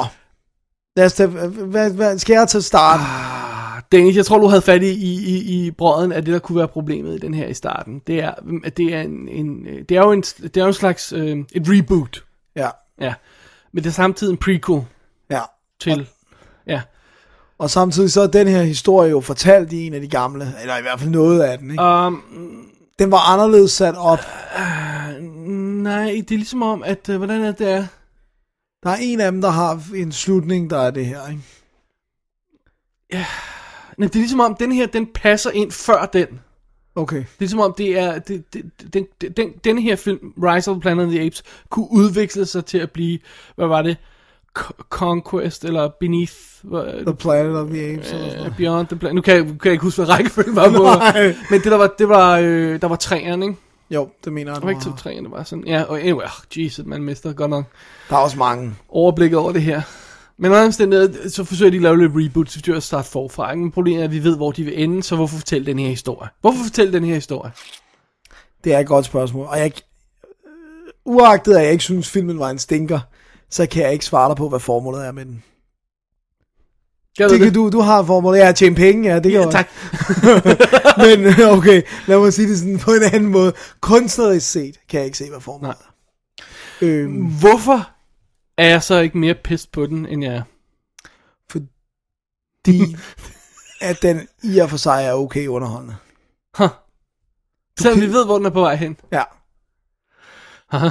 Lad 0.98 1.06
os 1.06 1.14
tage, 1.14 1.28
hvad, 1.30 1.92
hvad, 1.92 2.18
skal 2.18 2.34
jeg 2.34 2.48
til 2.48 2.64
start? 2.64 3.00
Dennis, 3.92 4.16
jeg 4.16 4.26
tror, 4.26 4.38
du 4.38 4.48
havde 4.48 4.62
fat 4.62 4.84
i, 4.84 4.90
i, 4.92 5.14
i, 5.26 5.66
i 5.66 5.72
brøden 5.72 6.12
af 6.12 6.26
det, 6.26 6.34
der 6.34 6.40
kunne 6.40 6.58
være 6.58 6.68
problemet 6.68 7.16
i 7.16 7.18
den 7.20 7.34
her 7.34 7.48
i 7.48 7.54
starten. 7.54 8.02
Det 8.08 8.20
er, 8.24 8.32
at 8.64 8.78
det 8.78 8.94
er, 8.96 9.02
en, 9.02 9.30
en, 9.30 9.66
det 9.90 9.98
er 9.98 10.02
jo 10.02 10.12
en, 10.12 10.22
det 10.22 10.58
er 10.58 10.62
jo 10.62 10.68
en 10.68 10.74
slags 10.74 11.14
øh, 11.14 11.38
et 11.54 11.64
reboot. 11.68 12.24
Ja, 12.56 12.70
Ja. 13.02 13.14
Men 13.74 13.84
det 13.84 13.90
er 13.90 13.94
samtidig 13.94 14.32
en 14.32 14.38
prequel 14.38 14.82
ja. 15.30 15.42
til... 15.82 16.08
Ja. 16.68 16.82
Og 17.60 17.70
samtidig 17.70 18.12
så 18.12 18.22
er 18.22 18.28
den 18.28 18.48
her 18.48 18.64
historie 18.64 19.10
jo 19.12 19.22
fortalt 19.22 19.74
i 19.74 19.88
en 19.88 19.94
af 19.94 20.02
de 20.02 20.08
gamle, 20.08 20.54
eller 20.62 20.78
i 20.78 20.82
hvert 20.82 21.00
fald 21.00 21.10
noget 21.12 21.42
af 21.42 21.58
den, 21.58 21.72
ikke? 21.72 21.84
Um, 21.84 22.24
Den 23.00 23.12
var 23.12 23.34
anderledes 23.34 23.72
sat 23.72 23.96
op. 23.96 24.20
nej, 25.84 26.06
det 26.06 26.32
er 26.32 26.38
ligesom 26.38 26.62
om, 26.62 26.84
at... 26.84 27.10
Øh, 27.10 27.18
hvordan 27.18 27.44
er 27.44 27.52
det, 27.52 27.72
er? 27.72 27.88
Der 28.84 28.90
er 28.90 28.98
en 29.02 29.22
af 29.22 29.32
dem, 29.32 29.42
der 29.42 29.50
har 29.50 29.94
en 29.96 30.12
slutning, 30.12 30.70
der 30.70 30.78
er 30.78 30.92
det 30.92 31.06
her, 31.06 31.28
ikke? 31.28 31.42
Nej, 33.98 34.08
det 34.08 34.16
er 34.16 34.20
ligesom 34.20 34.40
om, 34.40 34.56
den 34.56 34.72
her, 34.72 34.88
den 34.88 35.08
passer 35.14 35.52
ind 35.52 35.72
før 35.72 36.06
den. 36.06 36.40
Okay. 36.96 37.18
Det 37.18 37.24
er 37.24 37.40
ligesom 37.40 37.60
om, 37.60 37.74
det 37.78 38.00
er, 38.00 38.20
det, 38.20 38.54
det, 38.54 38.94
den, 38.94 39.06
den, 39.38 39.54
den 39.64 39.78
her 39.78 39.96
film, 39.96 40.34
Rise 40.44 40.72
of 40.72 40.76
the 40.76 40.82
Planet 40.82 41.06
of 41.06 41.12
the 41.12 41.22
Apes, 41.22 41.44
kunne 41.70 41.92
udvikle 41.92 42.46
sig 42.46 42.66
til 42.66 42.78
at 42.78 42.92
blive, 42.92 43.20
hvad 43.56 43.68
var 43.68 43.82
det, 43.82 43.98
Conquest, 44.90 45.66
eller 45.66 45.90
Beneath, 46.00 46.34
The 47.06 47.16
Planet 47.16 47.56
of 47.56 47.70
the 47.70 47.94
Apes. 47.94 48.12
eller 48.12 48.28
uh, 48.32 48.38
noget. 48.38 48.54
Beyond 48.58 48.88
the 48.88 48.96
Planet, 48.96 49.16
nu 49.16 49.22
kan 49.22 49.36
jeg, 49.36 49.44
kan 49.44 49.58
jeg 49.64 49.72
ikke 49.72 49.84
huske, 49.84 50.02
hvad 50.04 50.10
rækkefølgen 50.10 50.56
var 50.56 50.70
på, 50.70 50.84
men 51.52 51.62
det 51.62 51.72
der 51.72 51.78
var, 51.78 51.94
det 52.00 52.10
var, 52.10 52.38
øh, 52.38 52.82
der 52.82 52.88
var 52.88 52.96
træerne, 52.96 53.46
ikke? 53.46 53.58
Jo, 53.90 54.10
det 54.24 54.34
mener 54.34 54.52
jeg. 54.52 54.62
Der 54.62 54.66
var 54.66 54.70
ikke 54.70 54.84
to 54.84 54.96
træerne, 54.96 55.24
det 55.24 55.32
var 55.32 55.44
sådan, 55.44 55.68
ja, 55.68 55.84
og 55.84 56.00
anyway, 56.02 56.24
oh, 56.24 56.64
Jesus, 56.64 56.86
man 56.86 57.04
mister 57.04 57.34
godt 57.34 57.50
nok 57.50 57.66
Der 58.10 58.16
er 58.16 58.20
også 58.20 58.38
mange. 58.38 58.76
overblikket 58.90 59.40
over 59.40 59.52
det 59.52 59.62
her. 59.62 59.82
Men 60.40 60.52
under 60.52 60.66
omstændighed, 60.66 61.30
så 61.30 61.44
forsøger 61.44 61.72
de 61.72 61.78
at 61.78 61.84
lave 61.84 61.98
lidt 61.98 62.12
reboot, 62.16 62.50
så 62.50 62.62
de 62.66 62.76
at 62.76 62.84
starte 62.84 63.10
forfra. 63.10 63.52
ikke? 63.52 63.62
Men 63.62 63.72
problemet 63.72 64.00
er, 64.00 64.04
at 64.04 64.12
vi 64.12 64.24
ved, 64.24 64.36
hvor 64.36 64.52
de 64.52 64.64
vil 64.64 64.84
ende, 64.84 65.04
så 65.04 65.16
hvorfor 65.16 65.38
fortælle 65.38 65.66
den 65.66 65.80
her 65.80 65.88
historie? 65.88 66.30
Hvorfor 66.42 66.64
fortælle 66.64 66.94
den 66.94 67.04
her 67.04 67.14
historie? 67.14 67.52
Det 68.64 68.74
er 68.74 68.80
et 68.80 68.88
godt 68.88 69.06
spørgsmål. 69.06 69.48
Og 69.50 69.60
jeg, 69.60 69.72
øh, 70.26 70.92
uagtet 71.06 71.56
at 71.56 71.64
jeg 71.64 71.72
ikke 71.72 71.84
synes, 71.84 72.10
filmen 72.10 72.40
var 72.40 72.50
en 72.50 72.60
stinker, 72.60 73.00
så 73.50 73.68
kan 73.68 73.84
jeg 73.84 73.94
ikke 73.94 74.06
svare 74.06 74.30
dig 74.30 74.38
på, 74.38 74.50
hvad 74.50 74.60
formålet 74.60 75.06
er 75.06 75.12
med 75.12 75.26
den. 75.26 75.44
Jeg 77.20 77.30
Det 77.30 77.40
kan 77.40 77.54
du, 77.54 77.70
du 77.70 77.80
har 77.80 78.04
formålet. 78.04 78.40
Ja, 78.40 78.48
at 78.48 78.56
tjene 78.56 78.76
penge, 78.76 79.10
ja, 79.10 79.20
det 79.20 79.32
kan 79.32 79.42
Ja, 79.42 79.52
tak. 79.52 79.70
Men 81.08 81.26
øh, 81.26 81.58
okay, 81.58 81.82
lad 82.08 82.20
mig 82.20 82.34
sige 82.34 82.50
det 82.50 82.60
sådan 82.60 82.80
på 82.80 82.92
en 82.92 83.04
anden 83.04 83.30
måde. 83.30 83.54
Kunstnerisk 83.82 84.52
set 84.52 84.80
kan 84.90 84.98
jeg 84.98 85.06
ikke 85.06 85.18
se, 85.18 85.30
hvad 85.30 85.42
formålet 85.42 85.76
er. 85.76 85.94
Øhm, 86.82 87.26
Hvorfor 87.26 87.90
er 88.58 88.68
jeg 88.68 88.84
så 88.84 89.00
ikke 89.00 89.18
mere 89.18 89.36
pissed 89.44 89.70
på 89.72 89.86
den, 89.86 90.06
end 90.06 90.24
jeg 90.24 90.34
er? 90.34 90.42
fordi 92.68 92.96
at 93.82 94.02
den 94.02 94.28
i 94.44 94.58
og 94.60 94.70
for 94.70 94.78
sig 94.78 95.06
er 95.06 95.14
okay 95.14 95.48
underholdende. 95.48 95.96
Huh. 96.58 96.70
Selvom 97.80 98.02
vi 98.02 98.08
ved, 98.08 98.26
hvor 98.26 98.38
den 98.38 98.46
er 98.46 98.50
på 98.50 98.60
vej 98.60 98.76
hen. 98.76 98.98
Ja. 99.12 99.24
Haha. 100.70 100.90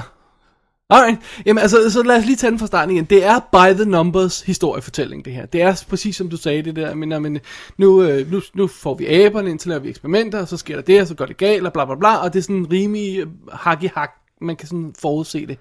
Alright, 0.91 1.19
jamen 1.47 1.63
altså, 1.63 1.91
så 1.91 2.03
lad 2.03 2.17
os 2.17 2.25
lige 2.27 2.37
tage 2.37 2.51
den 2.51 2.59
fra 2.59 2.67
starten 2.67 2.95
igen. 2.95 3.05
Det 3.05 3.25
er 3.25 3.39
by 3.53 3.75
the 3.83 3.91
numbers 3.91 4.41
historiefortælling, 4.41 5.25
det 5.25 5.33
her. 5.33 5.47
Det 5.47 5.63
er 5.63 5.85
præcis 5.89 6.17
som 6.17 6.29
du 6.31 6.37
sagde, 6.37 6.63
det 6.63 6.77
der, 6.77 6.95
men, 6.95 7.23
men 7.23 7.39
nu, 7.79 8.03
øh, 8.03 8.33
nu, 8.33 8.41
nu 8.55 8.67
får 8.67 8.95
vi 8.95 9.07
aberne 9.07 9.51
ind 9.51 9.59
til 9.59 9.69
at 9.69 9.71
lave 9.71 9.83
vi 9.83 9.89
eksperimenter, 9.89 10.41
og 10.41 10.49
så 10.49 10.57
sker 10.57 10.75
der 10.75 10.83
det, 10.83 11.01
og 11.01 11.07
så 11.07 11.15
går 11.15 11.27
det 11.27 11.37
galt, 11.37 11.67
og 11.67 11.73
bla 11.73 11.85
bla 11.85 11.95
bla, 11.95 12.17
og 12.17 12.33
det 12.33 12.39
er 12.39 12.43
sådan 12.43 12.67
rimelig 12.73 13.25
hak 13.53 13.83
i 13.83 13.91
hak, 13.97 14.11
man 14.41 14.57
kan 14.57 14.69
sådan 14.69 14.95
forudse 14.99 15.47
det. 15.47 15.59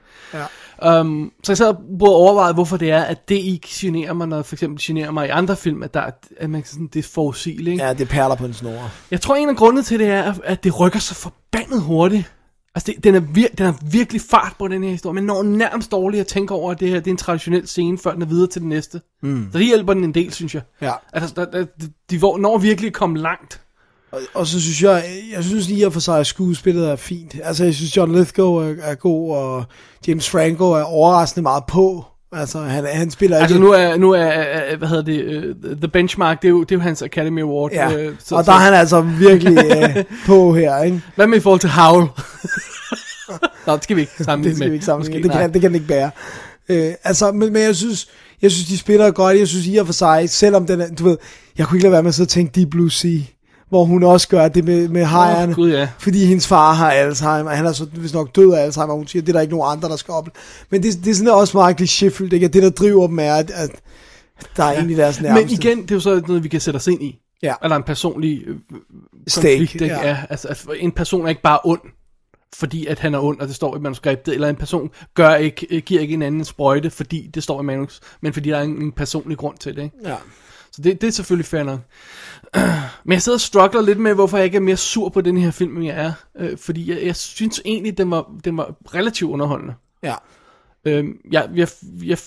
Ja. 0.84 1.00
Um, 1.00 1.32
så 1.44 1.52
jeg 1.52 1.58
sad 1.58 1.68
og 1.68 1.76
prøvede 1.76 2.16
at 2.16 2.20
overveje, 2.20 2.54
hvorfor 2.54 2.78
det 2.78 2.92
er, 2.92 3.02
at 3.04 3.30
det 3.30 3.36
ikke 3.36 3.68
generer 3.72 4.14
mig, 4.14 4.28
når 4.28 4.42
for 4.42 4.56
eksempel 4.56 4.84
generer 4.84 5.12
mig 5.12 5.28
i 5.28 5.30
andre 5.30 5.56
film, 5.56 5.84
at, 5.84 5.94
der, 5.94 6.00
er- 6.02 6.12
at 6.38 6.50
man 6.50 6.62
kan 6.62 6.70
sådan, 6.72 6.88
det 6.94 7.06
er 7.06 7.10
forudsigeligt. 7.14 7.82
Ja, 7.82 7.94
det 7.94 8.10
perler 8.10 8.36
på 8.36 8.46
en 8.46 8.54
snore. 8.54 8.90
Jeg 9.12 9.22
tror, 9.22 9.36
en 9.36 9.50
af 9.50 9.56
grundene 9.56 9.84
til 9.84 10.00
det 10.00 10.08
er, 10.08 10.34
at 10.44 10.64
det 10.64 10.80
rykker 10.80 11.00
så 11.00 11.14
forbandet 11.16 11.82
hurtigt. 11.82 12.32
Altså, 12.76 12.92
det, 12.92 13.04
den, 13.04 13.16
er 13.16 13.20
vir- 13.20 13.56
den 13.58 13.66
er 13.66 13.74
virkelig 13.92 14.22
fart 14.22 14.56
på 14.60 14.68
den 14.68 14.84
her 14.84 14.92
historie, 14.92 15.14
men 15.14 15.24
når 15.24 15.44
nærmest 15.44 15.92
dårligt 15.92 16.22
at 16.22 16.28
tænke 16.28 16.54
over, 16.54 16.72
at 16.72 16.80
det 16.80 16.90
her 16.90 17.00
det 17.00 17.08
er 17.08 17.12
en 17.12 17.18
traditionel 17.18 17.68
scene, 17.68 17.98
før 17.98 18.14
den 18.14 18.22
er 18.22 18.26
videre 18.26 18.48
til 18.48 18.62
den 18.62 18.70
næste. 18.70 19.02
Mm. 19.24 19.50
Så 19.52 19.58
det 19.58 19.68
hjælper 19.68 19.94
den 19.94 20.04
en 20.04 20.14
del, 20.14 20.34
synes 20.34 20.56
jeg. 20.56 20.62
Ja. 20.82 20.92
Altså, 21.14 21.34
der, 21.36 21.46
der, 21.46 21.66
de, 22.12 22.18
når 22.18 22.58
virkelig 22.58 22.88
at 22.88 22.94
komme 22.94 23.20
langt. 23.20 23.62
Og, 24.12 24.20
og 24.34 24.48
så 24.48 24.62
synes 24.62 24.84
jeg, 24.84 25.06
jeg 25.32 25.44
synes 25.44 25.70
i 25.70 25.82
og 25.82 25.94
for 25.94 26.00
sig, 26.00 26.20
at 26.20 26.28
skuespillet 26.28 26.90
er 26.90 26.96
fint. 26.96 27.36
Altså, 27.44 27.64
jeg 27.64 27.76
synes, 27.76 27.98
John 27.98 28.16
Lithgow 28.16 28.56
er, 28.56 28.76
er 28.82 28.96
god, 28.96 29.36
og 29.36 29.66
James 30.08 30.30
Franco 30.30 30.72
er 30.72 30.84
overraskende 30.84 31.42
meget 31.42 31.64
på. 31.68 32.06
Altså, 32.36 32.60
han, 32.60 32.86
han 32.86 33.12
spiller 33.12 33.38
Altså, 33.38 33.56
ikke... 33.56 33.66
nu 33.66 33.72
er, 33.74 33.98
nu 33.98 34.12
er, 34.12 34.20
er 34.24 34.76
hvad 34.78 34.88
hedder 34.88 35.04
det, 35.04 35.46
uh, 35.72 35.78
The 35.78 35.88
Benchmark, 35.88 36.42
det 36.42 36.48
er, 36.48 36.50
jo, 36.50 36.64
det 36.64 36.72
er 36.72 36.76
jo 36.76 36.82
hans 36.82 37.02
Academy 37.02 37.42
Award. 37.42 37.72
Ja, 37.72 37.94
øh, 37.94 38.16
så, 38.24 38.36
og 38.36 38.46
der 38.46 38.52
er 38.52 38.58
han 38.58 38.74
altså 38.74 39.02
virkelig 39.02 39.58
øh, 39.58 40.04
på 40.28 40.54
her, 40.56 40.84
ikke? 40.84 41.02
Hvad 41.16 41.28
med 41.28 41.38
i 41.38 41.42
forhold 41.42 41.60
til 41.60 41.70
Howl? 41.70 42.02
Nå, 43.68 43.74
det 43.76 43.84
skal 43.84 43.96
vi 43.96 44.02
ikke 44.02 44.14
sammenligne 44.24 44.50
Det 44.50 44.58
skal 44.58 44.66
med. 44.66 44.70
vi 44.70 44.76
ikke. 44.76 44.98
Måske, 44.98 45.24
Det 45.24 45.32
kan, 45.32 45.54
det 45.54 45.62
kan 45.62 45.70
den 45.70 45.76
ikke 45.76 45.88
bære. 45.88 46.12
Øh, 46.70 46.94
altså, 47.04 47.32
men, 47.32 47.54
men 47.54 47.62
jeg 47.62 47.76
synes, 47.76 48.08
jeg 48.42 48.52
synes, 48.52 48.68
de 48.68 48.78
spiller 48.78 49.12
godt. 49.12 49.40
Jeg 49.40 49.48
synes 49.48 49.68
i 49.68 49.76
og 49.76 49.86
for 49.86 49.94
sig, 49.94 50.30
selvom 50.30 50.68
den 50.68 50.82
er, 50.82 50.88
du 51.00 51.04
ved, 51.04 51.18
jeg 51.58 51.68
kunne 51.68 51.78
ikke 51.78 51.84
lade 51.84 51.92
være 51.92 52.04
med 52.04 52.10
at 52.10 52.16
sidde 52.16 52.26
og 52.28 52.30
tænke 52.30 52.60
Deep 52.60 52.70
Blue 52.70 52.92
Sea, 52.92 53.20
hvor 53.70 53.86
hun 53.86 54.04
også 54.04 54.28
gør 54.28 54.48
det 54.48 54.66
med, 54.66 54.88
med 54.88 55.06
hejerne. 55.06 55.54
Gud, 55.54 55.72
ja. 55.72 55.90
Fordi 56.00 56.26
hendes 56.26 56.48
far 56.48 56.74
har 56.74 56.92
Alzheimer, 56.92 57.52
han 57.52 57.66
er 57.66 57.72
så 57.72 57.86
hvis 57.86 58.14
nok 58.14 58.36
død 58.36 58.54
af 58.54 58.64
Alzheimer, 58.64 58.94
og 58.94 58.98
hun 58.98 59.08
siger, 59.08 59.22
det 59.22 59.30
er 59.30 59.34
der 59.34 59.42
ikke 59.42 59.56
nogen 59.56 59.78
andre, 59.78 59.90
der 59.90 59.96
skal 59.96 60.12
op. 60.12 60.30
Men 60.70 60.84
det, 60.84 61.04
det 61.04 61.12
er 61.12 61.16
sådan 61.16 61.34
også 61.34 61.58
meget 61.58 61.82
klichéfyldt, 61.82 62.34
ikke? 62.34 62.46
At 62.46 62.54
det, 62.54 62.64
der 62.64 62.70
driver 62.70 63.08
dem, 63.08 63.20
er, 63.20 63.34
at, 63.34 63.52
at 63.52 63.72
der 64.58 64.64
er 64.64 64.70
ja. 64.70 64.76
egentlig 64.76 64.98
deres 64.98 65.22
nærmeste. 65.22 65.46
Men 65.46 65.54
igen, 65.54 65.82
det 65.82 65.92
er 65.92 65.96
jo 65.96 66.00
så 66.00 66.22
noget, 66.28 66.44
vi 66.44 66.50
kan 66.50 66.62
sætte 66.62 66.78
os 66.78 66.88
ind 66.88 67.04
i. 67.04 67.20
Ja. 67.44 67.54
Eller 67.64 67.76
en 67.76 67.84
personlig 67.84 68.44
øh, 68.48 68.56
Stake, 69.28 69.58
konflikt, 69.58 69.74
ikke? 69.74 69.96
ja. 69.96 70.18
Altså, 70.30 70.48
at 70.48 70.66
en 70.78 70.92
person 70.92 71.26
er 71.26 71.30
ikke 71.30 71.42
bare 71.42 71.60
ond, 71.64 71.82
fordi 72.56 72.86
at 72.86 73.00
han 73.00 73.14
er 73.14 73.20
ond, 73.20 73.40
og 73.40 73.48
det 73.48 73.56
står 73.56 73.78
i 73.78 73.80
manuskriptet, 73.80 74.34
eller 74.34 74.50
en 74.50 74.56
person 74.56 74.90
gør 75.14 75.36
ikke, 75.36 75.68
øh, 75.70 75.82
giver 75.82 76.02
ikke 76.02 76.14
en 76.14 76.22
anden 76.22 76.42
en 76.42 76.46
sprøjte, 76.46 76.90
fordi 76.90 77.30
det 77.34 77.44
står 77.44 77.62
i 77.62 77.64
manus, 77.64 78.00
men 78.22 78.34
fordi 78.34 78.50
der 78.50 78.58
er 78.58 78.62
en, 78.62 78.82
en 78.82 78.92
personlig 78.92 79.38
grund 79.38 79.58
til 79.58 79.76
det. 79.76 79.84
Ikke? 79.84 79.96
Ja. 80.04 80.16
Så 80.72 80.82
det, 80.82 81.02
det 81.02 81.08
er 81.08 81.12
selvfølgelig 81.12 81.46
fair 81.46 81.64
nok. 81.64 81.80
Men 83.04 83.14
jeg 83.14 83.22
sidder 83.22 83.36
og 83.36 83.42
struggler 83.42 83.82
lidt 83.82 84.00
med, 84.00 84.14
hvorfor 84.14 84.38
jeg 84.38 84.46
ikke 84.46 84.56
er 84.56 84.62
mere 84.62 84.78
sur 84.78 85.10
på 85.10 85.22
den 85.22 85.38
her 85.38 85.52
film, 85.52 85.78
end 85.78 85.86
jeg 85.86 86.06
er. 86.06 86.14
Øh, 86.40 86.58
fordi 86.58 86.90
jeg, 86.90 87.06
jeg 87.06 87.16
synes 87.16 87.62
egentlig, 87.66 87.98
den 87.98 88.12
var, 88.12 88.32
den 88.46 88.58
var 88.58 88.76
relativt 88.94 89.32
underholdende. 89.32 89.74
ja. 90.04 90.16
Øhm, 90.88 91.18
jeg, 91.32 91.50
jeg, 91.56 91.68
jeg, 92.04 92.18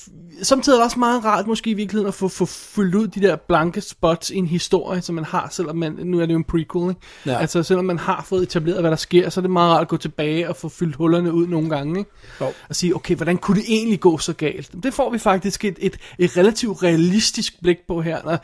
samtidig 0.42 0.76
er 0.76 0.78
det 0.78 0.84
også 0.84 0.98
meget 0.98 1.24
rart 1.24 1.46
måske 1.46 1.70
i 1.70 1.74
virkeligheden 1.74 2.08
at 2.08 2.14
få, 2.14 2.28
få 2.28 2.46
fyldt 2.46 2.94
ud 2.94 3.06
de 3.06 3.20
der 3.20 3.36
blanke 3.36 3.80
spots 3.80 4.30
i 4.30 4.36
en 4.36 4.46
historie, 4.46 5.02
som 5.02 5.14
man 5.14 5.24
har, 5.24 5.48
selvom 5.50 5.76
man, 5.76 5.92
nu 5.92 6.20
er 6.20 6.26
det 6.26 6.32
jo 6.32 6.38
en 6.38 6.44
prequel, 6.44 6.88
ikke? 6.90 7.00
Ja. 7.26 7.38
Altså 7.38 7.62
selvom 7.62 7.84
man 7.84 7.98
har 7.98 8.24
fået 8.28 8.42
etableret, 8.42 8.80
hvad 8.80 8.90
der 8.90 8.96
sker, 8.96 9.30
så 9.30 9.40
er 9.40 9.42
det 9.42 9.50
meget 9.50 9.72
rart 9.72 9.82
at 9.82 9.88
gå 9.88 9.96
tilbage 9.96 10.48
og 10.48 10.56
få 10.56 10.68
fyldt 10.68 10.96
hullerne 10.96 11.32
ud 11.32 11.46
nogle 11.46 11.70
gange, 11.70 11.98
ikke? 11.98 12.10
Jo. 12.40 12.46
Og 12.68 12.76
sige, 12.76 12.94
okay, 12.96 13.16
hvordan 13.16 13.38
kunne 13.38 13.56
det 13.56 13.64
egentlig 13.68 14.00
gå 14.00 14.18
så 14.18 14.32
galt? 14.32 14.70
Det 14.82 14.94
får 14.94 15.10
vi 15.10 15.18
faktisk 15.18 15.64
et, 15.64 15.76
et, 15.80 15.96
et 16.18 16.36
relativt 16.36 16.82
realistisk 16.82 17.62
blik 17.62 17.78
på 17.88 18.00
her. 18.00 18.18
Og 18.18 18.38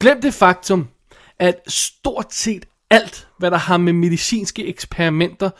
glem 0.00 0.20
det 0.20 0.34
faktum, 0.34 0.86
at 1.38 1.60
stort 1.66 2.34
set 2.34 2.64
alt, 2.90 3.28
hvad 3.38 3.50
der 3.50 3.56
har 3.56 3.76
med 3.76 3.92
medicinske 3.92 4.66
eksperimenter 4.66 5.50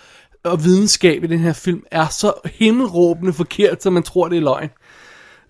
og 0.44 0.64
videnskab 0.64 1.24
i 1.24 1.26
den 1.26 1.38
her 1.38 1.52
film, 1.52 1.82
er 1.90 2.08
så 2.08 2.32
himmelråbende 2.44 3.32
forkert, 3.32 3.82
så 3.82 3.90
man 3.90 4.02
tror, 4.02 4.28
det 4.28 4.36
er 4.36 4.42
løgn. 4.42 4.68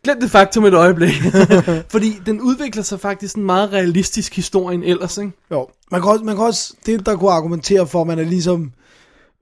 Glem 0.05 0.21
det 0.21 0.31
faktum 0.31 0.65
et 0.65 0.75
øjeblik. 0.75 1.15
Fordi 1.93 2.13
den 2.27 2.41
udvikler 2.41 2.83
sig 2.83 3.01
faktisk 3.01 3.37
en 3.37 3.43
meget 3.43 3.73
realistisk 3.73 4.37
historie 4.37 4.75
end 4.75 4.85
ellers, 4.85 5.19
ikke? 5.19 5.33
Jo, 5.51 5.69
man 5.91 6.03
kan, 6.03 6.11
også, 6.11 6.25
man 6.25 6.37
kan 6.37 6.45
også, 6.45 6.75
det 6.87 7.07
der 7.07 7.17
kunne 7.17 7.31
argumentere 7.31 7.87
for, 7.87 8.01
at 8.01 8.07
man 8.07 8.19
er 8.19 8.25
ligesom 8.25 8.73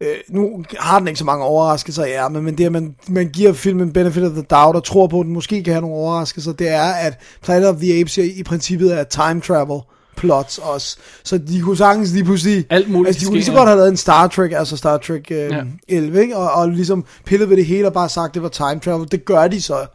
Øh, 0.01 0.17
nu 0.29 0.65
har 0.79 0.99
den 0.99 1.09
ikke 1.09 1.19
så 1.19 1.25
mange 1.25 1.45
overraskelser, 1.45 2.07
ja, 2.07 2.29
men, 2.29 2.43
men 2.43 2.59
det, 2.59 2.65
at 2.65 2.73
man, 2.73 2.97
man 3.09 3.29
giver 3.29 3.53
filmen 3.53 3.93
benefit 3.93 4.23
of 4.23 4.33
the 4.33 4.43
doubt 4.43 4.77
og 4.77 4.85
tror 4.85 5.07
på, 5.07 5.21
at 5.21 5.25
den 5.25 5.33
måske 5.33 5.65
kan 5.65 5.73
have 5.73 5.81
nogle 5.81 5.97
overraskelser, 5.97 6.53
det 6.53 6.69
er, 6.69 6.85
at 6.85 7.21
Planet 7.43 7.69
of 7.69 7.77
the 7.77 8.01
Apes 8.01 8.19
i 8.19 8.43
princippet 8.43 8.99
er 8.99 9.05
time 9.05 9.41
travel 9.41 9.81
plots 10.17 10.59
også. 10.59 10.97
Så 11.25 11.39
de 11.39 11.61
kunne 11.61 11.77
sagtens 11.77 12.13
lige 12.13 12.25
pludselig... 12.25 12.67
Alt 12.71 12.89
muligt 12.91 13.07
Altså, 13.09 13.21
de 13.21 13.25
kunne 13.27 13.35
lige 13.35 13.45
så 13.45 13.53
godt 13.53 13.69
have 13.69 13.77
lavet 13.77 13.91
en 13.91 13.97
Star 13.97 14.27
Trek, 14.29 14.53
altså 14.53 14.77
Star 14.77 14.99
Trek 14.99 15.31
øh, 15.31 15.37
Ja. 15.39 15.57
ja. 15.57 15.63
11, 15.89 16.21
ikke? 16.23 16.37
Og, 16.37 16.51
og 16.53 16.69
ligesom 16.69 17.05
pillet 17.25 17.51
ved 17.51 17.57
det 17.57 17.67
hele 17.67 17.87
og 17.87 17.93
bare 17.93 18.09
sagt, 18.09 18.35
det 18.35 18.43
var 18.43 18.49
time 18.49 18.81
travel. 18.81 19.09
Det 19.13 19.25
gør 19.25 19.49
de 19.49 19.63
så 19.63 19.87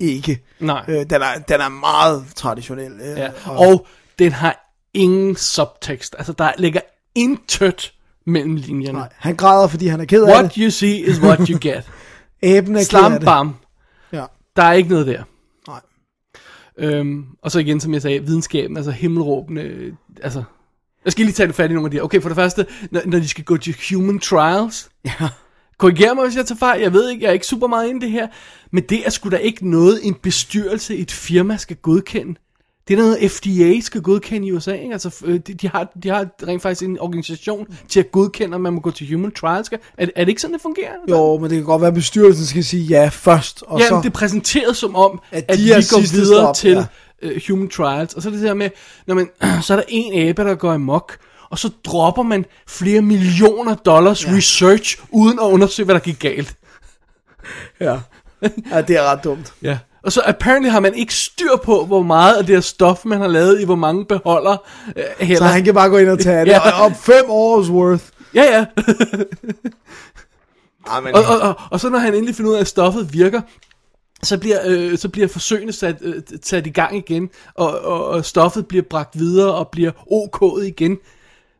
ikke. 0.00 0.44
Nej. 0.60 0.84
Øh, 0.88 0.96
den, 1.10 1.22
er, 1.22 1.38
den 1.48 1.60
er 1.60 1.68
meget 1.68 2.24
traditionel. 2.36 2.92
Øh, 2.92 3.18
Ja. 3.18 3.28
Og 3.46 3.86
den 4.18 4.32
har 4.32 4.72
ingen 4.94 5.36
subtekst. 5.36 6.14
Altså, 6.18 6.32
der 6.32 6.50
ligger 6.58 6.80
intet 7.14 7.92
mellem 8.26 8.56
linjerne. 8.56 8.98
Nej, 8.98 9.08
han 9.16 9.36
græder, 9.36 9.68
fordi 9.68 9.86
han 9.86 10.00
er 10.00 10.04
ked 10.04 10.22
af 10.24 10.30
What 10.32 10.44
det. 10.44 10.54
you 10.54 10.70
see 10.70 10.98
is 11.00 11.20
what 11.20 11.38
you 11.48 11.58
get. 11.60 11.82
Æben 12.42 12.74
er 12.76 12.80
ked 12.80 12.86
Slam 12.86 13.12
af 13.12 13.20
det. 13.20 13.26
bam. 13.26 13.54
Ja. 14.12 14.24
Der 14.56 14.62
er 14.62 14.72
ikke 14.72 14.88
noget 14.88 15.06
der. 15.06 15.22
Øhm, 16.78 17.24
og 17.42 17.50
så 17.50 17.58
igen, 17.58 17.80
som 17.80 17.94
jeg 17.94 18.02
sagde, 18.02 18.24
videnskaben, 18.24 18.76
altså 18.76 18.90
himmelråbende, 18.90 19.92
altså... 20.22 20.42
Jeg 21.04 21.12
skal 21.12 21.24
lige 21.24 21.34
tage 21.34 21.46
det 21.46 21.54
fat 21.54 21.70
i 21.70 21.74
nogle 21.74 21.86
af 21.86 21.90
de 21.90 21.96
her. 21.96 22.02
Okay, 22.02 22.20
for 22.20 22.28
det 22.28 22.36
første, 22.36 22.66
når, 22.90 23.02
når 23.06 23.18
de 23.18 23.28
skal 23.28 23.44
gå 23.44 23.56
til 23.56 23.76
human 23.90 24.18
trials. 24.18 24.90
Ja. 25.04 25.28
Korriger 25.78 26.14
mig, 26.14 26.24
hvis 26.24 26.36
jeg 26.36 26.46
tager 26.46 26.58
fejl. 26.58 26.80
Jeg 26.80 26.92
ved 26.92 27.10
ikke, 27.10 27.22
jeg 27.22 27.28
er 27.28 27.32
ikke 27.32 27.46
super 27.46 27.66
meget 27.66 27.88
inde 27.88 28.06
i 28.06 28.10
det 28.10 28.10
her. 28.10 28.28
Men 28.72 28.84
det 28.88 29.06
er 29.06 29.10
sgu 29.10 29.28
da 29.28 29.36
ikke 29.36 29.70
noget, 29.70 30.00
en 30.02 30.14
bestyrelse 30.14 30.96
i 30.96 31.00
et 31.00 31.10
firma 31.10 31.56
skal 31.56 31.76
godkende. 31.76 32.34
Det 32.88 32.94
er 32.94 32.98
noget, 32.98 33.30
FDA 33.30 33.80
skal 33.80 34.02
godkende 34.02 34.46
i 34.48 34.52
USA. 34.52 34.72
Ikke? 34.72 34.92
Altså, 34.92 35.10
øh, 35.24 35.40
de, 35.46 35.54
de, 35.54 35.68
har, 35.68 35.88
de 36.02 36.08
har 36.08 36.26
rent 36.46 36.62
faktisk 36.62 36.82
en 36.88 36.98
organisation 37.00 37.66
til 37.88 38.00
at 38.00 38.12
godkende, 38.12 38.54
om 38.54 38.60
man 38.60 38.72
må 38.72 38.80
gå 38.80 38.90
til 38.90 39.12
human 39.14 39.30
trials. 39.32 39.66
Skal- 39.66 39.78
Er, 39.98 40.06
er 40.16 40.24
det 40.24 40.28
ikke 40.28 40.40
sådan, 40.40 40.54
det 40.54 40.62
fungerer? 40.62 40.92
Jo, 41.10 41.38
men 41.38 41.50
det 41.50 41.56
kan 41.58 41.64
godt 41.64 41.80
være, 41.80 41.88
at 41.88 41.94
bestyrelsen 41.94 42.46
skal 42.46 42.64
sige 42.64 42.82
ja 42.84 43.08
først, 43.12 43.62
og 43.66 43.80
Ja, 43.80 43.88
så... 43.88 43.96
det 43.96 44.06
er 44.06 44.10
præsenteret 44.10 44.76
som 44.76 44.96
om, 44.96 45.20
at, 45.30 45.44
At 45.48 45.50
at 45.50 45.58
de 45.58 45.62
vi 45.64 45.70
går 45.70 46.12
videre 46.12 46.42
stop, 46.42 46.54
til 46.54 46.70
ja. 47.22 47.28
uh, 47.28 47.40
human 47.48 47.68
trials. 47.68 48.14
Og 48.14 48.22
så 48.22 48.28
er 48.28 48.32
det 48.32 48.42
der 48.42 48.54
med, 48.54 48.70
når 49.06 49.14
man, 49.14 49.28
så 49.62 49.72
er 49.72 49.76
der 49.76 49.84
en 49.88 50.28
abe, 50.28 50.42
der 50.42 50.54
går 50.54 50.72
amok, 50.72 51.16
og 51.50 51.58
så 51.58 51.70
dropper 51.84 52.22
man 52.22 52.44
flere 52.68 53.02
millioner 53.02 53.74
dollars 53.74 54.26
ja. 54.26 54.32
research, 54.36 54.98
uden 55.10 55.38
at 55.38 55.44
undersøge, 55.44 55.84
hvad 55.84 55.94
der 55.94 56.00
gik 56.00 56.18
galt. 56.18 56.54
Ja. 57.80 57.98
ja, 58.72 58.80
det 58.82 58.96
er 58.96 59.02
ret 59.02 59.24
dumt. 59.24 59.52
Ja. 59.62 59.78
Og 60.02 60.12
så 60.12 60.22
apparently 60.26 60.70
har 60.70 60.80
man 60.80 60.94
ikke 60.94 61.14
styr 61.14 61.56
på, 61.64 61.84
hvor 61.84 62.02
meget 62.02 62.34
af 62.36 62.46
det 62.46 62.54
her 62.54 62.60
stof, 62.60 63.04
man 63.04 63.20
har 63.20 63.28
lavet 63.28 63.60
i 63.60 63.64
hvor 63.64 63.74
mange 63.74 64.04
beholder. 64.04 64.56
Så 64.96 65.24
heller. 65.24 65.46
han 65.46 65.64
kan 65.64 65.74
bare 65.74 65.88
gå 65.88 65.96
ind 65.98 66.08
og 66.08 66.18
tage 66.18 66.40
det. 66.40 66.50
Ja. 66.52 66.82
Og 66.84 66.92
fem 66.96 67.24
års 67.28 67.68
worth. 67.70 68.04
Ja, 68.34 68.42
ja. 68.42 68.64
Ah, 70.90 71.04
men, 71.04 71.14
Og, 71.14 71.22
og, 71.24 71.38
og, 71.40 71.54
og 71.70 71.80
så 71.80 71.88
når 71.88 71.98
han 71.98 72.14
endelig 72.14 72.34
finder 72.34 72.50
ud 72.50 72.56
af, 72.56 72.60
at 72.60 72.68
stoffet 72.68 73.12
virker, 73.12 73.40
så 74.22 74.38
bliver, 74.38 74.58
øh, 74.66 74.98
så 74.98 75.08
bliver 75.08 75.28
forsøgene 75.28 75.72
sat, 75.72 75.96
øh, 76.02 76.22
sat 76.42 76.66
i 76.66 76.70
gang 76.70 76.96
igen, 76.96 77.30
og, 77.54 77.80
og, 77.80 78.04
og 78.04 78.24
stoffet 78.24 78.66
bliver 78.66 78.84
bragt 78.90 79.18
videre 79.18 79.54
og 79.54 79.68
bliver 79.68 79.90
OK'et 79.90 80.62
igen. 80.62 80.96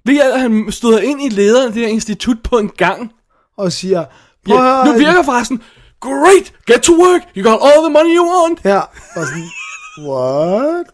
Ved 0.04 0.20
at 0.20 0.40
han 0.40 0.66
støder 0.72 0.98
ind 0.98 1.22
i 1.22 1.28
lederen 1.28 1.66
af 1.66 1.72
det 1.72 1.82
her 1.82 1.88
institut 1.88 2.36
på 2.44 2.58
en 2.58 2.68
gang. 2.76 3.12
og 3.56 3.72
siger, 3.72 4.04
Ja, 4.48 4.84
nu 4.84 4.92
virker 4.98 5.22
forresten. 5.22 5.62
Great, 6.00 6.52
get 6.66 6.82
to 6.82 6.92
work. 6.92 7.22
You 7.36 7.42
got 7.50 7.58
all 7.62 7.82
the 7.84 7.92
money 7.92 8.16
you 8.16 8.24
want. 8.26 8.60
Ja, 8.64 8.80
og 9.16 9.26
sådan, 9.26 9.48
what? 10.08 10.86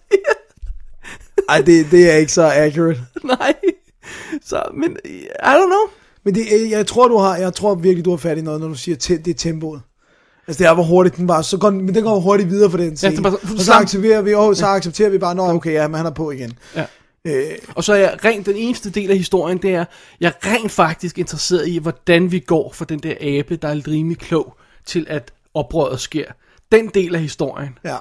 Ej, 1.48 1.60
det, 1.60 1.86
det 1.90 2.10
er 2.10 2.16
ikke 2.16 2.32
så 2.32 2.50
accurate. 2.54 3.00
Nej. 3.24 3.54
Så, 4.44 4.62
men, 4.74 4.96
I 5.04 5.26
don't 5.44 5.66
know. 5.66 5.90
Men 6.24 6.34
det, 6.34 6.70
jeg- 6.70 6.86
tror, 6.86 7.08
du 7.08 7.16
har, 7.16 7.36
jeg 7.36 7.54
tror 7.54 7.74
virkelig, 7.74 8.04
du 8.04 8.10
har 8.10 8.16
fat 8.16 8.38
i 8.38 8.40
noget, 8.40 8.60
når 8.60 8.68
du 8.68 8.74
siger, 8.74 8.96
te, 8.96 9.18
det 9.18 9.28
er 9.28 9.34
tempoet. 9.34 9.80
Altså 10.48 10.58
det 10.62 10.68
er, 10.70 10.74
hvor 10.74 10.82
hurtigt 10.82 11.16
den 11.16 11.26
bare, 11.26 11.42
så 11.44 11.58
går, 11.58 11.70
men 11.70 11.94
den 11.94 12.04
går 12.04 12.20
hurtigt 12.20 12.50
videre 12.50 12.70
for 12.70 12.78
den 12.78 12.96
scene. 12.96 13.10
det 13.12 13.18
er 13.18 13.22
bare 13.22 13.32
så- 13.42 13.54
og 13.54 13.60
så 13.60 13.72
accepterer 13.72 14.22
vi, 14.22 14.34
oh, 14.34 14.54
så 14.54 14.66
accepterer 14.66 15.08
vi 15.10 15.18
bare, 15.18 15.34
nå 15.34 15.48
okay, 15.48 15.72
ja, 15.72 15.88
men 15.88 15.96
han 15.96 16.06
er 16.06 16.10
på 16.10 16.30
igen. 16.30 16.52
Ja. 16.76 16.84
Øh, 17.26 17.44
Og 17.74 17.84
så 17.84 17.92
er 17.92 17.96
jeg 17.96 18.24
rent, 18.24 18.46
den 18.46 18.56
eneste 18.56 18.90
del 18.90 19.10
af 19.10 19.16
historien, 19.16 19.58
det 19.58 19.74
er, 19.74 19.84
jeg 20.20 20.32
er 20.42 20.52
rent 20.52 20.72
faktisk 20.72 21.18
interesseret 21.18 21.68
i, 21.68 21.78
hvordan 21.78 22.32
vi 22.32 22.38
går 22.38 22.72
for 22.72 22.84
den 22.84 22.98
der 22.98 23.14
abe, 23.20 23.56
der 23.56 23.68
er 23.68 23.88
rimelig 23.88 24.18
klog, 24.18 24.56
til 24.86 25.06
at 25.08 25.32
oprøret 25.54 26.00
sker. 26.00 26.32
Den 26.72 26.88
del 26.88 27.14
af 27.14 27.20
historien, 27.20 27.78
ja. 27.84 27.96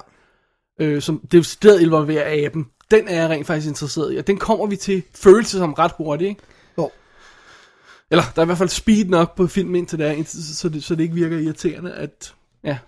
øh, 0.80 1.02
som 1.02 1.20
det 1.32 1.46
stedet 1.46 1.80
involverer 1.80 2.46
aben, 2.46 2.66
den 2.90 3.08
er 3.08 3.20
jeg 3.20 3.30
rent 3.30 3.46
faktisk 3.46 3.68
interesseret 3.68 4.14
i, 4.14 4.16
og 4.16 4.26
den 4.26 4.38
kommer 4.38 4.66
vi 4.66 4.76
til 4.76 5.02
følelse 5.14 5.58
som 5.58 5.72
ret 5.72 5.92
hurtigt, 5.96 6.28
ikke? 6.28 6.42
Jo. 6.78 6.90
Eller 8.10 8.24
der 8.34 8.42
er 8.42 8.44
i 8.44 8.46
hvert 8.46 8.58
fald 8.58 8.68
speed 8.68 9.04
nok 9.04 9.36
på 9.36 9.46
filmen 9.46 9.76
indtil 9.76 9.98
det 9.98 10.06
er, 10.06 10.12
indtil- 10.12 10.56
så 10.56 10.68
det, 10.68 10.84
så 10.84 10.94
det 10.94 11.02
ikke 11.02 11.14
virker 11.14 11.38
irriterende, 11.38 11.92
at, 11.92 12.34
ja. 12.64 12.78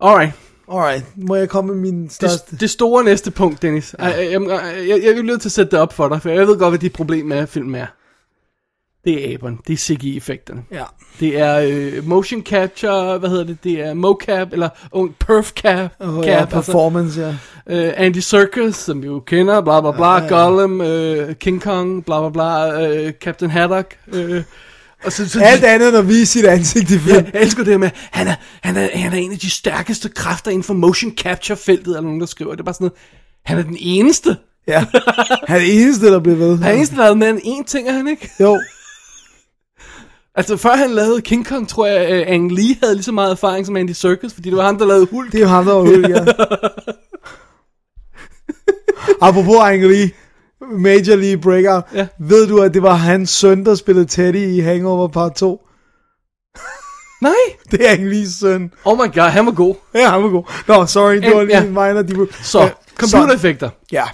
Alright, 0.00 0.32
Alright, 0.72 1.04
må 1.16 1.36
jeg 1.36 1.48
komme 1.48 1.74
med 1.74 1.92
min 1.92 2.10
største... 2.10 2.50
det, 2.50 2.60
det 2.60 2.70
store 2.70 3.04
næste 3.04 3.30
punkt, 3.30 3.62
Dennis. 3.62 3.94
Ja. 3.98 4.04
Jeg, 4.04 4.32
jeg, 4.32 4.42
jeg, 4.42 4.88
jeg, 4.88 5.00
jeg 5.02 5.18
er 5.18 5.22
nødt 5.22 5.40
til 5.40 5.48
at 5.48 5.52
sætte 5.52 5.70
det 5.70 5.78
op 5.78 5.92
for 5.92 6.08
dig, 6.08 6.22
for 6.22 6.28
jeg 6.28 6.46
ved 6.46 6.58
godt, 6.58 6.70
hvad 6.70 6.78
dit 6.78 6.92
problem 6.92 7.26
med 7.26 7.46
filmen 7.46 7.74
er. 7.74 7.86
Det 9.08 9.30
er 9.30 9.34
aberne, 9.34 9.56
det 9.66 9.72
er 9.72 9.76
CGI-effekterne. 9.76 10.62
Ja. 10.72 10.84
Det 11.20 11.38
er 11.38 11.58
øh, 11.58 12.06
motion 12.08 12.42
capture, 12.42 13.18
hvad 13.18 13.30
hedder 13.30 13.44
det, 13.44 13.58
det 13.64 13.80
er 13.80 13.94
mocap, 13.94 14.52
eller 14.52 14.68
oh, 14.92 15.08
perf 15.20 15.50
cap, 15.52 15.90
Oh, 16.00 16.14
cap 16.14 16.24
ja, 16.24 16.40
altså, 16.40 16.54
performance, 16.56 17.20
ja. 17.20 17.86
øh, 17.88 17.92
Andy 17.96 18.16
Serkis, 18.18 18.76
som 18.76 19.02
vi 19.02 19.06
jo 19.06 19.20
kender, 19.20 19.60
bla 19.60 19.80
bla 19.80 19.90
bla, 19.90 20.12
Ja, 20.14 20.22
ja. 20.22 20.28
Gollum, 20.28 20.80
øh, 20.80 21.34
King 21.34 21.62
Kong, 21.62 22.04
bla 22.04 22.20
bla 22.20 22.30
bla, 22.30 22.86
øh, 22.88 23.12
Captain 23.12 23.50
Haddock, 23.50 23.96
øh, 24.12 24.42
og 25.04 25.12
så, 25.12 25.28
så 25.28 25.40
Alt 25.42 25.64
andet 25.64 25.94
at 25.94 26.08
vise 26.08 26.26
sit 26.26 26.44
ansigt 26.44 26.90
i 26.90 26.94
Ja, 26.94 26.98
film. 27.00 27.26
jeg 27.34 27.42
elsker 27.42 27.64
det 27.64 27.80
med, 27.80 27.90
han 28.10 28.28
er, 28.28 28.34
han, 28.62 28.76
er, 28.76 28.88
han 28.94 29.12
er 29.12 29.16
en 29.16 29.32
af 29.32 29.38
de 29.38 29.50
stærkeste 29.50 30.08
kræfter 30.08 30.50
inden 30.50 30.64
for 30.64 30.74
motion 30.74 31.12
capture 31.16 31.56
feltet, 31.56 31.86
eller 31.86 32.00
nogen, 32.00 32.20
der 32.20 32.26
skriver. 32.26 32.50
Det 32.50 32.60
er 32.60 32.64
bare 32.64 32.74
sådan 32.74 32.84
noget, 32.84 32.98
han 33.44 33.58
er 33.58 33.62
den 33.62 33.76
eneste. 33.80 34.36
Ja. 34.66 34.84
Han 35.48 35.56
er 35.56 35.60
det 35.60 35.82
eneste, 35.82 36.06
der 36.06 36.20
bliver 36.20 36.36
ved. 36.36 36.56
Han 36.56 36.64
er 36.64 36.68
den 36.68 36.76
eneste, 36.76 36.96
der 36.96 37.02
har 37.02 37.12
end 37.12 37.38
én 37.38 37.64
ting, 37.66 37.88
er 37.88 37.92
han 37.92 38.08
ikke? 38.08 38.30
Jo. 38.40 38.60
Altså, 40.38 40.56
før 40.56 40.76
han 40.76 40.90
lavede 40.90 41.20
King 41.20 41.46
Kong, 41.46 41.68
tror 41.68 41.86
jeg, 41.86 42.20
uh, 42.20 42.32
Ang 42.32 42.52
Lee 42.52 42.76
havde 42.82 42.94
lige 42.94 43.04
så 43.04 43.12
meget 43.12 43.30
erfaring 43.30 43.66
som 43.66 43.76
Andy 43.76 43.90
Serkis, 43.90 44.34
fordi 44.34 44.50
det 44.50 44.58
var 44.58 44.64
ham, 44.64 44.78
der 44.78 44.86
lavede 44.86 45.06
Hulk. 45.06 45.32
Det 45.32 45.38
er 45.38 45.42
jo 45.42 45.48
ham, 45.48 45.64
der 45.64 45.72
var 45.72 45.80
ude, 45.80 46.08
ja. 46.08 46.24
Apropos 49.28 49.56
Ang 49.56 49.86
Lee, 49.86 50.10
Major 50.70 51.16
League 51.16 51.40
Breakout. 51.40 51.84
Ja. 51.94 52.06
Ved 52.18 52.46
du, 52.46 52.62
at 52.62 52.74
det 52.74 52.82
var 52.82 52.94
hans 52.94 53.30
søn, 53.30 53.64
der 53.64 53.74
spillede 53.74 54.06
Teddy 54.06 54.36
i 54.36 54.60
Hangover 54.60 55.08
Part 55.08 55.34
2? 55.34 55.60
Nej! 57.22 57.32
Det 57.70 57.88
er 57.88 57.92
Ang 57.92 58.08
Lees 58.08 58.34
søn. 58.34 58.72
Oh 58.84 58.96
my 58.96 59.14
god, 59.14 59.30
han 59.30 59.46
var 59.46 59.52
god. 59.52 59.74
Ja, 59.94 60.10
han 60.10 60.22
var 60.22 60.28
god. 60.28 60.44
Nå, 60.68 60.86
sorry, 60.86 61.14
det 61.14 61.36
var 61.36 61.42
lige 61.42 61.56
ja. 61.56 61.64
minor. 61.64 62.02
De. 62.02 62.26
Så, 62.42 62.60
Ja, 62.60 62.70
computereffekter. 62.96 63.70
Ja. 63.92 64.04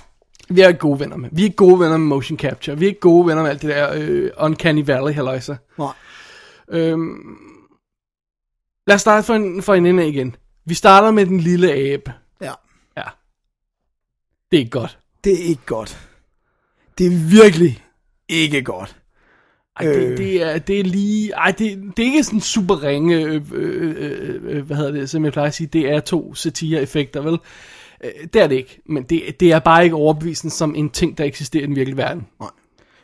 Vi 0.48 0.60
er 0.60 0.68
ikke 0.68 0.80
gode 0.80 1.00
venner 1.00 1.16
med. 1.16 1.28
Vi 1.32 1.42
er 1.42 1.44
ikke 1.44 1.56
gode 1.56 1.80
venner 1.80 1.96
med 1.96 2.06
motion 2.06 2.38
capture. 2.38 2.78
Vi 2.78 2.84
er 2.84 2.88
ikke 2.88 3.00
gode 3.00 3.26
venner 3.26 3.42
med 3.42 3.50
alt 3.50 3.62
det 3.62 3.70
der 3.70 3.88
øh, 3.94 4.30
Uncanny 4.38 4.86
Valley, 4.86 5.14
halløjsa. 5.14 5.54
Nej. 5.78 5.92
Øhm, 6.68 7.36
lad 8.86 8.94
os 8.94 9.00
starte 9.00 9.26
for 9.26 9.34
en, 9.34 9.62
for 9.62 9.74
en 9.74 9.86
ende 9.86 10.08
igen. 10.08 10.36
Vi 10.64 10.74
starter 10.74 11.10
med 11.10 11.26
den 11.26 11.40
lille 11.40 11.72
abe. 11.72 12.12
Ja. 12.40 12.52
Ja. 12.96 13.02
Det 14.50 14.56
er 14.56 14.60
ikke 14.60 14.70
godt. 14.70 14.98
Det 15.24 15.32
er 15.32 15.44
ikke 15.44 15.66
godt. 15.66 16.08
Det 16.98 17.06
er 17.06 17.30
virkelig 17.30 17.84
ikke 18.28 18.62
godt. 18.62 18.96
Ej, 19.76 19.86
det, 19.86 19.96
Øh. 19.96 20.18
det, 20.18 20.42
er, 20.42 20.58
det 20.58 20.80
er 20.80 20.84
lige... 20.84 21.32
Ej, 21.32 21.50
det, 21.50 21.92
det 21.96 22.02
er 22.02 22.06
ikke 22.06 22.24
sådan 22.24 22.40
super 22.40 22.82
ringe... 22.82 23.16
Øh, 23.16 23.42
øh, 23.52 23.94
øh, 23.96 24.56
øh, 24.56 24.66
hvad 24.66 24.76
hedder 24.76 24.90
det, 24.90 25.10
som 25.10 25.24
jeg 25.24 25.32
plejer 25.32 25.48
at 25.48 25.54
sige. 25.54 25.66
Det 25.66 25.90
er 25.90 26.00
to 26.00 26.34
satire-effekter, 26.34 27.20
vel? 27.20 27.38
Øh, 28.04 28.10
det 28.32 28.42
er 28.42 28.46
det 28.46 28.56
ikke. 28.56 28.80
Men 28.86 29.02
det, 29.02 29.40
det 29.40 29.52
er 29.52 29.58
bare 29.58 29.84
ikke 29.84 29.96
overbevisende 29.96 30.54
som 30.54 30.74
en 30.74 30.90
ting, 30.90 31.18
der 31.18 31.24
eksisterer 31.24 31.62
i 31.62 31.66
den 31.66 31.76
virkelige 31.76 31.96
verden. 31.96 32.26
Altså, 32.40 32.52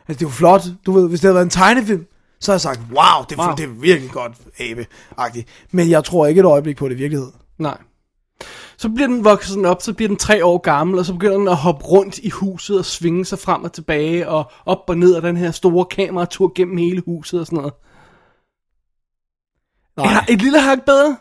det 0.07 0.21
er 0.21 0.25
jo 0.25 0.29
flot. 0.29 0.61
Du 0.85 0.91
ved, 0.91 1.09
hvis 1.09 1.19
det 1.19 1.27
havde 1.27 1.35
været 1.35 1.45
en 1.45 1.49
tegnefilm, 1.49 2.05
så 2.41 2.51
har 2.51 2.53
jeg 2.53 2.61
sagt, 2.61 2.79
wow, 2.79 3.25
det 3.29 3.37
er, 3.37 3.45
Wow. 3.47 3.55
det 3.55 3.63
er 3.63 3.67
virkelig 3.67 4.11
godt 4.11 4.33
abe-agtigt. 4.59 5.47
Men 5.71 5.89
jeg 5.89 6.03
tror 6.03 6.25
ikke 6.27 6.39
et 6.39 6.45
øjeblik 6.45 6.77
på 6.77 6.89
det 6.89 6.95
i 6.95 6.97
virkeligheden. 6.97 7.33
Nej. 7.57 7.77
Så 8.77 8.89
bliver 8.89 9.07
den 9.07 9.23
vokset 9.23 9.65
op, 9.65 9.81
så 9.81 9.93
bliver 9.93 10.07
den 10.07 10.17
tre 10.17 10.45
år 10.45 10.57
gammel, 10.57 10.99
og 10.99 11.05
så 11.05 11.13
begynder 11.13 11.37
den 11.37 11.47
at 11.47 11.55
hoppe 11.55 11.85
rundt 11.85 12.17
i 12.17 12.29
huset 12.29 12.79
og 12.79 12.85
svinge 12.85 13.25
sig 13.25 13.39
frem 13.39 13.63
og 13.63 13.73
tilbage, 13.73 14.29
og 14.29 14.51
op 14.65 14.79
og 14.87 14.97
ned 14.97 15.15
af 15.15 15.21
den 15.21 15.37
her 15.37 15.51
store 15.51 15.85
kameratur 15.85 16.51
gennem 16.55 16.77
hele 16.77 17.03
huset 17.05 17.39
og 17.39 17.45
sådan 17.45 17.57
noget. 17.57 17.73
Nej. 19.97 20.07
Ja, 20.13 20.33
et 20.33 20.41
lille 20.41 20.61
hak 20.61 20.85
bedre? 20.85 21.17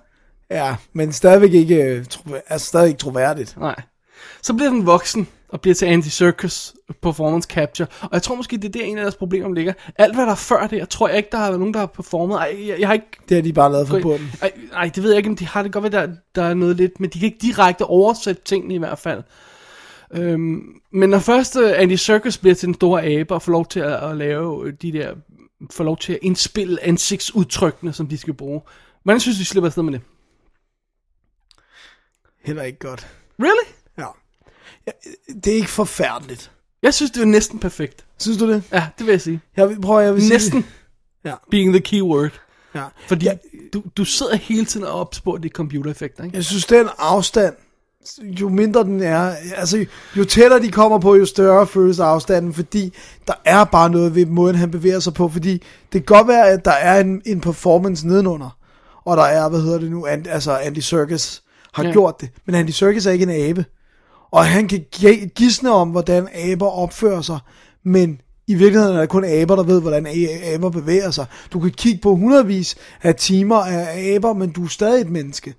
Ja, 0.51 0.77
men 0.93 1.13
stadigvæk 1.13 1.53
ikke, 1.53 1.75
øh, 1.83 2.05
tro, 2.07 2.23
altså 2.49 2.67
stadig 2.67 2.89
ikke 2.89 2.99
troværdigt. 2.99 3.57
Nej. 3.57 3.83
Så 4.43 4.55
bliver 4.55 4.71
den 4.71 4.87
voksen 4.87 5.29
og 5.53 5.61
bliver 5.61 5.75
til 5.75 5.87
Andy 5.87 6.05
Circus 6.05 6.75
performance 7.03 7.49
capture. 7.49 7.89
Og 8.03 8.09
jeg 8.13 8.23
tror 8.23 8.35
måske, 8.35 8.57
det 8.57 8.65
er 8.65 8.73
der 8.73 8.85
en 8.85 8.99
af 8.99 9.05
deres 9.05 9.17
problemer 9.17 9.55
ligger. 9.55 9.73
Alt 9.99 10.15
hvad 10.15 10.25
der 10.25 10.33
er 10.33 10.37
før 10.37 10.67
det, 10.67 10.77
jeg 10.77 10.89
tror 10.89 11.09
jeg 11.09 11.17
ikke, 11.17 11.29
der 11.33 11.39
har 11.39 11.47
været 11.47 11.59
nogen, 11.59 11.75
der 11.75 11.81
har 11.81 11.87
performet. 11.87 12.37
Ej, 12.37 12.57
jeg, 12.69 12.81
jeg 12.81 12.89
har 12.89 12.93
ikke... 12.95 13.07
Det 13.29 13.35
har 13.37 13.43
de 13.43 13.53
bare 13.53 13.73
lavet 13.73 13.89
fra 13.89 13.99
bunden. 13.99 14.33
Ej, 14.43 14.53
ej, 14.73 14.91
det 14.95 15.03
ved 15.03 15.11
jeg 15.11 15.19
ikke, 15.19 15.31
om 15.31 15.37
de 15.37 15.47
har 15.47 15.63
det 15.63 15.73
godt 15.73 15.85
ved, 15.85 15.91
der, 15.91 16.09
der 16.35 16.43
er 16.43 16.55
noget 16.55 16.77
lidt, 16.77 17.01
men 17.01 17.11
de 17.11 17.19
kan 17.19 17.27
ikke 17.27 17.39
direkte 17.43 17.85
oversætte 17.85 18.43
tingene 18.45 18.75
i 18.75 18.79
hvert 18.79 18.99
fald. 18.99 19.23
Øhm, 20.15 20.63
men 20.93 21.11
når 21.11 21.19
først 21.19 21.57
øh, 21.57 21.73
Andy 21.77 21.97
Circus 21.97 22.39
bliver 22.39 22.55
til 22.55 22.67
den 22.67 22.75
store 22.75 23.05
abe 23.05 23.35
og 23.35 23.43
får 23.43 23.53
lov 23.53 23.67
til 23.67 23.81
at, 23.81 24.11
at 24.11 24.17
lave 24.17 24.67
øh, 24.67 24.73
de 24.83 24.93
der 24.93 25.15
får 25.71 25.85
lov 25.85 25.97
til 25.97 26.13
at 26.13 26.19
indspille 26.23 26.85
ansigtsudtrykkene, 26.85 27.93
som 27.93 28.07
de 28.07 28.19
skal 28.19 28.35
bruge. 28.35 28.61
Hvordan 29.03 29.21
synes 29.21 29.37
du, 29.37 29.41
de 29.41 29.45
slipper 29.45 29.69
afsted 29.69 29.83
med 29.83 29.93
det? 29.93 30.01
Heller 32.45 32.63
ikke 32.63 32.79
godt. 32.79 33.07
Really? 33.39 33.80
Det 35.45 35.53
er 35.53 35.57
ikke 35.57 35.71
forfærdeligt. 35.71 36.51
Jeg 36.83 36.95
synes, 36.95 37.11
det 37.11 37.23
er 37.23 37.27
næsten 37.27 37.59
perfekt. 37.59 38.05
Synes 38.19 38.39
du 38.39 38.53
det? 38.53 38.63
Ja, 38.73 38.87
det 38.99 39.07
vil 39.07 39.13
jeg 39.13 39.21
sige. 39.21 39.41
Jeg 39.57 39.69
vil, 39.69 39.81
prøv, 39.81 40.03
jeg 40.05 40.15
vil 40.15 40.23
sige 40.23 40.33
Næsten 40.33 40.67
Ja. 41.25 41.35
being 41.51 41.73
the 41.73 41.81
key 41.81 42.01
word. 42.03 42.31
Ja. 42.75 42.85
Fordi 43.09 43.27
Ja. 43.27 43.33
du, 43.73 43.83
du 43.97 44.05
sidder 44.05 44.37
hele 44.37 44.65
tiden 44.65 44.87
og 44.87 44.93
opspår 45.01 45.37
de 45.37 45.49
computereffekter, 45.49 46.25
ikke? 46.25 46.37
Jeg 46.37 46.45
synes, 46.45 46.65
den 46.67 46.89
afstand, 46.99 47.55
jo 48.23 48.49
mindre 48.49 48.85
den 48.85 49.03
er, 49.03 49.35
altså 49.57 49.87
jo 50.17 50.25
tættere 50.25 50.63
de 50.63 50.71
kommer 50.71 50.99
på, 50.99 51.15
jo 51.17 51.27
større 51.27 51.67
føles 51.67 51.99
afstanden, 52.01 52.55
fordi 52.55 52.93
der 53.27 53.35
er 53.45 53.65
bare 53.65 53.91
noget 53.91 54.15
ved 54.15 54.27
måden, 54.27 54.57
han 54.57 54.71
bevæger 54.71 55.01
sig 55.01 55.15
på, 55.15 55.29
fordi 55.29 55.53
det 55.53 55.63
kan 55.93 56.03
godt 56.03 56.29
være, 56.29 56.49
at 56.51 56.65
der 56.65 56.71
er 56.71 57.01
en, 57.01 57.23
en 57.27 57.41
performance 57.41 58.07
nedenunder, 58.09 58.57
og 59.05 59.17
der 59.17 59.23
er, 59.25 59.49
hvad 59.49 59.61
hedder 59.61 59.79
det 59.79 59.91
nu, 59.91 60.07
And, 60.07 60.27
altså 60.27 60.57
Andy 60.57 60.79
Serkis 60.79 61.43
har 61.73 61.83
Ja. 61.83 61.89
ja. 61.89 61.93
gjort 61.93 62.21
det, 62.21 62.29
men 62.47 62.55
Andy 62.55 62.71
Serkis 62.71 63.07
er 63.07 63.11
ikke 63.11 63.23
en 63.23 63.31
abe, 63.49 63.65
og 64.31 64.47
han 64.47 64.69
kan 64.69 64.85
gisne 65.35 65.71
om, 65.71 65.91
hvordan 65.91 66.29
aber 66.35 66.67
opfører 66.67 67.21
sig, 67.21 67.39
men 67.85 68.21
i 68.47 68.55
virkeligheden 68.55 68.97
er 68.97 69.01
det 69.01 69.09
kun 69.09 69.25
aber, 69.25 69.57
der 69.57 69.63
ved, 69.63 69.81
hvordan 69.81 70.07
aber 70.55 70.71
bevæger 70.71 71.11
sig. 71.11 71.27
Du 71.53 71.61
kan 71.61 71.71
kigge 71.71 72.01
på 72.01 72.15
hundredvis 72.15 72.77
af 73.03 73.15
timer 73.15 73.57
af 73.57 74.15
aber, 74.15 74.33
men 74.33 74.51
du 74.51 74.65
er 74.65 74.69
stadig 74.69 75.01
et 75.01 75.11
menneske. 75.11 75.55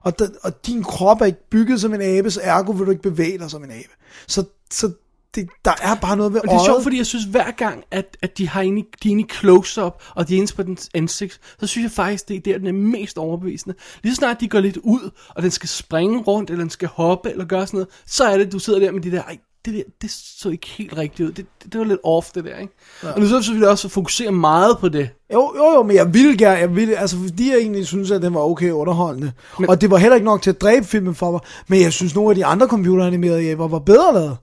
Og, 0.00 0.18
da, 0.18 0.24
og 0.42 0.66
din 0.66 0.82
krop 0.82 1.20
er 1.20 1.24
ikke 1.24 1.50
bygget 1.50 1.80
som 1.80 1.94
en 1.94 2.02
abe, 2.02 2.30
så 2.30 2.40
ergo 2.42 2.72
vil 2.72 2.86
du 2.86 2.90
ikke 2.90 3.02
bevæge 3.02 3.38
dig 3.38 3.50
som 3.50 3.64
en 3.64 3.70
abe. 3.70 3.92
Så, 4.26 4.44
så 4.70 4.90
det, 5.36 5.48
der 5.64 5.72
er 5.82 5.94
bare 5.94 6.16
noget 6.16 6.32
ved 6.32 6.40
Og 6.40 6.48
det 6.48 6.54
er 6.54 6.64
sjovt, 6.64 6.82
fordi 6.82 6.98
jeg 6.98 7.06
synes, 7.06 7.24
hver 7.24 7.50
gang, 7.50 7.84
at, 7.90 8.16
at 8.22 8.38
de 8.38 8.48
har 8.48 8.62
inde, 8.62 8.84
de 9.02 9.08
er 9.08 9.12
inde 9.12 9.22
i 9.22 9.26
close-up, 9.32 10.02
og 10.14 10.28
de 10.28 10.34
er 10.34 10.38
inde 10.38 10.52
på 10.54 10.62
dens 10.62 10.88
ansigt, 10.94 11.40
så 11.60 11.66
synes 11.66 11.84
jeg 11.84 11.90
faktisk, 11.90 12.28
det 12.28 12.36
er 12.36 12.40
der, 12.40 12.58
den 12.58 12.66
er 12.66 12.72
mest 12.72 13.18
overbevisende. 13.18 13.76
Lige 14.02 14.14
så 14.14 14.18
snart 14.18 14.40
de 14.40 14.48
går 14.48 14.60
lidt 14.60 14.76
ud, 14.76 15.10
og 15.28 15.42
den 15.42 15.50
skal 15.50 15.68
springe 15.68 16.18
rundt, 16.18 16.50
eller 16.50 16.62
den 16.64 16.70
skal 16.70 16.88
hoppe, 16.88 17.30
eller 17.30 17.44
gøre 17.44 17.66
sådan 17.66 17.78
noget, 17.78 17.88
så 18.06 18.24
er 18.24 18.38
det, 18.38 18.52
du 18.52 18.58
sidder 18.58 18.78
der 18.78 18.92
med 18.92 19.00
de 19.00 19.10
der, 19.10 19.22
ej, 19.22 19.38
det 19.66 19.74
der, 19.74 19.82
det 20.02 20.10
så 20.10 20.48
ikke 20.48 20.66
helt 20.66 20.96
rigtigt 20.96 21.28
ud. 21.28 21.32
Det, 21.32 21.46
det, 21.62 21.72
det 21.72 21.80
var 21.80 21.86
lidt 21.86 22.00
off, 22.04 22.30
det 22.30 22.44
der, 22.44 22.56
ikke? 22.56 22.72
Ja. 23.02 23.12
Og 23.12 23.20
nu 23.20 23.26
så 23.26 23.42
selvfølgelig 23.42 23.68
også 23.68 23.88
at 23.88 23.92
fokusere 23.92 24.32
meget 24.32 24.78
på 24.78 24.88
det. 24.88 25.10
Jo, 25.32 25.52
jo, 25.56 25.64
jo, 25.74 25.82
men 25.82 25.96
jeg 25.96 26.14
ville 26.14 26.38
gerne, 26.38 26.58
jeg 26.58 26.76
ville, 26.76 26.96
altså 26.96 27.16
fordi 27.16 27.50
jeg 27.50 27.58
egentlig 27.58 27.86
synes, 27.86 28.10
at 28.10 28.22
den 28.22 28.34
var 28.34 28.40
okay 28.40 28.70
underholdende. 28.70 29.32
Men- 29.58 29.70
og 29.70 29.80
det 29.80 29.90
var 29.90 29.96
heller 29.96 30.14
ikke 30.14 30.24
nok 30.24 30.42
til 30.42 30.50
at 30.50 30.60
dræbe 30.60 30.86
filmen 30.86 31.14
for 31.14 31.30
mig, 31.30 31.40
men 31.68 31.80
jeg 31.80 31.92
synes, 31.92 32.14
nogle 32.14 32.30
af 32.30 32.36
de 32.36 32.44
andre 32.44 32.66
computeranimerede 32.66 33.50
aber 33.50 33.68
var 33.68 33.78
bedre 33.78 34.14
lavet. 34.14 34.36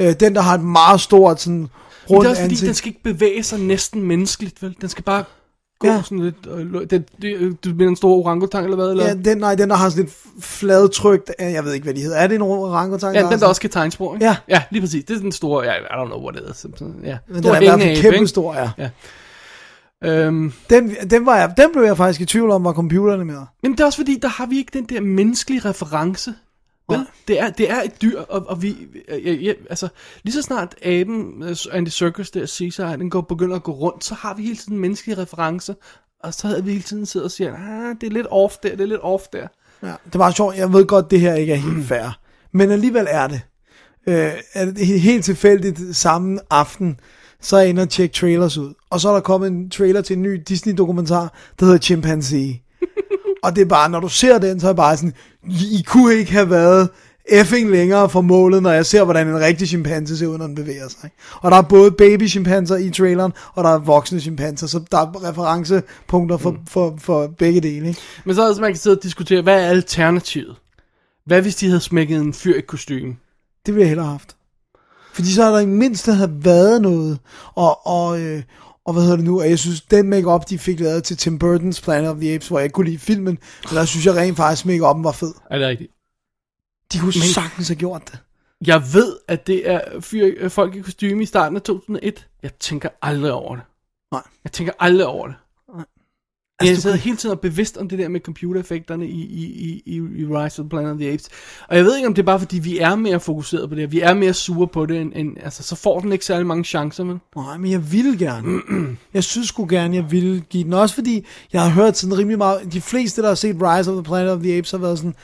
Øh, 0.00 0.14
den, 0.20 0.34
der 0.34 0.40
har 0.40 0.54
et 0.54 0.64
meget 0.64 1.00
stort 1.00 1.40
sådan 1.40 1.58
Men 1.58 1.68
rundt 2.10 2.20
det 2.20 2.26
er 2.26 2.30
også 2.30 2.42
fordi, 2.42 2.52
ansigt. 2.54 2.66
den 2.66 2.74
skal 2.74 2.88
ikke 2.88 3.02
bevæge 3.02 3.42
sig 3.42 3.58
næsten 3.58 4.02
menneskeligt, 4.02 4.62
vel? 4.62 4.76
Den 4.80 4.88
skal 4.88 5.04
bare 5.04 5.24
gå 5.78 5.86
ja. 5.88 5.94
Ja. 5.94 6.02
sådan 6.02 6.18
lidt... 6.18 6.46
Og, 6.46 6.58
lo- 6.60 6.84
det, 6.84 7.04
det, 7.22 7.64
du 7.64 7.68
mener 7.70 7.88
en 7.88 7.96
stor 7.96 8.10
orangutang, 8.16 8.64
eller 8.64 8.76
hvad? 8.76 8.90
Eller? 8.90 9.06
Ja, 9.06 9.14
den, 9.14 9.38
nej, 9.38 9.54
den 9.54 9.70
der 9.70 9.76
har 9.76 9.88
sådan 9.90 10.04
lidt 10.04 10.16
fladtrykt, 10.40 11.30
øh, 11.40 11.52
jeg 11.52 11.64
ved 11.64 11.72
ikke, 11.72 11.84
hvad 11.84 11.94
de 11.94 12.00
hedder. 12.00 12.16
Er 12.16 12.26
det 12.26 12.34
en 12.34 12.42
orangutang? 12.42 13.14
Ja, 13.14 13.22
har 13.22 13.30
den 13.30 13.40
der 13.40 13.46
også 13.46 13.60
kan 13.60 13.70
tegne 13.70 13.86
ikke? 14.14 14.24
Ja. 14.24 14.36
Ja, 14.48 14.62
lige 14.70 14.80
præcis. 14.82 15.04
Det 15.04 15.16
er 15.16 15.20
den 15.20 15.32
store, 15.32 15.64
ja, 15.64 15.72
I 15.74 16.02
don't 16.02 16.06
know 16.06 16.22
what 16.22 16.36
it 16.36 16.42
is. 16.56 16.66
Ja, 17.04 17.18
Men 17.28 17.34
den 17.34 17.42
stor 17.42 17.54
er 17.54 17.60
i 17.60 17.64
hvert 17.64 17.80
fald 17.80 18.02
kæmpe 18.02 18.26
stor, 18.28 18.54
ja. 18.78 18.90
Øhm, 20.04 20.52
Den, 20.70 20.96
den, 21.10 21.26
var 21.26 21.36
jeg, 21.36 21.54
den 21.56 21.68
blev 21.72 21.82
jeg 21.84 21.96
faktisk 21.96 22.20
i 22.20 22.24
tvivl 22.24 22.50
om, 22.50 22.64
var 22.64 22.72
computerne 22.72 23.24
med. 23.24 23.38
men 23.62 23.72
det 23.72 23.80
er 23.80 23.84
også 23.84 23.98
fordi, 23.98 24.18
der 24.22 24.28
har 24.28 24.46
vi 24.46 24.58
ikke 24.58 24.70
den 24.78 24.84
der 24.84 25.00
menneskelige 25.00 25.60
reference. 25.68 26.34
Vel? 26.88 27.06
Det 27.28 27.40
er, 27.40 27.50
det 27.50 27.70
er 27.70 27.82
et 27.82 28.02
dyr, 28.02 28.20
og, 28.20 28.46
og 28.48 28.62
vi, 28.62 28.76
ja, 29.08 29.32
ja, 29.32 29.52
altså, 29.70 29.88
lige 30.22 30.32
så 30.32 30.42
snart 30.42 30.74
aben, 30.82 31.42
øh, 31.42 31.56
Andy 31.72 31.88
Serkis 31.88 32.30
der, 32.30 32.46
Caesar, 32.46 32.96
den 32.96 33.10
går, 33.10 33.20
begynder 33.20 33.56
at 33.56 33.62
gå 33.62 33.72
rundt, 33.72 34.04
så 34.04 34.14
har 34.14 34.34
vi 34.34 34.42
hele 34.42 34.56
tiden 34.56 34.74
en 34.74 34.80
menneskelig 34.80 35.18
reference, 35.18 35.74
og 36.20 36.34
så 36.34 36.46
havde 36.48 36.64
vi 36.64 36.70
hele 36.70 36.82
tiden 36.82 37.06
siddet 37.06 37.24
og 37.24 37.30
siger, 37.30 37.54
ah, 37.54 37.96
det 38.00 38.06
er 38.06 38.10
lidt 38.10 38.26
off 38.30 38.56
der, 38.62 38.70
det 38.70 38.80
er 38.80 38.86
lidt 38.86 39.00
off 39.02 39.24
der. 39.32 39.48
Ja, 39.82 39.94
det 40.12 40.18
var 40.18 40.30
sjovt. 40.30 40.56
Jeg 40.56 40.72
ved 40.72 40.86
godt, 40.86 41.10
det 41.10 41.20
her 41.20 41.34
ikke 41.34 41.52
er 41.52 41.56
helt 41.56 41.86
fair. 41.86 42.18
Men 42.52 42.70
alligevel 42.70 43.06
er 43.10 43.26
det. 43.26 43.40
Øh, 44.06 44.32
er 44.54 44.64
det 44.64 45.00
helt 45.00 45.24
tilfældigt 45.24 45.96
samme 45.96 46.40
aften, 46.50 47.00
så 47.40 47.56
er 47.56 47.60
jeg 47.60 47.68
inde 47.68 47.82
og 47.82 47.88
tjekke 47.88 48.14
trailers 48.14 48.58
ud. 48.58 48.74
Og 48.90 49.00
så 49.00 49.08
er 49.08 49.12
der 49.12 49.20
kommet 49.20 49.50
en 49.50 49.70
trailer 49.70 50.00
til 50.00 50.16
en 50.16 50.22
ny 50.22 50.42
Disney-dokumentar, 50.48 51.34
der 51.60 51.64
hedder 51.64 51.78
Chimpanzee. 51.78 52.60
Og 53.42 53.56
det 53.56 53.62
er 53.62 53.66
bare, 53.66 53.90
når 53.90 54.00
du 54.00 54.08
ser 54.08 54.38
den, 54.38 54.60
så 54.60 54.66
er 54.66 54.70
jeg 54.70 54.76
bare 54.76 54.96
sådan, 54.96 55.14
I 55.50 55.84
kunne 55.86 56.14
ikke 56.14 56.32
have 56.32 56.50
været 56.50 56.88
effing 57.28 57.70
længere 57.70 58.10
fra 58.10 58.20
målet, 58.20 58.62
når 58.62 58.70
jeg 58.70 58.86
ser, 58.86 59.04
hvordan 59.04 59.28
en 59.28 59.40
rigtig 59.40 59.68
chimpanse 59.68 60.18
ser 60.18 60.26
ud, 60.26 60.38
når 60.38 60.46
den 60.46 60.54
bevæger 60.54 60.88
sig. 60.88 61.04
ikke? 61.04 61.16
Og 61.40 61.50
der 61.50 61.56
er 61.56 61.62
både 61.62 61.90
baby 61.90 62.28
chimpanser 62.28 62.76
i 62.76 62.90
traileren, 62.90 63.32
og 63.54 63.64
der 63.64 63.70
er 63.70 63.78
voksne 63.78 64.20
chimpanser, 64.20 64.66
så 64.66 64.80
der 64.90 64.98
er 64.98 65.28
referencepunkter 65.28 66.36
for, 66.36 66.50
mm. 66.50 66.66
for, 66.66 66.96
for 66.98 67.26
begge 67.26 67.60
dele. 67.60 67.88
Ikke? 67.88 68.00
Men 68.24 68.34
så 68.34 68.42
er 68.42 68.48
det, 68.48 68.60
man 68.60 68.72
kan 68.72 68.78
sidde 68.78 68.96
og 68.96 69.02
diskutere, 69.02 69.42
hvad 69.42 69.64
er 69.64 69.68
alternativet? 69.68 70.56
Hvad 71.26 71.42
hvis 71.42 71.56
de 71.56 71.66
havde 71.66 71.80
smækket 71.80 72.20
en 72.20 72.32
fyr 72.32 72.56
i 72.56 72.60
kostume? 72.60 73.16
Det 73.66 73.74
ville 73.74 73.80
jeg 73.80 73.88
hellere 73.88 74.06
have 74.06 74.12
haft. 74.12 74.36
Fordi 75.12 75.32
så 75.32 75.42
har 75.42 75.50
der 75.50 75.58
i 75.58 75.66
mindst 75.66 76.06
have 76.06 76.44
været 76.44 76.82
noget. 76.82 77.18
Og, 77.54 77.86
og, 77.86 78.20
øh, 78.20 78.42
og 78.86 78.92
hvad 78.92 79.02
hedder 79.02 79.16
det 79.16 79.24
nu? 79.24 79.40
Og 79.40 79.50
jeg 79.50 79.58
synes, 79.58 79.80
den 79.80 80.08
make-up, 80.10 80.48
de 80.48 80.58
fik 80.58 80.80
lavet 80.80 81.04
til 81.04 81.16
Tim 81.16 81.34
Burton's 81.44 81.82
Planet 81.82 82.10
of 82.10 82.16
the 82.16 82.34
Apes, 82.34 82.48
hvor 82.48 82.58
jeg 82.58 82.64
ikke 82.64 82.74
kunne 82.74 82.86
lide 82.86 82.98
filmen, 82.98 83.38
men 83.70 83.74
der 83.78 83.84
synes 83.84 84.06
jeg 84.06 84.14
rent 84.14 84.36
faktisk, 84.36 84.64
make-up'en 84.66 85.02
var 85.02 85.12
fed. 85.12 85.34
Er 85.50 85.58
det 85.58 85.68
rigtigt? 85.68 85.92
De 86.92 86.98
kunne 86.98 87.06
Men- 87.16 87.22
sagtens 87.34 87.68
have 87.68 87.76
gjort 87.76 88.02
det. 88.10 88.18
Jeg 88.66 88.82
ved, 88.92 89.16
at 89.28 89.46
det 89.46 89.70
er 89.70 90.00
fyr, 90.00 90.30
øh, 90.36 90.50
folk 90.50 90.74
i 90.74 90.80
kostume 90.80 91.22
i 91.22 91.26
starten 91.26 91.56
af 91.56 91.62
2001. 91.62 92.26
Jeg 92.42 92.54
tænker 92.54 92.88
aldrig 93.02 93.32
over 93.32 93.54
det. 93.56 93.64
Nej. 94.12 94.22
Jeg 94.44 94.52
tænker 94.52 94.72
aldrig 94.78 95.06
over 95.06 95.26
det. 95.26 95.36
Altså, 96.60 96.72
jeg 96.72 96.82
sidder 96.82 96.96
hele 96.96 97.16
tiden 97.16 97.32
og 97.32 97.40
bevidst 97.40 97.76
om 97.76 97.88
det 97.88 97.98
der 97.98 98.08
med 98.08 98.20
computereffekterne 98.20 99.06
i, 99.06 99.20
i, 99.20 99.44
i, 99.44 99.82
i, 99.86 99.96
i 99.96 100.24
Rise 100.24 100.62
of 100.62 100.64
the 100.64 100.68
Planet 100.68 100.90
of 100.92 100.98
the 100.98 101.12
Apes. 101.12 101.28
Og 101.68 101.76
jeg 101.76 101.84
ved 101.84 101.96
ikke, 101.96 102.08
om 102.08 102.14
det 102.14 102.22
er 102.22 102.26
bare 102.26 102.38
fordi, 102.38 102.58
vi 102.58 102.78
er 102.78 102.94
mere 102.94 103.20
fokuseret 103.20 103.68
på 103.68 103.74
det, 103.74 103.92
vi 103.92 104.00
er 104.00 104.14
mere 104.14 104.34
sure 104.34 104.68
på 104.68 104.86
det, 104.86 105.00
end, 105.00 105.12
end 105.16 105.36
altså, 105.42 105.62
så 105.62 105.76
får 105.76 106.00
den 106.00 106.12
ikke 106.12 106.24
særlig 106.24 106.46
mange 106.46 106.64
chancer, 106.64 107.04
men... 107.04 107.20
Nej, 107.36 107.56
men 107.58 107.70
jeg 107.70 107.92
ville 107.92 108.18
gerne. 108.18 108.60
jeg 109.14 109.24
synes 109.24 109.48
sgu 109.48 109.66
gerne, 109.70 109.96
jeg 109.96 110.10
ville 110.10 110.40
give 110.40 110.64
den. 110.64 110.72
Også 110.72 110.94
fordi, 110.94 111.26
jeg 111.52 111.62
har 111.62 111.68
hørt 111.70 111.96
sådan 111.98 112.18
rimelig 112.18 112.38
meget, 112.38 112.72
de 112.72 112.80
fleste, 112.80 113.22
der 113.22 113.28
har 113.28 113.34
set 113.34 113.56
Rise 113.62 113.90
of 113.90 113.94
the 113.94 114.02
Planet 114.04 114.30
of 114.30 114.40
the 114.40 114.58
Apes, 114.58 114.70
har 114.70 114.78
været 114.78 114.98
sådan, 114.98 115.14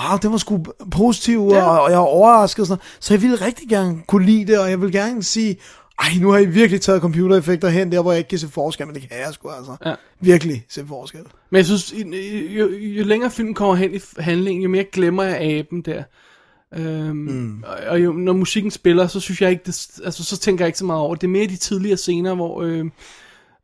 wow, 0.00 0.18
det 0.22 0.30
var 0.30 0.36
sgu 0.36 0.64
positiv, 0.90 1.48
Ja. 1.50 1.56
ja. 1.56 1.64
og, 1.64 1.80
og 1.82 1.90
jeg 1.90 1.98
var 1.98 2.04
overrasket 2.04 2.60
og 2.60 2.66
sådan 2.66 2.78
noget. 2.78 3.04
Så 3.04 3.14
jeg 3.14 3.22
ville 3.22 3.36
rigtig 3.36 3.68
gerne 3.68 4.02
kunne 4.08 4.26
lide 4.26 4.46
det, 4.52 4.58
og 4.58 4.70
jeg 4.70 4.80
vil 4.80 4.92
gerne 4.92 5.22
sige, 5.22 5.56
ej, 6.02 6.08
nu 6.20 6.30
har 6.30 6.38
I 6.38 6.46
virkelig 6.46 6.80
taget 6.80 7.00
computereffekter 7.02 7.68
hen 7.68 7.92
der, 7.92 8.02
hvor 8.02 8.12
jeg 8.12 8.18
ikke 8.18 8.28
kan 8.28 8.38
se 8.38 8.48
forskel, 8.48 8.86
men 8.86 8.94
det 8.94 9.02
kan 9.02 9.18
jeg 9.18 9.34
sgu 9.34 9.48
altså. 9.48 9.76
Ja. 9.86 9.94
Virkelig 10.20 10.64
se 10.68 10.86
forskel. 10.86 11.24
Men 11.50 11.56
jeg 11.56 11.66
synes, 11.66 11.94
jo, 12.56 12.68
jo 12.68 13.04
længere 13.04 13.30
filmen 13.30 13.54
kommer 13.54 13.74
hen 13.74 13.94
i 13.94 14.00
handlingen, 14.18 14.62
jo 14.62 14.68
mere 14.68 14.84
glemmer 14.84 15.22
jeg 15.22 15.40
aben 15.40 15.82
der. 15.82 16.02
Øhm, 16.74 17.16
mm. 17.16 17.62
og, 17.66 17.76
og 17.88 18.04
jo, 18.04 18.12
når 18.12 18.32
musikken 18.32 18.70
spiller, 18.70 19.06
så 19.06 19.20
synes 19.20 19.42
jeg 19.42 19.50
ikke, 19.50 19.62
det, 19.66 20.00
altså, 20.04 20.24
så 20.24 20.38
tænker 20.38 20.64
jeg 20.64 20.68
ikke 20.68 20.78
så 20.78 20.84
meget 20.84 21.00
over 21.00 21.14
det. 21.14 21.24
Er 21.24 21.28
mere 21.28 21.46
de 21.46 21.56
tidligere 21.56 21.96
scener, 21.96 22.34
hvor... 22.34 22.62
Øh, 22.62 22.86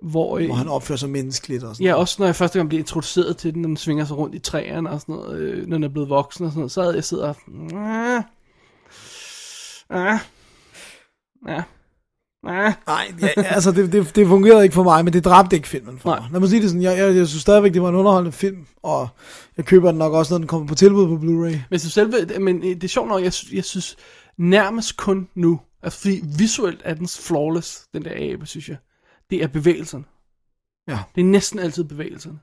hvor, 0.02 0.38
øh, 0.38 0.46
Hvor 0.46 0.54
han 0.54 0.68
opfører 0.68 0.96
sig 0.96 1.10
menneskeligt 1.10 1.64
og 1.64 1.76
sådan 1.76 1.86
Ja, 1.86 1.94
også 1.94 2.16
når 2.18 2.26
jeg 2.26 2.36
første 2.36 2.58
gang 2.58 2.68
blev 2.68 2.78
introduceret 2.78 3.36
til 3.36 3.54
den, 3.54 3.62
når 3.62 3.66
den 3.66 3.76
svinger 3.76 4.04
sig 4.04 4.16
rundt 4.16 4.34
i 4.34 4.38
træerne 4.38 4.90
og 4.90 5.00
sådan 5.00 5.14
noget, 5.14 5.40
øh, 5.40 5.66
når 5.66 5.76
den 5.76 5.84
er 5.84 5.88
blevet 5.88 6.08
voksen 6.08 6.44
og 6.44 6.50
sådan 6.50 6.60
noget, 6.60 6.72
så 6.72 6.82
havde 6.82 6.94
jeg 6.94 7.04
siddet 7.04 7.24
og... 7.24 7.36
Ah, 9.90 10.18
ah, 11.46 11.62
ah. 12.46 12.72
Nej, 12.86 13.14
ja, 13.20 13.42
altså 13.42 13.72
det, 13.72 13.92
det, 13.92 14.16
det 14.16 14.26
fungerede 14.26 14.62
ikke 14.62 14.74
for 14.74 14.82
mig, 14.82 15.04
men 15.04 15.12
det 15.12 15.24
dræbte 15.24 15.56
ikke 15.56 15.68
filmen 15.68 15.98
for 15.98 16.10
Nej. 16.10 16.20
mig. 16.20 16.28
Lad 16.32 16.40
mig 16.40 16.48
sige 16.48 16.62
det 16.62 16.70
sådan, 16.70 16.82
jeg, 16.82 16.98
jeg, 16.98 17.16
jeg 17.16 17.28
synes 17.28 17.42
stadigvæk, 17.42 17.74
det 17.74 17.82
var 17.82 17.88
en 17.88 17.94
underholdende 17.94 18.32
film, 18.32 18.66
og 18.82 19.08
jeg 19.56 19.64
køber 19.64 19.90
den 19.90 19.98
nok 19.98 20.12
også, 20.12 20.34
når 20.34 20.38
den 20.38 20.46
kommer 20.46 20.66
på 20.66 20.74
tilbud 20.74 21.06
på 21.08 21.14
Blu-ray. 21.14 21.58
Men, 21.70 21.78
så 21.78 21.90
selve, 21.90 22.38
men 22.40 22.56
øh, 22.56 22.74
det 22.74 22.84
er 22.84 22.88
sjovt 22.88 23.08
nok, 23.08 23.22
jeg, 23.22 23.32
jeg 23.52 23.64
synes 23.64 23.96
nærmest 24.38 24.96
kun 24.96 25.28
nu, 25.34 25.60
altså 25.82 26.00
fordi 26.00 26.20
visuelt 26.38 26.80
er 26.84 26.94
den 26.94 27.08
flawless, 27.08 27.86
den 27.92 28.04
der 28.04 28.12
abe, 28.14 28.46
synes 28.46 28.68
jeg. 28.68 28.76
Det 29.30 29.42
er 29.42 29.46
bevægelserne. 29.46 30.04
Ja. 30.88 30.98
Det 31.14 31.20
er 31.20 31.24
næsten 31.24 31.58
altid 31.58 31.84
bevægelserne. 31.84 32.38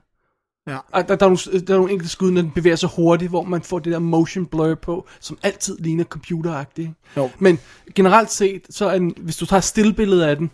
Ja. 0.66 0.78
Og 0.92 1.08
der, 1.08 1.16
der, 1.16 1.26
er 1.26 1.28
nogle, 1.28 1.66
der 1.66 1.74
er 1.74 1.78
nogle 1.78 1.92
enkelte 1.92 2.12
skud, 2.12 2.30
når 2.30 2.42
den 2.42 2.50
bevæger 2.50 2.76
sig 2.76 2.88
hurtigt, 2.96 3.30
hvor 3.30 3.42
man 3.42 3.62
får 3.62 3.78
det 3.78 3.92
der 3.92 3.98
motion 3.98 4.46
blur 4.46 4.74
på, 4.74 5.06
som 5.20 5.38
altid 5.42 5.78
ligner 5.78 6.04
computeragtigt. 6.04 6.90
Jo. 7.16 7.30
Men 7.38 7.58
generelt 7.94 8.30
set, 8.30 8.62
så 8.70 8.88
er 8.88 8.98
den, 8.98 9.14
hvis 9.18 9.36
du 9.36 9.46
tager 9.46 9.60
stillbillede 9.60 10.28
af 10.28 10.36
den, 10.36 10.50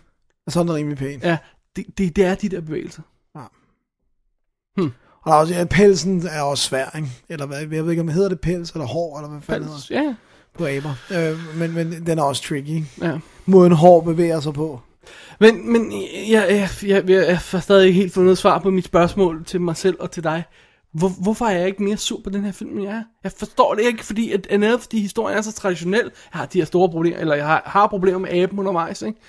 så 0.47 0.59
er 0.59 0.63
den 0.63 0.73
rimelig 0.73 0.97
pæn. 0.97 1.19
ja, 1.23 1.37
det, 1.75 1.85
det, 1.97 2.15
det 2.15 2.25
er 2.25 2.35
de 2.35 2.49
der 2.49 2.61
bevægelser. 2.61 3.01
Og 5.23 5.31
der 5.31 5.37
er 5.37 5.39
også, 5.39 5.53
ja, 5.53 5.65
pelsen 5.65 6.27
er 6.27 6.41
også 6.41 6.63
svær, 6.63 6.95
ikke? 6.95 7.09
Eller 7.29 7.45
hvad, 7.45 7.59
jeg 7.59 7.83
ved 7.83 7.89
ikke, 7.89 8.01
om 8.01 8.07
det 8.07 8.13
hedder 8.15 8.29
det 8.29 8.39
pels 8.39 8.71
eller 8.71 8.85
hår, 8.85 9.17
eller 9.17 9.29
hvad 9.29 9.41
fanden 9.41 9.69
hedder 9.69 10.01
Ja, 10.03 10.15
på 10.53 10.67
aber. 10.67 10.95
Øh, 11.11 11.57
men, 11.57 11.73
men 11.73 12.05
den 12.05 12.19
er 12.19 12.23
også 12.23 12.43
tricky, 12.43 12.83
ja. 13.01 13.19
Måden 13.45 13.71
hår 13.71 14.01
bevæger 14.01 14.39
sig 14.39 14.53
på. 14.53 14.81
Men, 15.39 15.71
men 15.71 15.91
jeg, 15.91 16.45
jeg, 16.49 16.69
jeg, 16.83 17.09
jeg, 17.09 17.09
jeg 17.09 17.39
har 17.51 17.59
stadig 17.59 17.87
ikke 17.87 17.99
helt 17.99 18.13
fundet 18.13 18.37
svar 18.37 18.59
på 18.59 18.69
mit 18.69 18.85
spørgsmål 18.85 19.45
til 19.45 19.61
mig 19.61 19.77
selv 19.77 19.97
og 19.99 20.11
til 20.11 20.23
dig. 20.23 20.43
Hvor, 20.93 21.09
hvorfor 21.21 21.45
er 21.45 21.57
jeg 21.57 21.67
ikke 21.67 21.83
mere 21.83 21.97
sur 21.97 22.21
på 22.23 22.29
den 22.29 22.43
her 22.43 22.51
film, 22.51 22.77
end 22.77 22.83
jeg 22.83 22.95
er? 22.95 23.03
Jeg 23.23 23.31
forstår 23.31 23.75
det 23.75 23.83
ikke, 23.83 24.05
fordi 24.05 24.31
at, 24.31 24.47
at 24.49 24.81
fordi 24.81 25.01
historien 25.01 25.37
er 25.37 25.41
så 25.41 25.51
traditionel. 25.51 26.03
Jeg 26.03 26.39
har 26.39 26.45
de 26.45 26.57
her 26.57 26.65
store 26.65 26.89
problemer, 26.89 27.17
eller 27.17 27.35
jeg 27.35 27.45
har, 27.45 27.61
har 27.65 27.87
problemer 27.87 28.19
med 28.19 28.29
aben 28.33 28.59
undervejs, 28.59 29.01
ikke? 29.01 29.19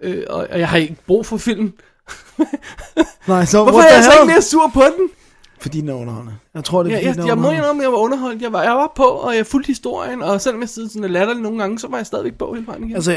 Øh, 0.00 0.24
og, 0.28 0.46
og 0.50 0.58
jeg 0.58 0.68
har 0.68 0.78
ikke 0.78 0.96
brug 1.06 1.26
for 1.26 1.36
film, 1.36 1.72
Nej, 3.28 3.44
så 3.44 3.62
Hvorfor 3.62 3.80
er 3.80 3.94
jeg 3.94 4.04
så 4.04 4.12
ikke 4.12 4.32
mere 4.32 4.42
sur 4.42 4.70
på 4.74 4.82
den? 4.98 5.08
Fordi 5.60 5.80
den 5.80 5.88
er 5.88 5.94
underholdende. 5.94 6.36
Jeg 6.54 6.64
tror, 6.64 6.82
det 6.82 6.92
er 6.92 6.96
Jeg, 6.96 6.98
fordi, 6.98 7.06
jeg, 7.06 7.14
den 7.14 7.22
er 7.22 7.26
jeg 7.26 7.38
må 7.38 7.50
indrømme, 7.50 7.82
at 7.82 7.84
jeg 7.84 7.92
var 7.92 7.98
underholdt. 7.98 8.42
Jeg 8.42 8.52
var, 8.52 8.62
jeg 8.62 8.72
var 8.72 8.92
på, 8.96 9.02
og 9.02 9.36
jeg 9.36 9.46
fulgte 9.46 9.66
historien, 9.66 10.22
og 10.22 10.40
selvom 10.40 10.60
jeg 10.60 10.68
sidder 10.68 10.88
sådan 10.88 11.04
og 11.04 11.10
latterlig 11.10 11.42
nogle 11.42 11.58
gange, 11.58 11.78
så 11.78 11.88
var 11.88 11.96
jeg 11.96 12.06
stadigvæk 12.06 12.34
på 12.34 12.54
hele 12.54 12.66
vejen 12.66 12.84
igen. 12.84 12.94
Altså, 12.94 13.16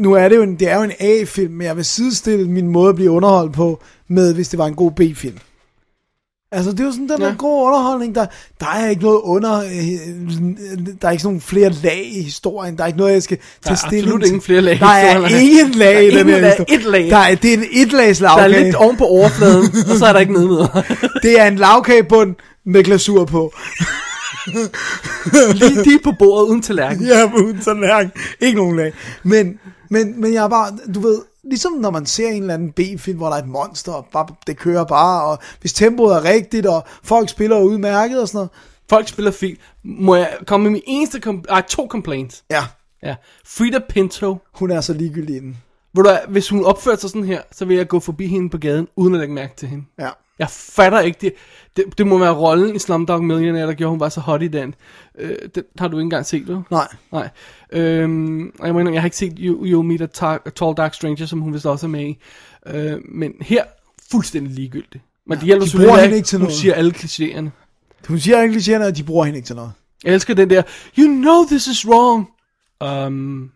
nu 0.00 0.12
er 0.12 0.28
det 0.28 0.36
jo 0.36 0.42
en, 0.42 0.54
det 0.60 0.68
er 0.70 0.76
jo 0.76 0.82
en 0.82 0.92
A-film, 1.00 1.52
men 1.54 1.66
jeg 1.66 1.76
vil 1.76 1.84
sidestille 1.84 2.48
min 2.50 2.68
måde 2.68 2.88
at 2.88 2.94
blive 2.94 3.10
underholdt 3.10 3.52
på, 3.52 3.82
med 4.08 4.34
hvis 4.34 4.48
det 4.48 4.58
var 4.58 4.66
en 4.66 4.74
god 4.74 4.90
B-film. 4.92 5.38
Altså, 6.52 6.70
det 6.72 6.80
er 6.80 6.84
jo 6.84 6.90
sådan, 6.92 7.08
den 7.08 7.20
Ja. 7.20 7.26
ja. 7.26 7.34
god 7.38 7.66
underholdning, 7.66 8.14
der, 8.14 8.26
der 8.60 8.66
er 8.66 8.88
ikke 8.90 9.02
noget 9.02 9.20
under, 9.24 9.58
øh, 9.58 9.66
der 11.02 11.08
er 11.08 11.10
ikke 11.10 11.22
sådan 11.22 11.24
nogle 11.24 11.40
flere 11.40 11.70
lag 11.82 12.10
i 12.12 12.22
historien, 12.22 12.76
der 12.76 12.82
er 12.82 12.86
ikke 12.86 12.98
noget, 12.98 13.12
jeg 13.12 13.22
skal 13.22 13.38
tage 13.64 13.72
er 13.72 13.76
stilling 13.76 14.02
absolut 14.02 14.20
til. 14.20 14.28
ingen 14.28 14.42
flere 14.42 14.60
lag 14.60 14.74
i 14.76 14.78
Der 14.78 14.86
er 14.86 15.12
historien. 15.20 15.42
ingen 15.50 15.70
lag 15.70 15.94
Der 15.94 16.00
i 16.00 16.06
er 16.08 16.18
den 16.18 16.28
her 16.28 16.46
historie. 16.48 16.76
et 16.78 16.84
lag. 16.84 17.10
Der 17.10 17.16
er, 17.16 17.34
det 17.34 17.54
er 17.54 17.56
en 17.58 17.64
etlags 17.72 18.18
der 18.18 18.28
er 18.30 18.36
lavkage. 18.48 18.64
lidt 18.64 18.74
oven 18.76 18.96
på 18.96 19.04
overfladen, 19.04 19.64
og 19.92 19.96
så 19.98 20.06
er 20.06 20.12
der 20.12 20.20
ikke 20.20 20.32
nede 20.32 20.46
med. 20.48 20.58
Det 21.22 21.40
er 21.40 21.44
en 21.46 21.56
lavkagebund 21.56 22.34
med 22.66 22.84
glasur 22.84 23.24
på. 23.24 23.52
Lige 25.52 25.94
er 25.94 25.98
på 26.04 26.12
bordet 26.18 26.46
uden 26.48 26.62
tallerken. 26.62 27.06
Ja, 27.12 27.24
uden 27.24 27.60
tallerken. 27.60 28.12
Ikke 28.40 28.56
nogen 28.58 28.76
lag. 28.76 28.92
Men, 29.22 29.58
men, 29.90 30.20
men 30.20 30.34
jeg 30.34 30.44
er 30.44 30.48
bare, 30.48 30.72
du 30.94 31.00
ved, 31.00 31.22
ligesom 31.44 31.72
når 31.72 31.90
man 31.90 32.06
ser 32.06 32.28
en 32.28 32.42
eller 32.42 32.54
anden 32.54 32.72
B-film, 32.72 33.16
hvor 33.18 33.26
der 33.28 33.34
er 33.36 33.42
et 33.42 33.48
monster, 33.48 33.92
og 33.92 34.06
bare, 34.12 34.26
det 34.46 34.56
kører 34.58 34.84
bare, 34.84 35.24
og 35.24 35.38
hvis 35.60 35.72
tempoet 35.72 36.14
er 36.16 36.24
rigtigt, 36.24 36.66
og 36.66 36.84
folk 37.02 37.28
spiller 37.28 37.60
udmærket 37.60 38.20
og 38.20 38.28
sådan 38.28 38.36
noget. 38.36 38.50
Folk 38.90 39.08
spiller 39.08 39.30
fint. 39.30 39.58
Må 39.84 40.14
jeg 40.16 40.38
komme 40.46 40.64
med 40.64 40.70
min 40.70 40.82
eneste, 40.86 41.20
kom- 41.20 41.44
ej, 41.48 41.62
to 41.68 41.86
complaints. 41.90 42.44
Ja, 42.50 42.64
Ja. 43.02 43.14
Frida 43.44 43.78
Pinto. 43.88 44.36
hun 44.54 44.70
er 44.70 44.80
så 44.80 44.92
ligegyldig 44.92 45.36
i 45.36 45.38
den. 45.40 45.56
Ved 45.94 46.04
du, 46.04 46.10
hvad, 46.10 46.18
hvis 46.28 46.48
hun 46.48 46.64
opførte 46.64 47.00
sig 47.00 47.10
sådan 47.10 47.24
her, 47.24 47.42
så 47.52 47.64
vil 47.64 47.76
jeg 47.76 47.88
gå 47.88 48.00
forbi 48.00 48.26
hende 48.26 48.50
på 48.50 48.58
gaden, 48.58 48.88
uden 48.96 49.14
at 49.14 49.20
lægge 49.20 49.34
mærke 49.34 49.56
til 49.56 49.68
hende. 49.68 49.84
Ja. 49.98 50.08
Jeg 50.38 50.50
fatter 50.50 51.00
ikke 51.00 51.18
det. 51.20 51.32
Det, 51.76 51.84
det 51.98 52.06
må 52.06 52.18
være 52.18 52.32
rollen 52.32 52.76
i 52.76 52.78
Slumdog 52.78 53.24
Millionaire, 53.24 53.66
der 53.66 53.72
gjorde, 53.72 53.90
hun 53.90 54.00
var 54.00 54.08
så 54.08 54.20
hot 54.20 54.42
i 54.42 54.48
den. 54.48 54.74
Øh, 55.18 55.36
det 55.54 55.64
har 55.78 55.88
du 55.88 55.96
ikke 55.96 56.02
engang 56.04 56.26
set, 56.26 56.46
du? 56.48 56.62
Nej. 56.70 56.88
Nej. 57.12 57.28
Øhm, 57.72 58.52
og 58.58 58.66
jeg 58.66 58.74
mener, 58.74 58.92
jeg 58.92 59.00
har 59.00 59.06
ikke 59.06 59.16
set 59.16 59.32
You, 59.38 59.66
you 59.66 59.82
Meet 59.82 60.00
a, 60.00 60.06
Ta- 60.06 60.38
a 60.46 60.50
Tall 60.50 60.74
Dark 60.76 60.94
Stranger, 60.94 61.26
som 61.26 61.40
hun 61.40 61.54
vist 61.54 61.66
også 61.66 61.86
er 61.86 61.90
med 61.90 62.04
i. 62.06 62.18
Øh, 62.66 62.98
men 63.08 63.32
her, 63.40 63.64
fuldstændig 64.10 64.52
ligegyldigt. 64.54 65.04
Men 65.26 65.38
det 65.38 65.46
hjælper 65.46 65.66
de 65.66 65.76
bruger 65.76 65.88
ikke, 65.88 66.02
hende 66.02 66.16
ikke 66.16 66.26
til 66.26 66.38
hun 66.38 66.44
noget. 66.44 66.58
siger 66.58 66.74
alle 66.74 66.94
klichéerne. 66.96 67.48
Hun 68.08 68.18
siger 68.18 68.42
ikke 68.42 68.54
klichéerne, 68.54 68.84
og 68.84 68.96
de 68.96 69.02
bruger 69.02 69.24
hende 69.24 69.36
ikke 69.38 69.46
til 69.46 69.56
noget. 69.56 69.72
Jeg 70.04 70.14
elsker 70.14 70.34
den 70.34 70.50
der, 70.50 70.62
you 70.98 71.06
know 71.06 71.44
this 71.46 71.66
is 71.66 71.86
wrong. 71.88 72.28
Um, 72.84 73.50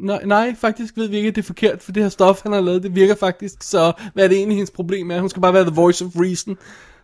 nej, 0.00 0.24
nej, 0.24 0.54
faktisk 0.58 0.96
ved 0.96 1.08
vi 1.08 1.16
ikke, 1.16 1.28
at 1.28 1.36
det 1.36 1.42
er 1.42 1.46
forkert, 1.46 1.82
for 1.82 1.92
det 1.92 2.02
her 2.02 2.10
stof, 2.10 2.42
han 2.42 2.52
har 2.52 2.60
lavet, 2.60 2.82
det 2.82 2.94
virker 2.94 3.14
faktisk, 3.14 3.54
så 3.62 3.92
hvad 4.14 4.24
er 4.24 4.28
det 4.28 4.36
egentlig, 4.36 4.56
hendes 4.56 4.70
problem 4.70 5.10
er? 5.10 5.20
Hun 5.20 5.28
skal 5.28 5.42
bare 5.42 5.54
være 5.54 5.64
the 5.64 5.74
voice 5.74 6.04
of 6.04 6.10
reason, 6.16 6.56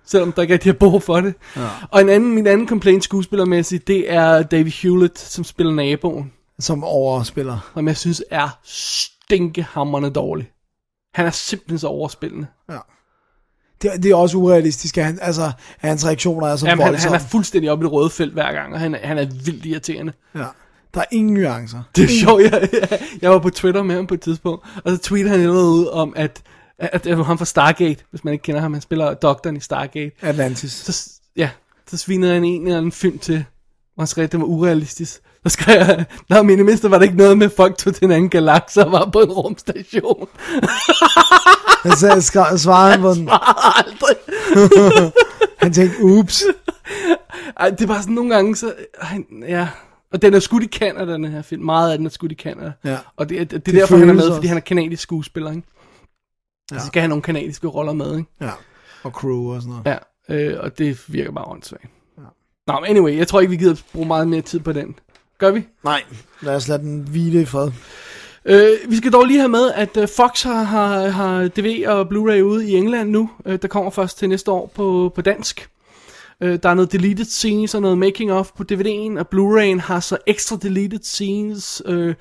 selvom 0.07 0.33
der 0.33 0.43
ikke 0.43 0.55
rigtig 0.55 0.71
er 0.71 0.75
brug 0.75 1.03
for 1.03 1.21
det. 1.21 1.35
Ja. 1.57 1.69
Og 1.91 2.01
en 2.01 2.09
anden, 2.09 2.35
min 2.35 2.47
anden 2.47 2.69
complaint 2.69 3.05
skuespillermæssigt, 3.05 3.87
det 3.87 4.13
er 4.13 4.43
David 4.43 4.71
Hewlett, 4.73 5.19
som 5.19 5.45
spiller 5.45 5.73
naboen, 5.75 6.33
Som 6.59 6.85
overspiller. 6.85 7.71
som 7.75 7.89
jeg 7.89 7.97
synes 7.97 8.23
er 8.31 8.59
stinkehammerende 8.65 10.11
dårlig. 10.11 10.51
Han 11.15 11.27
er 11.27 11.31
simpelthen 11.31 11.79
så 11.79 11.87
overspillende. 11.87 12.47
Ja. 12.71 12.79
Det, 13.83 13.91
det 14.03 14.11
er 14.11 14.17
også 14.17 14.37
urealistisk, 14.39 14.99
at 14.99 15.05
han, 15.05 15.19
altså, 15.23 15.43
at 15.81 15.89
hans 15.89 16.07
reaktioner 16.07 16.47
er 16.47 16.57
så 16.57 16.67
Jamen, 16.67 16.85
han, 16.87 16.95
han 16.95 17.15
er 17.15 17.19
fuldstændig 17.19 17.71
oppe 17.71 17.83
i 17.83 17.87
det 17.87 17.93
røde 17.93 18.11
felt 18.11 18.33
hver 18.33 18.53
gang, 18.53 18.75
og 18.75 18.81
han, 18.81 18.95
er- 18.95 19.07
han 19.07 19.19
er 19.19 19.27
vildt 19.45 19.65
irriterende. 19.67 20.13
ja. 20.35 20.45
Der 20.95 21.01
er 21.01 21.05
ingen 21.13 21.35
nuancer. 21.35 21.83
Det 21.97 22.05
er 22.05 22.09
sjovt, 22.09 22.43
jeg, 22.43 22.69
jeg 23.23 23.31
var 23.31 23.39
på 23.39 23.51
Twitter 23.51 23.83
med 23.83 23.95
ham 23.95 24.07
på 24.07 24.15
et 24.15 24.21
tidspunkt, 24.21 24.67
og 24.85 24.91
så 24.93 24.99
tweetede 24.99 25.31
han 25.39 25.41
noget 25.47 25.69
ud 25.73 25.87
om, 25.87 26.13
at, 26.17 26.43
at, 26.79 27.05
det 27.05 27.19
var 27.19 27.25
ham 27.25 27.39
fra 27.39 27.45
Stargate, 27.45 28.05
hvis 28.11 28.25
man 28.25 28.33
ikke 28.33 28.43
kender 28.43 28.61
ham, 28.61 28.73
han 28.73 28.83
spiller 28.83 29.15
doktoren 29.15 29.57
i 29.57 29.61
Stargate. 29.61 30.11
Atlantis. 30.21 30.73
Så, 30.73 31.11
ja, 31.37 31.51
så 31.91 31.97
svinede 31.97 32.33
han 32.35 32.45
en 32.45 32.63
eller 32.67 32.77
anden 32.79 32.93
film 32.93 33.19
til, 33.19 33.45
hvor 33.95 34.03
han 34.03 34.07
skrev, 34.07 34.25
at 34.25 34.33
det 34.33 34.41
var 34.41 34.47
urealistisk. 34.47 35.21
Så 35.47 35.49
skrev 35.49 35.77
jeg, 35.77 36.05
nej, 36.29 36.43
men 36.43 36.51
i 36.51 36.57
det 36.57 36.65
mindste 36.65 36.91
var 36.91 36.99
det 36.99 37.05
ikke 37.05 37.17
noget 37.17 37.39
med, 37.39 37.51
folk 37.57 37.79
tog 37.79 37.95
til 37.95 38.05
en 38.05 38.11
anden 38.11 38.31
galakse 38.31 38.85
og 38.85 38.93
var 38.93 39.11
på 39.13 39.21
en 39.21 39.33
rumstation. 39.33 40.29
Han 41.83 41.97
sagde, 41.97 42.17
skra- 42.17 42.57
svarede 42.57 42.91
han 42.93 43.01
på 43.01 43.15
den. 43.15 43.29
Aldrig. 43.63 44.17
Han 45.63 45.73
tænkte, 45.73 46.03
ups. 46.05 46.43
Ej, 47.61 47.71
det 47.71 47.81
er 47.81 47.87
bare 47.87 48.03
sådan 48.03 48.15
nogle 48.15 48.35
gange, 48.35 48.57
så, 48.57 48.73
han, 49.01 49.27
ja, 49.49 49.69
og 50.13 50.23
den 50.23 50.35
er 50.35 50.39
skudt 50.41 50.63
i 50.63 50.67
Canada, 50.67 51.13
den 51.13 51.25
her 51.25 51.43
film. 51.43 51.63
Meget 51.65 51.93
af 51.93 51.99
den 51.99 52.07
er 52.07 52.11
skudt 52.11 52.33
i 52.33 52.35
Canada. 52.35 52.73
Ja. 52.85 52.97
Og 53.17 53.29
det, 53.29 53.39
det, 53.39 53.51
det 53.51 53.57
er 53.57 53.59
Det 53.59 53.75
derfor, 53.75 53.97
han 53.97 54.09
er 54.09 54.13
med, 54.13 54.23
også. 54.23 54.35
fordi 54.35 54.47
han 54.47 54.57
er 54.57 54.61
kanadisk 54.61 55.03
skuespiller, 55.03 55.51
ikke? 55.51 55.63
Ja. 56.73 56.79
Så 56.79 56.87
skal 56.87 57.01
have 57.01 57.09
nogle 57.09 57.23
kanadiske 57.23 57.67
roller 57.67 57.93
med, 57.93 58.19
ikke? 58.19 58.31
Ja. 58.41 58.51
Og 59.03 59.11
crew 59.11 59.55
og 59.55 59.63
sådan 59.63 59.83
noget. 59.85 59.99
Ja, 60.29 60.35
øh, 60.35 60.61
og 60.61 60.79
det 60.79 61.05
virker 61.09 61.33
bare 61.33 61.45
åndssvagt. 61.45 61.85
Ja. 62.19 62.23
Nå, 62.67 62.81
men 62.81 62.91
anyway, 62.91 63.17
jeg 63.17 63.29
tror 63.29 63.41
ikke, 63.41 63.51
vi 63.51 63.57
gider 63.57 63.77
bruge 63.93 64.07
meget 64.07 64.29
mere 64.29 64.43
tid 64.43 64.61
på 64.61 64.73
den. 64.73 64.99
Gør 65.39 65.51
vi? 65.51 65.67
Nej, 65.85 66.03
lad 66.43 66.57
os 66.57 66.69
lade 66.69 66.83
den 66.83 67.01
hvile 67.01 67.43
i 67.43 67.45
fred. 67.45 67.71
Øh, 68.45 68.91
vi 68.91 68.97
skal 68.97 69.13
dog 69.13 69.25
lige 69.25 69.39
have 69.39 69.49
med, 69.49 69.73
at 69.73 69.97
øh, 69.97 70.09
Fox 70.09 70.43
har, 70.43 70.63
har, 70.63 71.09
har 71.09 71.49
DVD 71.49 71.87
og 71.87 72.07
Blu-ray 72.07 72.41
ude 72.41 72.71
i 72.71 72.75
England 72.75 73.11
nu. 73.11 73.31
Øh, 73.47 73.59
der 73.63 73.69
kommer 73.69 73.91
først 73.91 74.19
til 74.19 74.29
næste 74.29 74.51
år 74.51 74.73
på, 74.75 75.13
på 75.15 75.23
dansk. 75.23 75.69
Øh, 76.41 76.59
der 76.63 76.69
er 76.69 76.75
noget 76.75 76.93
deleted 76.93 77.25
scenes 77.25 77.75
og 77.75 77.83
noget 77.83 77.99
making 77.99 78.33
of 78.33 78.51
på 78.57 78.65
DVD'en, 78.73 79.19
og 79.19 79.27
Blu-ray'en 79.35 79.81
har 79.81 80.01
så 80.01 80.19
ekstra 80.27 80.57
deleted 80.57 81.03
scenes. 81.03 81.83
Øh, 81.87 82.15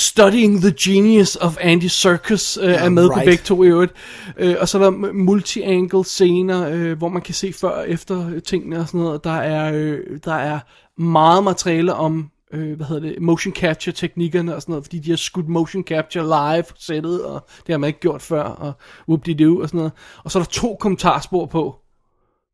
Studying 0.00 0.60
the 0.60 0.74
Genius 0.80 1.36
of 1.36 1.56
Andy 1.60 1.86
Serkis 1.86 2.58
øh, 2.62 2.74
er 2.74 2.88
med 2.88 3.04
right. 3.04 3.14
på 3.14 3.24
begge 3.24 3.42
to 3.44 3.62
i 3.62 3.66
øvrigt. 3.66 3.92
Øh, 4.36 4.56
og 4.60 4.68
så 4.68 4.78
er 4.78 4.82
der 4.82 4.90
multi-angle 5.12 6.04
scener, 6.04 6.68
øh, 6.68 6.98
hvor 6.98 7.08
man 7.08 7.22
kan 7.22 7.34
se 7.34 7.52
før 7.52 7.68
og 7.68 7.90
efter 7.90 8.40
tingene 8.40 8.78
og 8.78 8.86
sådan 8.86 9.00
noget. 9.00 9.24
Der 9.24 9.36
er, 9.36 9.72
øh, 9.74 9.98
der 10.24 10.34
er 10.34 10.60
meget 11.00 11.44
materiale 11.44 11.94
om 11.94 12.30
øh, 12.52 12.76
hvad 12.76 12.86
hedder 12.86 13.08
det, 13.08 13.22
motion 13.22 13.54
capture 13.54 13.92
teknikkerne 13.92 14.54
og 14.54 14.62
sådan 14.62 14.72
noget, 14.72 14.84
fordi 14.84 14.98
de 14.98 15.10
har 15.10 15.16
skudt 15.16 15.48
motion 15.48 15.84
capture 15.84 16.24
live 16.24 16.62
på 16.62 16.74
sættet, 16.78 17.24
og 17.24 17.46
det 17.66 17.72
har 17.72 17.78
man 17.78 17.88
ikke 17.88 18.00
gjort 18.00 18.22
før, 18.22 18.42
og 18.42 18.72
whoop 19.08 19.26
de 19.26 19.32
og 19.62 19.68
sådan 19.68 19.78
noget. 19.78 19.92
Og 20.24 20.30
så 20.30 20.38
er 20.38 20.42
der 20.42 20.50
to 20.50 20.76
kommentarspor 20.80 21.46
på, 21.46 21.76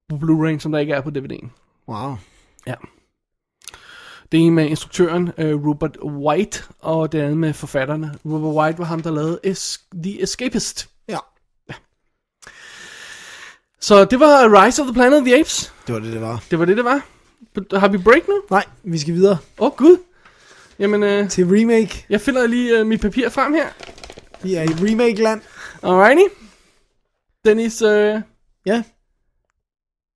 på 0.08 0.16
Blu-ray, 0.16 0.58
som 0.58 0.72
der 0.72 0.78
ikke 0.78 0.92
er 0.92 1.00
på 1.00 1.10
DVD'en. 1.10 1.48
Wow. 1.88 2.16
Ja. 2.66 2.74
Det 4.32 4.40
ene 4.40 4.50
med 4.54 4.66
instruktøren, 4.68 5.22
uh, 5.22 5.66
Robert 5.68 5.96
White, 6.04 6.64
og 6.78 7.12
det 7.12 7.20
andet 7.20 7.36
med 7.36 7.52
forfatterne. 7.52 8.18
Robert 8.24 8.54
White 8.64 8.78
var 8.78 8.84
ham, 8.84 9.02
der 9.02 9.10
lavede 9.10 9.40
Es- 9.46 9.88
The 10.02 10.22
Escapist. 10.22 10.88
Ja, 11.08 11.18
Så 13.80 14.04
det 14.04 14.20
var 14.20 14.64
Rise 14.64 14.82
of 14.82 14.86
the 14.86 14.94
Planet 14.94 15.18
of 15.18 15.24
the 15.24 15.38
Apes. 15.40 15.72
det 15.86 15.94
var 15.94 16.00
det, 16.00 16.12
det 16.12 16.20
var. 16.20 16.42
Det 16.50 16.58
var 16.58 16.64
det, 16.64 16.76
det 16.76 16.84
var. 16.84 17.06
Har 17.78 17.88
vi 17.88 17.98
break 17.98 18.28
nu? 18.28 18.42
Nej, 18.50 18.64
vi 18.82 18.98
skal 18.98 19.14
videre 19.14 19.38
Åh, 19.58 19.66
oh, 19.66 19.76
gud. 19.76 19.96
Jamen, 20.78 21.02
uh, 21.02 21.28
til 21.30 21.44
remake. 21.46 22.06
jeg 22.08 22.20
finder 22.20 22.46
lige 22.46 22.80
uh, 22.80 22.86
mit 22.86 23.00
papir 23.00 23.28
frem 23.28 23.54
her. 23.54 23.68
Vi 24.42 24.54
er 24.54 24.62
i 24.62 24.66
remake-land. 24.66 25.40
Alrighty. 25.82 26.34
Dennis, 27.44 27.82
uh, 27.82 28.20
Ja, 28.66 28.82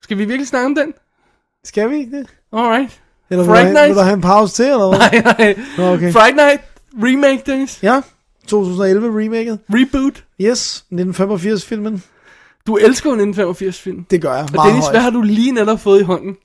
skal 0.03 0.19
vi 0.19 0.25
virkelig 0.25 0.47
snakke 0.49 0.67
om 0.67 0.75
den? 0.75 0.95
skal 1.65 1.91
vi 1.91 1.97
ikke 1.97 2.19
det? 2.19 2.27
Alright. 2.53 3.03
Eller 3.31 3.45
vil, 3.45 3.51
Fright 3.51 3.63
du 3.63 3.67
have, 3.67 3.73
Night? 3.75 3.89
vil 3.89 3.97
du 3.97 4.01
have 4.01 4.15
en 4.15 4.21
pause 4.21 4.55
til, 4.55 4.65
eller 4.65 4.89
hvad? 4.89 4.99
Nej, 5.23 5.35
nej. 5.39 5.57
Nå, 5.79 5.93
okay. 5.95 6.13
Friday 6.13 6.35
Night 6.47 6.61
Remake, 7.03 7.43
Dennis. 7.47 7.79
Ja, 7.83 8.01
2011 8.47 9.09
remaket. 9.25 9.59
Reboot. 9.71 10.25
Yes, 10.41 10.85
1985-filmen. 10.93 12.03
Du 12.67 12.77
elsker 12.77 13.11
jo 13.11 13.21
en 13.23 13.35
1985-film. 13.35 14.05
Det 14.11 14.23
gør 14.23 14.35
jeg 14.35 14.43
Og 14.45 14.51
meget 14.55 14.69
Dennis, 14.69 14.85
højt. 14.85 14.93
hvad 14.95 15.01
har 15.01 15.11
du 15.11 15.23
lige 15.23 15.53
netop 15.53 15.81
fået 15.81 16.01
i 16.01 16.05
hånden? 16.05 16.37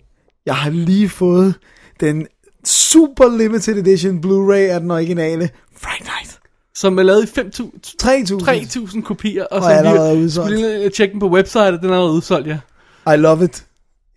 Jeg 0.45 0.55
har 0.55 0.69
lige 0.69 1.09
fået 1.09 1.53
den 1.99 2.27
super 2.65 3.37
limited 3.37 3.77
edition 3.77 4.19
Blu-ray 4.25 4.55
af 4.73 4.79
den 4.79 4.91
originale 4.91 5.49
Friday 5.77 6.03
Night. 6.19 6.39
Som 6.75 6.99
er 6.99 7.03
lavet 7.03 7.37
i 7.37 7.39
5.000 7.39 7.63
3.000. 8.03 8.87
3.000 8.89 9.01
kopier, 9.01 9.43
og, 9.43 9.57
Og 9.57 9.63
så 9.63 9.69
er 9.69 9.73
allerede 9.77 10.17
udsolgt. 10.17 10.49
skulle 10.49 10.77
lige 10.77 10.89
tjekke 10.89 11.11
den 11.11 11.19
på 11.19 11.29
website, 11.29 11.59
og 11.61 11.79
den 11.79 11.89
er 11.89 11.93
allerede 11.93 12.13
udsolgt, 12.13 12.47
ja. 12.47 12.57
I 13.13 13.17
love 13.17 13.43
it. 13.43 13.65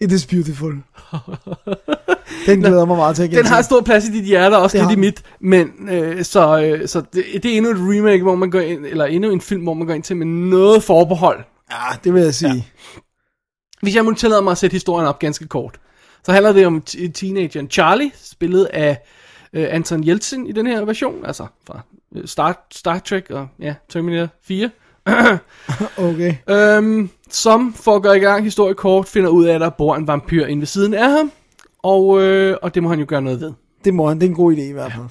It 0.00 0.12
is 0.12 0.26
beautiful. 0.26 0.74
Den 2.46 2.60
glæder 2.60 2.84
mig 2.84 2.96
meget 2.96 3.16
til 3.16 3.22
at 3.22 3.30
Den 3.30 3.46
har 3.46 3.62
stor 3.62 3.80
plads 3.80 4.04
i 4.04 4.12
dit 4.12 4.24
hjerte, 4.24 4.54
og 4.54 4.62
også 4.62 4.78
Det 4.78 4.86
lidt 4.86 4.98
i 4.98 5.00
mit, 5.00 5.22
men 5.40 5.88
øh, 5.90 6.24
så, 6.24 6.60
øh, 6.62 6.88
så 6.88 7.02
det, 7.12 7.24
det 7.42 7.52
er 7.52 7.56
endnu 7.56 7.70
et 7.70 7.76
remake, 7.78 8.22
hvor 8.22 8.34
man 8.34 8.50
går 8.50 8.60
ind, 8.60 8.86
eller 8.86 9.04
endnu 9.04 9.30
en 9.30 9.40
film, 9.40 9.62
hvor 9.62 9.74
man 9.74 9.86
går 9.86 9.94
ind 9.94 10.02
til 10.02 10.16
med 10.16 10.26
noget 10.26 10.82
forbehold. 10.82 11.44
Ja, 11.70 11.96
det 12.04 12.14
vil 12.14 12.22
jeg 12.22 12.34
sige. 12.34 12.54
Ja. 12.54 12.62
Hvis 13.82 13.94
jeg 13.96 14.04
må 14.04 14.14
tillade 14.14 14.42
mig 14.42 14.50
at 14.50 14.58
sætte 14.58 14.74
historien 14.74 15.06
op 15.06 15.18
ganske 15.18 15.46
kort, 15.46 15.80
så 16.24 16.32
handler 16.32 16.52
det 16.52 16.66
om 16.66 16.82
t- 16.90 17.10
teenageren 17.12 17.70
Charlie, 17.70 18.10
spillet 18.14 18.64
af 18.64 18.98
øh, 19.52 19.66
Anton 19.70 20.04
Yeltsin 20.04 20.46
i 20.46 20.52
den 20.52 20.66
her 20.66 20.84
version, 20.84 21.26
altså 21.26 21.46
fra 21.66 21.80
øh, 22.16 22.26
Star, 22.26 22.66
Star 22.72 22.98
Trek 22.98 23.30
og 23.30 23.48
ja, 23.60 23.74
Terminator 23.88 24.28
4. 24.44 24.70
Okay. 25.96 26.34
Øhm, 26.50 27.10
som 27.30 27.74
for 27.74 27.96
at 27.96 28.02
gøre 28.02 28.16
i 28.16 28.20
gang 28.20 28.44
historie 28.44 28.74
kort, 28.74 29.08
finder 29.08 29.30
ud 29.30 29.44
af, 29.44 29.54
at 29.54 29.60
der 29.60 29.70
bor 29.70 29.96
en 29.96 30.06
vampyr 30.06 30.46
inde 30.46 30.60
ved 30.60 30.66
siden 30.66 30.94
af 30.94 31.10
ham. 31.10 31.32
Og, 31.82 32.22
øh, 32.22 32.56
og 32.62 32.74
det 32.74 32.82
må 32.82 32.88
han 32.88 32.98
jo 32.98 33.04
gøre 33.08 33.22
noget 33.22 33.40
ved. 33.40 33.52
Det 33.84 33.94
må 33.94 34.08
han. 34.08 34.20
Det 34.20 34.26
er 34.26 34.30
en 34.30 34.36
god 34.36 34.54
idé 34.54 34.60
i 34.60 34.72
hvert 34.72 34.92
fald. 34.92 35.04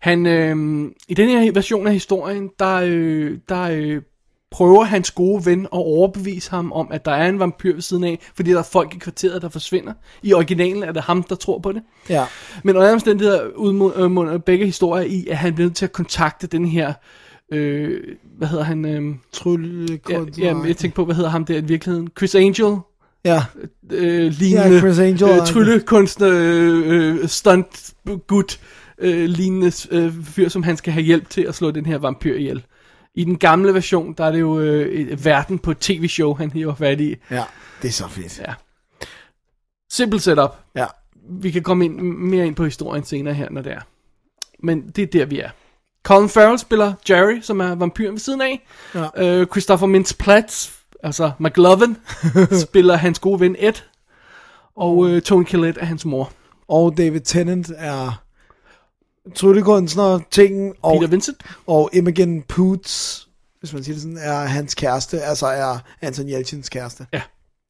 Han, 0.00 0.26
øh, 0.26 0.90
i 1.08 1.14
den 1.14 1.28
her 1.28 1.52
version 1.52 1.86
af 1.86 1.92
historien, 1.92 2.50
der, 2.58 2.80
øh, 2.84 3.38
der 3.48 3.62
øh, 3.62 4.02
prøver 4.50 4.84
hans 4.84 5.10
gode 5.10 5.46
ven 5.46 5.64
at 5.64 5.68
overbevise 5.72 6.50
ham 6.50 6.72
om, 6.72 6.88
at 6.90 7.04
der 7.04 7.10
er 7.12 7.28
en 7.28 7.38
vampyr 7.38 7.74
ved 7.74 7.82
siden 7.82 8.04
af, 8.04 8.18
fordi 8.34 8.50
der 8.50 8.58
er 8.58 8.62
folk 8.62 8.94
i 8.94 8.98
kvarteret, 8.98 9.42
der 9.42 9.48
forsvinder. 9.48 9.92
I 10.22 10.32
originalen 10.32 10.82
er 10.82 10.92
det 10.92 11.02
ham, 11.02 11.22
der 11.22 11.34
tror 11.34 11.58
på 11.58 11.72
det. 11.72 11.82
Ja. 12.08 12.26
Men 12.64 12.76
under 12.76 12.92
omstændigheder 12.92 13.46
udmunder 13.56 14.38
begge 14.38 14.64
historier 14.66 15.04
i, 15.04 15.26
at 15.30 15.36
han 15.36 15.54
bliver 15.54 15.66
nødt 15.66 15.76
til 15.76 15.84
at 15.84 15.92
kontakte 15.92 16.46
den 16.46 16.64
her, 16.64 16.92
øh, 17.52 18.00
hvad 18.38 18.48
hedder 18.48 18.64
han? 18.64 18.84
Øh, 18.84 19.14
Trylle, 19.32 19.98
ja, 20.10 20.24
ja, 20.38 20.56
jeg 20.66 20.76
tænkte 20.76 20.96
på, 20.96 21.04
hvad 21.04 21.14
hedder 21.14 21.30
ham 21.30 21.44
der 21.44 21.56
i 21.56 21.64
virkeligheden? 21.64 22.08
Chris 22.18 22.34
Angel? 22.34 22.76
Ja. 23.32 23.44
øh, 23.90 24.32
lignende 24.32 24.74
Ja, 24.74 24.80
Chris 24.80 24.98
Angel 24.98 25.40
øh, 25.40 25.46
tryllekunstner, 25.46 26.28
øh, 26.32 27.18
øh, 27.22 27.28
stunt 27.28 27.94
gut 28.26 28.60
øh, 28.98 29.24
lignende 29.24 29.72
øh, 29.90 30.12
fyr, 30.24 30.48
som 30.48 30.62
han 30.62 30.76
skal 30.76 30.92
have 30.92 31.04
hjælp 31.04 31.30
til 31.30 31.42
at 31.42 31.54
slå 31.54 31.70
den 31.70 31.86
her 31.86 31.98
vampyr 31.98 32.36
ihjel. 32.36 32.64
I 33.14 33.24
den 33.24 33.38
gamle 33.38 33.74
version, 33.74 34.12
der 34.12 34.24
er 34.24 34.32
det 34.32 34.40
jo 34.40 34.60
øh, 34.60 35.24
verden 35.24 35.58
på 35.58 35.70
et 35.70 35.78
tv-show, 35.78 36.34
han 36.34 36.50
hiver 36.50 36.74
fat 36.74 37.00
i. 37.00 37.16
ja, 37.30 37.44
det 37.82 37.88
er 37.88 37.92
så 37.92 38.08
fedt. 38.08 38.38
Ja. 38.38 38.54
Simpel 39.90 40.20
setup. 40.20 40.56
Ja. 40.74 40.86
Vi 41.30 41.50
kan 41.50 41.62
komme 41.62 41.84
ind, 41.84 42.00
mere 42.00 42.46
ind 42.46 42.54
på 42.54 42.64
historien 42.64 43.04
senere 43.04 43.34
her, 43.34 43.50
når 43.50 43.62
det 43.62 43.72
er. 43.72 43.80
Men 44.62 44.88
det 44.88 45.02
er 45.02 45.06
der, 45.06 45.24
vi 45.24 45.40
er. 45.40 45.50
Colin 46.02 46.28
Farrell 46.28 46.58
spiller 46.58 46.92
Jerry, 47.10 47.40
som 47.40 47.60
er 47.60 47.74
vampyren 47.74 48.12
ved 48.12 48.20
siden 48.20 48.40
af. 48.40 48.66
Ja. 48.94 49.06
Øh, 49.16 49.46
Christopher 49.46 49.88
Mintz-Plasse, 49.88 50.77
altså 51.02 51.32
McLovin, 51.38 51.96
spiller 52.66 52.96
hans 52.96 53.18
gode 53.18 53.40
ven 53.40 53.56
Ed. 53.58 53.72
Og 54.76 55.08
øh, 55.08 55.22
Tony 55.22 55.46
Collette 55.46 55.80
er 55.80 55.84
hans 55.84 56.04
mor. 56.04 56.32
Og 56.68 56.96
David 56.96 57.20
Tennant 57.20 57.70
er 57.76 58.22
tryllekunstner, 59.34 60.20
ting, 60.30 60.74
og, 60.82 60.98
Peter 60.98 61.10
Vincent. 61.10 61.42
og 61.66 61.90
Imogen 61.92 62.42
Poots, 62.42 63.28
hvis 63.60 63.72
man 63.72 63.84
siger 63.84 63.94
det 63.94 64.02
sådan, 64.02 64.18
er 64.20 64.38
hans 64.46 64.74
kæreste, 64.74 65.20
altså 65.22 65.46
er 65.46 65.78
Anton 66.00 66.28
Yelchins 66.28 66.68
kæreste. 66.68 67.06
Ja. 67.12 67.22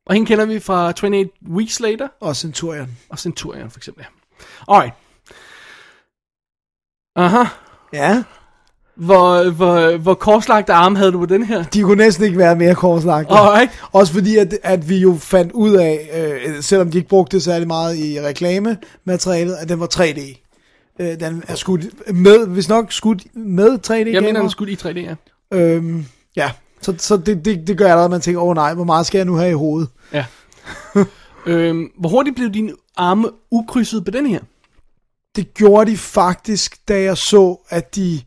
Og 0.06 0.14
hende 0.14 0.26
kender 0.26 0.44
vi 0.44 0.60
fra 0.60 0.88
28 0.88 1.30
Weeks 1.48 1.80
Later 1.80 2.08
Og 2.20 2.36
Centurion. 2.36 2.96
og 3.08 3.18
Centurion 3.18 3.70
for 3.70 3.78
eksempel. 3.78 4.04
Ja. 4.04 4.74
Alright. 4.74 4.94
Aha. 7.16 7.44
Ja, 7.92 8.24
Hvor, 8.98 9.50
hvor, 9.50 9.96
hvor 9.96 10.14
korslagte 10.14 10.72
arme 10.72 10.98
havde 10.98 11.12
du 11.12 11.18
på 11.18 11.26
den 11.26 11.44
her? 11.44 11.64
de 11.64 11.82
kunne 11.82 11.96
næsten 11.96 12.24
ikke 12.24 12.38
være 12.38 12.56
mere 12.56 12.74
korslagte. 12.74 13.32
Alright. 13.32 13.70
Også 13.92 14.12
fordi, 14.12 14.36
at, 14.36 14.58
at 14.62 14.88
vi 14.88 14.96
jo 14.96 15.16
fandt 15.20 15.52
ud 15.52 15.72
af, 15.72 16.08
øh, 16.14 16.62
selvom 16.62 16.90
de 16.90 16.98
ikke 16.98 17.08
brugte 17.08 17.36
det 17.36 17.44
særlig 17.44 17.68
meget 17.68 17.96
i 17.96 18.20
reklamematerialet, 18.20 19.54
at 19.54 19.68
den 19.68 19.80
var 19.80 19.88
3D. 19.94 20.44
Øh, 21.00 21.20
den 21.20 21.44
er 21.48 21.54
skudt 21.54 21.86
med, 22.14 22.46
hvis 22.46 22.68
nok 22.68 22.92
skudt 22.92 23.36
med 23.36 23.78
3D 23.86 23.92
Jeg 23.92 24.04
mener, 24.04 24.22
den 24.22 24.36
er 24.36 24.48
skudt 24.48 24.68
i 24.68 24.74
3D, 24.74 24.98
ja. 24.98 25.14
Øhm, 25.52 26.04
ja, 26.36 26.50
så, 26.80 26.94
så 26.98 27.16
det, 27.16 27.44
det, 27.44 27.66
det 27.66 27.78
gør 27.78 27.84
allerede, 27.84 28.04
at 28.04 28.10
man 28.10 28.20
tænker, 28.20 28.40
åh 28.40 28.48
oh, 28.48 28.54
nej, 28.54 28.74
hvor 28.74 28.84
meget 28.84 29.06
skal 29.06 29.18
jeg 29.18 29.26
nu 29.26 29.36
have 29.36 29.50
i 29.50 29.54
hovedet? 29.54 29.88
ja. 30.12 30.24
øhm, 31.46 31.90
hvor 31.98 32.08
hurtigt 32.08 32.36
blev 32.36 32.50
dine 32.50 32.72
arme 32.96 33.28
ukrydset 33.50 34.04
på 34.04 34.10
den 34.10 34.26
her? 34.26 34.40
Det 35.36 35.54
gjorde 35.54 35.90
de 35.90 35.96
faktisk, 35.96 36.88
da 36.88 37.02
jeg 37.02 37.16
så, 37.16 37.56
at 37.68 37.96
de 37.96 38.20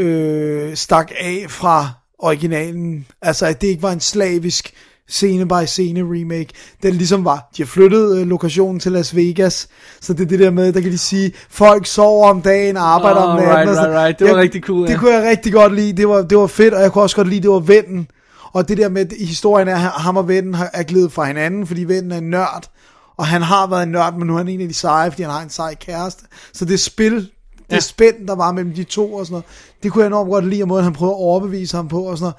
øh, 0.00 0.76
stak 0.76 1.10
af 1.20 1.46
fra 1.48 1.88
originalen. 2.18 3.06
Altså, 3.22 3.46
at 3.46 3.60
det 3.60 3.66
ikke 3.66 3.82
var 3.82 3.92
en 3.92 4.00
slavisk 4.00 4.72
scene 5.08 5.48
by 5.48 5.66
scene 5.66 6.00
remake. 6.00 6.48
Den 6.82 6.94
ligesom 6.94 7.24
var, 7.24 7.48
de 7.56 7.62
har 7.62 7.66
flyttet 7.66 8.18
øh, 8.18 8.26
lokationen 8.26 8.80
til 8.80 8.92
Las 8.92 9.16
Vegas, 9.16 9.68
så 10.00 10.12
det 10.12 10.20
er 10.20 10.26
det 10.26 10.38
der 10.38 10.50
med, 10.50 10.72
der 10.72 10.80
kan 10.80 10.90
de 10.90 10.98
sige, 10.98 11.32
folk 11.50 11.86
sover 11.86 12.28
om 12.28 12.42
dagen 12.42 12.76
og 12.76 12.94
arbejder 12.94 13.20
om 13.20 13.38
Oh, 13.38 13.44
natten. 13.44 13.68
right, 13.68 13.78
right, 13.88 13.98
right. 14.04 14.18
Det 14.18 14.28
var 14.30 14.36
rigtig 14.36 14.62
cool, 14.62 14.86
Det 14.86 14.92
ja. 14.92 14.98
kunne 14.98 15.14
jeg 15.14 15.30
rigtig 15.30 15.52
godt 15.52 15.74
lide, 15.74 15.92
det 15.92 16.08
var, 16.08 16.22
det 16.22 16.38
var 16.38 16.46
fedt, 16.46 16.74
og 16.74 16.82
jeg 16.82 16.92
kunne 16.92 17.02
også 17.02 17.16
godt 17.16 17.28
lide, 17.28 17.40
det 17.42 17.50
var 17.50 17.58
vennen. 17.58 18.08
Og 18.52 18.68
det 18.68 18.76
der 18.78 18.88
med, 18.88 19.00
at 19.06 19.12
i 19.18 19.24
historien 19.24 19.68
er, 19.68 19.74
at 19.74 19.80
ham 19.80 20.16
og 20.16 20.28
vennen 20.28 20.56
er 20.72 20.82
glædet 20.82 21.12
fra 21.12 21.24
hinanden, 21.24 21.66
fordi 21.66 21.84
vennen 21.84 22.12
er 22.12 22.18
en 22.18 22.30
nørd, 22.30 22.70
og 23.16 23.26
han 23.26 23.42
har 23.42 23.66
været 23.66 23.82
en 23.82 23.88
nørd, 23.88 24.14
men 24.18 24.26
nu 24.26 24.32
er 24.34 24.38
han 24.38 24.48
en 24.48 24.60
af 24.60 24.68
de 24.68 24.74
seje, 24.74 25.10
fordi 25.10 25.22
han 25.22 25.32
har 25.32 25.40
en 25.42 25.50
sej 25.50 25.74
kæreste. 25.74 26.22
Så 26.52 26.64
det 26.64 26.80
spil, 26.80 27.30
det 27.70 27.76
ja. 27.76 27.80
Spænd, 27.80 28.28
der 28.28 28.34
var 28.34 28.52
mellem 28.52 28.74
de 28.74 28.84
to 28.84 29.14
og 29.14 29.26
sådan 29.26 29.32
noget, 29.32 29.44
det 29.82 29.92
kunne 29.92 30.02
jeg 30.02 30.06
enormt 30.06 30.30
godt 30.30 30.46
lide, 30.46 30.62
og 30.62 30.68
måden 30.68 30.84
han 30.84 30.92
prøvede 30.92 31.14
at 31.14 31.20
overbevise 31.20 31.76
ham 31.76 31.88
på 31.88 32.02
og 32.02 32.18
sådan 32.18 32.24
noget. 32.24 32.36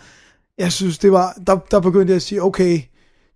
Jeg 0.58 0.72
synes, 0.72 0.98
det 0.98 1.12
var, 1.12 1.34
der, 1.48 1.56
der 1.72 1.80
begyndte 1.80 2.12
jeg 2.12 2.16
at 2.16 2.22
sige, 2.22 2.44
okay, 2.44 2.82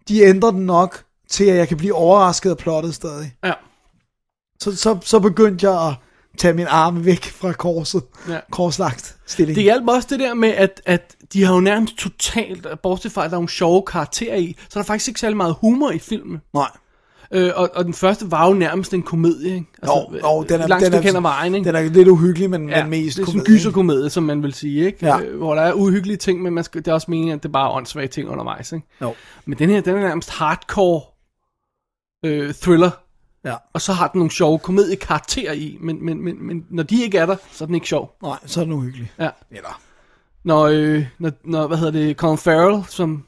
de 0.07 0.21
ændrer 0.21 0.51
den 0.51 0.65
nok 0.65 1.03
til, 1.29 1.45
at 1.45 1.57
jeg 1.57 1.67
kan 1.67 1.77
blive 1.77 1.93
overrasket 1.93 2.49
af 2.49 2.57
plottet 2.57 2.95
stadig. 2.95 3.33
Ja. 3.43 3.53
Så, 4.61 4.75
så, 4.75 4.97
så 5.03 5.19
begyndte 5.19 5.69
jeg 5.69 5.87
at 5.87 5.93
tage 6.37 6.53
min 6.53 6.67
arme 6.69 7.05
væk 7.05 7.25
fra 7.25 7.53
korset. 7.53 8.03
Ja. 8.29 8.39
Korslagt 8.51 9.15
stilling. 9.25 9.55
Det 9.55 9.63
hjalp 9.63 9.87
også 9.87 10.07
det 10.11 10.19
der 10.19 10.33
med, 10.33 10.49
at, 10.49 10.81
at 10.85 11.15
de 11.33 11.43
har 11.43 11.53
jo 11.53 11.59
nærmest 11.59 11.97
totalt, 11.97 12.67
bortset 12.83 13.11
fra, 13.11 13.25
at 13.25 13.31
der 13.31 13.35
er 13.35 13.39
nogle 13.39 13.49
sjove 13.49 13.83
karakterer 13.87 14.35
i, 14.35 14.55
så 14.69 14.79
er 14.79 14.83
der 14.83 14.87
faktisk 14.87 15.07
ikke 15.07 15.19
særlig 15.19 15.37
meget 15.37 15.55
humor 15.61 15.91
i 15.91 15.99
filmen. 15.99 16.41
Nej. 16.53 16.69
Øh, 17.31 17.51
og, 17.55 17.69
og 17.75 17.85
den 17.85 17.93
første 17.93 18.31
var 18.31 18.47
jo 18.47 18.53
nærmest 18.53 18.93
en 18.93 19.03
komedie, 19.03 19.53
ikke? 19.55 19.65
Altså, 19.81 20.07
Jo, 20.11 20.17
jo, 20.17 20.43
den 20.43 20.61
er, 20.61 20.67
langt 20.67 20.85
den 20.85 20.93
er, 20.93 21.17
ad 21.17 21.21
vejen, 21.21 21.55
ikke? 21.55 21.67
Den 21.67 21.75
er 21.75 21.81
lidt 21.81 22.07
uhyggelig, 22.07 22.49
men, 22.49 22.69
ja, 22.69 22.83
men 22.83 22.89
mest 22.89 23.17
det 23.17 23.23
er 23.23 23.25
en 23.27 23.31
komedie, 23.31 23.53
ikke? 23.53 23.59
gyserkomedie, 23.59 24.09
som 24.09 24.23
man 24.23 24.43
vil 24.43 24.53
sige, 24.53 24.85
ikke? 24.85 25.05
Ja. 25.05 25.19
Øh, 25.19 25.37
hvor 25.37 25.55
der 25.55 25.61
er 25.61 25.73
uhyggelige 25.73 26.17
ting, 26.17 26.41
men 26.41 26.53
man 26.53 26.63
skal, 26.63 26.81
det 26.85 26.91
er 26.91 26.93
også 26.93 27.11
meningen, 27.11 27.35
at 27.35 27.43
det 27.43 27.51
bare 27.51 27.69
er 27.69 27.75
åndssvage 27.75 28.07
ting 28.07 28.29
undervejs, 28.29 28.71
ikke? 28.71 28.87
Jo. 29.01 29.13
Men 29.45 29.57
den 29.59 29.69
her, 29.69 29.81
den 29.81 29.95
er 29.95 30.01
nærmest 30.01 30.29
hardcore 30.29 31.01
øh, 32.25 32.53
thriller, 32.53 32.91
Ja. 33.45 33.55
og 33.73 33.81
så 33.81 33.93
har 33.93 34.07
den 34.07 34.19
nogle 34.19 34.31
sjove 34.31 34.59
komediekarakterer 34.59 35.53
i, 35.53 35.77
men, 35.81 36.05
men, 36.05 36.23
men, 36.23 36.47
men 36.47 36.65
når 36.69 36.83
de 36.83 37.03
ikke 37.03 37.17
er 37.17 37.25
der, 37.25 37.35
så 37.51 37.63
er 37.63 37.65
den 37.65 37.75
ikke 37.75 37.87
sjov. 37.87 38.15
Nej, 38.23 38.37
så 38.45 38.59
er 38.59 38.63
den 38.63 38.73
uhyggelig. 38.73 39.11
Ja. 39.19 39.29
Eller... 39.51 39.81
Når, 40.43 40.63
øh, 40.63 41.05
når, 41.19 41.31
når, 41.43 41.67
hvad 41.67 41.77
hedder 41.77 41.91
det, 41.91 42.17
Colin 42.17 42.37
Farrell, 42.37 42.83
som 42.89 43.25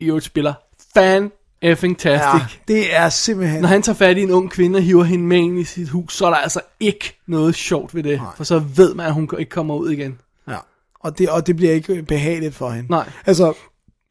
i 0.00 0.04
øvrigt 0.06 0.24
spiller 0.26 0.54
fan 0.94 1.32
effing 1.62 1.98
tastic. 1.98 2.40
Ja, 2.40 2.46
det 2.68 2.96
er 2.96 3.08
simpelthen... 3.08 3.60
Når 3.60 3.68
han 3.68 3.82
tager 3.82 3.96
fat 3.96 4.16
i 4.16 4.22
en 4.22 4.30
ung 4.30 4.50
kvinde 4.50 4.76
og 4.76 4.82
hiver 4.82 5.04
hende 5.04 5.24
med 5.24 5.36
ind 5.36 5.58
i 5.58 5.64
sit 5.64 5.88
hus, 5.88 6.16
så 6.16 6.26
er 6.26 6.30
der 6.30 6.36
altså 6.36 6.60
ikke 6.80 7.20
noget 7.26 7.54
sjovt 7.54 7.94
ved 7.94 8.02
det. 8.02 8.18
Nej. 8.18 8.30
For 8.36 8.44
så 8.44 8.58
ved 8.58 8.94
man, 8.94 9.06
at 9.06 9.14
hun 9.14 9.30
ikke 9.38 9.50
kommer 9.50 9.74
ud 9.74 9.90
igen. 9.90 10.18
Ja. 10.48 10.56
Og 11.00 11.18
det, 11.18 11.28
og 11.28 11.46
det 11.46 11.56
bliver 11.56 11.72
ikke 11.72 12.02
behageligt 12.02 12.54
for 12.54 12.70
hende. 12.70 12.90
Nej. 12.90 13.10
Altså, 13.26 13.54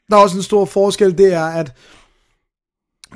der 0.09 0.17
er 0.17 0.22
også 0.22 0.38
en 0.38 0.43
stor 0.43 0.65
forskel, 0.65 1.17
det 1.17 1.34
er, 1.34 1.45
at 1.45 1.73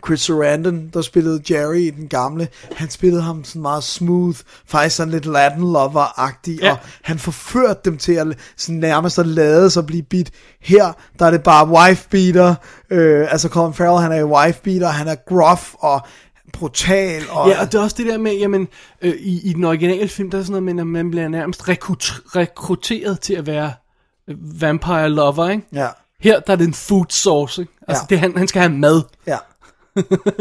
Chris 0.05 0.21
Sarandon, 0.21 0.89
der 0.93 1.01
spillede 1.01 1.41
Jerry 1.49 1.75
i 1.77 1.89
den 1.89 2.07
gamle, 2.07 2.47
han 2.75 2.89
spillede 2.89 3.21
ham 3.21 3.43
sådan 3.43 3.61
meget 3.61 3.83
smooth, 3.83 4.37
faktisk 4.67 4.95
sådan 4.95 5.11
lidt 5.13 5.25
Latin 5.25 5.61
lover-agtig, 5.63 6.59
Ja. 6.61 6.71
og 6.71 6.77
han 7.01 7.19
forførte 7.19 7.79
dem 7.85 7.97
til 7.97 8.13
at 8.13 8.27
sådan 8.57 8.79
nærmest 8.79 9.19
at 9.19 9.27
lade 9.27 9.69
sig 9.69 9.85
blive 9.85 10.03
bit. 10.03 10.31
Her, 10.61 10.93
der 11.19 11.25
er 11.25 11.31
det 11.31 11.43
bare 11.43 11.67
wife-beater, 11.67 12.55
øh, 12.89 13.31
altså 13.31 13.49
Colin 13.49 13.73
Farrell, 13.73 14.01
han 14.01 14.11
er 14.11 14.23
wife-beater, 14.23 14.87
han 14.87 15.07
er 15.07 15.15
gruff 15.27 15.73
og 15.79 16.01
brutal, 16.53 17.21
og, 17.31 17.49
Ja, 17.49 17.61
og 17.61 17.71
det 17.71 17.77
er 17.77 17.83
også 17.83 17.95
det 17.99 18.05
der 18.05 18.17
med, 18.17 18.31
jamen, 18.37 18.67
øh, 19.01 19.13
i, 19.19 19.49
i 19.49 19.53
den 19.53 19.63
originale 19.63 20.07
film, 20.07 20.31
der 20.31 20.37
er 20.39 20.43
sådan 20.43 20.61
noget 20.63 20.75
med, 20.75 20.83
at 20.83 20.87
man 20.87 21.11
bliver 21.11 21.27
nærmest 21.27 21.61
rekrut- 21.69 22.21
rekrutteret 22.35 23.19
til 23.19 23.33
at 23.33 23.47
være 23.47 23.73
øh, 24.29 24.61
vampire 24.61 25.09
lover, 25.09 25.49
ikke? 25.49 25.63
ja, 25.73 25.87
Her, 26.21 26.39
der 26.39 26.53
er 26.53 26.57
det 26.57 26.67
en 26.67 26.73
food 26.73 27.05
source, 27.09 27.61
ikke? 27.61 27.73
Altså, 27.87 28.03
Ja. 28.09 28.15
det, 28.15 28.19
han, 28.19 28.37
han 28.37 28.47
skal 28.47 28.61
have 28.61 28.73
mad. 28.73 29.01
ja. 29.27 29.37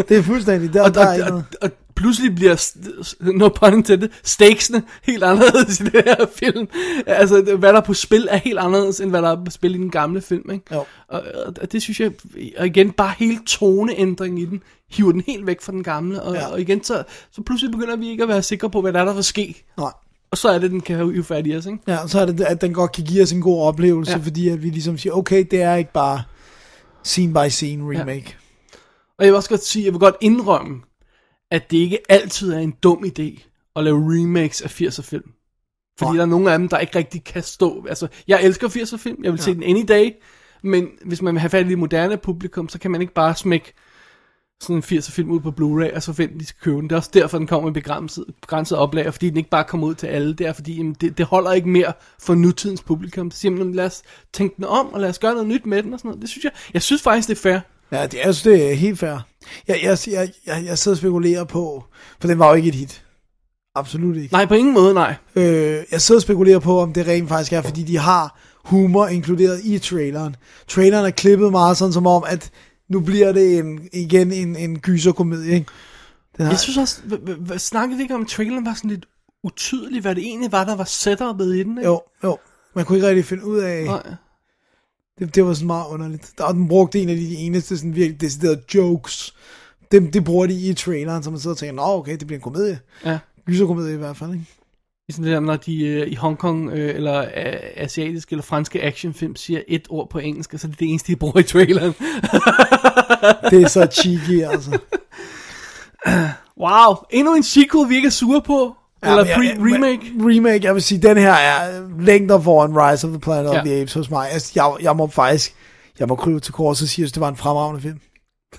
Det 0.09 0.17
er 0.19 0.23
fuldstændig, 0.23 0.73
der, 0.73 0.83
Og, 0.83 0.95
der 0.95 1.01
er 1.01 1.25
og, 1.25 1.31
noget. 1.31 1.45
og, 1.61 1.63
og 1.63 1.71
pludselig 1.97 2.35
bliver, 2.35 2.73
no 3.21 3.49
pun 3.49 3.75
intended, 3.75 4.09
stakesene 4.25 4.83
helt 5.03 5.23
anderledes 5.25 5.81
i 5.81 5.85
det 5.85 6.03
her 6.07 6.27
film. 6.37 6.69
Altså, 7.07 7.43
hvad 7.59 7.73
der 7.73 7.77
er 7.81 7.85
på 7.85 7.95
spil 7.95 8.27
er 8.31 8.37
helt 8.37 8.59
anderledes, 8.59 9.01
end 9.01 9.11
hvad 9.11 9.23
der 9.23 9.31
er 9.31 9.45
på 9.45 9.51
spil 9.51 9.75
i 9.75 9.79
den 9.79 9.91
gamle 9.91 10.21
film, 10.21 10.51
ikke? 10.51 10.75
Jo. 10.75 10.85
Og, 11.09 11.23
og 11.63 11.73
det 11.73 11.83
synes 11.83 12.01
jeg, 12.01 12.13
og 12.59 12.67
igen, 12.67 12.91
bare 12.93 13.13
hele 13.19 13.39
toneændringen 13.47 14.39
i 14.39 14.45
den, 14.45 14.63
hiver 14.91 15.13
den 15.13 15.23
helt 15.27 15.47
væk 15.47 15.61
fra 15.63 15.73
den 15.73 15.83
gamle, 15.83 16.23
og, 16.23 16.35
Ja. 16.35 16.47
og 16.47 16.61
igen, 16.61 16.85
så, 16.85 17.03
så 17.33 17.43
pludselig 17.43 17.73
begynder 17.73 17.97
vi 17.97 18.09
ikke 18.11 18.23
at 18.23 18.29
være 18.29 18.43
sikre 18.43 18.71
på, 18.71 18.81
hvad 18.81 18.93
der 18.93 19.01
er, 19.01 19.05
der 19.05 19.15
vil 19.15 19.25
ske. 19.25 19.65
Nej. 19.79 19.91
Og 20.31 20.39
så 20.39 20.49
er 20.49 20.59
det, 20.59 20.71
den 20.71 20.81
kan 20.81 20.97
hive 20.97 21.25
fat 21.25 21.47
i 21.47 21.57
os, 21.57 21.67
ikke? 21.67 21.79
Ja, 21.87 21.99
så 22.07 22.21
er 22.21 22.27
det, 22.27 22.41
at 22.41 22.61
den 22.61 22.75
godt 22.75 22.93
kan 22.93 23.05
give 23.05 23.23
os 23.23 23.33
en 23.33 23.41
god 23.41 23.63
oplevelse. 23.63 24.13
Ja. 24.13 24.19
fordi 24.19 24.49
at 24.49 24.63
vi 24.63 24.69
ligesom 24.71 24.99
siger, 24.99 25.13
okay, 25.13 25.45
det 25.51 25.63
er 25.63 25.75
ikke 25.75 25.93
bare 25.93 26.23
scene 27.05 27.33
by 27.35 27.49
scene 27.49 27.99
remake. 27.99 28.25
Ja. 28.27 28.48
Og 29.19 29.25
jeg 29.25 29.33
vil 29.33 29.37
også 29.37 29.49
godt 29.49 29.65
sige, 29.65 29.85
jeg 29.85 29.93
vil 29.93 30.01
godt 30.01 30.17
indrømme, 30.21 30.81
at 31.51 31.71
det 31.71 31.79
ikke 31.79 31.99
altid 32.09 32.53
er 32.53 32.59
en 32.59 32.75
dum 32.83 33.05
idé 33.05 33.43
at 33.77 33.85
lave 33.85 33.99
remakes 33.99 34.63
af 34.63 34.81
80'er 34.81 35.03
film. 35.03 35.33
Fordi 35.99 36.11
Nej. 36.11 36.17
der 36.17 36.23
er 36.23 36.27
nogle 36.27 36.53
af 36.53 36.59
dem, 36.59 36.69
der 36.69 36.79
ikke 36.79 36.99
rigtig 36.99 37.25
kan 37.25 37.43
stå. 37.43 37.87
Altså, 37.89 38.09
jeg 38.29 38.43
elsker 38.43 38.69
80'er 38.69 38.97
film, 38.97 39.25
jeg 39.25 39.33
vil 39.33 39.39
ja. 39.39 39.45
se 39.45 39.55
den 39.55 39.63
any 39.63 39.85
day, 39.89 40.11
men 40.63 40.89
hvis 41.05 41.23
man 41.23 41.35
vil 41.35 41.41
have 41.41 41.51
fat 41.51 41.67
i 41.67 41.69
det 41.69 41.79
moderne 41.79 42.17
publikum, 42.17 42.69
så 42.69 42.79
kan 42.79 42.91
man 42.91 43.01
ikke 43.01 43.15
bare 43.15 43.35
smække 43.35 43.73
sådan 44.61 44.77
en 44.77 44.83
80'er 44.83 45.11
film 45.11 45.31
ud 45.31 45.41
på 45.41 45.51
Blu-ray, 45.51 45.95
og 45.95 46.03
så 46.03 46.13
forvente, 46.13 46.35
at 46.35 46.41
de 46.41 46.47
skal 46.47 46.61
købe 46.61 46.77
den. 46.77 46.85
Det 46.85 46.93
er 46.93 46.97
også 46.97 47.11
derfor, 47.15 47.39
den 47.39 47.47
kommer 47.47 47.71
i 47.71 47.73
begrænset, 47.73 48.25
begrænset 48.41 48.79
oplag, 48.79 49.07
og 49.07 49.15
fordi 49.15 49.29
den 49.29 49.37
ikke 49.37 49.51
bare 49.51 49.65
kommer 49.65 49.87
ud 49.87 49.95
til 49.95 50.07
alle. 50.07 50.35
Det 50.35 50.47
er 50.47 50.53
fordi, 50.53 50.77
jamen, 50.77 50.95
det, 50.95 51.19
det 51.19 51.27
holder 51.27 51.53
ikke 51.53 51.69
mere 51.69 51.93
for 52.19 52.35
nutidens 52.35 52.83
publikum. 52.83 53.31
Så 53.31 53.39
siger 53.39 53.53
man, 53.53 53.73
lad 53.73 53.87
os 53.87 54.03
tænke 54.33 54.57
den 54.57 54.65
om, 54.65 54.93
og 54.93 55.01
lad 55.01 55.09
os 55.09 55.19
gøre 55.19 55.33
noget 55.33 55.49
nyt 55.49 55.67
med 55.67 55.83
den, 55.83 55.93
og 55.93 55.99
sådan 55.99 56.09
noget. 56.09 56.23
Det 56.23 56.31
synes 56.31 56.45
jeg, 56.45 56.53
jeg 56.75 56.83
synes 56.83 57.03
faktisk, 57.03 57.29
det 57.29 57.35
er 57.35 57.41
fair. 57.41 57.61
Ja, 57.93 58.07
det, 58.07 58.15
jeg 58.15 58.35
synes, 58.35 58.43
det 58.43 58.71
er 58.71 58.75
helt 58.75 58.99
fair. 58.99 59.27
Jeg, 59.69 59.81
jeg, 59.83 59.99
jeg, 60.11 60.31
jeg, 60.47 60.65
jeg 60.65 60.79
sidder 60.79 60.95
og 60.95 60.99
spekulerer 60.99 61.45
på, 61.45 61.85
for 62.21 62.29
den 62.29 62.39
var 62.39 62.49
jo 62.49 62.55
ikke 62.55 62.69
et 62.69 62.75
hit. 62.75 63.05
Absolut 63.75 64.17
ikke. 64.17 64.33
Nej, 64.33 64.47
på 64.47 64.55
ingen 64.55 64.75
måde, 64.75 64.95
nej. 64.95 65.15
Øh, 65.37 65.85
jeg 65.93 66.01
sidder 66.01 66.19
og 66.19 66.23
spekulerer 66.23 66.59
på, 66.59 66.81
om 66.81 66.93
det 66.93 67.07
rent 67.07 67.29
faktisk 67.29 67.53
er, 67.53 67.63
fordi 67.63 67.83
de 67.83 67.99
har 67.99 68.39
humor 68.65 69.07
inkluderet 69.07 69.61
i 69.65 69.79
traileren. 69.79 70.37
Traileren 70.69 71.07
er 71.07 71.11
klippet 71.11 71.51
meget 71.51 71.77
sådan 71.77 71.93
som 71.93 72.07
om, 72.07 72.25
at 72.27 72.51
nu 72.91 73.01
bliver 73.01 73.33
det 73.33 73.59
en, 73.59 73.89
igen 73.93 74.33
en, 74.33 74.57
en 74.57 74.79
gyserkomedie, 74.79 75.55
ikke? 75.55 75.67
Den 76.37 76.45
har, 76.45 76.53
Jeg 76.53 76.59
synes 76.59 76.79
også, 76.79 77.01
snakkede 77.59 77.97
vi 77.97 78.03
ikke 78.03 78.15
om, 78.15 78.23
at 78.23 78.29
traileren 78.29 78.67
var 78.67 78.75
sådan 78.75 78.91
lidt 78.91 79.07
utydelig, 79.45 80.03
hvad 80.03 80.15
det 80.15 80.25
egentlig 80.25 80.53
var, 80.53 80.65
der 80.65 80.77
var 80.77 80.85
setupet 80.85 81.55
i 81.57 81.63
den, 81.63 81.79
ikke? 81.79 81.91
Jo, 81.91 82.01
jo. 82.25 82.39
Man 82.75 82.85
kunne 82.85 82.99
ikke 82.99 83.09
rigtig 83.09 83.25
finde 83.25 83.47
ud 83.47 83.59
af... 83.59 83.85
Nej. 83.85 84.15
Det, 85.19 85.35
det 85.35 85.45
var 85.45 85.55
sådan 85.55 85.67
meget 85.67 85.87
underligt. 85.89 86.41
Og 86.41 86.55
den 86.55 86.69
brugte 86.69 87.03
en 87.03 87.09
af 87.09 87.17
de 87.17 87.35
eneste 87.35 87.77
sådan 87.77 87.95
virkelig 87.95 88.21
deciderede 88.21 88.63
jokes. 88.75 89.35
Dem, 89.93 90.11
det 90.11 90.25
bruger 90.25 90.47
de 90.47 90.55
i 90.55 90.75
traileren, 90.75 91.23
så 91.23 91.31
man 91.31 91.41
sidder 91.41 91.55
og 91.55 91.59
tænker, 91.59 91.75
nå 91.75 91.83
okay, 91.83 92.17
det 92.17 92.27
bliver 92.27 92.39
en 92.39 92.43
komedie. 92.43 92.81
Ja. 93.05 93.19
Gyserkomedie 93.47 93.95
i 93.95 93.97
hvert 93.97 94.17
fald, 94.17 94.33
ikke? 94.33 94.47
Ligesom 95.09 95.25
det 95.25 95.33
der, 95.33 95.41
når 95.41 95.57
de 95.57 95.87
øh, 95.87 96.09
i 96.09 96.15
Hongkong 96.15 96.71
øh, 96.71 96.95
eller 96.95 97.21
øh, 97.21 97.55
asiatiske 97.77 98.33
eller 98.33 98.43
franske 98.43 98.83
actionfilm 98.83 99.37
siger 99.37 99.63
et 99.69 99.87
ord 99.91 100.11
på 100.11 100.19
engelsk, 100.19 100.55
og 100.55 100.61
så 100.61 100.67
er 100.67 100.71
det 100.71 100.81
det 100.81 100.89
eneste, 100.89 101.13
de 101.13 101.17
bruger 101.17 101.39
i 101.39 101.43
traileren. 101.43 101.95
Det 103.51 103.63
er 103.63 103.69
så 103.69 103.89
cheeky, 103.93 104.43
altså. 104.45 104.79
wow, 106.65 106.95
endnu 107.11 107.35
en 107.35 107.43
sequel, 107.43 107.89
vi 107.89 107.97
ikke 107.97 108.07
er 108.07 108.11
sure 108.11 108.43
på. 108.43 108.77
Eller 109.03 109.17
men 109.17 109.27
jeg- 109.27 109.37
pre-remake. 109.37 110.13
men- 110.19 110.31
Remake, 110.37 110.65
jeg 110.65 110.75
vil 110.75 110.83
sige, 110.83 111.03
den 111.03 111.17
her 111.17 111.33
er 111.33 111.81
længder 112.01 112.41
foran 112.41 112.71
Rise 112.77 113.07
of 113.07 113.11
the 113.11 113.21
Planet 113.21 113.47
of 113.49 113.55
Ja. 113.55 113.61
the 113.65 113.81
Apes 113.81 113.95
hos 113.95 114.11
mig. 114.11 114.31
Altså, 114.31 114.53
jeg, 114.55 114.73
jeg 114.81 114.97
må 114.97 115.07
faktisk, 115.07 115.55
jeg 115.99 116.09
må 116.09 116.15
krybe 116.15 116.41
til 116.41 116.53
kors 116.53 116.83
og 116.83 116.89
sige, 116.89 117.05
at 117.07 117.15
det 117.15 117.21
var 117.21 117.29
en 117.29 117.37
fremragende 117.37 117.81
film. 117.83 117.99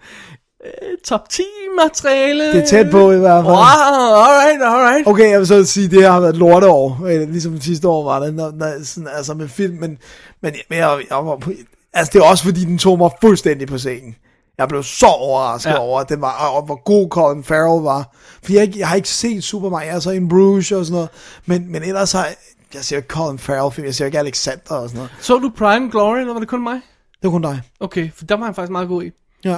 Top 1.04 1.28
10 1.28 1.42
materiale. 1.84 2.52
Det 2.52 2.62
er 2.62 2.66
tæt 2.66 2.90
på 2.90 3.12
i 3.12 3.18
hvert 3.18 3.44
fald. 3.44 3.54
Wow, 3.54 4.22
alright, 4.24 4.62
alright. 4.62 5.06
Okay, 5.08 5.30
jeg 5.30 5.38
vil 5.38 5.46
så 5.46 5.64
sige, 5.64 5.84
at 5.84 5.90
det 5.90 6.02
her 6.02 6.10
har 6.12 6.20
været 6.20 6.32
et 6.32 6.38
lorteår, 6.38 7.00
øh, 7.06 7.30
ligesom 7.30 7.60
sidste 7.60 7.88
år 7.88 8.04
var 8.04 8.20
det, 8.20 8.34
når, 8.34 8.52
når, 8.54 8.84
sådan, 8.84 9.08
altså 9.16 9.34
med 9.34 9.48
film, 9.48 9.74
men, 9.80 9.98
men, 10.42 10.54
men 10.70 10.78
jeg, 10.78 10.98
jeg 11.10 11.16
var 11.26 11.36
på, 11.36 11.50
altså 11.92 12.10
det 12.12 12.18
er 12.18 12.24
også 12.24 12.44
fordi, 12.44 12.64
den 12.64 12.78
tog 12.78 12.98
mig 12.98 13.10
fuldstændig 13.20 13.68
på 13.68 13.78
sengen. 13.78 14.16
Jeg 14.58 14.68
blev 14.68 14.82
så 14.82 15.06
overrasket 15.06 15.70
Ja. 15.70 15.78
over, 15.78 16.00
at 16.00 16.08
den 16.08 16.20
var, 16.20 16.48
og 16.48 16.62
hvor 16.66 16.82
god 16.84 17.08
Colin 17.08 17.44
Farrell 17.44 17.82
var. 17.84 18.14
For 18.42 18.52
jeg, 18.52 18.72
jeg 18.76 18.88
har 18.88 18.96
ikke 18.96 19.08
set 19.08 19.44
Super 19.44 19.68
Mario, 19.70 19.90
altså 19.90 20.10
en 20.10 20.28
Bruges 20.28 20.72
og 20.72 20.84
sådan 20.84 20.94
noget, 20.94 21.08
men, 21.46 21.72
men 21.72 21.82
ellers 21.82 22.12
har 22.12 22.24
jeg, 22.24 22.34
jeg 22.74 22.84
ser 22.84 23.00
Colin 23.00 23.38
Farrell 23.38 23.72
film, 23.74 23.84
jeg 23.86 23.94
ser 23.94 24.06
ikke 24.06 24.18
Alexander 24.18 24.74
og 24.74 24.88
sådan 24.88 24.96
noget. 24.96 25.10
Så 25.20 25.38
du 25.38 25.50
Prime 25.56 25.90
Glory, 25.90 26.18
eller 26.18 26.32
var 26.32 26.40
det 26.40 26.48
kun 26.48 26.62
mig? 26.62 26.74
Det 27.22 27.22
var 27.22 27.30
kun 27.30 27.42
dig. 27.42 27.60
Okay, 27.80 28.10
for 28.14 28.24
der 28.24 28.36
var 28.36 28.44
han 28.44 28.54
faktisk 28.54 28.72
meget 28.72 28.88
god 28.88 29.02
i. 29.02 29.10
Ja. 29.44 29.56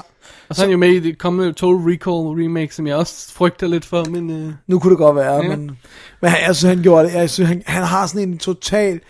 Og 0.49 0.57
så 0.57 0.63
er 0.63 0.67
han 0.67 0.73
jo 0.73 0.79
med 0.79 0.89
i 0.89 1.01
det 1.01 1.19
kommende 1.19 1.53
Total 1.53 1.77
Recall 1.91 2.43
remake, 2.45 2.75
som 2.75 2.87
jeg 2.87 2.97
også 2.97 3.33
frygter 3.33 3.67
lidt 3.67 3.85
for, 3.85 4.05
men... 4.11 4.31
Øh, 4.31 4.53
Nu 4.67 4.79
kunne 4.79 4.91
det 4.91 4.99
godt 4.99 5.17
være, 5.17 5.35
Ja. 5.35 5.43
men, 5.49 5.61
men 6.23 6.31
jeg 6.47 6.57
synes, 6.57 6.63
han 6.75 6.83
gjorde 6.83 7.09
det. 7.09 7.15
Jeg 7.15 7.31
synes, 7.31 7.49
han, 7.49 7.63
han 7.67 7.83
har 7.83 8.07
sådan 8.07 8.29
en 8.29 8.39
total 8.39 9.01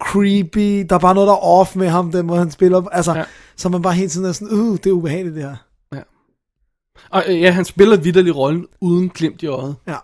creepy, 0.00 0.86
der 0.88 0.94
er 0.94 0.98
bare 0.98 1.14
noget, 1.14 1.26
der 1.26 1.32
er 1.34 1.44
off 1.44 1.76
med 1.76 1.88
ham, 1.88 2.12
den 2.12 2.26
måde 2.26 2.38
han 2.38 2.50
spiller. 2.50 2.88
Altså, 2.92 3.12
Ja. 3.12 3.18
ja. 3.18 3.24
så 3.56 3.68
man 3.68 3.82
bare 3.82 3.92
hele 3.92 4.08
tiden 4.08 4.26
er 4.26 4.32
sådan, 4.32 4.58
uh, 4.58 4.76
det 4.76 4.86
er 4.86 4.92
ubehageligt 4.92 5.34
det 5.34 5.42
her. 5.44 5.56
og 7.10 7.24
øh, 7.28 7.40
ja, 7.40 7.50
han 7.50 7.64
spiller 7.64 7.96
vidderlig 7.96 8.36
rollen 8.36 8.66
uden 8.80 9.08
glimt 9.08 9.42
i 9.42 9.46
øjet. 9.46 9.76
Ja. 9.86 9.96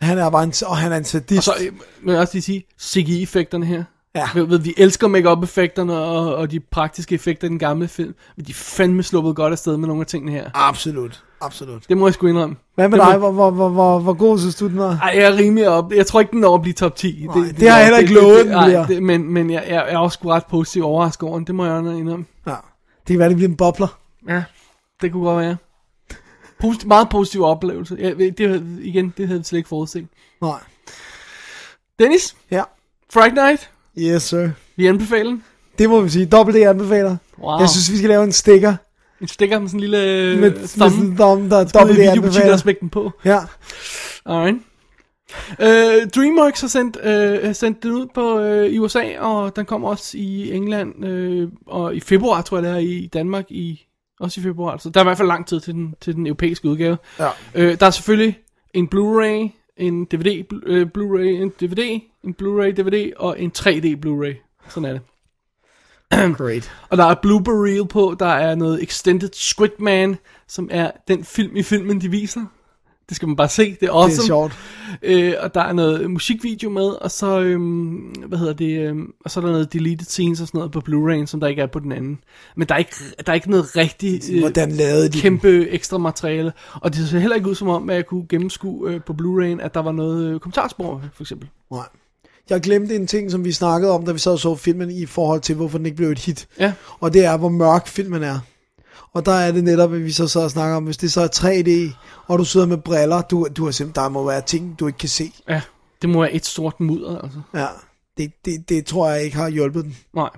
Han 0.00 0.18
er 0.18 0.30
bare 0.30 0.44
en, 0.44 0.52
og 0.66 0.76
han 0.76 0.92
er 0.92 0.96
en 0.96 1.04
sadist. 1.04 1.38
Og 1.48 1.54
så 1.58 1.64
øh, 1.66 1.72
må 2.02 2.12
jeg 2.12 2.20
også 2.20 2.34
lige 2.34 2.42
sige, 2.42 2.64
CGI-effekterne 2.80 3.66
her. 3.66 3.84
Ja. 4.14 4.28
Ved, 4.34 4.44
ved, 4.46 4.58
vi 4.58 4.74
elsker 4.76 5.08
make-up-effekterne 5.08 5.98
og, 5.98 6.34
og 6.36 6.50
de 6.50 6.60
praktiske 6.60 7.14
effekter 7.14 7.46
i 7.46 7.50
den 7.50 7.58
gamle 7.58 7.88
film, 7.88 8.14
men 8.36 8.46
de 8.46 8.50
er 8.50 8.54
fandme 8.54 9.02
sluppet 9.02 9.36
godt 9.36 9.52
afsted 9.52 9.76
med 9.76 9.88
nogle 9.88 10.00
af 10.00 10.06
tingene 10.06 10.32
her. 10.32 10.50
Absolut, 10.54 11.24
absolut. 11.40 11.88
Det 11.88 11.96
må 11.98 12.06
jeg 12.06 12.14
sgu 12.14 12.26
indrømme. 12.26 12.56
Hvad 12.74 12.88
med 12.88 12.98
Det 12.98 13.06
må- 13.06 13.10
dig? 13.12 13.18
Hvor, 13.18 13.30
hvor, 13.30 13.50
hvor, 13.50 13.68
hvor, 13.68 13.98
hvor 13.98 14.12
god 14.12 14.38
synes 14.38 14.54
du, 14.54 14.68
den 14.68 14.78
var? 14.78 14.98
Ej, 15.02 15.12
jeg 15.14 15.22
er 15.32 15.36
rimelig 15.36 15.68
op. 15.68 15.92
Jeg 15.92 16.06
tror 16.06 16.20
ikke, 16.20 16.30
den 16.30 16.40
når 16.40 16.54
at 16.54 16.62
blive 16.62 16.72
top 16.74 16.96
10. 16.96 17.26
Nej, 17.26 17.34
det 17.58 17.70
har 17.70 17.76
jeg 17.76 17.86
heller 17.86 17.98
ikke 17.98 18.14
lovet, 18.14 18.44
den 18.44 18.52
nej, 18.52 18.66
bliver. 18.66 18.86
det, 18.86 19.02
men, 19.02 19.32
men 19.32 19.50
jeg, 19.50 19.64
jeg, 19.68 19.84
er 19.88 19.98
også 19.98 20.14
sgu 20.14 20.28
ret 20.28 20.46
positiv 20.50 20.84
overrasket 20.84 21.28
over 21.28 21.38
den. 21.38 21.46
Det 21.46 21.54
må 21.54 21.64
jeg 21.66 21.78
indrømme. 21.98 22.24
Ja. 22.46 22.50
Det 22.50 22.58
kan 23.06 23.18
være, 23.18 23.28
det 23.28 23.36
bliver 23.36 23.48
en 23.50 23.56
bobler. 23.56 23.98
Ja, 24.28 24.44
det 25.02 25.12
kunne 25.12 25.24
godt 25.24 25.40
være. 25.46 25.56
Positiv, 26.60 26.88
meget 26.88 27.08
positiv 27.08 27.42
oplevelse. 27.44 27.96
Ja, 28.00 28.10
det, 28.14 28.62
igen, 28.82 29.14
det 29.16 29.26
havde 29.26 29.40
vi 29.40 29.44
slet 29.44 29.56
ikke 29.58 29.68
forudset. 29.68 30.06
Nej. 30.42 30.58
Dennis, 31.98 32.36
Ja. 32.50 32.62
Friday 33.12 33.34
Night, 33.34 33.70
Yes, 33.98 34.22
sir. 34.22 34.48
vi 34.76 34.86
anbefaler 34.86 35.30
den. 35.30 35.44
Det 35.78 35.88
må 35.88 36.00
vi 36.00 36.08
sige. 36.08 36.26
Dobbelt 36.26 36.56
D 36.58 36.60
anbefaler. 36.60 37.16
Wow. 37.42 37.60
Jeg 37.60 37.68
synes, 37.68 37.92
vi 37.92 37.96
skal 37.96 38.08
lave 38.08 38.24
en 38.24 38.32
sticker 38.32 38.74
En 39.20 39.28
stikker 39.28 39.58
med 39.58 39.68
sådan 39.68 39.76
en 39.76 39.80
lille 39.80 39.98
med, 39.98 40.34
øh, 40.34 40.40
med 40.40 40.66
sådan 40.66 40.92
thumb. 40.92 41.10
en 41.10 41.16
thumb, 41.16 41.50
der 41.50 41.56
er 41.56 41.64
Dobbelt 41.64 41.98
i 41.98 42.02
D 42.02 42.04
anbefaler. 42.04 42.56
smække 42.56 42.80
den 42.80 42.88
på. 42.90 43.12
Ja. 43.24 43.38
Alright. 44.26 44.58
Uh, 45.50 46.10
DreamWorks 46.16 46.60
har 46.60 46.68
sendt, 46.68 46.96
uh, 46.96 47.54
sendt 47.54 47.82
den 47.82 47.92
ud 47.92 48.06
på 48.14 48.40
uh, 48.40 48.66
i 48.66 48.78
USA, 48.78 49.18
og 49.18 49.56
den 49.56 49.64
kommer 49.64 49.88
også 49.88 50.18
i 50.18 50.52
England, 50.52 51.04
uh, 51.04 51.48
og 51.66 51.94
i 51.94 52.00
februar, 52.00 52.42
tror 52.42 52.56
jeg 52.56 52.64
det 52.64 52.72
er, 52.72 52.76
i 52.76 53.10
Danmark, 53.12 53.44
i 53.50 53.86
også 54.20 54.40
i 54.40 54.42
februar. 54.42 54.76
Så 54.78 54.90
der 54.90 55.00
er 55.00 55.04
i 55.04 55.08
hvert 55.08 55.16
fald 55.16 55.28
lang 55.28 55.46
tid 55.46 55.60
til 55.60 55.74
den, 55.74 55.94
til 56.00 56.14
den 56.14 56.26
europæiske 56.26 56.68
udgave. 56.68 56.96
Ja. 57.18 57.28
Uh, 57.54 57.78
der 57.80 57.86
er 57.86 57.90
selvfølgelig 57.90 58.38
en 58.74 58.88
Blu-ray, 58.94 59.50
en 59.76 60.04
DVD, 60.04 60.52
uh, 60.52 60.88
Blu-ray, 60.98 61.42
en 61.42 61.50
DVD, 61.60 62.00
en 62.28 62.34
Blu-ray 62.42 62.70
DVD 62.80 63.12
og 63.16 63.40
en 63.40 63.52
3D 63.58 63.86
Blu-ray. 64.06 64.62
Sådan 64.68 64.84
er 64.84 64.92
det. 64.92 65.00
Great. 66.38 66.72
Og 66.90 66.96
der 66.96 67.04
er 67.04 67.14
blooper 67.22 67.64
reel 67.64 67.86
på, 67.86 68.16
der 68.18 68.26
er 68.26 68.54
noget 68.54 68.82
Extended 68.82 69.30
Squidman, 69.32 70.16
som 70.48 70.68
er 70.72 70.90
den 71.08 71.24
film 71.24 71.56
i 71.56 71.62
filmen, 71.62 72.00
de 72.00 72.10
viser. 72.10 72.44
Det 73.08 73.16
skal 73.16 73.28
man 73.28 73.36
bare 73.36 73.48
se, 73.48 73.76
det 73.80 73.88
er 73.88 73.92
awesome. 73.92 74.12
Det 74.12 74.18
er 74.18 74.26
sjovt. 74.26 74.52
Øh, 75.02 75.34
og 75.40 75.54
der 75.54 75.60
er 75.60 75.72
noget 75.72 76.10
musikvideo 76.10 76.70
med, 76.70 76.84
og 76.84 77.10
så, 77.10 77.40
øhm, 77.40 77.96
hvad 78.26 78.38
hedder 78.38 78.52
det, 78.52 78.80
øhm, 78.80 79.12
og 79.24 79.30
så 79.30 79.40
er 79.40 79.44
der 79.44 79.52
noget 79.52 79.72
deleted 79.72 80.06
scenes 80.06 80.40
og 80.40 80.46
sådan 80.46 80.58
noget 80.58 80.72
på 80.72 80.82
Blu-ray, 80.88 81.26
som 81.26 81.40
der 81.40 81.46
ikke 81.46 81.62
er 81.62 81.66
på 81.66 81.78
den 81.78 81.92
anden. 81.92 82.18
Men 82.56 82.68
der 82.68 82.74
er 82.74 82.78
ikke, 82.78 82.94
der 83.26 83.32
er 83.32 83.34
ikke 83.34 83.50
noget 83.50 83.76
rigtig 83.76 84.20
øh, 84.32 84.40
Hvordan 84.40 84.72
lavede 84.72 85.04
de 85.04 85.12
den? 85.12 85.20
kæmpe 85.20 85.68
ekstra 85.68 85.98
materiale. 85.98 86.52
Og 86.74 86.94
det 86.94 87.08
ser 87.08 87.18
heller 87.18 87.36
ikke 87.36 87.48
ud 87.48 87.54
som 87.54 87.68
om, 87.68 87.90
at 87.90 87.96
jeg 87.96 88.06
kunne 88.06 88.26
gennemskue 88.28 88.90
øh, 88.90 89.00
på 89.02 89.12
Blu-ray'en, 89.12 89.60
at 89.62 89.74
der 89.74 89.80
var 89.80 89.92
noget 89.92 90.24
øh, 90.24 90.40
kommentarspor, 90.40 91.02
for 91.14 91.22
eksempel. 91.22 91.48
Nej. 91.70 91.86
Jeg 92.50 92.60
glemte 92.60 92.96
en 92.96 93.06
ting, 93.06 93.30
som 93.30 93.44
vi 93.44 93.52
snakkede 93.52 93.92
om, 93.92 94.04
da 94.04 94.12
vi 94.12 94.18
så 94.18 94.36
så 94.36 94.54
filmen 94.54 94.90
i 94.90 95.06
forhold 95.06 95.40
til, 95.40 95.54
hvorfor 95.54 95.78
den 95.78 95.86
ikke 95.86 95.96
blev 95.96 96.08
et 96.08 96.18
hit. 96.18 96.48
Ja. 96.60 96.72
Og 97.00 97.12
det 97.12 97.24
er, 97.24 97.36
hvor 97.36 97.48
mørk 97.48 97.86
filmen 97.86 98.22
er. 98.22 98.38
Og 99.12 99.26
der 99.26 99.32
er 99.32 99.52
det 99.52 99.64
netop, 99.64 99.92
at 99.92 100.04
vi 100.04 100.12
så 100.12 100.28
så 100.28 100.48
snakker 100.48 100.76
om, 100.76 100.84
hvis 100.84 100.96
det 100.96 101.12
så 101.12 101.20
er 101.20 101.28
3D, 101.28 101.94
og 102.26 102.38
du 102.38 102.44
sidder 102.44 102.66
med 102.66 102.78
briller, 102.78 103.22
du, 103.22 103.48
du 103.56 103.64
har 103.64 103.70
simpelthen, 103.70 104.04
der 104.04 104.08
må 104.08 104.24
være 104.24 104.40
ting, 104.40 104.78
du 104.80 104.86
ikke 104.86 104.98
kan 104.98 105.08
se. 105.08 105.32
Ja, 105.48 105.62
det 106.02 106.10
må 106.10 106.20
være 106.20 106.32
et 106.32 106.46
stort 106.46 106.80
mudder, 106.80 107.18
altså. 107.18 107.40
Ja, 107.54 107.66
det, 108.16 108.32
det, 108.44 108.68
det 108.68 108.86
tror 108.86 109.10
jeg 109.10 109.24
ikke 109.24 109.36
har 109.36 109.48
hjulpet 109.48 109.84
den. 109.84 109.96
Nej. 110.14 110.30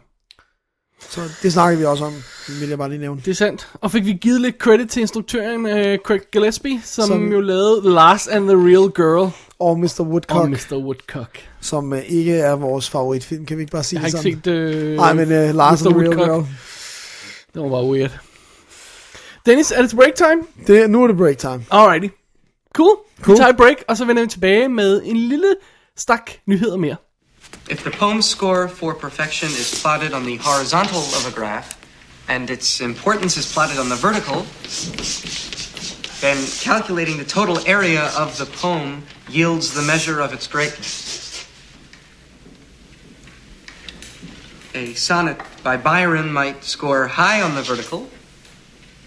Så 1.08 1.20
det 1.42 1.52
snakker 1.52 1.78
vi 1.78 1.84
også 1.84 2.04
om, 2.04 2.12
vil 2.60 2.68
jeg 2.68 2.78
bare 2.78 2.88
lige 2.88 2.98
nævne. 2.98 3.20
Det 3.24 3.30
er 3.30 3.34
sandt. 3.34 3.68
Og 3.74 3.90
fik 3.90 4.04
vi 4.04 4.12
givet 4.20 4.40
lidt 4.40 4.56
credit 4.58 4.90
til 4.90 5.00
instruktøren 5.00 5.64
uh, 5.66 5.96
Craig 6.04 6.20
Gillespie, 6.32 6.80
som, 6.84 7.06
som 7.06 7.32
jo 7.32 7.40
lavede 7.40 7.80
The 7.80 7.90
Last 7.90 8.28
and 8.28 8.44
the 8.48 8.56
Real 8.56 8.90
Girl 8.90 9.30
Og 9.58 9.78
Mr. 9.80 10.00
Woodcock, 10.00 10.40
og 10.40 10.50
Mr. 10.50 10.72
Woodcock. 10.76 11.38
som 11.60 11.92
uh, 11.92 11.98
ikke 12.08 12.34
er 12.36 12.56
vores 12.56 12.90
favoritfilm, 12.90 13.46
kan 13.46 13.56
vi 13.56 13.62
ikke 13.62 13.72
bare 13.72 13.82
sige 13.84 14.00
Jeg 14.02 14.10
har 14.12 14.18
det 14.18 14.26
ikke 14.26 14.40
sådan? 14.44 14.72
set 14.74 14.90
uh, 14.90 14.96
Nej, 14.96 15.12
men 15.12 15.24
uh, 15.50 15.54
Lars 15.56 15.82
Mr. 15.82 15.86
and 15.86 15.94
the 15.94 16.00
Real 16.02 16.08
Woodcock. 16.16 16.30
Girl. 16.30 16.46
Det 17.54 17.62
var 17.62 17.68
bare 17.68 17.84
weird. 17.90 18.18
Dennis, 19.46 19.70
er 19.72 19.82
det 19.82 19.96
break 19.96 20.14
time? 20.14 20.42
Det, 20.66 20.90
nu 20.90 21.02
er 21.02 21.06
det 21.06 21.16
break 21.16 21.38
time. 21.38 21.64
Alrighty. 21.70 22.08
Cool. 22.74 22.96
Vi 23.18 23.22
Cool. 23.24 23.36
tager 23.36 23.48
et 23.50 23.56
break, 23.56 23.76
og 23.88 23.96
så 23.96 24.04
vender 24.04 24.22
vi 24.22 24.28
tilbage 24.28 24.68
med 24.68 25.02
en 25.04 25.16
lille 25.16 25.54
stak 25.96 26.30
nyheder 26.46 26.76
mere. 26.76 26.96
If 27.68 27.84
the 27.84 27.90
poem's 27.90 28.26
score 28.26 28.68
for 28.68 28.94
perfection 28.94 29.48
is 29.48 29.80
plotted 29.80 30.12
on 30.12 30.24
the 30.24 30.36
horizontal 30.36 31.00
of 31.00 31.26
a 31.26 31.30
graph, 31.30 31.80
and 32.28 32.50
its 32.50 32.80
importance 32.80 33.36
is 33.36 33.52
plotted 33.52 33.78
on 33.78 33.88
the 33.88 33.96
vertical, 33.96 34.46
then 36.20 36.46
calculating 36.60 37.16
the 37.16 37.24
total 37.24 37.58
area 37.66 38.10
of 38.16 38.36
the 38.38 38.46
poem 38.46 39.04
yields 39.28 39.72
the 39.74 39.82
measure 39.82 40.20
of 40.20 40.32
its 40.32 40.46
greatness. 40.46 41.46
A 44.74 44.94
sonnet 44.94 45.40
by 45.64 45.76
Byron 45.76 46.32
might 46.32 46.62
score 46.62 47.08
high 47.08 47.42
on 47.42 47.54
the 47.54 47.62
vertical, 47.62 48.08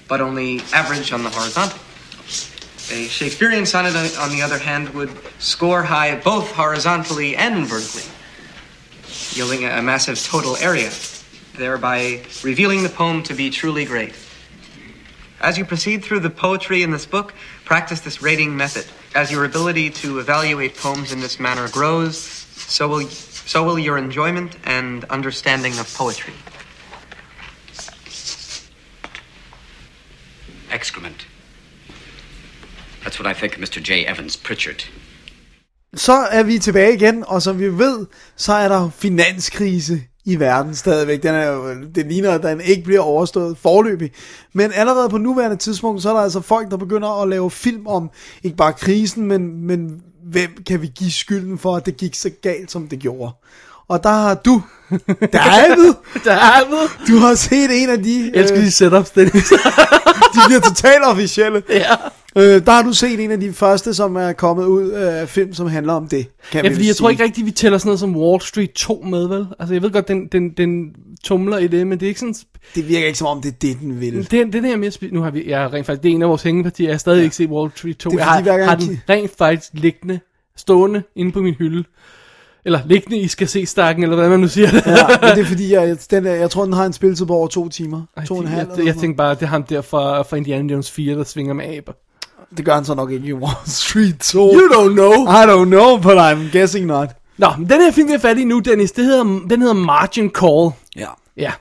but 0.07 0.19
only 0.19 0.59
average 0.73 1.13
on 1.13 1.23
the 1.23 1.29
horizontal. 1.29 1.79
A 2.91 3.07
Shakespearean 3.07 3.65
sonnet, 3.65 3.95
on 3.95 4.09
on 4.17 4.29
the 4.35 4.41
other 4.41 4.57
hand, 4.57 4.89
would 4.89 5.09
score 5.39 5.83
high 5.83 6.15
both 6.17 6.51
horizontally 6.51 7.35
and 7.35 7.65
vertically, 7.65 8.03
yielding 9.35 9.65
a 9.65 9.81
massive 9.81 10.21
total 10.23 10.55
area, 10.57 10.91
thereby 11.55 12.23
revealing 12.43 12.83
the 12.83 12.89
poem 12.89 13.23
to 13.23 13.33
be 13.33 13.49
truly 13.49 13.85
great. 13.85 14.13
As 15.39 15.57
you 15.57 15.65
proceed 15.65 16.03
through 16.03 16.21
the 16.21 16.29
poetry 16.29 16.83
in 16.83 16.91
this 16.91 17.05
book, 17.05 17.33
practice 17.65 17.99
this 17.99 18.21
rating 18.21 18.55
method. 18.55 18.85
As 19.13 19.31
your 19.31 19.43
ability 19.43 19.89
to 19.89 20.19
evaluate 20.19 20.77
poems 20.77 21.11
in 21.11 21.19
this 21.19 21.39
manner 21.39 21.67
grows, 21.69 22.17
so 22.17 22.87
will, 22.87 23.07
so 23.07 23.63
will 23.63 23.77
your 23.77 23.97
enjoyment 23.97 24.55
and 24.63 25.03
understanding 25.05 25.77
of 25.79 25.93
poetry. 25.93 26.33
Excrement. 30.71 31.25
That's 33.03 33.19
what 33.19 33.27
I 33.27 33.33
think 33.33 33.57
of 33.57 33.61
Mr. 33.61 33.83
J. 33.83 34.05
Evans 34.05 34.35
Pritchard. 34.35 34.85
Så 35.95 36.13
er 36.13 36.43
vi 36.43 36.59
tilbage 36.59 36.93
igen, 36.93 37.23
og 37.27 37.41
som 37.41 37.59
vi 37.59 37.77
ved, 37.77 38.05
så 38.35 38.53
er 38.53 38.67
der 38.67 38.89
finanskrise 38.97 40.01
i 40.25 40.39
verden 40.39 40.75
stadigvæk. 40.75 41.23
Den 41.23 41.35
er 41.35 41.51
jo, 41.51 41.73
det 41.95 42.05
ligner, 42.05 42.31
at 42.31 42.43
den 42.43 42.61
ikke 42.61 42.83
bliver 42.83 43.01
overstået 43.01 43.57
forløbig. 43.57 44.11
Men 44.53 44.71
allerede 44.75 45.09
på 45.09 45.17
nuværende 45.17 45.57
tidspunkt, 45.57 46.01
så 46.01 46.09
er 46.09 46.13
der 46.13 46.21
altså 46.21 46.41
folk, 46.41 46.71
der 46.71 46.77
begynder 46.77 47.21
at 47.21 47.29
lave 47.29 47.51
film 47.51 47.87
om 47.87 48.09
ikke 48.43 48.57
bare 48.57 48.73
krisen, 48.73 49.25
men, 49.27 49.67
men 49.67 50.01
hvem 50.23 50.49
kan 50.67 50.81
vi 50.81 50.91
give 50.95 51.11
skylden 51.11 51.57
for, 51.57 51.75
at 51.75 51.85
det 51.85 51.97
gik 51.97 52.15
så 52.15 52.29
galt, 52.41 52.71
som 52.71 52.87
det 52.87 52.99
gjorde. 52.99 53.33
Og 53.87 54.03
der 54.03 54.09
har 54.09 54.33
du, 54.35 54.61
David, 55.33 55.93
David! 56.25 56.89
du 57.07 57.17
har 57.17 57.35
set 57.35 57.83
en 57.83 57.89
af 57.89 58.03
de, 58.03 58.31
Jeg 58.33 58.41
elsker 58.41 58.57
øh, 58.57 58.65
de 58.65 58.71
setups, 58.71 59.09
Dennis. 59.09 59.49
de 60.33 60.39
bliver 60.47 60.59
totalt 60.59 61.03
officielle. 61.03 61.63
ja. 61.69 61.95
Øh, 62.37 62.65
der 62.65 62.71
har 62.71 62.83
du 62.83 62.93
set 62.93 63.19
en 63.19 63.31
af 63.31 63.39
de 63.39 63.53
første, 63.53 63.93
som 63.93 64.15
er 64.15 64.33
kommet 64.33 64.65
ud 64.65 64.89
af 64.89 65.29
film, 65.29 65.53
som 65.53 65.67
handler 65.67 65.93
om 65.93 66.07
det. 66.07 66.27
Kan 66.51 66.65
Ja, 66.65 66.69
fordi 66.71 66.87
jeg 66.87 66.95
sige. 66.95 67.01
tror 67.03 67.09
ikke 67.09 67.23
rigtigt, 67.23 67.45
vi 67.45 67.51
tæller 67.51 67.77
sådan 67.77 67.87
noget 67.87 67.99
som 67.99 68.15
Wall 68.17 68.41
Street 68.41 68.71
2 68.71 69.03
med, 69.09 69.27
vel? 69.27 69.47
Altså, 69.59 69.73
jeg 69.75 69.81
ved 69.81 69.91
godt, 69.91 70.07
den, 70.07 70.27
den, 70.27 70.49
den 70.49 70.95
tumler 71.23 71.57
i 71.57 71.67
det, 71.67 71.87
men 71.87 71.99
det 71.99 72.05
er 72.05 72.07
ikke 72.07 72.19
sådan... 72.19 72.35
Det 72.75 72.87
virker 72.89 73.07
ikke 73.07 73.19
som 73.19 73.27
om, 73.27 73.41
det 73.41 73.49
er 73.49 73.55
det, 73.61 73.77
den 73.79 74.01
vil. 74.01 74.31
Den, 74.31 74.53
den 74.53 74.65
her 74.65 74.77
mere 74.77 74.91
spi- 74.95 75.13
Nu 75.13 75.21
har 75.21 75.31
vi... 75.31 75.43
Jeg 75.49 75.59
har 75.59 75.73
rent 75.73 75.85
faktisk... 75.85 76.03
Det 76.03 76.09
er 76.11 76.15
en 76.15 76.21
af 76.21 76.29
vores 76.29 76.43
hængepartier. 76.43 76.87
Jeg 76.87 76.93
har 76.93 76.99
stadig 76.99 77.17
ja. 77.17 77.23
ikke 77.23 77.35
set 77.35 77.49
Wall 77.49 77.71
Street 77.75 77.97
2. 77.97 78.09
Det 78.09 78.15
er 78.15 78.19
jeg 78.19 78.25
har, 78.27 78.35
fordi, 78.37 78.49
gang 78.49 78.65
har 78.65 78.75
de- 78.75 78.85
den 78.87 78.99
rent 79.09 79.31
faktisk 79.37 79.69
liggende, 79.73 80.19
stående 80.57 81.03
inde 81.15 81.31
på 81.31 81.41
min 81.41 81.53
hylde. 81.53 81.83
Eller 82.65 82.79
liggende 82.85 83.17
i 83.17 83.27
skal 83.27 83.47
se 83.47 83.65
stakken, 83.65 84.03
eller 84.03 84.15
hvordan 84.15 84.31
man 84.31 84.39
nu 84.39 84.47
siger 84.47 84.71
det. 84.71 84.85
Ja, 84.85 85.07
men 85.21 85.29
det 85.35 85.39
er 85.39 85.45
fordi, 85.45 85.73
jeg, 85.73 85.97
den, 86.11 86.25
jeg 86.25 86.49
tror, 86.49 86.63
den 86.63 86.73
har 86.73 86.85
en 86.85 86.93
spilletid 86.93 87.25
på 87.25 87.33
over 87.33 87.47
to 87.47 87.69
timer. 87.69 88.01
Ej, 88.17 88.25
to 88.25 88.33
og 88.33 88.39
en 88.39 88.45
jeg, 88.45 88.53
halv. 88.53 88.69
jeg, 88.77 88.85
jeg 88.85 88.95
tænkte 88.95 89.17
bare, 89.17 89.35
det 89.35 89.41
er 89.41 89.45
ham 89.45 89.63
der 89.63 89.81
fra, 89.81 90.21
fra 90.21 90.37
Indiana 90.37 90.73
Jones 90.73 90.91
4, 90.91 91.15
der 91.15 91.23
svinger 91.23 91.53
med 91.53 91.65
aber. 91.77 91.91
Det 92.57 92.65
gør 92.65 92.75
han 92.75 92.85
så 92.85 92.95
nok 92.95 93.11
ikke 93.11 93.27
i 93.27 93.33
Wall 93.33 93.57
Street 93.65 94.19
2. 94.19 94.53
You 94.53 94.59
don't 94.59 94.93
know. 94.93 95.13
I 95.13 95.45
don't 95.45 95.65
know, 95.65 95.97
but 95.97 96.17
I'm 96.17 96.57
guessing 96.57 96.85
not. 96.85 97.09
Nå, 97.37 97.47
men 97.57 97.69
den 97.69 97.81
her 97.81 97.91
film, 97.91 98.07
vi 98.07 98.13
er 98.13 98.17
fat 98.17 98.37
i 98.37 98.43
nu, 98.43 98.59
Dennis, 98.59 98.91
det 98.91 99.05
hedder, 99.05 99.23
den 99.23 99.61
hedder 99.61 99.73
Margin 99.73 100.29
Call. 100.29 100.71
Ja. 100.95 101.07
Ja. 101.37 101.51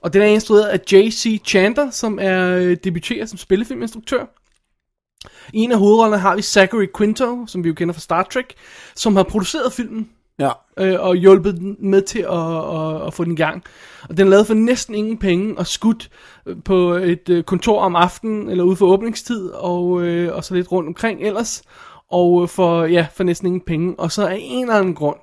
Og 0.00 0.12
den 0.12 0.22
er 0.22 0.26
instrueret 0.26 0.64
af 0.64 0.80
J.C. 0.92 1.42
Chandler, 1.46 1.90
som 1.90 2.18
er 2.22 2.56
øh, 2.56 2.76
debuterer 2.84 3.26
som 3.26 3.38
spillefilminstruktør. 3.38 4.24
I 5.52 5.58
en 5.58 5.72
af 5.72 5.78
hovedrollerne 5.78 6.22
har 6.22 6.36
vi 6.36 6.42
Zachary 6.42 6.86
Quinto, 6.96 7.46
som 7.46 7.64
vi 7.64 7.68
jo 7.68 7.74
kender 7.74 7.94
fra 7.94 8.00
Star 8.00 8.22
Trek, 8.22 8.54
som 8.94 9.16
har 9.16 9.22
produceret 9.22 9.72
filmen 9.72 10.08
Ja. 10.38 10.50
øh, 10.78 11.00
og 11.00 11.16
hjulpet 11.16 11.56
den 11.56 11.76
med 11.78 12.02
til 12.02 12.18
at, 12.18 12.78
at, 12.80 13.06
at 13.06 13.14
få 13.14 13.24
den 13.24 13.32
i 13.32 13.36
gang. 13.36 13.64
Og 14.08 14.16
den 14.16 14.26
er 14.26 14.30
lavet 14.30 14.46
for 14.46 14.54
næsten 14.54 14.94
ingen 14.94 15.18
penge 15.18 15.58
og 15.58 15.66
skudt 15.66 16.10
øh, 16.46 16.56
på 16.64 16.92
et 16.92 17.28
øh, 17.28 17.44
kontor 17.44 17.80
om 17.80 17.96
aftenen 17.96 18.48
eller 18.48 18.64
ude 18.64 18.76
for 18.76 18.86
åbningstid 18.86 19.50
og, 19.50 20.02
øh, 20.02 20.36
og 20.36 20.44
så 20.44 20.54
lidt 20.54 20.72
rundt 20.72 20.88
omkring 20.88 21.22
ellers. 21.22 21.62
Og 22.10 22.42
øh, 22.42 22.48
for, 22.48 22.84
ja, 22.84 23.06
for 23.14 23.24
næsten 23.24 23.46
ingen 23.46 23.60
penge. 23.60 23.94
Og 23.98 24.12
så 24.12 24.26
af 24.26 24.36
en 24.40 24.62
eller 24.62 24.74
anden 24.74 24.94
grund, 24.94 25.18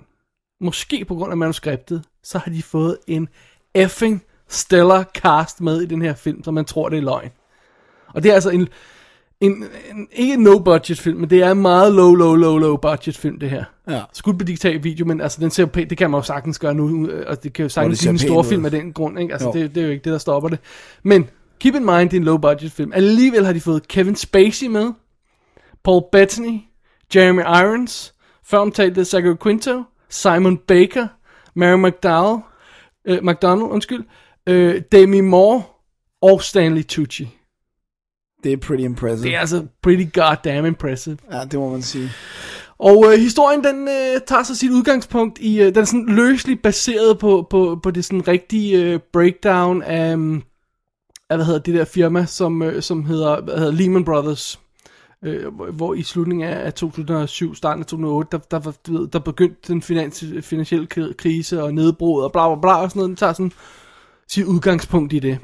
måske 0.62 1.06
på 1.06 1.16
grund 1.16 1.32
af 1.32 1.38
manuskriptet, 1.38 2.04
så 2.24 2.38
har 2.38 2.52
de 2.52 2.64
fået 2.64 2.98
en 3.08 3.28
effing 3.74 4.24
stellar 4.48 5.04
cast 5.04 5.62
med 5.62 5.82
i 5.82 5.86
den 5.86 6.02
her 6.02 6.14
film, 6.14 6.44
så 6.44 6.52
man 6.52 6.66
tror, 6.66 6.90
det 6.90 6.98
er 6.98 7.02
løgn. 7.02 7.30
Og 8.14 8.24
det 8.24 8.30
er 8.30 8.34
altså 8.34 8.50
en, 8.50 8.68
en, 9.42 9.52
en 9.96 10.08
ikke 10.12 10.34
en 10.34 10.40
no-budget 10.40 11.00
film, 11.00 11.20
men 11.20 11.30
det 11.30 11.44
er 11.44 11.52
en 11.52 11.62
meget 11.62 11.94
low, 11.94 12.16
low, 12.16 12.36
low, 12.36 12.58
low 12.58 12.78
budget 12.78 13.18
film, 13.18 13.40
det 13.40 13.50
her. 13.50 13.64
Ja. 13.90 14.02
Skudt 14.14 14.40
på 14.40 14.46
digital 14.46 14.84
video, 14.84 15.06
men 15.06 15.22
altså, 15.22 15.42
den 15.42 15.52
ser 15.52 15.66
pænt, 15.66 15.90
det 15.90 15.98
kan 15.98 16.12
man 16.12 16.18
jo 16.18 16.24
sagtens 16.24 16.60
gøre 16.60 16.74
nu, 16.74 17.08
øh, 17.08 17.26
og 17.28 17.44
det 17.44 17.54
kan 17.54 17.64
jo 17.64 17.70
sagtens 17.70 18.00
blive 18.00 18.10
en 18.10 18.18
stor 18.18 18.44
film 18.44 18.66
af 18.66 18.72
den 18.72 18.94
grund, 18.94 19.20
ikke? 19.20 19.34
Altså, 19.34 19.48
Jo. 19.48 19.54
det, 19.54 19.76
det, 19.76 19.82
er 19.82 19.86
jo 19.86 19.92
ikke 19.92 20.04
det, 20.04 20.12
der 20.12 20.18
stopper 20.18 20.50
det. 20.50 20.60
Men, 21.04 21.30
keep 21.60 21.76
in 21.76 21.86
mind, 21.86 22.10
det 22.10 22.14
er 22.14 22.20
en 22.20 22.24
low 22.24 22.38
budget 22.38 22.72
film. 22.72 22.92
Alligevel 22.94 23.46
har 23.46 23.54
de 23.54 23.62
fået 23.62 23.88
Kevin 23.88 24.16
Spacey 24.16 24.68
med, 24.68 24.92
Paul 25.84 26.04
Bettany, 26.12 26.60
Jeremy 27.16 27.42
Irons, 27.42 28.14
før 28.46 28.58
omtalte 28.58 29.06
Zachary 29.06 29.36
Quinto, 29.44 29.84
Simon 30.10 30.58
Baker, 30.58 31.08
Mary 31.56 31.78
McDowell, 31.78 32.42
øh, 33.06 33.24
McDonald, 33.24 33.72
undskyld, 33.72 34.04
øh, 34.48 34.82
Demi 34.92 35.22
Moore 35.22 35.64
og 36.22 36.42
Stanley 36.42 36.84
Tucci. 36.84 37.38
Det 38.44 38.54
er 38.54 38.58
pretty 38.58 38.84
impressive. 38.84 39.24
Det 39.24 39.36
er 39.36 39.40
altså 39.40 39.66
pretty 39.82 40.20
goddamn 40.20 40.68
impressive. 40.68 41.18
Ja, 41.32 41.46
det 41.46 41.60
må 41.60 41.70
man 41.70 41.82
sige. 41.82 42.10
Og 42.80 43.06
øh, 43.08 43.20
historien, 43.20 43.64
den 43.64 43.88
øh, 43.88 44.22
tager 44.28 44.44
så 44.44 44.56
sit 44.56 44.72
udgangspunkt 44.72 45.40
i, 45.40 45.62
øh, 45.62 45.66
den 45.66 45.78
er 45.78 45.86
sådan 45.86 46.06
løsligt 46.08 46.62
baseret 46.62 47.20
på, 47.20 47.48
på, 47.50 47.80
på 47.84 47.92
det 47.92 48.06
sådan 48.06 48.28
rigtige 48.28 48.84
øh, 48.84 49.00
breakdown 49.14 49.82
af, 49.84 50.14
um, 50.14 50.44
af, 51.30 51.38
hvad 51.38 51.46
hedder 51.46 51.60
det 51.60 51.74
der 51.74 51.86
firma, 51.86 52.26
som, 52.26 52.62
øh, 52.62 52.82
som 52.82 53.06
hedder, 53.06 53.42
hvad 53.42 53.58
hedder 53.58 53.72
Lehman 53.72 54.06
Brothers. 54.06 54.60
Øh, 55.26 55.54
hvor, 55.56 55.72
hvor 55.72 55.94
i 55.94 56.04
slutningen 56.04 56.50
af 56.50 56.66
af 56.66 56.74
2007, 56.74 57.56
starten 57.56 57.82
af 57.82 57.86
2008, 57.86 58.30
der, 58.32 58.38
der, 58.38 58.60
ved, 58.60 59.08
der 59.08 59.20
begyndte 59.20 59.74
den 59.74 59.82
finans, 59.82 60.24
finansielle 60.42 60.88
kri- 60.94 61.14
krise 61.14 61.64
og 61.64 61.74
nedbrud 61.74 62.24
og 62.24 62.32
bla 62.32 62.48
bla 62.48 62.62
bla 62.62 62.82
og 62.82 62.90
sådan 62.90 63.00
noget. 63.00 63.10
Den 63.10 63.16
tager 63.16 63.34
sådan 63.34 63.52
sit 64.28 64.46
udgangspunkt 64.46 65.14
i 65.14 65.20
det. 65.20 65.40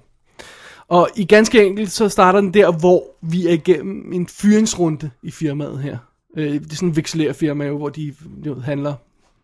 Og 0.87 1.09
i 1.15 1.25
ganske 1.25 1.65
enkelt, 1.65 1.91
så 1.91 2.09
starter 2.09 2.41
den 2.41 2.53
der, 2.53 2.71
hvor 2.71 3.03
vi 3.21 3.47
er 3.47 3.51
igennem 3.51 4.13
en 4.13 4.27
fyringsrunde 4.27 5.09
i 5.23 5.31
firmaet 5.31 5.79
her. 5.79 5.97
Øh, 6.37 6.53
det 6.53 6.71
er 6.71 6.75
sådan 6.75 6.89
en 6.89 6.95
vekselerfirma, 6.95 7.65
jo, 7.65 7.77
hvor 7.77 7.89
de 7.89 8.15
jo, 8.45 8.59
handler 8.59 8.93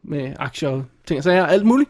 med 0.04 0.34
aktier 0.40 0.70
og 0.70 0.84
ting 1.08 1.18
og 1.18 1.24
sager, 1.24 1.46
alt 1.46 1.66
muligt. 1.66 1.90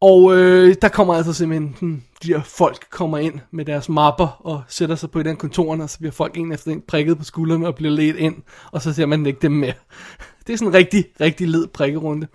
Og 0.00 0.36
øh, 0.36 0.74
der 0.82 0.88
kommer 0.88 1.14
altså 1.14 1.32
simpelthen, 1.32 1.76
hmm, 1.80 2.02
de 2.22 2.28
der 2.28 2.42
folk 2.42 2.86
kommer 2.90 3.18
ind 3.18 3.40
med 3.50 3.64
deres 3.64 3.88
mapper 3.88 4.46
og 4.46 4.62
sætter 4.68 4.96
sig 4.96 5.10
på 5.10 5.20
et 5.20 5.26
af 5.26 5.38
kontorerne, 5.38 5.82
og 5.82 5.90
så 5.90 5.98
bliver 5.98 6.12
folk 6.12 6.36
en 6.36 6.52
efter 6.52 6.70
en 6.70 6.82
prikket 6.88 7.18
på 7.18 7.24
skuldrene 7.24 7.66
og 7.66 7.74
bliver 7.74 7.92
ledt 7.92 8.16
ind, 8.16 8.34
og 8.72 8.82
så 8.82 8.92
ser 8.92 9.06
man 9.06 9.26
ikke 9.26 9.38
dem 9.42 9.52
mere. 9.52 9.72
Det 10.46 10.52
er 10.52 10.56
sådan 10.56 10.68
en 10.68 10.74
rigtig, 10.74 11.04
rigtig 11.20 11.48
led 11.48 11.66
prikkerunde. 11.66 12.26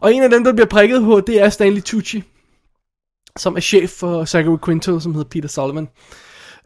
Og 0.00 0.14
en 0.14 0.22
af 0.22 0.30
dem, 0.30 0.44
der 0.44 0.52
bliver 0.52 0.66
prikket 0.66 1.02
på, 1.02 1.20
det 1.20 1.42
er 1.42 1.48
Stanley 1.48 1.82
Tucci, 1.82 2.24
som 3.36 3.56
er 3.56 3.60
chef 3.60 3.90
for 3.90 4.24
Zachary 4.24 4.56
Quinto, 4.64 5.00
som 5.00 5.14
hedder 5.14 5.28
Peter 5.28 5.48
Sullivan. 5.48 5.88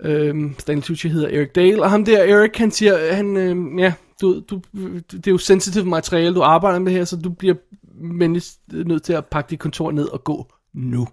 Øhm, 0.00 0.54
Stanley 0.58 0.82
Tucci 0.82 1.08
hedder 1.08 1.28
Eric 1.28 1.48
Dale, 1.54 1.82
og 1.82 1.90
ham 1.90 2.04
der, 2.04 2.22
Eric, 2.22 2.56
han 2.56 2.70
siger, 2.70 3.14
han, 3.14 3.36
øhm, 3.36 3.78
ja, 3.78 3.92
du, 4.20 4.40
du, 4.50 4.60
det 5.12 5.26
er 5.26 5.30
jo 5.30 5.38
sensitive 5.38 5.84
materiale, 5.84 6.34
du 6.34 6.42
arbejder 6.42 6.78
med 6.78 6.92
her, 6.92 7.04
så 7.04 7.16
du 7.16 7.30
bliver 7.30 7.54
venligst 8.18 8.58
nødt 8.72 9.02
til 9.02 9.12
at 9.12 9.26
pakke 9.26 9.50
dit 9.50 9.58
kontor 9.58 9.90
ned 9.90 10.08
og 10.08 10.24
gå 10.24 10.46
nu. 10.74 11.08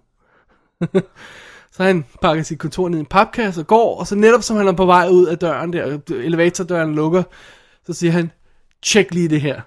så 1.75 1.83
han 1.83 2.05
pakker 2.21 2.43
sit 2.43 2.59
kontor 2.59 2.89
ned 2.89 2.97
i 2.97 2.99
en 2.99 3.05
papkasse 3.05 3.61
og 3.61 3.67
går, 3.67 3.99
og 3.99 4.07
så 4.07 4.15
netop 4.15 4.43
som 4.43 4.57
han 4.57 4.67
er 4.67 4.71
på 4.73 4.85
vej 4.85 5.07
ud 5.11 5.25
af 5.25 5.37
døren 5.37 5.73
der, 5.73 5.99
elevatordøren 6.09 6.95
lukker, 6.95 7.23
så 7.85 7.93
siger 7.93 8.11
han, 8.11 8.31
tjek 8.83 9.13
lige 9.13 9.27
det 9.27 9.41
her 9.41 9.61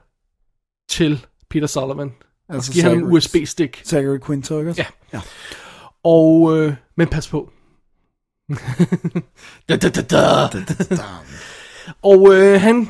til 0.89 1.27
Peter 1.51 1.67
Sullivan. 1.67 2.13
Og 2.49 2.55
Altså 2.55 2.67
så 2.67 2.73
giver 2.73 2.89
han 2.89 2.99
en 2.99 3.13
USB-stik. 3.13 3.83
Zachary 3.85 4.19
Quinto, 4.27 4.59
ikke? 4.61 4.87
Ja. 5.13 5.21
Og, 6.05 6.59
øh, 6.59 6.75
men 6.97 7.09
pas 7.09 7.29
på. 7.29 7.51
da, 9.69 9.77
da, 9.77 9.89
da, 9.89 10.03
da. 10.03 10.49
og 12.03 12.35
øh, 12.35 12.61
han, 12.61 12.89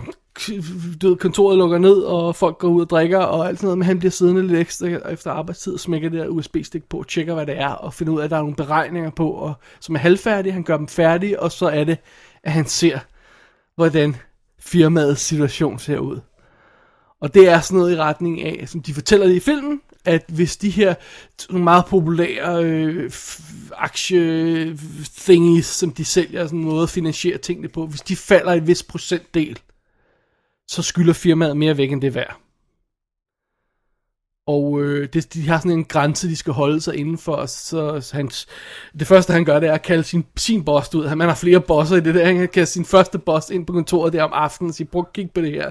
du 1.03 1.09
ved, 1.09 1.16
kontoret 1.16 1.59
lukker 1.59 1.78
ned, 1.78 1.97
og 1.97 2.37
folk 2.37 2.59
går 2.59 2.69
ud 2.69 2.81
og 2.81 2.91
drikker, 2.91 3.19
og 3.19 3.49
alt 3.49 3.59
sådan 3.59 3.66
noget, 3.66 3.78
men 3.78 3.87
han 3.87 3.99
bliver 3.99 4.11
siddende 4.11 4.47
lidt 4.47 4.61
ekstra 4.61 4.87
efter 4.87 5.31
arbejdstid, 5.31 5.74
og 5.74 5.81
smækker 5.81 6.09
det 6.09 6.20
der 6.20 6.28
USB-stik 6.28 6.85
på, 6.89 7.05
tjekker 7.09 7.35
hvad 7.35 7.47
det 7.47 7.61
er, 7.61 7.69
og 7.69 7.95
finder 7.95 8.12
ud 8.12 8.20
af, 8.20 8.24
at 8.24 8.31
der 8.31 8.37
er 8.37 8.41
nogle 8.41 8.57
beregninger 8.57 9.11
på, 9.11 9.31
og, 9.31 9.55
som 9.81 9.95
er 9.95 9.99
halvfærdige, 9.99 10.53
han 10.53 10.62
gør 10.62 10.77
dem 10.77 10.89
færdige, 10.89 11.41
og 11.41 11.53
så 11.53 11.66
er 11.69 11.85
det, 11.85 11.99
at 12.43 12.53
han 12.53 12.66
ser, 12.66 12.99
hvordan 13.77 14.16
firmaets 14.59 15.20
situation 15.20 15.78
ser 15.78 15.99
ud. 15.99 16.20
Og 17.20 17.35
det 17.35 17.49
er 17.49 17.61
sådan 17.61 17.78
noget 17.78 17.93
i 17.93 17.97
retning 17.97 18.43
af, 18.43 18.69
som 18.69 18.82
de 18.82 18.95
fortæller 18.95 19.27
det 19.27 19.35
i 19.35 19.41
filmen, 19.41 19.81
at 20.05 20.25
hvis 20.29 20.57
de 20.57 20.71
her 20.71 20.95
meget 21.51 21.85
populære 21.87 22.65
øh, 22.65 23.11
aktie-thingies, 23.77 25.67
som 25.67 25.93
de 25.93 26.05
sælger, 26.05 26.47
sådan 26.47 26.59
en 26.59 26.65
måde 26.65 26.83
at 26.83 26.91
finansiere 26.91 27.39
tingene 27.39 27.69
på, 27.69 27.87
hvis 27.87 28.01
de 28.01 28.17
falder 28.17 28.53
en 28.53 28.67
vis 28.67 28.83
procentdel, 28.83 29.59
så 30.69 30.83
skylder 30.83 31.13
firmaet 31.13 31.57
mere 31.57 31.77
væk, 31.77 31.93
end 31.93 32.01
det 32.01 32.09
er 32.09 32.13
værd. 32.13 32.41
Og 34.47 34.81
øh, 34.83 35.09
det, 35.13 35.35
de 35.35 35.49
har 35.49 35.59
sådan 35.59 35.71
en 35.71 35.85
grænse, 35.85 36.29
de 36.29 36.37
skal 36.37 36.53
holde 36.53 36.81
sig 36.81 36.97
indenfor. 36.97 37.37
for. 37.37 37.47
Så 37.47 38.01
så 38.01 38.17
hans, 38.17 38.47
det 38.99 39.07
første, 39.07 39.33
han 39.33 39.45
gør, 39.45 39.61
det 39.61 39.69
er 39.69 39.73
at 39.73 39.83
kalde 39.83 40.05
sin, 40.05 40.27
sin 40.37 40.65
boss 40.65 40.95
ud. 40.95 41.07
Han 41.07 41.21
har 41.21 41.35
flere 41.35 41.61
bosser 41.61 41.97
i 41.97 42.01
det 42.01 42.15
der. 42.15 42.25
Han 42.25 42.49
kan 42.49 42.67
sin 42.67 42.85
første 42.85 43.19
boss 43.19 43.51
ind 43.51 43.67
på 43.67 43.73
kontoret 43.73 44.13
der 44.13 44.23
om 44.23 44.33
aftenen 44.33 44.69
og 44.69 44.75
sige, 44.75 44.87
prøv 44.87 45.01
at 45.01 45.13
kigge 45.13 45.31
på 45.35 45.41
det 45.41 45.51
her. 45.51 45.71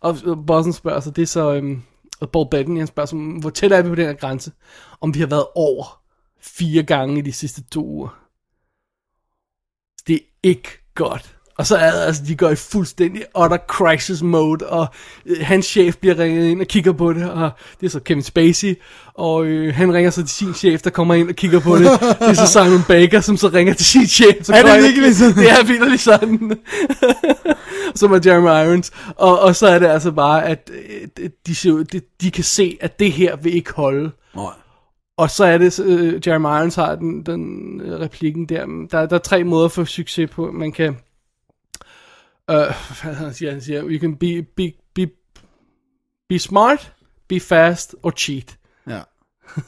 Og 0.00 0.46
bossen 0.46 0.72
spørger 0.72 1.00
så, 1.00 1.10
det 1.10 1.22
er 1.22 1.26
så, 1.26 1.54
øhm, 1.54 1.82
og 2.20 2.30
Paul 2.30 2.50
Bettany, 2.50 2.78
han 2.78 2.86
spørger 2.86 3.06
så, 3.06 3.16
hvor 3.40 3.50
tæt 3.50 3.72
er 3.72 3.82
vi 3.82 3.88
på 3.88 3.94
den 3.94 4.06
her 4.06 4.14
grænse? 4.14 4.52
Om 5.00 5.14
vi 5.14 5.20
har 5.20 5.26
været 5.26 5.46
over 5.54 6.02
fire 6.40 6.82
gange 6.82 7.18
i 7.18 7.22
de 7.22 7.32
sidste 7.32 7.64
to 7.64 7.86
uger. 7.86 8.28
Det 10.06 10.14
er 10.16 10.26
ikke 10.42 10.68
godt. 10.94 11.38
Og 11.58 11.66
så 11.66 11.76
er 11.76 11.90
det, 11.92 12.00
altså, 12.00 12.22
de 12.26 12.36
går 12.36 12.50
i 12.50 12.56
fuldstændig 12.56 13.22
utter 13.38 13.58
crisis 13.68 14.22
mode, 14.22 14.66
og 14.66 14.86
øh, 15.26 15.36
hans 15.40 15.66
chef 15.66 15.96
bliver 15.96 16.18
ringet 16.18 16.46
ind 16.46 16.60
og 16.60 16.66
kigger 16.66 16.92
på 16.92 17.12
det, 17.12 17.30
og 17.30 17.50
det 17.80 17.86
er 17.86 17.90
så 17.90 18.00
Kevin 18.00 18.22
Spacey, 18.22 18.78
og 19.14 19.44
øh, 19.44 19.74
han 19.74 19.94
ringer 19.94 20.10
så 20.10 20.20
til 20.20 20.28
sin 20.28 20.54
chef, 20.54 20.82
der 20.82 20.90
kommer 20.90 21.14
ind 21.14 21.28
og 21.28 21.34
kigger 21.34 21.60
på 21.60 21.76
det. 21.76 21.84
Det 22.00 22.28
er 22.28 22.34
så 22.34 22.46
Simon 22.46 22.82
Baker, 22.88 23.20
som 23.20 23.36
så 23.36 23.48
ringer 23.48 23.74
til 23.74 23.86
sin 23.86 24.06
chef. 24.06 24.34
Så 24.42 24.52
Er 24.52 24.62
det 24.62 24.82
virkelig 24.82 25.16
sådan? 25.16 25.34
Det 25.34 25.50
er 25.50 25.64
virkelig 25.64 26.00
sådan. 26.00 26.58
som 27.94 28.12
er 28.12 28.20
Jeremy 28.26 28.66
Irons. 28.66 28.90
Og, 29.16 29.40
og 29.40 29.56
så 29.56 29.66
er 29.66 29.78
det 29.78 29.86
altså 29.86 30.10
bare, 30.10 30.46
at 30.46 30.70
øh, 31.18 31.28
de, 31.46 31.84
de, 31.84 32.00
de 32.20 32.30
kan 32.30 32.44
se, 32.44 32.78
at 32.80 32.98
det 32.98 33.12
her 33.12 33.36
vil 33.36 33.54
ikke 33.54 33.72
holde. 33.72 34.10
Nej. 34.36 34.52
Og 35.16 35.30
så 35.30 35.44
er 35.44 35.58
det, 35.58 35.78
uh, 35.78 36.28
Jeremy 36.28 36.46
Irons 36.46 36.74
har 36.74 36.94
den, 36.94 37.22
den 37.22 37.80
uh, 37.80 38.00
replikken 38.00 38.46
der. 38.46 38.66
der. 38.90 39.06
Der 39.06 39.16
er 39.16 39.20
tre 39.20 39.44
måder 39.44 39.68
for 39.68 39.84
succes 39.84 40.30
på. 40.30 40.50
Man 40.52 40.72
kan... 40.72 40.96
Uh, 42.48 42.56
hvad 43.02 43.14
han 43.14 43.34
siger, 43.34 43.50
han 43.50 43.60
siger, 43.60 43.82
you 43.82 44.00
can 44.00 44.16
be, 44.16 44.42
be, 44.42 44.72
be, 44.94 45.10
be 46.28 46.38
smart, 46.38 46.92
be 47.28 47.40
fast 47.40 47.94
or 48.02 48.10
cheat. 48.10 48.58
Ja. 48.86 49.02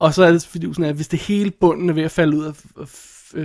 Og 0.00 0.14
så 0.14 0.24
er 0.24 0.32
det 0.32 0.42
fidusen 0.42 0.84
at 0.84 0.94
hvis 0.94 1.08
det 1.08 1.18
hele 1.18 1.50
bunden 1.50 1.88
er 1.88 1.92
ved 1.92 2.02
at 2.02 2.10
falde 2.10 2.36
ud 2.36 2.44
af 2.44 2.58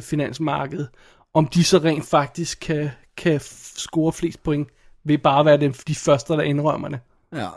finansmarkedet, 0.04 0.90
om 1.34 1.48
de 1.48 1.64
så 1.64 1.78
rent 1.78 2.06
faktisk 2.06 2.60
kan, 2.60 2.90
kan 3.18 3.40
score 3.40 4.14
flest 4.14 4.44
point, 4.44 4.68
ved 5.04 5.18
bare 5.18 5.40
at 5.40 5.46
være 5.46 5.58
dem, 5.58 5.74
de 5.74 5.96
første, 5.96 6.34
der 6.34 6.42
indrømmer 6.42 6.90
det. 6.90 7.00
Ja. 7.34 7.50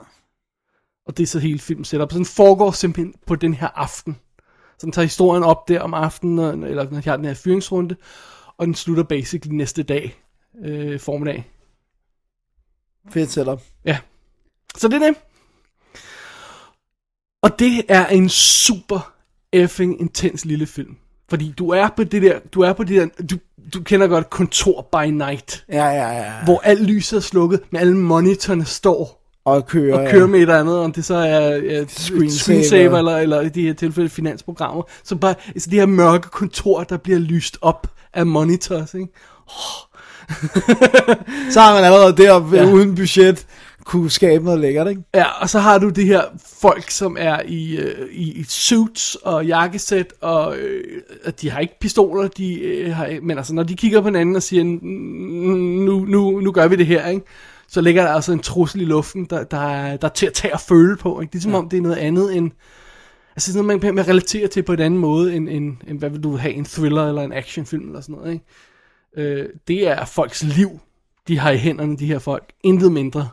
Og 1.06 1.16
det 1.16 1.22
er 1.22 1.26
så 1.26 1.38
hele 1.38 1.58
filmen 1.58 1.84
setup. 1.84 2.12
Så 2.12 2.18
den 2.18 2.26
foregår 2.26 2.70
simpelthen 2.70 3.14
på 3.26 3.36
den 3.36 3.54
her 3.54 3.68
aften. 3.68 4.16
Så 4.78 4.86
den 4.86 4.92
tager 4.92 5.04
historien 5.04 5.42
op 5.42 5.68
der 5.68 5.80
om 5.80 5.94
aftenen, 5.94 6.62
eller 6.62 6.90
når 6.90 7.00
de 7.00 7.08
har 7.08 7.16
den 7.16 7.24
her 7.24 7.34
fyringsrunde, 7.34 7.96
og 8.62 8.66
den 8.66 8.74
slutter 8.74 9.02
basically 9.02 9.54
næste 9.56 9.82
dag, 9.82 10.22
øh, 10.64 11.00
formiddag. 11.00 11.48
Fedt 13.10 13.30
setup. 13.30 13.62
Ja. 13.84 13.98
Så 14.76 14.88
det 14.88 15.02
er 15.02 15.06
det. 15.06 15.16
Og 17.42 17.58
det 17.58 17.84
er 17.88 18.06
en 18.06 18.28
super 18.28 19.14
effing 19.52 20.00
intens 20.00 20.44
lille 20.44 20.66
film. 20.66 20.96
Fordi 21.28 21.54
du 21.58 21.70
er 21.70 21.88
på 21.96 22.04
det 22.04 22.22
der, 22.22 22.38
du 22.38 22.60
er 22.60 22.72
på 22.72 22.84
det 22.84 22.96
der, 23.16 23.24
du, 23.24 23.36
du 23.74 23.82
kender 23.82 24.06
godt 24.06 24.30
kontor 24.30 24.88
by 24.92 25.10
night, 25.10 25.64
Ja, 25.68 25.86
ja, 25.86 26.08
ja. 26.08 26.44
hvor 26.44 26.60
alt 26.60 26.82
lyset 26.82 27.16
er 27.16 27.20
slukket, 27.20 27.60
men 27.70 27.80
alle 27.80 27.96
monitorerne 27.96 28.64
står 28.64 29.21
Og 29.44 29.66
kører, 29.66 29.98
og 30.06 30.10
kører 30.10 30.26
med 30.26 30.38
et 30.38 30.42
eller 30.42 30.60
andet, 30.60 30.78
om 30.78 30.92
det 30.92 31.04
så 31.04 31.14
er 31.14 31.40
ja, 31.56 31.84
Screensaver. 31.88 32.30
screensaver, 32.30 32.98
eller, 32.98 33.16
eller 33.16 33.40
i 33.40 33.48
de 33.48 33.62
her 33.62 33.72
tilfælde 33.74 34.08
finansprogrammer. 34.08 34.82
Så 35.04 35.16
bare 35.16 35.34
altså 35.48 35.70
det 35.70 35.78
her 35.78 35.86
mørke 35.86 36.28
kontor, 36.28 36.82
der 36.84 36.96
bliver 36.96 37.18
lyst 37.18 37.58
op 37.60 37.86
af 38.14 38.26
monitors, 38.26 38.94
ikke? 38.94 39.06
Så 41.52 41.60
har 41.60 41.74
man 41.74 41.84
allerede 41.84 42.16
deroppe 42.16 42.56
Ja. 42.56 42.72
uden 42.72 42.94
budget 42.94 43.46
kunne 43.84 44.10
skabe 44.10 44.44
noget 44.44 44.60
lækkert, 44.60 44.88
ikke? 44.88 45.02
Ja, 45.14 45.24
og 45.40 45.48
så 45.50 45.58
har 45.58 45.78
du 45.78 45.88
de 45.88 46.04
her 46.04 46.22
folk, 46.60 46.90
som 46.90 47.16
er 47.20 47.40
i, 47.46 47.76
øh, 47.76 48.08
i, 48.12 48.44
suits 48.48 49.14
og 49.22 49.46
jakkesæt, 49.46 50.12
og 50.20 50.56
øh, 50.56 50.84
de 51.40 51.50
har 51.50 51.58
ikke 51.60 51.78
pistoler, 51.80 52.28
de 52.28 52.60
øh, 52.60 52.94
har, 52.94 53.18
men 53.22 53.36
altså 53.38 53.54
når 53.54 53.62
de 53.62 53.74
kigger 53.76 54.00
på 54.00 54.06
hinanden 54.08 54.36
og 54.36 54.42
siger, 54.42 54.64
"Mm, 54.64 54.78
nu, 55.84 56.04
nu, 56.08 56.40
nu 56.40 56.52
gør 56.52 56.68
vi 56.68 56.76
det 56.76 56.86
her, 56.86 57.08
ikke? 57.08 57.26
Så 57.72 57.80
ligger 57.80 58.02
der 58.02 58.10
altså 58.10 58.32
en 58.32 58.38
trussel 58.38 58.80
i 58.80 58.84
luften, 58.84 59.24
der, 59.24 59.44
der, 59.44 59.58
er, 59.58 59.96
der 59.96 60.08
er 60.08 60.12
til 60.12 60.26
at 60.26 60.32
tage 60.32 60.54
og 60.54 60.60
føle 60.60 60.96
på. 60.96 61.20
Ikke? 61.20 61.32
Det 61.32 61.38
er 61.38 61.42
som 61.42 61.54
om, 61.54 61.68
det 61.68 61.76
er 61.76 61.80
noget 61.80 61.96
andet 61.96 62.36
end, 62.36 62.50
altså 63.36 63.52
sådan 63.52 63.66
noget, 63.66 63.82
man, 63.82 63.94
man 63.94 64.08
relaterer 64.08 64.48
til 64.48 64.62
på 64.62 64.72
en 64.72 64.80
anden 64.80 65.00
måde, 65.00 65.34
end, 65.34 65.48
end, 65.48 65.76
end 65.88 65.98
hvad 65.98 66.10
vil 66.10 66.22
du 66.22 66.36
have, 66.36 66.54
en 66.54 66.64
thriller 66.64 67.08
eller 67.08 67.22
en 67.22 67.32
actionfilm 67.32 67.86
eller 67.86 68.00
sådan 68.00 68.14
noget. 68.14 68.32
Ikke? 68.32 68.44
Øh, 69.16 69.48
det 69.68 69.88
er 69.88 70.04
folks 70.04 70.42
liv, 70.42 70.80
de 71.28 71.38
har 71.38 71.50
i 71.50 71.56
hænderne, 71.56 71.96
de 71.96 72.06
her 72.06 72.18
folk. 72.18 72.52
Intet 72.64 72.92
mindre. 72.92 73.28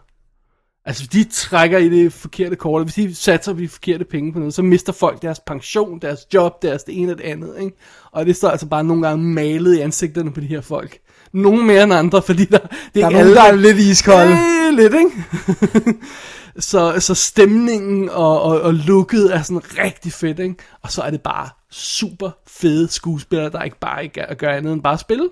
Altså, 0.85 1.03
hvis 1.03 1.09
de 1.09 1.31
trækker 1.31 1.77
i 1.77 1.89
det 1.89 2.13
forkerte 2.13 2.55
kort, 2.55 2.83
hvis 2.83 2.93
de 2.93 3.15
satser 3.15 3.53
på 3.53 3.59
de 3.59 3.67
forkerte 3.67 4.05
penge 4.05 4.33
på 4.33 4.39
noget, 4.39 4.53
så 4.53 4.61
mister 4.61 4.93
folk 4.93 5.21
deres 5.21 5.39
pension, 5.39 5.99
deres 5.99 6.19
job, 6.33 6.61
deres 6.61 6.83
det 6.83 7.01
ene 7.01 7.11
og 7.11 7.17
det 7.17 7.23
andet, 7.23 7.55
ikke? 7.59 7.77
Og 8.11 8.25
det 8.25 8.35
står 8.35 8.49
altså 8.49 8.67
bare 8.67 8.83
nogle 8.83 9.07
gange 9.07 9.25
malet 9.25 9.77
i 9.77 9.79
ansigterne 9.79 10.33
på 10.33 10.39
de 10.39 10.47
her 10.47 10.61
folk. 10.61 10.99
Nogle 11.33 11.65
mere 11.65 11.83
end 11.83 11.93
andre, 11.93 12.21
fordi 12.21 12.45
der, 12.45 12.57
det 12.93 13.03
er, 13.03 13.09
Der 13.09 13.15
er 13.15 13.19
alle, 13.19 13.35
der 13.35 13.43
er 13.43 13.55
lidt 13.55 13.77
iskolde. 13.77 14.31
Øh, 14.31 14.73
lidt, 14.73 14.93
ikke? 14.93 15.99
så, 16.69 16.99
så 16.99 17.15
stemningen 17.15 18.09
og, 18.09 18.41
og, 18.41 18.61
og 18.61 18.73
looket 18.73 19.35
er 19.35 19.41
sådan 19.41 19.61
rigtig 19.77 20.13
fedt, 20.13 20.39
ikke? 20.39 20.55
Og 20.81 20.91
så 20.91 21.01
er 21.01 21.09
det 21.09 21.21
bare 21.21 21.49
super 21.71 22.29
fede 22.47 22.87
skuespillere, 22.87 23.49
der 23.49 23.63
ikke 23.63 23.79
bare 23.79 24.03
ikke 24.03 24.35
gør 24.37 24.49
andet 24.49 24.73
end 24.73 24.83
bare 24.83 24.93
at 24.93 24.99
spille. 24.99 25.29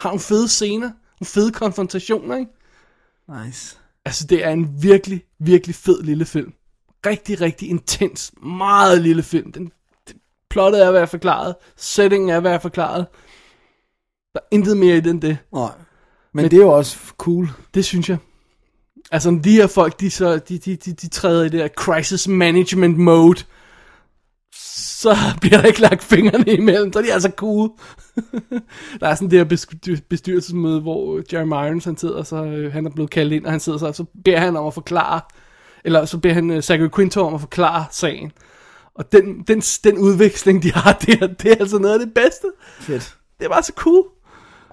Har 0.00 0.08
nogle 0.08 0.20
fede 0.20 0.48
scener, 0.48 0.90
nogle 1.20 1.26
fede 1.26 1.52
konfrontationer, 1.52 2.36
ikke? 2.36 2.50
Nice. 3.44 3.76
Altså, 4.04 4.26
det 4.26 4.44
er 4.44 4.50
en 4.50 4.82
virkelig, 4.82 5.22
virkelig 5.40 5.74
fed 5.74 6.02
lille 6.02 6.24
film. 6.24 6.52
Rigtig, 7.06 7.40
rigtig 7.40 7.68
intens, 7.68 8.32
meget 8.42 9.02
lille 9.02 9.22
film. 9.22 9.52
Den, 9.52 9.72
den 10.08 10.16
plottet 10.50 10.82
er 10.82 10.88
at 10.88 10.94
være 10.94 11.06
forklaret, 11.06 11.54
settingen 11.76 12.30
er 12.30 12.36
at 12.36 12.44
være 12.44 12.60
forklaret. 12.60 13.06
Der 14.34 14.40
er 14.40 14.46
intet 14.50 14.76
mere 14.76 14.96
i 14.96 15.00
den 15.00 15.22
det. 15.22 15.38
Nej. 15.52 15.70
Men, 16.32 16.42
Men 16.42 16.50
det 16.50 16.56
er 16.56 16.62
jo 16.62 16.70
også 16.72 16.98
cool. 17.18 17.48
Det 17.74 17.84
synes 17.84 18.08
jeg. 18.08 18.18
Altså, 19.12 19.30
når 19.30 19.42
de 19.42 19.52
her 19.52 19.66
folk, 19.66 20.00
de, 20.00 20.10
så, 20.10 20.38
de, 20.38 20.58
de, 20.58 20.76
de, 20.76 20.92
de 20.92 21.08
træder 21.08 21.44
i 21.44 21.48
det 21.48 21.60
her 21.60 21.68
crisis 21.68 22.28
management 22.28 22.98
mode, 22.98 23.44
så 24.54 25.16
bliver 25.40 25.60
der 25.60 25.64
ikke 25.64 25.80
lagt 25.80 26.02
fingrene 26.02 26.52
imellem, 26.52 26.92
så 26.92 26.98
er 26.98 27.02
de 27.02 27.12
altså 27.12 27.32
cool. 27.36 27.70
der 29.00 29.08
er 29.08 29.14
sådan 29.14 29.30
det 29.30 29.38
her 29.38 29.44
bestyr- 29.44 30.06
bestyrelsesmøde, 30.08 30.80
hvor 30.80 31.22
Jeremy 31.32 31.52
Irons, 31.52 31.84
han 31.84 31.96
sidder, 31.96 32.22
så 32.22 32.44
øh, 32.44 32.72
han 32.72 32.86
er 32.86 32.90
blevet 32.90 33.10
kaldt 33.10 33.32
ind, 33.32 33.44
og 33.44 33.50
han 33.50 33.60
sidder 33.60 33.78
så, 33.78 33.92
så 33.92 34.04
beder 34.24 34.38
han 34.38 34.56
om 34.56 34.66
at 34.66 34.74
forklare, 34.74 35.20
eller 35.84 36.04
så 36.04 36.18
beder 36.18 36.34
han 36.34 36.50
uh, 36.50 36.60
Zachary 36.60 36.88
Quinto 36.94 37.26
om 37.26 37.34
at 37.34 37.40
forklare 37.40 37.84
sagen. 37.90 38.32
Og 38.94 39.12
den, 39.12 39.42
den, 39.42 39.60
den 39.60 39.98
udveksling, 39.98 40.62
de 40.62 40.72
har 40.72 40.92
der, 41.06 41.26
det 41.26 41.52
er 41.52 41.56
altså 41.60 41.78
noget 41.78 41.94
af 41.94 42.06
det 42.06 42.14
bedste. 42.14 42.46
Fedt. 42.80 43.16
Det 43.38 43.44
er 43.44 43.48
bare 43.48 43.62
så 43.62 43.72
cool. 43.76 44.04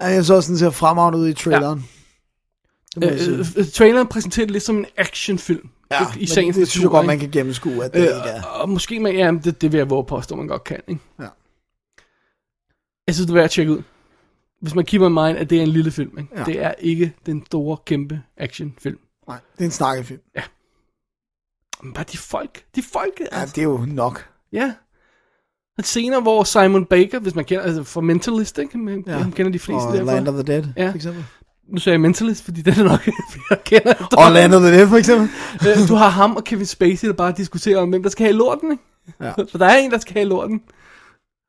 Ja, 0.00 0.06
Jeg 0.06 0.24
så 0.24 0.34
også, 0.34 0.48
den 0.50 0.58
ser 0.58 0.70
fremragende 0.70 1.18
ud 1.18 1.28
i 1.28 1.34
traileren. 1.34 1.88
Ja. 3.00 3.12
Øh, 3.14 3.38
øh, 3.56 3.70
traileren 3.74 4.06
præsenterer 4.08 4.46
det 4.46 4.52
lidt 4.52 4.64
som 4.64 4.76
en 4.76 4.86
actionfilm. 4.96 5.68
Ja, 5.90 5.98
i 6.18 6.26
sagens 6.26 6.56
det, 6.56 6.60
det 6.60 6.68
synes 6.68 6.82
jeg 6.82 6.90
godt, 6.90 7.06
man 7.06 7.18
kan 7.18 7.30
gennemskue, 7.30 7.84
at 7.84 7.92
det 7.94 8.00
ikke 8.00 8.12
er. 8.12 8.36
Øh, 8.36 8.60
og 8.60 8.68
måske 8.68 9.00
man, 9.00 9.14
ja, 9.16 9.32
det, 9.44 9.60
det 9.60 9.72
vil 9.72 9.78
jeg 9.78 9.90
våge 9.90 10.04
påstå, 10.04 10.36
man 10.36 10.46
godt 10.46 10.64
kan, 10.64 10.80
ikke? 10.88 11.00
Ja. 11.18 11.26
Jeg 13.06 13.14
synes, 13.14 13.26
det 13.26 13.30
er 13.30 13.34
værd 13.34 13.44
at 13.44 13.50
tjekke 13.50 13.72
ud. 13.72 13.82
Hvis 14.60 14.74
man 14.74 14.84
keeper 14.84 15.06
in 15.06 15.14
mind, 15.14 15.38
at 15.38 15.50
det 15.50 15.58
er 15.58 15.62
en 15.62 15.68
lille 15.68 15.90
film, 15.90 16.18
ikke? 16.18 16.30
Ja. 16.36 16.44
Det 16.44 16.62
er 16.62 16.74
ikke 16.78 17.14
den 17.26 17.46
store, 17.46 17.76
kæmpe 17.86 18.22
actionfilm. 18.36 18.98
Nej, 19.28 19.38
det 19.54 19.60
er 19.60 19.64
en 19.64 19.70
snakkefilm. 19.70 20.20
Men 21.82 21.92
bare 21.92 22.04
de 22.12 22.18
folk, 22.18 22.64
de 22.74 22.82
folk, 22.82 23.20
Ja, 23.20 23.40
altså, 23.40 23.54
det 23.56 23.60
er 23.60 23.64
jo 23.64 23.84
nok. 23.88 24.28
ja. 24.52 24.74
Senere, 25.82 26.20
hvor 26.20 26.44
Simon 26.44 26.84
Baker, 26.84 27.18
hvis 27.20 27.34
man 27.34 27.44
kender, 27.44 27.64
altså 27.64 27.84
for 27.84 28.00
Mentalist, 28.00 28.58
ikke? 28.58 28.78
Man, 28.78 29.04
Ja. 29.06 29.18
ja. 29.18 29.24
kender 29.34 29.52
de 29.52 29.58
fleste 29.58 29.86
Og 29.86 29.92
derfra. 29.96 30.14
Land 30.14 30.28
of 30.28 30.34
the 30.34 30.42
Dead, 30.42 30.64
Ja. 30.76 30.90
for 30.90 30.94
eksempel. 30.96 31.24
Nu 31.68 31.78
siger 31.78 31.92
jeg 31.92 32.00
Mentalist, 32.00 32.44
fordi 32.44 32.62
det 32.62 32.78
er 32.78 32.84
nok, 32.84 33.06
jeg 33.50 33.58
kender. 33.64 33.94
Og 34.16 34.32
Land 34.32 34.54
of 34.54 34.60
the 34.62 34.70
Dead, 34.72 34.88
for 34.88 34.96
eksempel. 34.96 35.28
Øh, 35.82 35.88
du 35.88 35.94
har 35.94 36.08
ham 36.08 36.36
og 36.36 36.44
Kevin 36.44 36.66
Spacey, 36.66 37.08
der 37.08 37.14
bare 37.14 37.34
diskuterer 37.36 37.78
om, 37.80 37.88
hvem 37.88 38.02
der 38.02 38.10
skal 38.10 38.26
have 38.26 38.36
lorten, 38.36 38.70
ikke? 38.72 38.82
Ja. 39.20 39.32
For 39.50 39.58
der 39.58 39.66
er 39.66 39.76
en, 39.76 39.90
der 39.90 39.98
skal 39.98 40.14
have 40.14 40.28
lorten. 40.28 40.60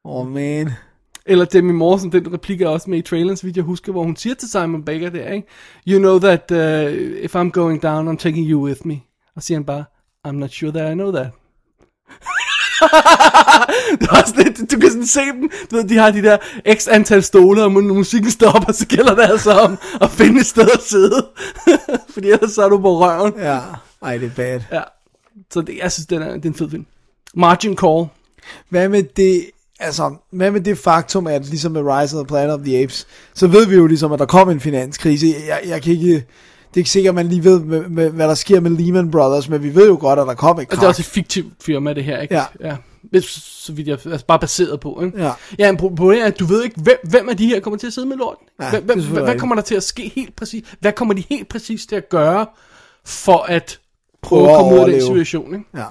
Åh, 0.05 0.15
oh, 0.15 0.27
man. 0.31 0.71
Eller 1.25 1.45
Demi 1.45 1.71
Moore, 1.71 1.99
som 1.99 2.11
den 2.11 2.33
replik 2.33 2.61
er 2.61 2.67
også 2.67 2.89
med 2.89 2.97
i 2.97 3.01
traileren, 3.01 3.37
så 3.37 3.45
vidt 3.45 3.55
jeg 3.55 3.63
husker, 3.65 3.91
hvor 3.91 4.03
hun 4.03 4.15
siger 4.15 4.35
til 4.35 4.49
Simon 4.49 4.83
Baker 4.85 5.09
der, 5.09 5.31
ikke? 5.31 5.47
You 5.87 5.99
know 5.99 6.19
that 6.19 6.51
uh, 6.51 6.93
if 7.23 7.35
I'm 7.35 7.49
going 7.49 7.83
down, 7.83 8.07
I'm 8.13 8.17
taking 8.17 8.49
you 8.49 8.65
with 8.65 8.81
me. 8.87 8.99
Og 9.35 9.43
siger 9.43 9.57
han 9.57 9.65
bare, 9.65 9.83
I'm 10.27 10.31
not 10.31 10.49
sure 10.51 10.71
that 10.71 10.91
I 10.91 10.93
know 10.93 11.11
that. 11.11 11.27
det 13.99 14.09
er 14.09 14.21
også 14.21 14.33
lidt, 14.37 14.71
du 14.71 14.79
kan 14.79 14.89
sådan 14.89 15.07
se 15.07 15.19
dem, 15.19 15.51
du 15.71 15.75
ved, 15.75 15.83
de 15.83 15.97
har 15.97 16.11
de 16.11 16.21
der 16.21 16.37
x 16.73 16.87
antal 16.87 17.23
stole, 17.23 17.63
og 17.63 17.71
musikken 17.71 18.31
stopper, 18.31 18.73
så 18.73 18.87
gælder 18.87 19.15
det 19.15 19.23
altså 19.23 19.51
om 19.51 19.77
at 20.01 20.09
finde 20.09 20.39
et 20.39 20.45
sted 20.45 20.67
at 20.73 20.81
sidde. 20.83 21.27
Fordi 22.13 22.29
ellers 22.29 22.51
så 22.51 22.61
er 22.61 22.69
du 22.69 22.77
på 22.77 22.99
røven. 22.99 23.33
Ja. 23.37 23.59
Ej, 24.01 24.17
det 24.17 24.25
er 24.25 24.35
bad. 24.35 24.59
Ja. 24.71 24.81
Så 25.53 25.61
det, 25.61 25.77
jeg 25.77 25.91
synes, 25.91 26.07
den 26.07 26.21
er, 26.21 26.33
det 26.33 26.45
er 26.45 26.49
en 26.49 26.55
fed 26.55 26.69
film. 26.69 26.85
Margin 27.33 27.77
Call. 27.77 28.05
Hvad 28.69 28.89
med 28.89 29.03
det, 29.03 29.45
altså, 29.79 30.15
hvad 30.31 30.51
med 30.51 30.61
det 30.61 30.77
faktum, 30.77 31.27
at 31.27 31.45
ligesom 31.45 31.71
med 31.71 31.81
Rise 31.81 32.17
of 32.17 32.25
the 32.25 32.27
Planet 32.27 32.53
of 32.53 32.59
the 32.59 32.83
Apes, 32.83 33.07
så 33.33 33.47
ved 33.47 33.67
vi 33.67 33.75
jo 33.75 33.87
ligesom, 33.87 34.11
at 34.11 34.19
der 34.19 34.25
kom 34.25 34.49
en 34.49 34.59
finanskrise. 34.59 35.27
Jeg, 35.47 35.61
jeg 35.65 35.81
kan 35.81 35.93
ikke, 35.93 36.25
det 36.73 36.77
er 36.77 36.81
ikke 36.81 36.89
sikkert, 36.89 37.11
at 37.11 37.15
man 37.15 37.27
lige 37.27 37.43
ved, 37.43 37.59
med, 37.59 37.89
med, 37.89 38.09
hvad 38.09 38.27
der 38.27 38.35
sker 38.35 38.59
med 38.59 38.71
Lehman 38.71 39.11
Brothers, 39.11 39.49
men 39.49 39.63
vi 39.63 39.75
ved 39.75 39.87
jo 39.87 39.97
godt, 39.99 40.19
at 40.19 40.27
der 40.27 40.33
kom 40.33 40.59
et 40.59 40.65
Og 40.65 40.71
det 40.71 40.77
er 40.77 40.79
krak. 40.79 40.87
også 40.87 41.01
et 41.01 41.05
fiktivt 41.05 41.53
firma, 41.63 41.93
det 41.93 42.03
her, 42.03 42.19
ikke? 42.19 42.35
Ja. 42.35 42.43
ja. 42.59 42.75
Det, 43.13 43.23
så 43.23 43.73
vidt 43.73 43.87
jeg, 43.87 43.97
altså 44.05 44.25
bare 44.25 44.39
baseret 44.39 44.79
på, 44.79 45.01
ikke? 45.05 45.23
Ja. 45.23 45.31
Ja, 45.59 45.71
men 45.71 45.77
problemet 45.77 46.21
er, 46.21 46.25
at 46.25 46.39
du 46.39 46.45
ved 46.45 46.63
ikke, 46.63 46.81
hvem, 46.81 46.97
hvem 47.03 47.29
af 47.29 47.37
de 47.37 47.47
her 47.47 47.59
kommer 47.59 47.77
til 47.77 47.87
at 47.87 47.93
sidde 47.93 48.07
med 48.07 48.17
lorten. 48.17 48.47
Ja, 48.61 48.69
hvem, 48.69 48.83
hvem, 48.83 48.99
hvad 48.99 49.21
rigtigt. 49.21 49.39
kommer 49.39 49.55
der 49.55 49.61
til 49.61 49.75
at 49.75 49.83
ske 49.83 50.11
helt 50.15 50.35
præcis? 50.35 50.63
Hvad 50.79 50.91
kommer 50.91 51.13
de 51.13 51.23
helt 51.29 51.49
præcis 51.49 51.85
til 51.85 51.95
at 51.95 52.09
gøre, 52.09 52.45
for 53.05 53.45
at 53.49 53.79
prøve 54.21 54.45
Prøve 54.45 54.51
at 54.51 54.57
komme 54.57 54.73
ud 54.73 54.79
af 54.79 54.91
den 54.91 55.01
situation, 55.01 55.53
ikke? 55.55 55.65
Ja. 55.75 55.83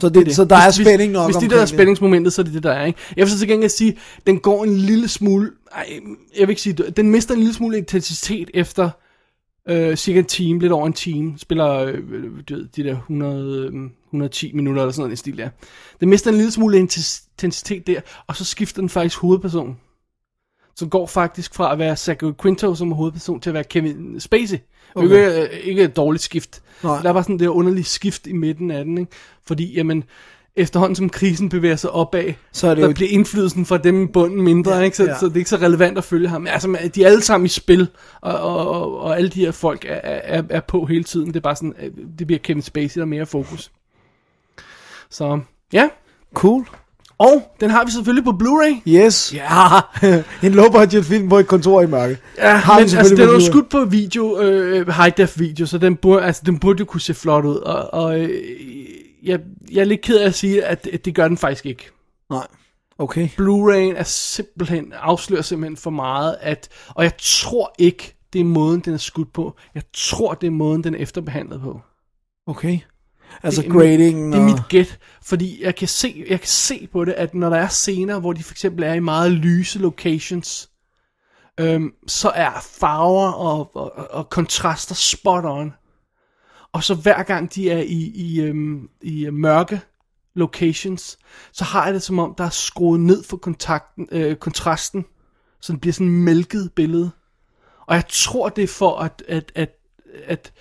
Så, 0.00 0.08
det, 0.08 0.26
det. 0.26 0.34
så 0.34 0.44
der 0.44 0.56
er 0.56 0.70
spænding 0.70 1.12
nok 1.12 1.26
Hvis, 1.26 1.36
hvis 1.36 1.42
det 1.42 1.50
der 1.50 1.62
er 1.62 1.66
spændingsmomentet, 1.66 2.32
så 2.32 2.42
er 2.42 2.44
det 2.44 2.54
det, 2.54 2.62
der 2.62 2.72
er, 2.72 2.84
ikke? 2.86 2.98
Jeg 3.16 3.22
vil 3.22 3.32
så 3.32 3.38
til 3.38 3.48
gengæld 3.48 3.70
sige, 3.70 3.98
den 4.26 4.38
går 4.38 4.64
en 4.64 4.76
lille 4.76 5.08
smule, 5.08 5.50
ej, 5.72 6.00
jeg 6.38 6.40
vil 6.40 6.48
ikke 6.48 6.62
sige, 6.62 6.72
den 6.72 7.10
mister 7.10 7.34
en 7.34 7.40
lille 7.40 7.54
smule 7.54 7.78
intensitet 7.78 8.50
efter 8.54 8.90
øh, 9.68 9.96
cirka 9.96 10.18
en 10.18 10.24
time, 10.24 10.60
lidt 10.60 10.72
over 10.72 10.86
en 10.86 10.92
time, 10.92 11.38
spiller 11.38 11.74
øh, 11.74 11.94
du 12.48 12.54
ved, 12.54 12.68
de 12.76 12.84
der 12.84 12.96
100, 12.96 13.70
øh, 13.72 13.90
110 14.06 14.52
minutter 14.52 14.82
eller 14.82 14.92
sådan 14.92 15.02
noget 15.02 15.12
i 15.12 15.16
stil 15.16 15.38
der. 15.38 15.48
Den 16.00 16.08
mister 16.08 16.30
en 16.30 16.36
lille 16.36 16.52
smule 16.52 16.78
intensitet 16.78 17.86
der, 17.86 18.00
og 18.26 18.36
så 18.36 18.44
skifter 18.44 18.82
den 18.82 18.88
faktisk 18.88 19.20
hovedperson. 19.20 19.76
som 20.76 20.90
går 20.90 21.06
faktisk 21.06 21.54
fra 21.54 21.72
at 21.72 21.78
være 21.78 21.96
Zachary 21.96 22.32
Quinto 22.42 22.74
som 22.74 22.92
hovedperson 22.92 23.40
til 23.40 23.50
at 23.50 23.54
være 23.54 23.64
Kevin 23.64 24.20
Spacey. 24.20 24.58
Okay. 24.94 25.06
Ikke, 25.06 25.42
øh, 25.42 25.48
ikke 25.62 25.82
et 25.82 25.96
dårligt 25.96 26.22
skift. 26.24 26.62
Nej. 26.82 27.02
Der 27.02 27.10
var 27.10 27.22
sådan 27.22 27.38
det 27.38 27.46
underlige 27.46 27.84
skift 27.84 28.26
i 28.26 28.32
midten 28.32 28.70
af 28.70 28.84
den, 28.84 28.98
ikke? 28.98 29.12
Fordi, 29.46 29.74
jamen, 29.74 30.04
efterhånden 30.56 30.96
som 30.96 31.08
krisen 31.10 31.48
bevæger 31.48 31.76
sig 31.76 31.90
opad, 31.90 32.32
Så 32.52 32.66
er 32.66 32.70
det 32.74 32.82
der 32.82 32.88
jo- 32.88 32.94
bliver 32.94 33.10
indflydelsen 33.10 33.66
fra 33.66 33.78
dem 33.78 34.02
i 34.02 34.06
bunden 34.06 34.42
mindre, 34.42 34.74
Ja, 34.74 34.80
ikke? 34.80 34.96
Så, 34.96 35.04
ja. 35.04 35.18
så 35.18 35.26
det 35.26 35.32
er 35.32 35.36
ikke 35.38 35.50
så 35.50 35.56
relevant 35.56 35.98
at 35.98 36.04
følge 36.04 36.28
ham. 36.28 36.46
Altså, 36.46 36.78
de 36.94 37.02
er 37.02 37.06
alle 37.06 37.22
sammen 37.22 37.44
i 37.46 37.48
spil, 37.48 37.88
og, 38.20 38.34
og, 38.40 38.68
og, 38.70 39.00
og 39.00 39.16
alle 39.16 39.28
de 39.30 39.40
her 39.40 39.50
folk 39.52 39.84
er, 39.88 40.00
er, 40.04 40.42
er 40.50 40.60
på 40.60 40.84
hele 40.84 41.04
tiden. 41.04 41.26
Det 41.26 41.36
er 41.36 41.40
bare 41.40 41.56
sådan, 41.56 41.74
øh, 41.82 41.90
det 42.18 42.26
bliver 42.26 42.38
Kevin 42.38 42.62
Spacey, 42.62 42.94
der 42.94 43.00
er 43.04 43.08
mere 43.08 43.26
fokus. 43.26 43.70
Så, 45.10 45.40
ja. 45.72 45.88
Cool. 46.34 46.66
Og 47.20 47.56
den 47.60 47.70
har 47.70 47.84
vi 47.84 47.90
selvfølgelig 47.90 48.24
på 48.24 48.30
Blu-ray. 48.30 48.88
Yes. 48.88 49.34
Ja, 49.34 49.80
en 50.46 50.52
low-budget 50.54 51.04
film 51.04 51.28
på 51.28 51.38
et 51.38 51.46
kontor 51.46 51.82
i 51.82 51.86
mørke. 51.86 52.18
ja 52.38 52.54
Har 52.54 52.74
men 52.74 52.82
altså, 52.82 53.14
den 53.14 53.20
er 53.20 53.24
jo 53.24 53.38
Blu-ray. 53.38 53.46
skudt 53.46 53.68
på 53.70 53.84
video, 53.84 54.40
øh, 54.40 54.88
high 54.88 55.12
def 55.16 55.38
video, 55.38 55.66
så 55.66 55.78
den 55.78 55.96
burde, 55.96 56.24
altså, 56.24 56.42
den 56.46 56.58
burde 56.58 56.78
jo 56.78 56.84
kunne 56.84 57.00
se 57.00 57.14
flot 57.14 57.44
ud. 57.44 57.56
Og, 57.56 57.94
og 57.94 58.20
øh, 58.20 58.30
jeg, 59.22 59.40
jeg 59.72 59.80
er 59.80 59.84
lidt 59.84 60.00
ked 60.00 60.18
af 60.18 60.26
at 60.26 60.34
sige, 60.34 60.64
at, 60.64 60.88
at 60.92 61.04
det 61.04 61.14
gør 61.14 61.28
den 61.28 61.36
faktisk 61.36 61.66
ikke. 61.66 61.90
Nej. 62.30 62.46
Okay. 62.98 63.28
Blu-ray'en 63.28 63.98
er 63.98 64.04
simpelthen, 64.06 64.92
afslører 65.00 65.42
simpelthen 65.42 65.76
for 65.76 65.90
meget, 65.90 66.36
at, 66.40 66.68
og 66.88 67.04
jeg 67.04 67.12
tror 67.18 67.74
ikke, 67.78 68.16
det 68.32 68.40
er 68.40 68.44
måden, 68.44 68.80
den 68.80 68.94
er 68.94 68.98
skudt 68.98 69.32
på. 69.32 69.56
Jeg 69.74 69.82
tror, 69.94 70.34
det 70.34 70.46
er 70.46 70.50
måden, 70.50 70.84
den 70.84 70.94
er 70.94 70.98
efterbehandlet 70.98 71.60
på. 71.60 71.80
Okay. 72.46 72.78
Altså 73.42 73.62
Det 73.62 73.68
er 73.68 73.72
grading 73.72 74.32
Det 74.32 74.38
er 74.38 74.42
og... 74.42 74.50
mit 74.50 74.68
gæt, 74.68 74.98
fordi 75.22 75.64
jeg 75.64 75.74
kan, 75.74 75.88
se, 75.88 76.24
jeg 76.28 76.40
kan 76.40 76.48
se 76.48 76.88
på 76.92 77.04
det, 77.04 77.12
at 77.12 77.34
når 77.34 77.50
der 77.50 77.56
er 77.56 77.68
scener, 77.68 78.20
hvor 78.20 78.32
de 78.32 78.42
for 78.42 78.54
eksempel 78.54 78.84
er 78.84 78.94
i 78.94 79.00
meget 79.00 79.32
lyse 79.32 79.78
locations, 79.78 80.70
øhm, 81.60 81.92
så 82.06 82.28
er 82.28 82.66
farver 82.72 83.32
og, 83.32 83.76
og, 83.76 84.10
og 84.10 84.30
kontraster 84.30 84.94
spot 84.94 85.44
on. 85.44 85.72
Og 86.72 86.84
så 86.84 86.94
hver 86.94 87.22
gang 87.22 87.54
de 87.54 87.70
er 87.70 87.78
i, 87.78 88.12
i, 88.14 88.40
øhm, 88.40 88.88
i 89.02 89.30
mørke 89.30 89.80
locations, 90.34 91.18
så 91.52 91.64
har 91.64 91.84
jeg 91.84 91.94
det 91.94 92.02
som 92.02 92.18
om, 92.18 92.34
der 92.38 92.44
er 92.44 92.50
skruet 92.50 93.00
ned 93.00 93.24
for 93.24 93.36
kontakten, 93.36 94.08
øh, 94.12 94.36
kontrasten, 94.36 95.04
så 95.60 95.72
det 95.72 95.80
bliver 95.80 95.92
sådan 95.92 96.10
mælket 96.10 96.72
billede. 96.76 97.10
Og 97.86 97.94
jeg 97.94 98.04
tror, 98.08 98.48
det 98.48 98.64
er 98.64 98.68
for 98.68 98.98
at, 98.98 99.22
at, 99.28 99.52
at, 99.54 99.70
at 100.24 100.52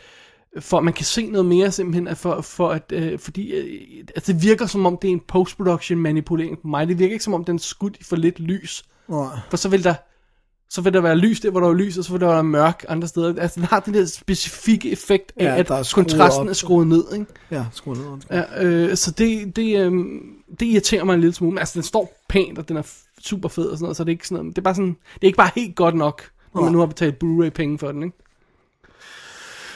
for 0.59 0.77
at 0.77 0.83
man 0.83 0.93
kan 0.93 1.05
se 1.05 1.29
noget 1.29 1.45
mere 1.45 1.71
simpelthen, 1.71 2.15
for, 2.15 2.41
for 2.41 2.69
at, 2.69 2.91
øh, 2.93 3.19
fordi 3.19 3.51
øh, 3.51 4.03
altså, 4.15 4.33
det 4.33 4.43
virker 4.43 4.65
som 4.65 4.85
om, 4.85 4.97
det 5.01 5.07
er 5.07 5.11
en 5.11 5.21
post-production 5.27 5.99
manipulering 5.99 6.59
på 6.61 6.67
mig. 6.67 6.87
Det 6.87 6.99
virker 6.99 7.13
ikke 7.13 7.23
som 7.23 7.33
om, 7.33 7.45
den 7.45 7.55
er 7.55 7.59
skudt 7.59 7.97
i 7.99 8.03
for 8.03 8.15
lidt 8.15 8.39
lys. 8.39 8.83
Nej. 9.09 9.25
For 9.49 9.57
så 9.57 9.69
vil 9.69 9.83
der, 9.83 9.93
så 10.69 10.81
vil 10.81 10.93
der 10.93 11.01
være 11.01 11.15
lys 11.17 11.39
der, 11.39 11.49
hvor 11.51 11.59
der 11.59 11.67
er 11.69 11.73
lys, 11.73 11.97
og 11.97 12.03
så 12.03 12.11
vil 12.11 12.21
der 12.21 12.27
være 12.27 12.43
mørk 12.43 12.85
andre 12.89 13.07
steder. 13.07 13.41
Altså, 13.41 13.59
den 13.59 13.67
har 13.67 13.79
den 13.79 13.93
der 13.93 14.05
specifikke 14.05 14.91
effekt 14.91 15.31
af, 15.37 15.43
Ja, 15.45 15.55
at 15.59 15.69
er 15.69 15.83
skruet 15.83 16.07
kontrasten 16.07 16.41
op. 16.41 16.47
er 16.49 16.53
skruet 16.53 16.87
ned, 16.87 17.03
ikke? 17.13 17.25
Ja, 17.51 17.65
skru 17.71 17.93
ned. 17.93 18.05
undskyld. 18.07 18.37
Ja, 18.37 18.65
øh, 18.65 18.95
så 18.95 19.11
det, 19.11 19.55
det, 19.55 19.79
øh, 19.79 19.91
det 20.59 20.65
irriterer 20.65 21.03
mig 21.03 21.13
en 21.13 21.19
lille 21.21 21.33
smule. 21.33 21.51
Men 21.53 21.59
Altså, 21.59 21.73
den 21.73 21.83
står 21.83 22.13
pænt, 22.29 22.57
og 22.57 22.69
den 22.69 22.77
er 22.77 22.87
super 23.23 23.49
fed 23.49 23.65
og 23.65 23.77
sådan 23.77 23.83
noget, 23.83 23.97
så 23.97 24.03
det 24.03 24.09
er 24.09 24.13
ikke 24.13 24.27
sådan 24.27 24.43
noget, 24.43 24.55
det 24.55 24.61
er 24.61 24.63
bare 24.63 24.75
sådan, 24.75 24.97
det 25.13 25.21
er 25.21 25.27
ikke 25.27 25.37
bare 25.37 25.51
helt 25.55 25.75
godt 25.75 25.95
nok, 25.95 26.23
når 26.55 26.61
man 26.61 26.71
nu 26.71 26.79
har 26.79 26.85
betalt 26.85 27.19
Blu-ray-penge 27.19 27.77
for 27.79 27.91
den, 27.91 28.03
ikke? 28.03 28.17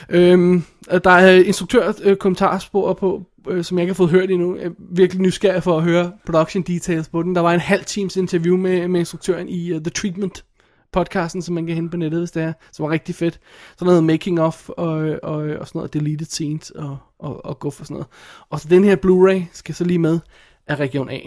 Øhm, 0.08 0.62
og 0.88 1.04
der 1.04 1.10
er 1.10 1.44
instruktør 1.44 1.92
øh, 2.02 2.16
kommentarspor 2.16 2.92
på, 2.92 3.22
øh, 3.48 3.64
som 3.64 3.78
jeg 3.78 3.82
ikke 3.82 3.90
har 3.90 3.96
fået 3.96 4.10
hørt 4.10 4.30
endnu. 4.30 4.56
Jeg 4.56 4.64
er 4.64 4.70
virkelig 4.78 5.22
nysgerrig 5.22 5.62
for 5.62 5.76
at 5.78 5.84
høre 5.84 6.12
production 6.26 6.62
details 6.62 7.08
på 7.08 7.22
den. 7.22 7.34
Der 7.34 7.40
var 7.40 7.52
en 7.52 7.60
halv 7.60 7.84
times 7.84 8.16
interview 8.16 8.56
med, 8.56 8.88
med 8.88 9.00
instruktøren 9.00 9.48
i 9.48 9.72
uh, 9.72 9.80
The 9.80 9.90
Treatment 9.90 10.44
podcasten, 10.92 11.42
som 11.42 11.54
man 11.54 11.66
kan 11.66 11.74
hente 11.74 11.90
på 11.90 11.96
nettet, 11.96 12.20
hvis 12.20 12.30
det 12.30 12.42
er, 12.42 12.52
som 12.72 12.84
var 12.84 12.90
rigtig 12.90 13.14
fedt. 13.14 13.40
Sådan 13.78 13.86
noget 13.86 14.04
making 14.04 14.40
of 14.40 14.68
og, 14.68 15.18
og, 15.22 15.34
og 15.36 15.68
sådan 15.68 15.78
noget 15.78 15.94
deleted 15.94 16.26
scenes 16.26 16.70
og, 16.70 16.98
og, 17.18 17.44
og 17.44 17.58
gå 17.58 17.70
for 17.70 17.84
sådan 17.84 17.94
noget. 17.94 18.06
Og 18.50 18.60
så 18.60 18.68
den 18.68 18.84
her 18.84 18.96
Blu-ray 18.96 19.42
skal 19.52 19.74
så 19.74 19.84
lige 19.84 19.98
med 19.98 20.18
af 20.66 20.80
Region 20.80 21.10
A. 21.10 21.18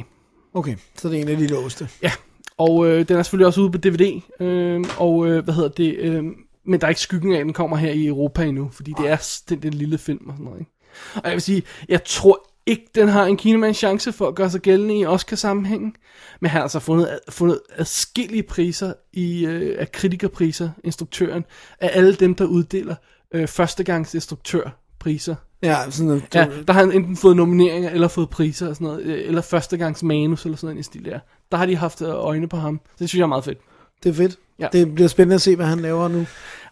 Okay, 0.53 0.75
så 0.95 1.09
det 1.09 1.17
er 1.17 1.21
en 1.21 1.29
af 1.29 1.37
de 1.37 1.47
låste. 1.47 1.89
Ja, 2.03 2.11
og 2.57 2.87
øh, 2.87 3.07
den 3.07 3.17
er 3.17 3.23
selvfølgelig 3.23 3.47
også 3.47 3.61
ude 3.61 3.71
på 3.71 3.77
DVD, 3.77 4.21
øh, 4.39 4.85
og 4.97 5.27
øh, 5.27 5.43
hvad 5.43 5.53
hedder 5.53 5.69
det, 5.69 5.95
øh, 5.97 6.23
men 6.67 6.81
der 6.81 6.87
er 6.87 6.89
ikke 6.89 7.01
skyggen 7.01 7.33
af, 7.33 7.39
at 7.39 7.45
den 7.45 7.53
kommer 7.53 7.77
her 7.77 7.91
i 7.91 8.07
Europa 8.07 8.43
endnu, 8.43 8.69
fordi 8.73 8.93
det 8.97 9.09
er 9.09 9.41
den, 9.49 9.63
den 9.63 9.73
lille 9.73 9.97
film 9.97 10.27
og 10.27 10.33
sådan 10.33 10.45
noget, 10.45 10.59
ikke? 10.59 10.71
Og 11.15 11.23
jeg 11.23 11.33
vil 11.33 11.41
sige, 11.41 11.63
jeg 11.89 12.03
tror 12.03 12.47
ikke, 12.65 12.87
den 12.95 13.07
har 13.07 13.25
en 13.25 13.37
Kinaman 13.37 13.73
chance 13.73 14.11
for 14.11 14.27
at 14.27 14.35
gøre 14.35 14.49
sig 14.49 14.61
gældende 14.61 14.99
i 14.99 15.05
Oscar-sammenhængen, 15.05 15.95
men 16.39 16.49
han 16.49 16.57
har 16.57 16.63
altså 16.63 16.79
fundet, 16.79 17.19
fundet 17.29 17.59
adskillige 17.75 18.43
priser 18.43 18.93
i, 19.13 19.45
øh, 19.45 19.75
af 19.79 19.91
kritikerpriser, 19.91 20.69
instruktøren, 20.83 21.45
af 21.79 21.89
alle 21.93 22.15
dem, 22.15 22.35
der 22.35 22.45
uddeler 22.45 22.95
øh, 23.33 23.47
førstegangs 23.47 24.13
instruktørpriser. 24.13 25.35
Ja, 25.63 25.89
sådan 25.89 26.07
noget. 26.07 26.23
Ja, 26.35 26.47
der 26.67 26.73
har 26.73 26.79
han 26.79 26.91
enten 26.91 27.17
fået 27.17 27.35
nomineringer, 27.35 27.89
eller 27.89 28.07
fået 28.07 28.29
priser 28.29 28.67
og 28.67 28.75
sådan 28.75 28.87
noget, 28.87 29.03
øh, 29.03 29.27
eller 29.27 29.41
førstegangs 29.41 30.03
manus, 30.03 30.45
eller 30.45 30.57
sådan 30.57 30.77
i 30.77 30.83
stil 30.83 31.05
der. 31.05 31.19
Der 31.51 31.57
har 31.57 31.65
de 31.65 31.75
haft 31.75 32.01
øh, 32.01 32.09
øjne 32.09 32.47
på 32.49 32.57
ham. 32.57 32.81
Det 32.99 33.09
synes 33.09 33.19
jeg 33.19 33.23
er 33.23 33.27
meget 33.27 33.43
fedt. 33.43 33.57
Det 34.03 34.09
er 34.09 34.13
fedt. 34.13 34.37
Ja. 34.59 34.67
Det 34.71 34.95
bliver 34.95 35.07
spændende 35.07 35.35
at 35.35 35.41
se, 35.41 35.55
hvad 35.55 35.65
han 35.65 35.79
laver 35.79 36.07
nu. 36.07 36.25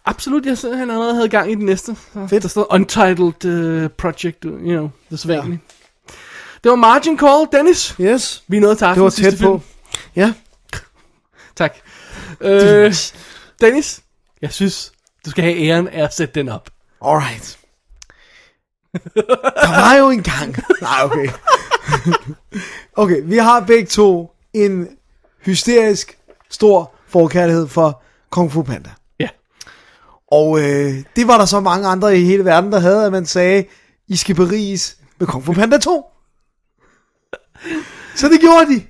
Absolut, 0.04 0.46
jeg 0.46 0.58
så 0.58 0.76
han 0.76 0.90
allerede 0.90 1.14
havde 1.14 1.28
gang 1.28 1.50
i 1.52 1.54
den 1.54 1.64
næste. 1.66 1.96
Så 2.12 2.26
Fedt. 2.26 2.42
Der 2.42 2.48
stod 2.48 2.66
Untitled 2.70 3.44
uh, 3.84 3.90
Project, 3.90 4.44
you 4.44 4.58
know, 4.58 4.90
det 5.10 5.20
sædvanlige. 5.20 5.60
Ja. 5.68 6.12
Det 6.64 6.70
var 6.70 6.76
Margin 6.76 7.18
Call, 7.18 7.46
Dennis. 7.52 7.94
Yes. 8.00 8.44
Vi 8.48 8.60
nået 8.60 8.78
til 8.78 8.86
Det 8.86 9.02
var 9.02 9.10
tæt 9.10 9.32
på. 9.32 9.36
film. 9.38 9.60
Ja. 10.16 10.32
Tak. 11.56 11.74
Øh, 12.40 12.94
Dennis, 13.60 14.00
jeg 14.42 14.52
synes, 14.52 14.92
du 15.24 15.30
skal 15.30 15.44
have 15.44 15.56
æren 15.56 15.88
af 15.88 16.04
at 16.04 16.14
sætte 16.14 16.34
den 16.34 16.48
op. 16.48 16.70
Alright. 17.04 17.58
Der 19.14 19.80
var 19.80 19.94
jo 19.94 20.10
en 20.10 20.22
gang. 20.22 20.56
Nej, 20.80 20.98
okay. 21.04 21.28
okay, 23.02 23.20
vi 23.24 23.36
har 23.36 23.60
begge 23.60 23.86
to 23.86 24.30
en 24.52 24.88
hysterisk 25.44 26.18
stor 26.50 26.95
forkærlighed 27.08 27.68
for 27.68 28.02
Kung 28.30 28.52
Fu 28.52 28.62
Panda. 28.62 28.90
Ja. 29.20 29.28
Og 30.32 30.58
øh, 30.60 30.94
det 31.16 31.28
var 31.28 31.38
der 31.38 31.44
så 31.44 31.60
mange 31.60 31.88
andre 31.88 32.18
i 32.18 32.24
hele 32.24 32.44
verden, 32.44 32.72
der 32.72 32.78
havde, 32.78 33.06
at 33.06 33.12
man 33.12 33.26
sagde, 33.26 33.64
I 34.08 34.16
skal 34.16 34.34
beriges 34.34 34.96
med 35.18 35.26
Kung 35.26 35.44
Fu 35.44 35.52
Panda 35.52 35.78
2. 35.78 36.04
Så 38.16 38.28
det 38.28 38.40
gjorde 38.40 38.74
de. 38.74 38.82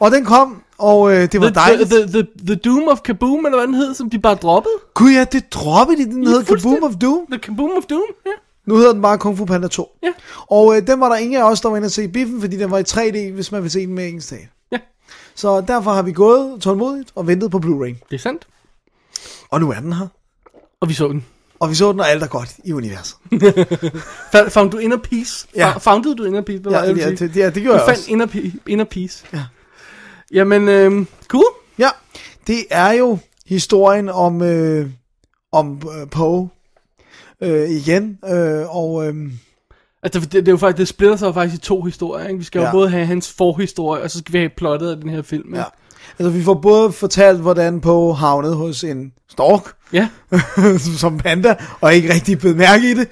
Og 0.00 0.10
den 0.10 0.24
kom, 0.24 0.62
og 0.78 1.12
øh, 1.12 1.32
det 1.32 1.40
var 1.40 1.46
The, 1.46 1.54
dejligt. 1.54 1.90
the, 1.90 2.06
the, 2.06 2.26
the 2.46 2.54
Doom 2.54 2.88
of 2.88 3.00
Kaboom, 3.00 3.46
eller 3.46 3.58
hvad 3.58 3.66
den 3.66 3.74
hed, 3.74 3.94
som 3.94 4.10
de 4.10 4.18
bare 4.18 4.34
droppede. 4.34 4.74
Gud 4.94 5.10
ja, 5.10 5.24
det 5.24 5.52
droppede 5.54 5.98
de, 5.98 6.10
den 6.10 6.26
hed 6.26 6.44
Kaboom 6.44 6.82
of 6.82 6.92
Doom. 7.00 7.26
The 7.30 7.38
Kaboom 7.38 7.70
of 7.76 7.84
Doom, 7.84 8.02
ja. 8.26 8.30
Nu 8.66 8.76
hedder 8.76 8.92
den 8.92 9.02
bare 9.02 9.18
Kung 9.18 9.38
Fu 9.38 9.44
Panda 9.44 9.68
2. 9.68 9.88
Ja. 10.02 10.08
Og 10.50 10.76
øh, 10.76 10.86
den 10.86 11.00
var 11.00 11.08
der 11.08 11.16
ingen 11.16 11.40
af 11.40 11.50
os, 11.50 11.60
der 11.60 11.68
var 11.68 11.76
inde 11.76 11.86
og 11.86 11.90
se 11.90 12.04
i 12.04 12.08
biffen, 12.08 12.40
fordi 12.40 12.56
den 12.56 12.70
var 12.70 12.78
i 12.78 12.82
3D, 12.82 13.32
hvis 13.32 13.52
man 13.52 13.62
vil 13.62 13.70
se 13.70 13.86
den 13.86 13.94
med 13.94 14.06
engelsk 14.08 14.28
tale. 14.28 14.48
Så 15.38 15.60
derfor 15.60 15.90
har 15.90 16.02
vi 16.02 16.12
gået 16.12 16.60
tålmodigt 16.60 17.12
og 17.14 17.26
ventet 17.26 17.50
på 17.50 17.58
Blu-ray. 17.58 17.94
Det 18.10 18.14
er 18.14 18.18
sandt. 18.18 18.46
Og 19.50 19.60
nu 19.60 19.70
er 19.70 19.80
den 19.80 19.92
her. 19.92 20.06
Og 20.80 20.88
vi 20.88 20.94
så 20.94 21.08
den. 21.08 21.26
Og 21.60 21.70
vi 21.70 21.74
så 21.74 21.92
den, 21.92 22.00
og 22.00 22.10
alt 22.10 22.22
er 22.22 22.26
godt 22.26 22.56
i 22.64 22.72
universet. 22.72 23.16
Found 24.54 24.70
du 24.70 24.78
Inner 24.78 24.96
Peace? 24.96 25.48
Ja. 25.56 25.76
Founded 25.76 26.14
du 26.14 26.24
Inner 26.24 26.42
Peace? 26.42 26.62
Ja, 26.70 26.84
ja, 26.84 27.10
det, 27.10 27.36
ja, 27.36 27.50
det 27.50 27.62
gjorde 27.62 27.78
Du 27.78 27.84
jeg 27.84 27.96
fandt 27.96 27.98
også. 27.98 28.10
inner, 28.10 28.50
inner 28.66 28.84
Peace. 28.84 29.26
Ja. 29.32 29.44
Jamen, 30.32 30.68
øhm, 30.68 31.06
cool. 31.28 31.44
Ja, 31.78 31.88
det 32.46 32.64
er 32.70 32.92
jo 32.92 33.18
historien 33.46 34.08
om, 34.08 34.42
øh, 34.42 34.90
om 35.52 35.82
øh, 36.00 36.10
Poe 36.10 36.48
øh, 37.42 37.70
igen. 37.70 38.18
Øh, 38.28 38.76
og 38.76 39.06
øh, 39.08 39.32
Altså, 40.02 40.20
det, 40.20 40.32
det, 40.32 40.48
er 40.48 40.52
jo 40.52 40.56
faktisk, 40.56 40.78
det 40.78 40.88
splitter 40.88 41.16
sig 41.16 41.26
jo 41.26 41.32
faktisk 41.32 41.62
i 41.62 41.66
to 41.66 41.82
historier, 41.82 42.26
ikke? 42.26 42.38
Vi 42.38 42.44
skal 42.44 42.58
jo 42.58 42.64
Ja. 42.64 42.70
både 42.72 42.90
have 42.90 43.06
hans 43.06 43.32
forhistorie, 43.32 44.02
og 44.02 44.10
så 44.10 44.18
skal 44.18 44.32
vi 44.32 44.38
have 44.38 44.50
plottet 44.56 44.90
af 44.90 44.96
den 44.96 45.10
her 45.10 45.22
film, 45.22 45.46
ikke? 45.48 45.58
ja. 45.58 45.64
Altså, 46.18 46.30
vi 46.30 46.44
får 46.44 46.54
både 46.54 46.92
fortalt, 46.92 47.40
hvordan 47.40 47.80
Poe 47.80 48.14
havnede 48.14 48.54
hos 48.54 48.84
en 48.84 49.12
stork, 49.30 49.72
ja. 49.92 50.08
som 50.98 51.18
panda, 51.18 51.56
og 51.80 51.94
ikke 51.94 52.14
rigtig 52.14 52.38
blevet 52.38 52.56
mærke 52.56 52.90
i 52.90 52.94
det. 52.94 53.08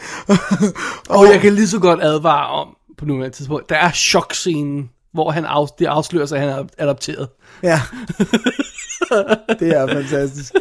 Og 1.09 1.27
jeg 1.33 1.41
kan 1.41 1.53
lige 1.53 1.69
så 1.69 1.79
godt 1.79 2.03
advare 2.03 2.47
om, 2.47 2.69
på 2.99 3.05
nuværende 3.05 3.37
tidspunkt, 3.37 3.69
der 3.71 3.77
er 3.77 3.91
chokscenen, 3.93 4.91
hvor 5.13 5.31
han 5.31 5.45
af, 5.45 5.67
det 5.79 5.87
afslører 5.87 6.27
sig, 6.27 6.39
at 6.39 6.49
han 6.49 6.59
er 6.59 6.65
adopteret. 6.79 7.29
Ja. 7.63 7.81
det 9.61 9.77
er 9.77 9.87
fantastisk. 9.87 10.55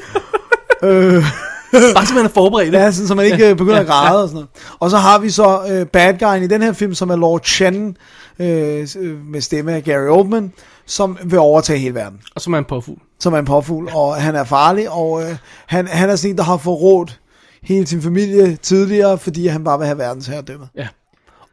øh, 0.83 1.23
Bare 1.95 2.05
så 2.05 2.13
man 2.13 2.25
er 2.25 2.29
forberedt, 2.29 2.73
ja, 2.73 2.91
sådan, 2.91 3.07
så 3.07 3.15
man 3.15 3.25
ikke 3.25 3.49
øh, 3.49 3.55
begynder 3.57 3.75
Ja, 3.75 3.81
at 3.81 3.87
græde 3.87 4.23
og 4.23 4.29
sådan 4.29 4.35
noget. 4.35 4.49
Og 4.79 4.89
så 4.89 4.97
har 4.97 5.19
vi 5.19 5.29
så 5.29 5.61
øh, 5.69 5.85
bad 5.85 6.19
guyen 6.19 6.43
i 6.43 6.47
den 6.47 6.61
her 6.61 6.73
film, 6.73 6.93
som 6.93 7.09
er 7.09 7.15
Lord 7.15 7.41
Chen, 7.43 7.97
øh, 8.39 8.87
øh, 8.99 9.25
med 9.25 9.41
stemme 9.41 9.73
af 9.73 9.83
Gary 9.83 10.07
Oldman, 10.09 10.53
som 10.85 11.17
vil 11.23 11.39
overtage 11.39 11.79
hele 11.79 11.95
verden. 11.95 12.19
Og 12.35 12.41
så 12.41 12.49
er 12.49 12.51
man 12.51 12.65
påfugl. 12.65 12.99
Som 13.19 13.33
er 13.33 13.37
en 13.37 13.45
påfugl, 13.45 13.89
og 13.93 14.15
han 14.15 14.35
er 14.35 14.43
farlig, 14.43 14.89
og 14.89 15.23
øh, 15.23 15.37
han, 15.67 15.87
han 15.87 16.09
er 16.09 16.15
sådan 16.15 16.31
en, 16.31 16.37
der 16.37 16.43
har 16.43 16.57
forrådt 16.57 17.19
hele 17.63 17.87
sin 17.87 18.01
familie 18.01 18.55
tidligere, 18.55 19.17
fordi 19.17 19.47
han 19.47 19.63
bare 19.63 19.77
vil 19.77 19.87
have 19.87 19.97
verdens 19.97 20.27
herredømme. 20.27 20.67
Ja. 20.75 20.87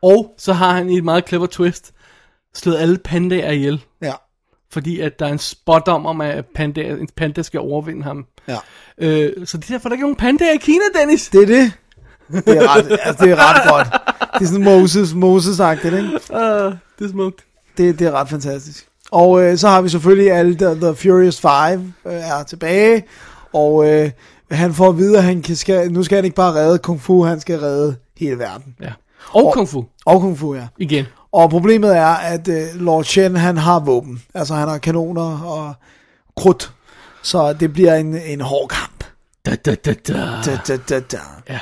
Og 0.03 0.35
så 0.39 0.53
har 0.53 0.73
han 0.73 0.91
i 0.91 0.97
et 0.97 1.05
meget 1.05 1.29
clever 1.29 1.47
twist 1.47 1.93
slået 2.55 2.79
alle 2.79 2.99
pandaer 2.99 3.51
ihjel. 3.51 3.85
Ja. 4.03 4.13
Fordi 4.73 5.01
at 5.01 5.19
der 5.19 5.27
er 5.27 5.33
en 5.33 5.39
spot 5.39 5.89
om, 5.89 6.07
om 6.07 6.21
at 6.21 6.45
panda, 6.55 6.81
en 6.81 7.09
panda 7.17 7.43
skal 7.43 7.61
overvinde 7.61 8.03
ham. 8.03 8.27
Ja. 8.49 8.57
Øh, 8.99 9.47
så 9.47 9.57
det 9.57 9.65
er 9.71 9.75
derfor, 9.75 9.89
der 9.89 9.95
ikke 9.95 10.03
er 10.03 10.07
nogen 10.07 10.17
pandaer 10.17 10.53
i 10.53 10.57
Kina, 10.57 10.85
Dennis. 11.01 11.29
Det 11.29 11.43
er 11.43 11.47
det. 11.47 11.73
Det 12.47 12.57
er 12.59 12.77
ret, 12.77 12.99
altså, 13.03 13.25
det 13.25 13.33
er 13.33 13.37
ret 13.39 13.69
godt. 13.71 14.03
Det 14.35 14.41
er 14.45 14.49
sådan 14.51 14.65
Moses, 14.65 15.15
moses 15.15 15.61
ikke? 15.61 15.89
Uh, 16.31 16.39
det 16.99 17.05
er 17.05 17.09
smukt. 17.11 17.45
Det, 17.79 17.99
det 17.99 18.07
er 18.07 18.11
ret 18.13 18.29
fantastisk. 18.29 18.87
Og 19.11 19.43
øh, 19.43 19.57
så 19.59 19.69
har 19.69 19.83
vi 19.83 19.89
selvfølgelig 19.89 20.33
alle 20.33 20.55
The, 20.55 20.75
the 20.75 20.95
Furious 20.95 21.41
Five 21.41 21.93
øh, 22.07 22.13
er 22.13 22.43
tilbage. 22.43 23.05
Og 23.53 23.89
øh, 23.91 24.11
han 24.51 24.75
får 24.75 24.89
at 24.89 24.99
vide, 24.99 25.17
at 25.19 25.25
han 25.25 25.43
kan, 25.43 25.57
skal, 25.57 25.93
nu 25.93 26.03
skal 26.03 26.17
han 26.17 26.25
ikke 26.25 26.35
bare 26.35 26.53
redde 26.55 26.79
Kung 26.79 27.01
Fu, 27.01 27.23
han 27.25 27.41
skal 27.41 27.59
redde 27.59 27.97
hele 28.17 28.39
verden. 28.39 28.77
Ja. 28.81 28.93
Og 29.33 29.47
Og- 29.47 29.53
Kung 29.55 29.69
Fu, 29.69 29.85
Og 30.07 30.21
Kung 30.21 30.39
Fu, 30.39 30.55
ja. 30.55 30.67
igen. 30.79 31.05
Og 31.33 31.51
problemet 31.51 31.97
er, 31.97 32.07
at 32.07 32.49
øh, 32.49 32.75
Lord 32.75 33.05
Chen, 33.05 33.37
han 33.37 33.57
har 33.57 33.81
våben. 33.81 34.23
Altså, 34.35 34.55
han 34.55 34.69
har 34.69 34.79
kanoner 34.79 35.41
og 35.45 35.75
krudt. 36.37 36.73
Så 37.23 37.53
det 37.53 37.73
bliver 37.73 37.95
en, 37.95 38.15
en 38.17 38.41
hård 38.41 38.69
kamp. 38.69 39.05
Da, 39.47 39.55
da, 39.55 39.75
da, 39.75 39.93
da. 39.93 40.13
Da, 40.45 40.59
da, 40.69 40.77
da, 40.77 41.01
da. 41.01 41.19
Ja. 41.49 41.59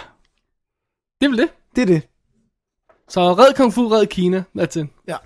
Det 1.20 1.26
er 1.26 1.28
vel 1.28 1.38
det. 1.38 1.48
Det 1.76 1.82
er 1.82 1.86
det. 1.86 2.02
Så 3.08 3.32
red 3.32 3.54
Kung 3.56 3.74
Fu, 3.74 3.88
red 3.88 4.06
Kina. 4.06 4.42
That's 4.58 4.78
it. 4.80 4.86
Ja. 5.08 5.16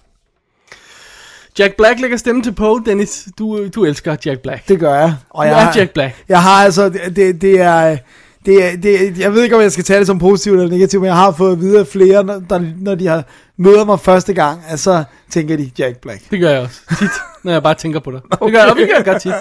Jack 1.58 1.76
Black 1.76 2.00
lægger 2.00 2.16
stemme 2.16 2.42
til 2.42 2.52
Poe. 2.54 2.84
Dennis, 2.86 3.28
du, 3.38 3.68
du 3.68 3.84
elsker 3.84 4.16
Jack 4.26 4.40
Black. 4.40 4.68
Det 4.68 4.80
gør 4.80 4.94
jeg. 4.94 5.16
Og 5.30 5.44
Du 5.44 5.50
jeg, 5.50 5.60
er 5.60 5.64
har- 5.64 5.76
Jack 5.78 5.90
Black. 5.92 6.24
Jeg 6.28 6.42
har 6.42 6.64
altså, 6.64 6.88
det, 6.88 7.40
det 7.40 7.60
er... 7.60 7.96
Det, 8.46 8.82
det, 8.82 9.18
jeg 9.18 9.32
ved 9.34 9.42
ikke, 9.42 9.56
om 9.56 9.62
jeg 9.62 9.72
skal 9.72 9.84
tage 9.84 9.98
det 9.98 10.06
som 10.06 10.18
positivt 10.18 10.56
eller 10.56 10.70
negativt, 10.70 11.00
men 11.00 11.06
jeg 11.06 11.16
har 11.16 11.32
fået 11.32 11.52
at 11.52 11.60
vide 11.60 11.78
af 11.80 11.86
flere, 11.86 12.24
når, 12.24 12.42
der, 12.50 12.60
når 12.80 12.94
de 12.94 13.06
har 13.06 13.24
møder 13.56 13.84
mig 13.84 14.00
første 14.00 14.34
gang, 14.34 14.60
at 14.68 14.80
så 14.80 15.04
tænker 15.30 15.56
de 15.56 15.70
Jack 15.78 15.96
Black. 15.98 16.30
Det 16.30 16.40
gør 16.40 16.50
jeg 16.50 16.60
også. 16.60 16.80
Tit, 16.98 17.10
når 17.44 17.52
jeg 17.52 17.62
bare 17.62 17.74
tænker 17.74 18.00
på 18.00 18.10
dig. 18.10 18.20
Det 18.32 18.52
gør 18.52 18.58
jeg, 18.60 18.70
og 18.70 18.76
det 18.76 18.88
gør 18.88 18.96
jeg 18.96 19.04
godt 19.04 19.22
tit. 19.22 19.32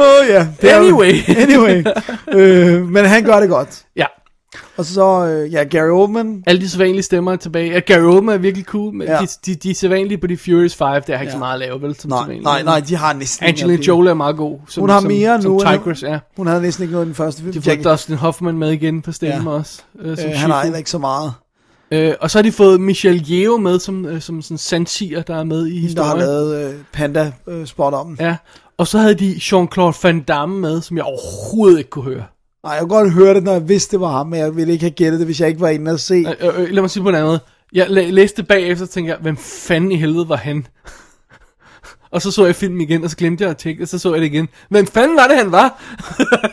Åh 0.00 0.04
oh, 0.22 0.28
ja. 0.28 0.46
er- 0.62 0.78
Anyway. 0.78 1.12
anyway. 1.28 1.84
øh, 2.32 2.88
men 2.88 3.04
han 3.04 3.24
gør 3.24 3.40
det 3.40 3.48
godt. 3.48 3.82
Ja. 3.96 4.04
Og 4.76 4.84
så, 4.84 5.26
øh, 5.26 5.52
ja, 5.52 5.62
Gary 5.64 5.90
Oldman. 5.90 6.42
Alle 6.46 6.60
de 6.60 6.68
sædvanlige 6.68 7.02
stemmer 7.02 7.32
er 7.32 7.36
tilbage. 7.36 7.72
Ja, 7.72 7.78
Gary 7.78 8.02
Oldman 8.14 8.34
er 8.34 8.38
virkelig 8.38 8.64
cool, 8.66 8.94
men 8.94 9.06
Ja. 9.08 9.18
de, 9.20 9.26
de, 9.46 9.54
de 9.54 9.70
er 9.70 9.74
sædvanlige 9.74 10.18
på 10.18 10.26
de 10.26 10.36
Furious 10.36 10.74
5, 10.74 10.86
der 10.88 10.92
er 10.94 11.00
ikke 11.20 11.24
Ja. 11.24 11.30
så 11.30 11.38
meget 11.38 11.52
at 11.54 11.58
lave, 11.60 11.82
vel? 11.82 11.94
Som 11.98 12.08
Nej, 12.10 12.18
sædvanlige. 12.18 12.44
nej, 12.44 12.62
nej, 12.62 12.80
de 12.80 12.96
har 12.96 13.12
næsten 13.12 13.46
Angelina 13.46 13.82
Jolie 13.82 14.10
er 14.10 14.14
meget 14.14 14.36
god. 14.36 14.58
Som, 14.68 14.80
Hun 14.80 14.90
har 14.90 15.00
som, 15.00 15.10
mere 15.10 15.42
som 15.42 15.50
nu, 15.50 15.58
end- 15.60 15.68
Tigress, 15.68 16.02
ja. 16.02 16.18
Hun 16.36 16.46
havde 16.46 16.62
næsten 16.62 16.82
ikke 16.82 16.92
noget 16.92 17.04
i 17.04 17.08
den 17.08 17.14
første 17.14 17.42
film. 17.42 17.52
De 17.52 17.70
har 17.70 17.76
fået 17.76 17.84
Dustin 17.84 18.14
Hoffman 18.16 18.58
med 18.58 18.70
igen 18.72 19.02
på 19.02 19.12
stemmen 19.12 19.46
Ja. 19.48 19.52
også. 19.52 19.82
Øh, 20.00 20.16
som 20.18 20.26
øh, 20.30 20.36
han 20.36 20.50
har 20.50 20.62
heller 20.62 20.78
ikke 20.78 20.90
så 20.90 20.98
meget. 20.98 21.32
Øh, 21.90 22.14
og 22.20 22.30
så 22.30 22.38
har 22.38 22.42
de 22.42 22.52
fået 22.52 22.80
Michelle 22.80 23.24
Yeoh 23.30 23.60
med, 23.62 23.78
som, 23.78 24.06
øh, 24.06 24.20
som 24.20 24.42
sådan 24.42 24.58
sandsiger, 24.58 25.22
der 25.22 25.36
er 25.36 25.44
med 25.44 25.66
i 25.66 25.80
Hende, 25.80 25.94
der 25.94 26.02
har 26.04 26.16
historien. 26.16 26.34
lavet 26.50 26.68
øh, 26.68 26.74
Panda 26.92 27.32
øh, 27.48 27.66
spot 27.66 27.94
om. 27.94 28.16
Ja, 28.20 28.36
og 28.78 28.86
så 28.86 28.98
havde 28.98 29.14
de 29.14 29.32
Jean-Claude 29.32 30.00
Van 30.02 30.20
Damme 30.20 30.60
med, 30.60 30.80
som 30.82 30.96
jeg 30.96 31.04
overhovedet 31.04 31.78
ikke 31.78 31.90
kunne 31.90 32.04
høre. 32.04 32.22
Nej, 32.68 32.74
jeg 32.74 32.80
kunne 32.80 32.98
godt 32.98 33.12
høre 33.12 33.34
det, 33.34 33.42
når 33.44 33.52
jeg 33.52 33.68
vidste, 33.68 33.90
det 33.92 34.00
var 34.00 34.10
ham, 34.10 34.26
men 34.26 34.40
jeg 34.40 34.56
ville 34.56 34.72
ikke 34.72 34.82
have 34.84 34.90
gættet 34.90 35.18
det, 35.20 35.26
hvis 35.26 35.40
jeg 35.40 35.48
ikke 35.48 35.60
var 35.60 35.68
inde 35.68 35.90
og 35.92 36.00
se. 36.00 36.14
Øh, 36.14 36.48
øh, 36.48 36.62
øh, 36.62 36.68
lad 36.70 36.82
mig 36.82 36.90
sige 36.90 37.02
på 37.02 37.08
en 37.08 37.14
anden 37.14 37.28
måde. 37.28 37.40
Jeg 37.72 37.90
læ- 37.90 38.10
læste 38.10 38.36
det 38.36 38.48
bagefter, 38.48 38.84
og 38.84 38.90
tænkte 38.90 39.10
jeg, 39.10 39.18
hvem 39.22 39.36
fanden 39.36 39.92
i 39.92 39.96
helvede 39.96 40.28
var 40.28 40.36
han? 40.36 40.66
og 42.12 42.22
så 42.22 42.30
så 42.30 42.44
jeg 42.46 42.54
filmen 42.56 42.80
igen, 42.80 43.04
og 43.04 43.10
så 43.10 43.16
glemte 43.16 43.42
jeg 43.44 43.50
at 43.50 43.56
tjekke 43.56 43.80
det, 43.80 43.88
så 43.88 43.98
så 43.98 44.12
jeg 44.12 44.20
det 44.20 44.26
igen. 44.26 44.48
Hvem 44.68 44.86
fanden 44.86 45.16
var 45.16 45.26
det, 45.26 45.36
han 45.36 45.52
var? 45.52 45.82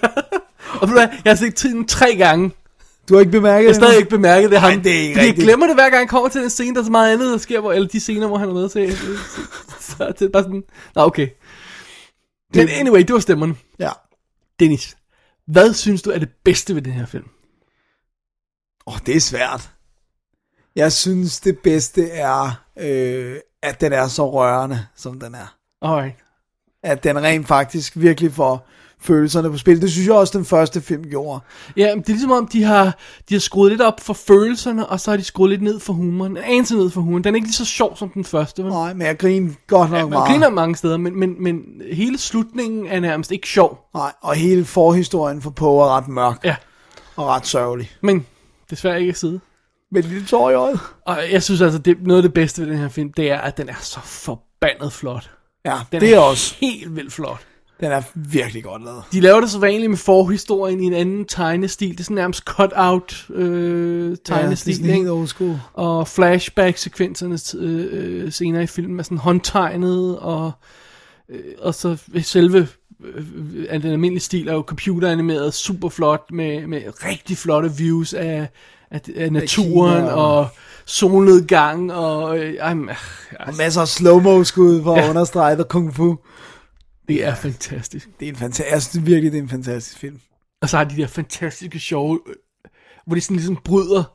og 0.81 0.87
ved 0.89 0.95
du 0.95 0.99
hvad, 0.99 1.07
jeg 1.25 1.31
har 1.31 1.35
set 1.35 1.55
tiden 1.55 1.87
tre 1.87 2.15
gange. 2.15 2.51
Du 3.09 3.13
har 3.13 3.19
ikke 3.19 3.31
bemærket 3.31 3.65
Jeg 3.65 3.67
har 3.67 3.73
det 3.73 3.75
stadig 3.83 3.97
ikke 3.97 4.09
bemærket 4.09 4.51
det. 4.51 4.61
Nej, 4.61 4.71
ham. 4.71 4.81
det 4.81 4.91
er 4.95 4.99
ikke 5.01 5.13
Fordi 5.13 5.25
jeg 5.25 5.29
rigtigt. 5.29 5.45
glemmer 5.45 5.65
det 5.67 5.75
hver 5.75 5.89
gang 5.89 5.99
jeg 6.01 6.09
kommer 6.09 6.29
til 6.29 6.41
den 6.41 6.49
scene, 6.49 6.75
der 6.75 6.81
er 6.81 6.85
så 6.85 6.91
meget 6.91 7.13
andet, 7.13 7.31
der 7.31 7.37
sker, 7.37 7.59
hvor, 7.59 7.73
eller 7.73 7.87
de 7.87 7.99
scener, 7.99 8.27
hvor 8.27 8.37
han 8.37 8.49
er 8.49 8.53
med 8.53 8.69
til. 8.69 8.97
Så 9.97 10.13
det 10.19 10.25
er 10.25 10.29
bare 10.29 10.43
sådan, 10.43 10.63
nå 10.95 11.01
okay. 11.01 11.27
Men 12.55 12.69
anyway, 12.69 12.99
det 12.99 13.13
var 13.13 13.19
stemmerne. 13.19 13.55
Ja. 13.79 13.89
Dennis, 14.59 14.95
hvad 15.47 15.73
synes 15.73 16.01
du 16.01 16.09
er 16.09 16.19
det 16.19 16.29
bedste 16.43 16.75
ved 16.75 16.81
den 16.81 16.93
her 16.93 17.05
film? 17.05 17.29
Åh, 18.87 18.93
oh, 18.93 18.99
det 19.05 19.15
er 19.15 19.19
svært. 19.19 19.71
Jeg 20.75 20.91
synes, 20.91 21.39
det 21.39 21.59
bedste 21.59 22.09
er, 22.09 22.63
øh, 22.77 23.39
at 23.61 23.81
den 23.81 23.93
er 23.93 24.07
så 24.07 24.31
rørende, 24.31 24.85
som 24.95 25.19
den 25.19 25.35
er. 25.35 25.57
Alright. 25.81 26.15
At 26.83 27.03
den 27.03 27.23
rent 27.23 27.47
faktisk 27.47 27.97
virkelig 27.97 28.33
får 28.33 28.69
følelserne 29.05 29.51
på 29.51 29.57
spil. 29.57 29.81
Det 29.81 29.91
synes 29.91 30.07
jeg 30.07 30.15
også, 30.15 30.37
den 30.37 30.45
første 30.45 30.81
film 30.81 31.03
gjorde. 31.09 31.39
Ja, 31.77 31.95
men 31.95 32.01
det 32.01 32.09
er 32.09 32.13
ligesom 32.13 32.31
om, 32.31 32.47
de 32.47 32.63
har, 32.63 32.97
de 33.29 33.33
har 33.35 33.39
skruet 33.39 33.71
lidt 33.71 33.81
op 33.81 33.99
for 33.99 34.13
følelserne, 34.13 34.85
og 34.87 34.99
så 34.99 35.11
har 35.11 35.17
de 35.17 35.23
skruet 35.23 35.49
lidt 35.49 35.61
ned 35.61 35.79
for 35.79 35.93
humoren. 35.93 36.37
En 36.37 36.43
anelse 36.43 36.75
ned 36.75 36.89
for 36.89 37.01
humoren. 37.01 37.23
Den 37.23 37.33
er 37.33 37.35
ikke 37.35 37.47
lige 37.47 37.53
så 37.55 37.65
sjov 37.65 37.97
som 37.97 38.09
den 38.09 38.25
første, 38.25 38.63
vel? 38.63 38.71
Nej, 38.71 38.93
men 38.93 39.07
jeg 39.07 39.17
griner 39.17 39.53
godt 39.67 39.89
nok 39.91 39.97
Ja, 39.99 40.03
man 40.03 40.09
meget. 40.09 40.27
griner 40.27 40.49
mange 40.49 40.75
steder, 40.75 40.97
men, 40.97 41.19
men, 41.19 41.43
men 41.43 41.61
hele 41.91 42.17
slutningen 42.17 42.87
er 42.87 42.99
nærmest 42.99 43.31
ikke 43.31 43.47
sjov. 43.47 43.89
Nej, 43.93 44.11
og 44.21 44.35
hele 44.35 44.65
forhistorien 44.65 45.41
for 45.41 45.49
Poe 45.49 45.83
er 45.83 45.97
ret 45.97 46.07
mørk 46.07 46.39
Ja, 46.43 46.55
og 47.15 47.27
ret 47.27 47.47
sørgelig. 47.47 47.91
men 48.01 48.25
desværre 48.69 48.99
ikke 48.99 49.09
at 49.09 49.17
sidde. 49.17 49.39
Men 49.91 50.03
lidt 50.03 50.27
tår 50.27 50.49
i 50.49 50.53
øjet. 50.53 50.79
Og 51.05 51.17
jeg 51.31 51.43
synes 51.43 51.61
altså, 51.61 51.79
det, 51.79 51.97
noget 52.01 52.17
af 52.17 52.23
det 52.23 52.33
bedste 52.33 52.61
ved 52.61 52.69
den 52.69 52.77
her 52.77 52.89
film, 52.89 53.13
det 53.13 53.31
er, 53.31 53.37
at 53.37 53.57
den 53.57 53.69
er 53.69 53.73
så 53.81 53.99
forbandet 54.03 54.93
flot. 54.93 55.29
Ja, 55.65 55.75
Den 55.91 56.01
det 56.01 56.13
er 56.13 56.19
også. 56.19 56.55
helt 56.61 56.95
vildt 56.95 57.13
flot. 57.13 57.39
Den 57.79 57.91
er 57.91 58.01
virkelig 58.15 58.63
godt 58.63 58.83
lavet. 58.85 59.03
De 59.11 59.19
laver 59.19 59.39
det 59.41 59.49
så 59.49 59.59
vanligt 59.59 59.89
med 59.89 59.97
forhistorien 59.97 60.79
i 60.83 60.85
en 60.85 60.93
anden 60.93 61.25
tegnestil. 61.25 61.89
Det 61.91 61.99
er 61.99 62.03
sådan 62.03 62.15
nærmest 62.15 62.43
cut-out 62.43 63.25
øh, 63.29 63.45
Ja, 63.45 64.09
det 64.09 64.11
er 64.11 64.15
tegnestil, 64.25 64.85
helt 64.85 65.09
old 65.09 65.27
school. 65.27 65.59
Og 65.73 66.07
flashback-sekvenserne 66.07 67.37
øh, 67.65 67.87
øh, 67.91 68.31
senere 68.31 68.63
i 68.63 68.67
filmen 68.67 68.99
er 68.99 69.03
sådan 69.03 69.17
håndtegnet, 69.17 70.19
og, 70.19 70.51
øh, 71.29 71.39
og 71.61 71.75
så 71.75 71.97
selve 72.21 72.67
øh, 73.05 73.23
den 73.81 73.91
almindelige 73.91 74.23
stil 74.23 74.47
er 74.47 74.53
jo 74.53 74.61
computeranimeret, 74.67 75.53
super 75.53 75.89
flot, 75.89 76.25
med, 76.31 76.67
med 76.67 76.81
rigtig 77.05 77.37
flotte 77.37 77.71
views 77.77 78.13
af, 78.13 78.47
af, 78.91 79.01
af 79.15 79.31
naturen, 79.31 80.01
Kina 80.01 80.11
og, 80.13 80.47
solnedgang, 80.85 81.93
og 81.93 82.37
øh, 82.39 82.53
ej, 82.53 82.73
øh, 82.73 82.87
Og 83.39 83.53
masser 83.57 83.81
af 83.81 83.87
slow-mo 83.87 84.43
skud 84.43 84.83
for 84.83 84.95
at 84.95 85.03
Ja. 85.03 85.09
understrege 85.09 85.55
The 85.55 85.63
Kung 85.63 85.95
Fu. 85.95 86.15
Det 87.07 87.23
er 87.23 87.35
fantastisk. 87.35 88.09
Det 88.19 88.25
er 88.25 88.29
en 88.29 88.35
fantastisk, 88.35 89.05
virkelig, 89.05 89.31
det 89.31 89.37
er 89.37 89.43
en 89.43 89.49
fantastisk 89.49 89.97
film. 89.97 90.21
Og 90.61 90.69
så 90.69 90.77
har 90.77 90.83
de 90.83 90.95
der 90.95 91.07
fantastiske 91.07 91.79
sjove, 91.79 92.19
øh, 92.27 92.35
hvor 93.05 93.15
de 93.15 93.21
sådan 93.21 93.35
ligesom 93.35 93.57
bryder, 93.63 94.14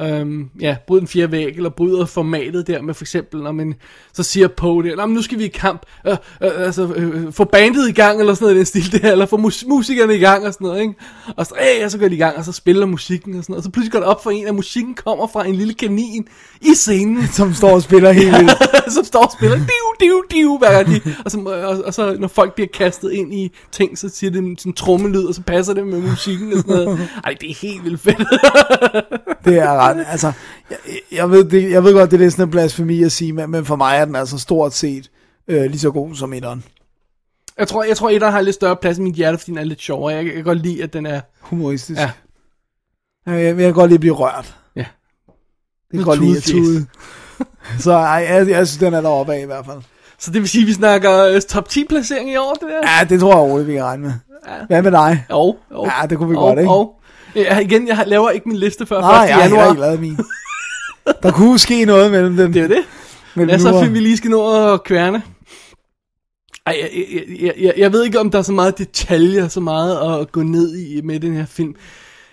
øhm, 0.00 0.48
ja, 0.60 0.76
bryder 0.86 1.00
den 1.00 1.08
fjerde 1.08 1.32
væg, 1.32 1.56
eller 1.56 1.70
bryder 1.70 2.06
formatet 2.06 2.66
der 2.66 2.82
med 2.82 2.94
for 2.94 3.04
eksempel, 3.04 3.42
når 3.42 3.52
man 3.52 3.74
så 4.12 4.22
siger 4.22 4.48
på 4.48 4.82
det, 4.84 4.96
"Nå, 4.96 5.06
men 5.06 5.14
nu 5.14 5.22
skal 5.22 5.38
vi 5.38 5.44
i 5.44 5.48
kamp, 5.48 5.82
øh, 6.06 6.12
øh, 6.42 6.50
altså 6.56 6.92
øh, 6.96 7.32
få 7.32 7.44
bandet 7.44 7.88
i 7.88 7.92
gang, 7.92 8.20
eller 8.20 8.34
sådan 8.34 8.44
noget 8.44 8.54
i 8.54 8.58
den 8.58 8.66
stil 8.66 9.02
der, 9.02 9.12
eller 9.12 9.26
få 9.26 9.36
mus- 9.36 9.64
musikerne 9.68 10.14
i 10.16 10.18
gang, 10.18 10.46
og 10.46 10.52
sådan 10.52 10.66
noget, 10.66 10.80
ikke? 10.80 10.94
Og 11.36 11.46
så, 11.46 11.54
øh, 11.84 11.90
så 11.90 11.98
går 11.98 12.08
de 12.08 12.14
i 12.14 12.18
gang, 12.18 12.36
og 12.36 12.44
så 12.44 12.52
spiller 12.52 12.86
musikken, 12.86 13.34
og 13.38 13.42
sådan 13.44 13.52
noget, 13.52 13.58
og 13.58 13.64
så 13.64 13.70
pludselig 13.70 13.92
går 13.92 13.98
det 13.98 14.08
op 14.08 14.22
for 14.22 14.30
en, 14.30 14.46
at 14.46 14.54
musikken 14.54 14.94
kommer 14.94 15.26
fra 15.26 15.46
en 15.46 15.54
lille 15.54 15.74
kanin 15.74 16.28
i 16.60 16.74
scenen, 16.74 17.28
Som 17.38 17.54
står 17.54 17.70
og 17.70 17.82
spiller 17.82 18.12
helt 18.12 18.32
vildt. 18.38 18.52
som 18.94 19.04
står 19.04 19.24
og 19.24 19.32
spiller 19.38 19.56
div, 19.56 20.08
div, 20.08 20.22
div, 20.30 20.58
hver 20.58 20.72
gang 20.72 20.86
de, 20.86 21.00
og, 21.24 21.30
så, 21.30 21.38
og, 21.38 21.84
og, 21.84 21.94
så 21.94 22.16
når 22.18 22.28
folk 22.28 22.54
bliver 22.54 22.68
kastet 22.74 23.12
ind 23.12 23.34
i 23.34 23.52
ting, 23.72 23.98
så 23.98 24.08
siger 24.08 24.30
det 24.30 24.38
sådan 24.60 24.70
en 24.70 24.72
trommelyd, 24.72 25.24
og 25.24 25.34
så 25.34 25.42
passer 25.42 25.74
det 25.74 25.86
med 25.86 26.00
musikken 26.00 26.52
og 26.52 26.58
sådan 26.58 26.74
noget. 26.74 27.08
Ej, 27.24 27.34
det 27.40 27.50
er 27.50 27.54
helt 27.62 27.84
vildt 27.84 28.00
fedt. 28.00 28.18
Det 29.44 29.58
er 29.58 29.72
ret. 29.76 29.87
Altså, 29.96 30.32
jeg, 30.70 30.78
jeg, 31.12 31.30
ved, 31.30 31.44
det, 31.44 31.70
jeg 31.70 31.84
ved 31.84 31.94
godt, 31.94 32.10
det 32.10 32.16
er 32.16 32.20
lidt 32.20 32.32
sådan 32.32 32.44
en 32.44 32.50
blasfemi 32.50 33.02
at 33.02 33.12
sige, 33.12 33.32
men, 33.32 33.50
men 33.50 33.64
for 33.64 33.76
mig 33.76 33.96
er 33.96 34.04
den 34.04 34.16
altså 34.16 34.38
stort 34.38 34.74
set 34.74 35.10
øh, 35.48 35.62
lige 35.62 35.78
så 35.78 35.90
god 35.90 36.14
som 36.14 36.32
etteren. 36.32 36.64
jeg 37.58 37.68
tror, 37.68 37.84
jeg 37.84 37.96
tror, 37.96 38.10
etteren 38.10 38.32
har 38.32 38.40
lidt 38.40 38.54
større 38.54 38.76
plads 38.76 38.98
i 38.98 39.00
mit 39.00 39.14
hjerte, 39.14 39.38
fordi 39.38 39.50
den 39.50 39.58
er 39.58 39.64
lidt 39.64 39.80
sjovere. 39.80 40.14
Jeg, 40.14 40.24
jeg 40.24 40.34
kan 40.34 40.44
godt 40.44 40.58
lide, 40.62 40.82
at 40.82 40.92
den 40.92 41.06
er... 41.06 41.20
Humoristisk. 41.40 42.00
Ja. 42.00 42.10
Jeg, 43.26 43.34
jeg, 43.34 43.44
jeg 43.44 43.56
kan 43.56 43.72
godt 43.74 43.88
lide 43.88 43.96
at 43.96 44.00
blive 44.00 44.14
rørt. 44.14 44.56
Ja. 44.76 44.84
Det 45.90 45.98
kan 45.98 46.02
godt 46.04 46.20
lide 46.20 46.36
at 46.36 46.42
tude. 46.42 46.86
Så 47.78 47.92
ej, 47.92 48.26
jeg, 48.30 48.48
jeg 48.48 48.66
synes, 48.66 48.78
den 48.78 48.94
er 48.94 49.00
deroppe 49.00 49.34
af 49.34 49.40
i 49.42 49.44
hvert 49.44 49.66
fald. 49.66 49.78
Så 50.18 50.30
det 50.30 50.40
vil 50.40 50.48
sige, 50.48 50.62
at 50.62 50.68
vi 50.68 50.72
snakker 50.72 51.34
uh, 51.34 51.40
top 51.40 51.68
10 51.68 51.84
placering 51.88 52.30
i 52.30 52.36
år, 52.36 52.52
det 52.52 52.62
der? 52.62 52.90
Ja, 52.98 53.04
det 53.04 53.20
tror 53.20 53.30
jeg 53.30 53.38
roligt, 53.52 53.68
vi 53.68 53.72
kan 53.72 53.84
regne 53.84 54.02
med. 54.02 54.12
Hvad 54.66 54.82
med 54.82 54.92
dig? 54.92 55.26
Jo, 55.30 55.56
jo. 55.72 55.84
Ja, 55.84 56.06
det 56.06 56.18
kunne 56.18 56.28
vi 56.28 56.34
Jo, 56.34 56.40
godt, 56.40 56.58
ikke? 56.58 56.72
jo. 56.72 56.92
Ja, 57.42 57.58
igen, 57.58 57.88
jeg 57.88 58.04
laver 58.06 58.30
ikke 58.30 58.48
min 58.48 58.58
liste 58.58 58.86
før 58.86 59.00
Nej, 59.00 59.24
1. 59.24 59.28
jeg 59.28 59.36
har 59.36 59.42
januar. 59.42 59.58
heller 59.58 59.70
ikke 59.70 59.80
lavet 59.80 60.00
min. 60.00 60.18
Der 61.22 61.30
kunne 61.32 61.58
ske 61.58 61.84
noget 61.84 62.10
mellem 62.10 62.36
dem. 62.36 62.52
Det 62.52 62.62
er 62.62 62.68
det. 62.68 62.82
Mellem 63.34 63.50
Ja, 63.50 63.58
så 63.58 63.72
og- 63.74 63.82
film, 63.82 63.94
vi 63.94 64.00
lige 64.00 64.16
skal 64.16 64.30
nå 64.30 64.72
at 64.74 64.84
kværne. 64.84 65.22
Ej, 66.66 66.76
jeg, 66.82 66.90
jeg, 67.14 67.22
jeg, 67.40 67.54
jeg, 67.58 67.74
jeg 67.76 67.92
ved 67.92 68.04
ikke, 68.04 68.20
om 68.20 68.30
der 68.30 68.38
er 68.38 68.42
så 68.42 68.52
meget 68.52 68.78
detaljer, 68.78 69.48
så 69.48 69.60
meget 69.60 70.20
at 70.20 70.32
gå 70.32 70.42
ned 70.42 70.76
i 70.76 71.00
med 71.00 71.20
den 71.20 71.34
her 71.34 71.46
film. 71.46 71.74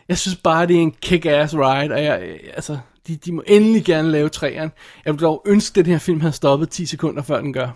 Jeg 0.10 0.18
synes 0.18 0.38
bare, 0.44 0.68
det 0.68 0.76
er 0.76 0.80
en 0.82 0.94
kick-ass 1.06 1.54
ride, 1.58 1.94
og 1.94 2.04
jeg, 2.04 2.20
jeg- 2.22 2.40
altså, 2.56 2.78
de, 3.08 3.16
de 3.16 3.32
må 3.32 3.44
endelig 3.48 3.86
gerne 3.86 4.12
lave 4.12 4.30
træeren. 4.30 4.72
Jeg 5.06 5.14
vil 5.14 5.22
dog 5.22 5.42
ønske, 5.46 5.80
at 5.80 5.86
den 5.86 5.92
her 5.94 6.00
film 6.00 6.22
havde 6.22 6.34
stoppet 6.34 6.70
10 6.70 6.86
sekunder, 6.86 7.24
før 7.24 7.42
den 7.42 7.54
gør. 7.54 7.68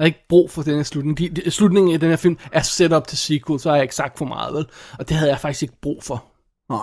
Jeg 0.00 0.04
har 0.04 0.06
ikke 0.06 0.26
brug 0.28 0.50
for 0.50 0.62
den 0.62 0.76
her 0.76 0.82
slutning. 0.82 1.18
De, 1.18 1.28
de, 1.28 1.50
slutningen 1.50 1.94
i 1.94 1.96
den 1.96 2.08
her 2.08 2.16
film 2.16 2.38
er 2.52 2.62
set 2.62 2.92
op 2.92 3.08
til 3.08 3.18
sequel, 3.18 3.60
så 3.60 3.68
har 3.68 3.76
jeg 3.76 3.82
ikke 3.82 3.94
sagt 3.94 4.18
for 4.18 4.24
meget, 4.24 4.54
vel? 4.54 4.66
Og 4.98 5.08
det 5.08 5.16
havde 5.16 5.30
jeg 5.30 5.40
faktisk 5.40 5.62
ikke 5.62 5.74
brug 5.82 6.04
for. 6.04 6.24
Nej. 6.70 6.78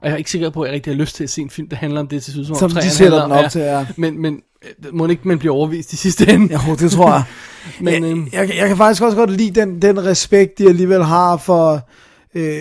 Og 0.00 0.06
jeg 0.06 0.12
er 0.12 0.16
ikke 0.16 0.30
sikker 0.30 0.50
på, 0.50 0.62
at 0.62 0.68
jeg 0.68 0.74
rigtig 0.74 0.92
har 0.92 0.98
lyst 0.98 1.16
til 1.16 1.24
at 1.24 1.30
se 1.30 1.42
en 1.42 1.50
film, 1.50 1.68
der 1.68 1.76
handler 1.76 2.00
om 2.00 2.08
det 2.08 2.22
til 2.22 2.46
som, 2.46 2.52
om 2.52 2.58
Som 2.58 2.70
de 2.70 2.90
sætter 2.90 3.22
den 3.22 3.32
op 3.32 3.50
til, 3.50 3.60
ja. 3.60 3.86
Men, 3.96 4.22
men 4.22 4.42
øh, 4.64 4.94
må 4.94 5.06
ikke 5.06 5.28
man 5.28 5.38
bliver 5.38 5.54
overvist 5.54 5.92
i 5.92 5.96
sidste 5.96 6.32
ende. 6.32 6.52
Jo, 6.68 6.74
det 6.74 6.90
tror 6.90 7.12
jeg. 7.12 7.22
Men, 7.80 8.04
jeg, 8.04 8.10
øhm, 8.10 8.28
jeg, 8.32 8.56
jeg 8.56 8.68
kan 8.68 8.76
faktisk 8.76 9.02
også 9.02 9.16
godt 9.16 9.30
lide 9.30 9.60
den, 9.60 9.82
den 9.82 10.04
respekt, 10.04 10.58
de 10.58 10.68
alligevel 10.68 11.04
har 11.04 11.36
for, 11.36 11.88
øh, 12.34 12.60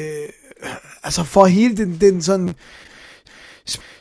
altså 1.03 1.23
for 1.23 1.45
hele 1.45 1.77
den, 1.77 1.97
den 2.01 2.21
sådan 2.21 2.55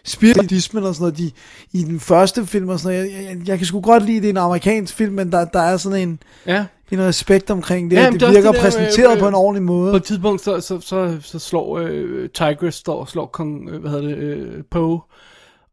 spiritismen 0.08 0.84
og 0.84 0.94
sådan 0.94 1.02
noget, 1.02 1.18
de, 1.18 1.30
i 1.78 1.82
den 1.82 2.00
første 2.00 2.46
film 2.46 2.68
og 2.68 2.80
sådan 2.80 2.98
noget, 2.98 3.12
jeg, 3.12 3.22
jeg, 3.24 3.48
jeg 3.48 3.58
kan 3.58 3.66
sgu 3.66 3.80
godt 3.80 4.06
lide, 4.06 4.20
det 4.20 4.26
er 4.26 4.30
en 4.30 4.36
amerikansk 4.36 4.94
film, 4.94 5.14
men 5.14 5.32
der, 5.32 5.44
der 5.44 5.60
er 5.60 5.76
sådan 5.76 6.08
en, 6.08 6.18
ja. 6.46 6.64
en 6.90 7.00
respekt 7.00 7.50
omkring 7.50 7.90
det, 7.90 7.96
Ja, 7.96 8.10
det, 8.10 8.20
det 8.20 8.28
er 8.28 8.32
virker 8.32 8.52
det 8.52 8.60
der, 8.60 8.64
præsenteret 8.64 9.14
øh, 9.14 9.18
på 9.20 9.28
en 9.28 9.34
ordentlig 9.34 9.62
måde. 9.62 9.92
På 9.92 9.96
et 9.96 10.04
tidspunkt, 10.04 10.42
så, 10.42 10.60
så, 10.60 10.80
så, 10.80 11.16
så 11.22 11.38
slår 11.38 11.78
øh, 11.78 12.28
Tigress, 12.28 12.76
står, 12.78 13.04
slår 13.04 13.26
kong, 13.26 13.68
øh, 13.70 13.80
hvad 13.80 13.90
hedder 13.90 14.08
det, 14.08 14.16
øh, 14.16 14.64
Poe, 14.70 15.00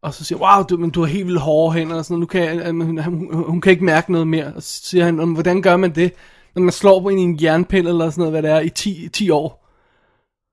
og 0.02 0.14
så 0.14 0.24
siger, 0.24 0.38
wow, 0.38 0.64
du, 0.64 0.76
men 0.76 0.90
du 0.90 1.00
har 1.00 1.06
helt 1.06 1.26
vildt 1.26 1.40
hårde 1.40 1.78
hænder, 1.78 1.96
og 1.96 2.04
sådan 2.04 2.14
noget. 2.14 2.20
nu 2.20 2.26
kan 2.26 2.42
jeg, 2.42 2.66
øh, 2.66 2.80
hun, 2.86 2.98
hun, 2.98 3.44
hun, 3.46 3.60
kan 3.60 3.70
ikke 3.72 3.84
mærke 3.84 4.12
noget 4.12 4.26
mere. 4.26 4.52
Og 4.56 4.62
så 4.62 4.80
siger 4.84 5.04
han, 5.04 5.20
"Om, 5.20 5.32
hvordan 5.32 5.62
gør 5.62 5.76
man 5.76 5.94
det, 5.94 6.12
når 6.54 6.62
man 6.62 6.72
slår 6.72 7.00
på 7.00 7.08
en 7.08 7.18
i 7.18 7.22
en 7.22 7.38
jernpind, 7.42 7.88
eller 7.88 8.10
sådan 8.10 8.20
noget, 8.22 8.32
hvad 8.32 8.42
det 8.42 8.50
er, 8.50 8.60
i 8.60 8.68
10, 8.68 9.08
10 9.12 9.30
år. 9.30 9.65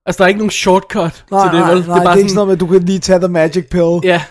Altså, 0.05 0.17
der 0.17 0.23
er 0.23 0.27
ikke 0.27 0.37
nogen 0.37 0.51
shortcut 0.51 1.25
Nej, 1.31 1.49
til 1.49 1.59
det, 1.59 1.67
vel? 1.67 1.87
nej, 1.87 1.99
det 1.99 2.07
er, 2.07 2.15
ikke 2.15 2.29
sådan 2.29 2.35
noget 2.35 2.47
med, 2.47 2.53
at 2.53 2.59
du 2.59 2.67
kan 2.67 2.83
lige 2.83 2.99
tage 2.99 3.19
the 3.19 3.27
magic 3.27 3.69
pill. 3.69 3.99
Ja, 4.03 4.23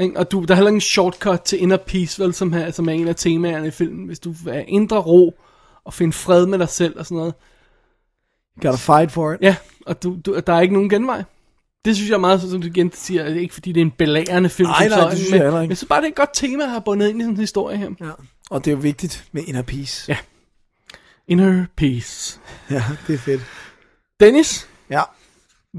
ikke? 0.00 0.18
og 0.18 0.30
du, 0.32 0.44
der 0.44 0.54
er 0.54 0.56
heller 0.56 0.68
ingen 0.68 0.80
shortcut 0.80 1.40
til 1.40 1.62
inner 1.62 1.76
peace, 1.76 2.22
vel, 2.22 2.34
som, 2.34 2.52
er, 2.52 2.70
som 2.70 2.88
er 2.88 2.92
en 2.92 3.08
af 3.08 3.16
temaerne 3.16 3.66
i 3.66 3.70
filmen. 3.70 4.06
Hvis 4.06 4.18
du 4.18 4.34
have 4.44 4.64
indre 4.64 4.98
ro, 4.98 5.34
og 5.84 5.94
finde 5.94 6.12
fred 6.12 6.46
med 6.46 6.58
dig 6.58 6.68
selv 6.68 6.98
og 6.98 7.06
sådan 7.06 7.16
noget. 7.16 7.34
Gotta 8.60 8.76
fight 8.76 9.12
for 9.12 9.32
it. 9.32 9.38
Ja, 9.42 9.56
og 9.86 10.02
du, 10.02 10.16
du, 10.26 10.40
der 10.46 10.52
er 10.52 10.60
ikke 10.60 10.74
nogen 10.74 10.90
genvej. 10.90 11.22
Det 11.84 11.96
synes 11.96 12.10
jeg 12.10 12.14
er 12.14 12.20
meget, 12.20 12.40
som 12.40 12.60
du 12.60 12.66
igen 12.66 12.92
siger, 12.92 13.24
det 13.24 13.36
er 13.36 13.40
ikke 13.40 13.54
fordi 13.54 13.72
det 13.72 13.80
er 13.80 13.84
en 13.84 13.90
belærende 13.90 14.48
film. 14.48 14.68
Nej, 14.68 14.88
nej, 14.88 14.98
sådan, 14.98 15.10
det 15.10 15.18
synes 15.18 15.30
men, 15.30 15.40
jeg 15.40 15.48
ikke. 15.48 15.68
Men 15.68 15.76
synes 15.76 15.88
bare, 15.88 16.00
det 16.00 16.06
er 16.06 16.10
et 16.10 16.14
godt 16.16 16.30
tema 16.32 16.64
at 16.64 16.70
have 16.70 16.82
bundet 16.84 17.08
ind 17.08 17.18
i 17.18 17.22
sådan 17.22 17.34
en 17.34 17.40
historie 17.40 17.76
her. 17.76 17.90
Ja. 18.00 18.10
Og 18.50 18.64
det 18.64 18.70
er 18.70 18.74
jo 18.74 18.80
vigtigt 18.80 19.24
med 19.32 19.42
inner 19.46 19.62
peace. 19.62 20.04
Ja. 20.08 20.16
Inner 21.28 21.64
peace. 21.76 22.40
Ja, 22.70 22.84
det 23.06 23.14
er 23.14 23.18
fedt. 23.18 23.42
Dennis, 24.20 24.68
Ja. 24.90 25.02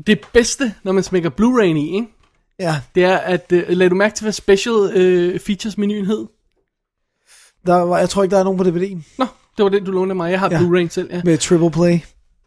Det 0.08 0.20
bedste, 0.34 0.74
når 0.84 0.92
man 0.92 1.04
smækker 1.04 1.30
Blu-ray 1.30 1.64
i, 1.78 1.96
ikke? 1.96 2.08
Ja, 2.60 2.82
det 2.96 3.04
er, 3.04 3.18
at, 3.18 3.52
uh, 3.52 3.60
lad 3.70 3.90
du 3.90 3.96
mærke 3.96 4.16
til, 4.16 4.24
hvad 4.24 4.34
special 4.34 4.74
uh, 4.76 5.40
features 5.40 5.78
menuen 5.78 6.06
hed? 6.06 6.26
der 7.66 7.76
var, 7.76 8.00
jeg 8.00 8.10
tror 8.10 8.24
ikke, 8.24 8.34
der 8.34 8.40
er 8.40 8.44
nogen 8.44 8.58
på 8.58 8.64
DVD'en 8.64 9.16
Nå, 9.18 9.26
det 9.58 9.64
var 9.64 9.70
den, 9.70 9.86
du 9.86 9.92
lånte 9.92 10.12
af 10.12 10.16
mig. 10.16 10.32
Jeg 10.32 10.40
har 10.40 10.50
Ja. 10.50 10.60
ja. 10.60 10.62
Blu-ray 10.66 10.88
selv, 10.90 11.10
ja. 11.14 11.22
med 11.26 11.38
triple 11.38 11.72
play. 11.72 12.00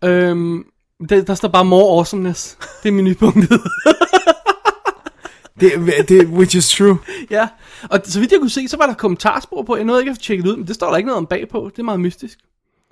Øhm, 0.05 0.65
der, 1.09 1.23
der 1.23 1.35
står 1.35 1.49
bare 1.49 1.65
more 1.65 1.97
awesomeness. 1.97 2.59
Det 2.83 2.89
er 2.89 2.93
menupunktet. 2.93 3.61
Det, 5.61 5.73
det, 6.09 6.27
which 6.27 6.57
is 6.57 6.69
true. 6.71 6.99
ja, 7.31 7.49
og 7.91 8.01
så 8.05 8.21
vidt 8.21 8.33
jeg 8.33 8.41
kunne 8.41 8.51
se, 8.51 8.69
så 8.69 8.77
var 8.77 8.87
der 8.87 8.95
kommentarspor 8.95 9.62
på. 9.62 9.77
Jeg 9.77 9.85
nåede 9.85 10.01
ikke 10.03 10.11
at 10.11 10.16
få 10.16 10.23
tjekket 10.23 10.47
ud, 10.47 10.57
men 10.57 10.66
det 10.66 10.75
står 10.75 10.91
der 10.91 10.97
ikke 10.97 11.07
noget 11.07 11.19
om 11.19 11.27
bagpå. 11.27 11.71
Det 11.73 11.79
er 11.79 11.83
meget 11.83 12.01
mystisk. 12.01 12.39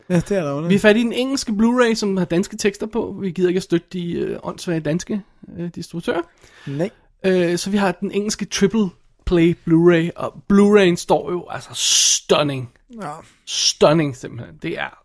Ja, 0.08 0.16
det 0.16 0.30
er 0.36 0.42
der 0.42 0.60
Vi 0.68 0.74
er 0.74 0.78
fat 0.78 0.96
i 0.96 1.02
den 1.02 1.12
engelske 1.12 1.52
Blu-ray, 1.52 1.94
som 1.94 2.16
har 2.16 2.24
danske 2.24 2.56
tekster 2.56 2.86
på. 2.86 3.16
Vi 3.20 3.30
gider 3.30 3.48
ikke 3.48 3.58
at 3.58 3.62
støtte 3.62 3.86
de 3.92 4.12
øh, 4.12 4.38
åndssvage 4.42 4.80
danske 4.80 5.22
øh, 5.58 5.68
distributører. 5.74 6.20
Nej. 6.66 6.90
Øh, 7.24 7.58
så 7.58 7.70
vi 7.70 7.76
har 7.76 7.92
den 7.92 8.10
engelske 8.10 8.44
triple 8.44 8.88
play 9.26 9.56
Blu-ray, 9.68 10.10
og 10.16 10.34
Blu-rayen 10.52 10.96
står 10.96 11.30
jo 11.30 11.46
altså 11.50 11.70
stunning. 11.74 12.70
Ja. 13.02 13.10
Stunning 13.46 14.16
simpelthen. 14.16 14.56
Det 14.62 14.78
er, 14.78 14.98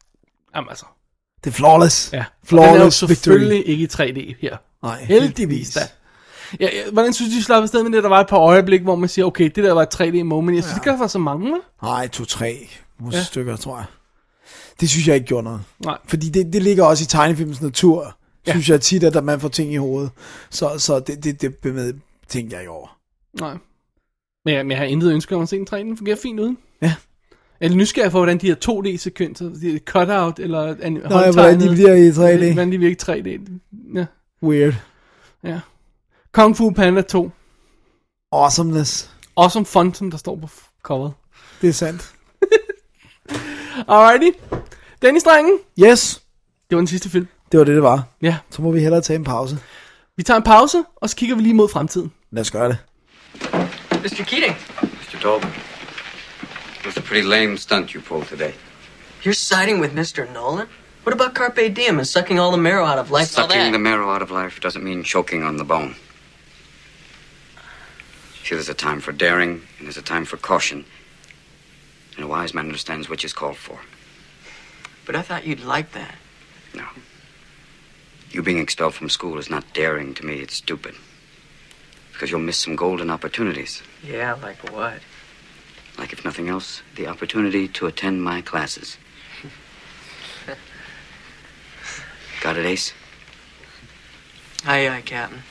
jamen 0.55 0.69
altså, 0.69 0.85
Det 1.43 1.49
er 1.49 1.53
flawless. 1.53 2.13
ja. 2.13 2.19
Og 2.19 2.25
den 2.49 2.59
er 2.59 2.63
jo 2.63 2.67
Flawless 2.73 2.97
selvfølgelig 2.97 3.57
victory. 3.57 3.71
ikke 3.71 4.23
i 4.23 4.31
3D 4.33 4.35
her. 4.41 4.57
Nej, 4.83 5.03
Heldigvis 5.03 5.73
da. 5.73 5.79
Ja, 6.59 6.65
ja, 6.73 6.91
hvordan 6.91 7.13
synes 7.13 7.31
du, 7.33 7.37
de 7.37 7.43
slap 7.43 7.63
afsted 7.63 7.83
med 7.83 7.91
det? 7.91 8.03
Der 8.03 8.09
var 8.09 8.19
et 8.19 8.27
par 8.27 8.37
øjeblik, 8.37 8.81
hvor 8.81 8.95
man 8.95 9.09
siger, 9.09 9.25
okay, 9.25 9.51
det 9.55 9.63
der 9.63 9.71
var 9.71 9.81
et 9.81 10.01
3D 10.01 10.23
moment. 10.23 10.55
Jeg 10.55 10.63
synes 10.63 10.73
ja. 10.75 10.81
ikke, 10.81 10.89
der 10.89 10.97
var 10.97 11.07
så 11.07 11.19
mange? 11.19 11.53
Nej, 11.83 12.07
to-tre 12.07 12.69
stykker, 13.23 13.55
tror 13.55 13.77
jeg. 13.77 13.85
Det 14.79 14.89
synes 14.89 15.07
jeg 15.07 15.15
ikke 15.15 15.27
gjorde 15.27 15.43
noget. 15.43 15.61
Nej. 15.79 15.97
Fordi 16.05 16.29
det, 16.29 16.53
det 16.53 16.63
ligger 16.63 16.83
også 16.85 17.03
i 17.03 17.07
tegnefilmens 17.07 17.61
natur, 17.61 18.17
Ja. 18.47 18.51
synes 18.51 18.69
jeg 18.69 18.81
tit, 18.81 19.03
at 19.03 19.23
man 19.23 19.39
får 19.39 19.47
ting 19.47 19.73
i 19.73 19.75
hovedet. 19.75 20.11
Så, 20.49 20.71
så 20.77 20.99
det, 20.99 21.23
det, 21.23 21.41
det 21.41 21.55
bemed, 21.55 21.93
tænkte 22.27 22.53
jeg 22.53 22.61
ikke 22.61 22.71
over. 22.71 22.97
Nej. 23.39 23.57
Men 24.45 24.53
jeg, 24.53 24.65
men 24.65 24.71
jeg 24.71 24.77
har 24.77 24.85
intet 24.85 25.13
ønske 25.13 25.35
om 25.35 25.41
at 25.41 25.49
se 25.49 25.55
en 25.57 25.67
3D. 25.69 25.77
Den 25.77 25.97
fungerer 25.97 26.15
fint 26.23 26.39
uden. 26.39 26.57
Ja. 26.81 26.95
Jeg 27.61 27.71
er 27.71 27.75
nysgerrig 27.75 28.11
for, 28.11 28.19
hvordan 28.19 28.37
de 28.37 28.47
her 28.47 28.55
2D-sekvenser, 28.69 29.49
de 29.49 29.79
cut-out 29.85 30.39
eller 30.39 30.75
an- 30.81 30.93
Nå, 31.09 31.19
ja, 31.19 31.31
hvordan 31.31 31.59
de 31.61 31.69
bliver 31.73 31.93
i 31.93 32.09
3D. 32.09 32.53
Hvordan 32.53 32.71
de 32.71 32.77
virker 32.77 33.15
i 33.15 33.21
3D. 33.21 33.51
Ja, 33.95 34.05
Weird. 34.43 34.73
ja. 35.43 35.59
Kung 36.31 36.57
Fu 36.57 36.69
Panda 36.71 37.01
2. 37.01 37.31
Awesomeness. 38.31 39.11
Awesome 39.37 39.65
fun, 39.65 39.93
som 39.93 40.11
der 40.11 40.17
står 40.17 40.35
på 40.35 40.49
coveret. 40.83 41.13
Det 41.61 41.69
er 41.69 41.73
sandt. 41.73 42.13
Alrighty. 43.87 44.37
Dennis 45.01 45.23
Drengen. 45.23 45.59
Yes, 45.83 46.21
Det 46.69 46.75
var 46.75 46.79
den 46.81 46.87
sidste 46.87 47.09
film. 47.09 47.27
det 47.51 47.57
var 47.57 47.63
det, 47.63 47.75
det 47.75 47.83
var. 47.83 48.03
Ja. 48.21 48.37
Så 48.49 48.61
må 48.61 48.71
vi 48.71 48.79
hellere 48.79 49.01
tage 49.01 49.15
en 49.17 49.23
pause. 49.23 49.59
Vi 50.15 50.23
tager 50.23 50.37
en 50.37 50.43
pause, 50.43 50.83
og 50.95 51.09
så 51.09 51.15
kigger 51.15 51.35
vi 51.35 51.41
lige 51.41 51.53
mod 51.53 51.69
fremtiden. 51.69 52.13
Lad 52.31 52.41
os 52.41 52.51
gøre 52.51 52.69
det. 52.69 52.77
Mr. 53.91 54.23
Keating, 54.23 54.55
Mr. 54.81 55.19
Dalton, 55.23 55.49
it 56.79 56.85
was 56.85 56.97
a 56.97 57.01
pretty 57.01 57.27
lame 57.27 57.57
stunt 57.57 57.91
you 57.91 58.01
pulled 58.01 58.25
today. 58.27 58.51
You're 59.25 59.33
siding 59.33 59.81
with 59.81 59.93
Mr. 59.93 60.33
Nolan? 60.33 60.67
What 61.05 61.13
about 61.21 61.33
Carpe 61.35 61.75
Diem 61.75 61.97
and 61.99 62.05
sucking 62.07 62.39
all 62.39 62.51
the 62.51 62.61
marrow 62.61 62.85
out 62.85 62.99
of 62.99 63.11
life? 63.11 63.27
Sucking 63.29 63.71
the 63.71 63.79
marrow 63.79 64.09
out 64.15 64.21
of 64.21 64.31
life 64.31 64.59
doesn't 64.61 64.83
mean 64.83 65.03
choking 65.03 65.43
on 65.43 65.57
the 65.57 65.63
bone. 65.63 65.95
See, 68.43 68.55
there's 68.55 68.69
a 68.69 68.73
time 68.73 69.01
for 69.01 69.11
daring, 69.13 69.51
and 69.77 69.85
there's 69.87 69.97
a 69.97 70.01
time 70.13 70.25
for 70.25 70.37
caution. 70.37 70.85
And 72.15 72.25
a 72.25 72.27
wise 72.27 72.53
man 72.53 72.65
understands 72.65 73.09
which 73.09 73.25
is 73.25 73.33
called 73.33 73.57
for. 73.57 73.79
But 75.07 75.15
I 75.15 75.21
thought 75.21 75.47
you'd 75.47 75.63
like 75.63 75.93
that. 75.93 76.15
No. 76.75 76.85
You 78.29 78.43
being 78.43 78.59
expelled 78.59 78.93
from 78.93 79.09
school 79.09 79.37
is 79.39 79.49
not 79.49 79.73
daring 79.73 80.13
to 80.15 80.25
me, 80.25 80.41
it's 80.41 80.55
stupid. 80.55 80.95
Because 82.11 82.29
you'll 82.29 82.41
miss 82.41 82.57
some 82.57 82.75
golden 82.75 83.09
opportunities. 83.09 83.81
Yeah, 84.03 84.33
like 84.33 84.57
what? 84.73 84.99
Like, 85.97 86.11
if 86.11 86.25
nothing 86.25 86.49
else, 86.49 86.81
the 86.95 87.07
opportunity 87.07 87.69
to 87.69 87.87
attend 87.87 88.21
my 88.21 88.41
classes. 88.41 88.97
Got 92.41 92.57
it, 92.57 92.65
Ace? 92.65 92.93
Aye, 94.65 94.89
aye, 94.89 95.01
Captain. 95.05 95.41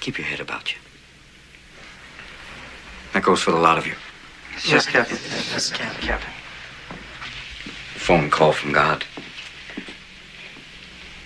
Keep 0.00 0.18
your 0.18 0.26
head 0.26 0.40
about 0.40 0.70
you. 0.70 0.78
That 3.14 3.22
goes 3.22 3.40
for 3.40 3.52
the 3.52 3.58
lot 3.58 3.78
of 3.78 3.86
you. 3.86 3.94
Yes, 4.66 4.86
Captain. 4.86 5.16
Yes, 5.16 5.70
Captain. 5.70 6.02
Captain. 6.02 6.33
Phone 8.06 8.30
call 8.30 8.52
from 8.52 8.72
God. 8.72 9.02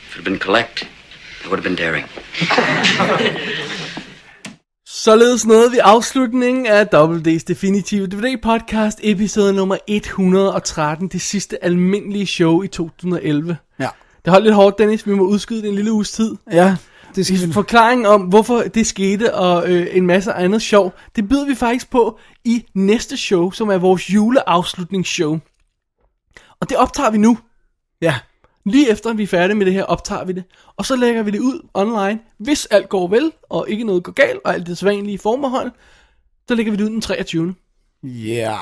If 0.07 0.11
it 0.11 0.17
had 0.17 0.25
been 0.25 0.39
collect, 0.39 0.83
it 1.41 1.47
would 1.47 1.59
have 1.59 1.65
been 1.65 1.77
daring. 1.77 2.07
Således 4.87 5.47
nåede 5.47 5.71
vi 5.71 5.79
afslutningen 5.79 6.67
af 6.67 6.85
WD's 6.95 7.45
Definitive 7.49 8.07
DVD 8.07 8.43
Podcast, 8.43 9.01
episode 9.03 9.53
nummer 9.53 9.77
113, 9.87 11.09
det 11.09 11.21
sidste 11.21 11.65
almindelige 11.65 12.27
show 12.27 12.63
i 12.63 12.69
2011. 12.69 13.57
Ja. 13.81 13.89
Det 14.25 14.31
holdt 14.33 14.45
lidt 14.45 14.55
hårdt, 14.55 14.79
Dennis. 14.79 15.07
Vi 15.07 15.15
må 15.15 15.25
udskyde 15.25 15.63
det 15.63 15.69
en 15.69 15.75
lille 15.75 15.93
uges 15.93 16.13
tid. 16.13 16.37
Ja, 16.53 16.77
det 17.17 17.27
skal 17.27 17.49
vi. 17.49 17.53
Forklaringen 17.53 18.07
om, 18.07 18.21
hvorfor 18.21 18.63
det 18.63 18.87
skete, 18.87 19.35
og 19.35 19.71
øh, 19.71 19.87
en 19.93 20.07
masse 20.07 20.33
andet 20.33 20.63
sjov, 20.63 20.95
det 21.17 21.29
byder 21.29 21.47
vi 21.47 21.55
faktisk 21.55 21.91
på 21.91 22.19
i 22.45 22.65
næste 22.75 23.17
show, 23.17 23.51
som 23.51 23.69
er 23.69 23.79
vores 23.79 24.11
juleafslutningsshow. 24.11 25.39
Og 26.61 26.69
det 26.69 26.77
optager 26.77 27.11
vi 27.11 27.19
nu. 27.19 27.39
Ja. 28.03 28.15
Lige 28.67 28.91
efter 28.91 29.13
vi 29.13 29.23
er 29.23 29.27
færdige 29.27 29.57
med 29.57 29.67
det 29.67 29.75
her, 29.75 29.85
optager 29.85 30.25
vi 30.25 30.33
det. 30.33 30.45
Og 30.77 30.87
så 30.87 30.97
lægger 30.97 31.23
vi 31.23 31.31
det 31.31 31.41
ud 31.41 31.69
online. 31.75 32.19
Hvis 32.39 32.67
alt 32.67 32.89
går 32.89 33.09
vel, 33.09 33.33
og 33.51 33.71
ikke 33.71 33.85
noget 33.85 34.03
går 34.03 34.13
galt, 34.13 34.41
og 34.45 34.55
alt 34.55 34.67
det 34.67 34.79
sædvanlige 34.79 35.19
forbehold, 35.19 35.71
så 36.49 36.55
lægger 36.55 36.73
vi 36.73 36.77
det 36.77 36.85
ud 36.85 36.91
den 36.91 37.01
23. 37.01 37.55
Ja. 38.03 38.57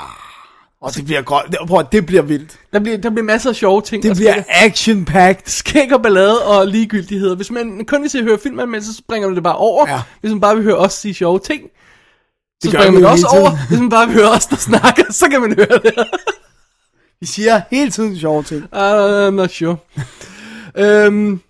Og 0.81 0.94
det 0.94 1.05
bliver 1.05 1.23
godt. 1.23 1.47
Det, 1.51 1.59
prøv, 1.68 1.85
det 1.93 2.06
bliver 2.06 2.23
vildt. 2.23 2.59
Der 2.73 2.81
bliver, 2.81 2.97
der 2.97 3.10
bliver 3.10 3.24
masser 3.24 3.51
af 3.51 3.56
sjove 3.56 3.82
ting. 3.82 4.02
Det 4.02 4.16
bliver 4.16 4.43
action-packed. 4.48 5.43
skæg 5.47 5.94
og 5.94 6.02
ballade 6.02 6.47
og 6.47 6.66
ligegyldigheder. 6.66 7.35
Hvis 7.35 7.51
man 7.51 7.85
kun 7.86 8.02
vil 8.02 8.10
se 8.10 8.23
høre 8.23 8.39
filmen, 8.39 8.82
så 8.82 8.94
springer 8.94 9.28
man 9.28 9.35
det 9.35 9.44
bare 9.44 9.56
over. 9.56 9.90
Ja. 9.90 10.02
Hvis 10.20 10.31
man 10.32 10.40
bare 10.40 10.55
vil 10.55 10.64
høre 10.64 10.77
os 10.77 10.93
sige 10.93 11.14
sjove 11.14 11.39
ting, 11.39 11.62
så 11.62 11.70
Det 12.62 12.73
gør 12.73 12.78
springer 12.78 12.93
man 12.93 13.02
det 13.02 13.10
også 13.10 13.27
over. 13.27 13.68
Hvis 13.68 13.81
man 13.81 13.89
bare 13.89 14.06
vil 14.06 14.16
høre 14.16 14.31
os, 14.31 14.47
der 14.47 14.56
snakker, 14.56 15.12
så 15.12 15.28
kan 15.31 15.40
man 15.40 15.55
høre 15.55 15.78
det. 15.82 16.06
Vi 17.20 17.26
siger 17.26 17.60
hele 17.70 17.90
tiden 17.90 18.18
sjove 18.18 18.43
ting. 18.43 18.64
I'm 18.64 19.30
not 19.30 19.51
sure. 19.51 19.76
øhm, 20.84 21.40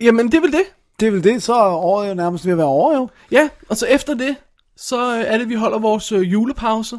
jamen, 0.00 0.26
det 0.26 0.34
er 0.34 0.40
vel 0.40 0.52
det. 0.52 0.64
Det 1.00 1.08
er 1.08 1.10
vel 1.10 1.24
det, 1.24 1.42
så 1.42 1.54
er 1.54 1.70
året 1.70 2.08
jo 2.08 2.14
nærmest 2.14 2.44
ved 2.44 2.52
at 2.52 2.58
være 2.58 2.66
over, 2.66 2.96
jo. 2.96 3.08
Ja, 3.30 3.48
og 3.68 3.76
så 3.76 3.86
efter 3.86 4.14
det, 4.14 4.36
så 4.76 5.16
øh, 5.16 5.24
er 5.26 5.38
det, 5.38 5.48
vi 5.48 5.54
holder 5.54 5.78
vores 5.78 6.12
øh, 6.12 6.32
julepause. 6.32 6.98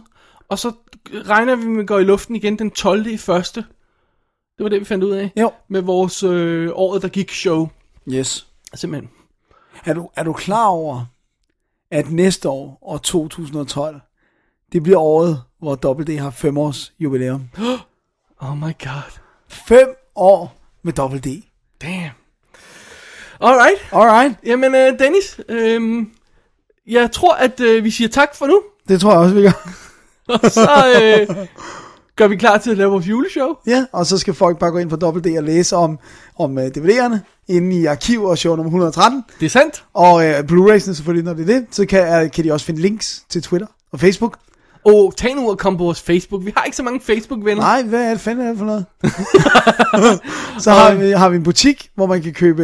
Og 0.50 0.60
så 0.60 0.72
regner 1.14 1.56
vi 1.56 1.68
med 1.68 1.82
at 1.82 1.88
gå 1.88 1.98
i 1.98 2.04
luften 2.04 2.36
igen 2.36 2.60
den 2.60 2.72
12. 2.72 3.08
i 3.08 3.18
første. 3.18 3.66
Det 4.58 4.64
var 4.64 4.70
det, 4.70 4.80
vi 4.80 4.86
fandt 4.86 5.04
ud 5.04 5.12
af. 5.12 5.32
Jo. 5.40 5.52
Med 5.68 5.82
vores 5.82 6.24
øh, 6.24 6.70
året, 6.74 7.02
der 7.02 7.08
gik 7.08 7.32
show. 7.32 7.70
Yes. 8.10 8.48
Simpelthen. 8.74 9.10
Er 9.86 9.94
du, 9.94 10.10
er 10.16 10.24
du 10.24 10.34
klar 10.34 10.68
over, 10.68 11.06
at 11.92 12.12
næste 12.12 12.50
år, 12.50 12.78
år 12.82 12.98
2012, 12.98 14.00
det 14.72 14.84
bliver 14.84 15.00
året, 15.00 15.42
hvor 15.60 15.86
WD 15.86 16.20
har 16.20 16.30
fem 16.30 16.58
års 16.58 16.94
jubilæum. 17.00 17.50
Oh 18.42 18.58
my 18.58 18.74
god. 18.84 19.20
Fem 19.50 19.88
år 20.16 20.58
med 20.84 21.00
WD. 21.00 21.44
Damn. 21.82 22.12
Alright. 23.42 23.80
Alright. 23.92 24.36
Jamen, 24.46 24.76
øh, 24.76 25.00
Dennis, 25.00 25.40
øh, 25.50 26.06
jeg 26.88 27.12
tror, 27.12 27.36
at 27.36 27.60
øh, 27.60 27.84
vi 27.84 27.92
siger 27.92 28.08
tak 28.08 28.36
for 28.36 28.48
nu. 28.48 28.62
Det 28.88 29.02
tror 29.02 29.12
jeg 29.12 29.20
også, 29.20 29.36
vi 29.36 29.42
gør. 29.42 29.70
Og 30.44 30.52
så 30.52 30.70
øh, 31.02 31.48
gør 32.16 32.28
vi 32.28 32.36
klar 32.36 32.58
til 32.58 32.72
at 32.72 32.78
lave 32.78 32.92
vores 32.92 33.10
juleshow. 33.10 33.56
Ja, 33.68 33.86
og 33.92 34.06
så 34.06 34.18
skal 34.18 34.34
folk 34.34 34.60
bare 34.60 34.72
gå 34.72 34.78
ind 34.78 34.90
på 34.90 34.96
WD 34.96 35.38
og 35.38 35.44
læse 35.44 35.76
om, 35.76 36.00
om 36.40 36.58
uh, 36.58 36.64
DVD'erne 36.64 37.18
inde 37.48 37.76
i 37.76 37.86
arkiv 37.86 38.24
og 38.24 38.38
show 38.38 38.56
nummer 38.56 38.70
113. 38.70 39.24
Det 39.40 39.46
er 39.46 39.50
sandt. 39.50 39.86
Og 39.94 40.16
uh, 40.16 40.22
Blu-rays'ene 40.22 40.94
selvfølgelig, 40.94 41.24
når 41.26 41.34
det 41.34 41.50
er 41.50 41.60
det. 41.60 41.68
Så 41.72 41.86
kan, 41.86 42.26
uh, 42.26 42.32
kan 42.32 42.44
de 42.44 42.52
også 42.52 42.66
finde 42.66 42.82
links 42.82 43.24
til 43.30 43.42
Twitter 43.42 43.68
og 43.92 44.00
Facebook. 44.00 44.38
Og 44.94 45.14
tag 45.18 45.36
nu 45.36 45.50
og 45.50 45.58
kom 45.58 45.78
på 45.78 45.84
vores 45.84 46.02
Facebook. 46.02 46.46
Vi 46.46 46.54
har 46.58 46.64
ikke 46.64 46.78
så 46.78 46.84
mange 46.84 47.02
Facebook-venner. 47.02 47.62
Nej, 47.64 47.84
hvad 47.84 48.06
er 48.06 48.10
det 48.10 48.20
fanden 48.20 48.46
er 48.46 48.50
det 48.50 48.58
for 48.58 48.66
noget? 48.66 48.86
så 50.64 50.72
har 50.72 50.96
vi, 50.96 51.12
har 51.12 51.30
vi 51.30 51.36
en 51.36 51.44
butik, 51.44 51.90
hvor 51.96 52.06
man 52.06 52.22
kan 52.22 52.34
købe 52.34 52.64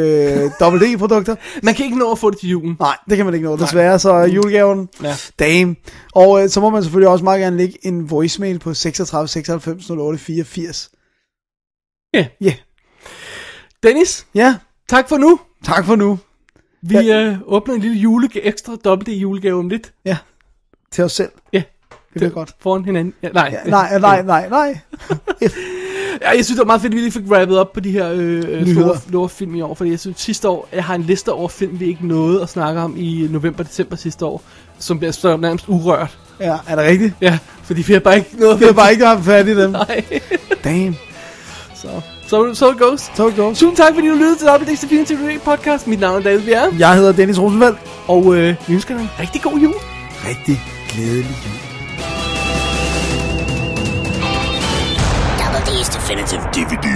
uh, 0.62 0.74
WD-produkter. 0.74 1.36
Man 1.64 1.74
kan 1.76 1.86
ikke 1.86 1.98
nå 1.98 2.12
at 2.12 2.20
få 2.20 2.30
det 2.32 2.40
til 2.40 2.50
julen. 2.50 2.78
Nej, 2.80 2.98
det 3.10 3.18
kan 3.18 3.26
man 3.26 3.36
ikke 3.36 3.45
nå, 3.48 3.58
desværre. 3.58 4.00
Så 4.00 4.12
er 4.12 4.28
julegaven, 4.28 4.90
Ja. 5.04 5.16
damn. 5.40 5.78
Og 6.16 6.30
uh, 6.32 6.48
så 6.50 6.62
må 6.62 6.70
man 6.70 6.84
selvfølgelig 6.84 7.10
også 7.10 7.24
meget 7.24 7.41
gerne 7.41 7.58
lægge 7.58 7.78
en 7.88 8.10
voicemail 8.12 8.60
på 8.60 8.74
36 8.74 9.28
96 9.28 9.90
08 9.90 10.20
84. 10.20 10.90
Ja. 12.14 12.28
Ja. 12.41 12.54
Dennis, 13.84 14.28
Ja, 14.36 14.56
tak 14.90 15.10
for 15.10 15.18
nu. 15.18 15.40
tak 15.66 15.86
for 15.86 15.95
nu. 15.95 16.20
Vi 16.82 17.12
øh, 17.12 17.38
åbner 17.45 17.76
en 17.76 17.82
lille 17.82 17.98
julegave, 17.98 18.45
ekstra 18.45 18.76
dobbelt 18.76 19.10
julegave 19.18 19.60
om 19.60 19.70
lidt. 19.70 19.94
Ja, 20.06 20.18
til 20.91 21.04
os 21.04 21.12
selv. 21.12 21.30
Ja. 21.54 21.64
Det 22.14 22.20
bliver 22.20 22.30
godt. 22.30 22.56
Foran 22.60 22.86
hinanden. 22.86 23.14
Ja, 23.24 23.30
nej. 23.34 23.57
Ja, 23.65 23.70
nej, 23.70 23.99
nej, 23.99 24.22
nej, 24.22 24.49
nej. 24.49 24.80
Ja, 26.22 26.30
jeg 26.30 26.45
synes, 26.45 26.48
det 26.48 26.57
var 26.57 26.65
meget 26.65 26.82
fedt, 26.82 26.94
at 26.94 26.95
vi 26.98 27.02
lige 27.02 27.11
fik 27.11 27.24
rappet 27.32 27.57
op 27.57 27.74
på 27.74 27.80
de 27.80 27.91
her 27.91 28.11
øh, 28.15 28.74
store, 28.74 28.98
store 29.10 29.30
film 29.30 29.56
i 29.56 29.61
år. 29.61 29.74
Fordi 29.74 29.90
jeg 29.91 29.99
synes, 29.99 30.20
sidste 30.20 30.49
år, 30.49 30.68
jeg 30.74 30.84
har 30.84 30.95
en 30.95 31.02
liste 31.02 31.32
over 31.32 31.49
film, 31.49 31.80
vi 31.80 31.86
ikke 31.86 32.07
nåede 32.07 32.41
at 32.41 32.49
snakke 32.49 32.82
om 32.82 32.94
i 32.98 33.28
november-december 33.32 33.95
sidste 33.95 34.26
år. 34.26 34.41
Som 34.80 34.98
bliver 34.99 35.11
så 35.11 35.38
nærmest 35.38 35.65
urørt. 35.68 36.18
Ja, 36.40 36.57
er 36.68 36.76
det 36.76 36.86
rigtigt? 36.86 37.14
Ja, 37.22 37.38
fordi 37.64 37.82
vi 37.82 37.94
har 37.94 37.99
bare 37.99 38.18
ikke 38.18 38.30
noget 38.40 38.60
Vi 38.60 38.65
har 38.65 38.74
bare 38.74 38.91
ikke 38.91 39.06
haft 39.06 39.26
fat 39.26 39.48
i 39.48 39.61
dem. 39.61 39.72
Nej. 39.72 40.03
Damn. 40.64 40.95
så, 41.76 41.88
so, 42.28 42.53
so 42.53 42.72
it 42.72 42.80
goes. 42.80 43.11
Så 43.15 43.28
it 43.28 43.36
goes. 43.36 43.60
Tusind 43.60 43.78
tak, 43.78 43.94
fordi 43.94 44.07
du 44.07 44.14
lyttede 44.14 44.36
til 44.38 44.48
Double 44.48 44.68
D's 44.68 44.82
Definitive 44.82 45.40
podcast. 45.45 45.88
Mit 45.88 45.99
navn 45.99 46.20
er 46.20 46.24
David 46.24 46.45
Bjerre. 46.45 46.76
Jeg 46.80 46.95
hedder 46.95 47.11
Dennis 47.11 47.40
Rosenfeldt. 47.40 47.80
Og 48.07 48.36
øh, 48.36 48.56
vi 48.68 48.74
ønsker 48.74 48.95
dig 48.95 49.03
en 49.03 49.10
rigtig 49.20 49.41
god 49.41 49.60
jul. 49.60 49.74
Rigtig 50.28 50.61
glædelig 50.90 51.36
jul. 51.45 51.73
Definitive 56.03 56.43
DVD. 56.51 56.93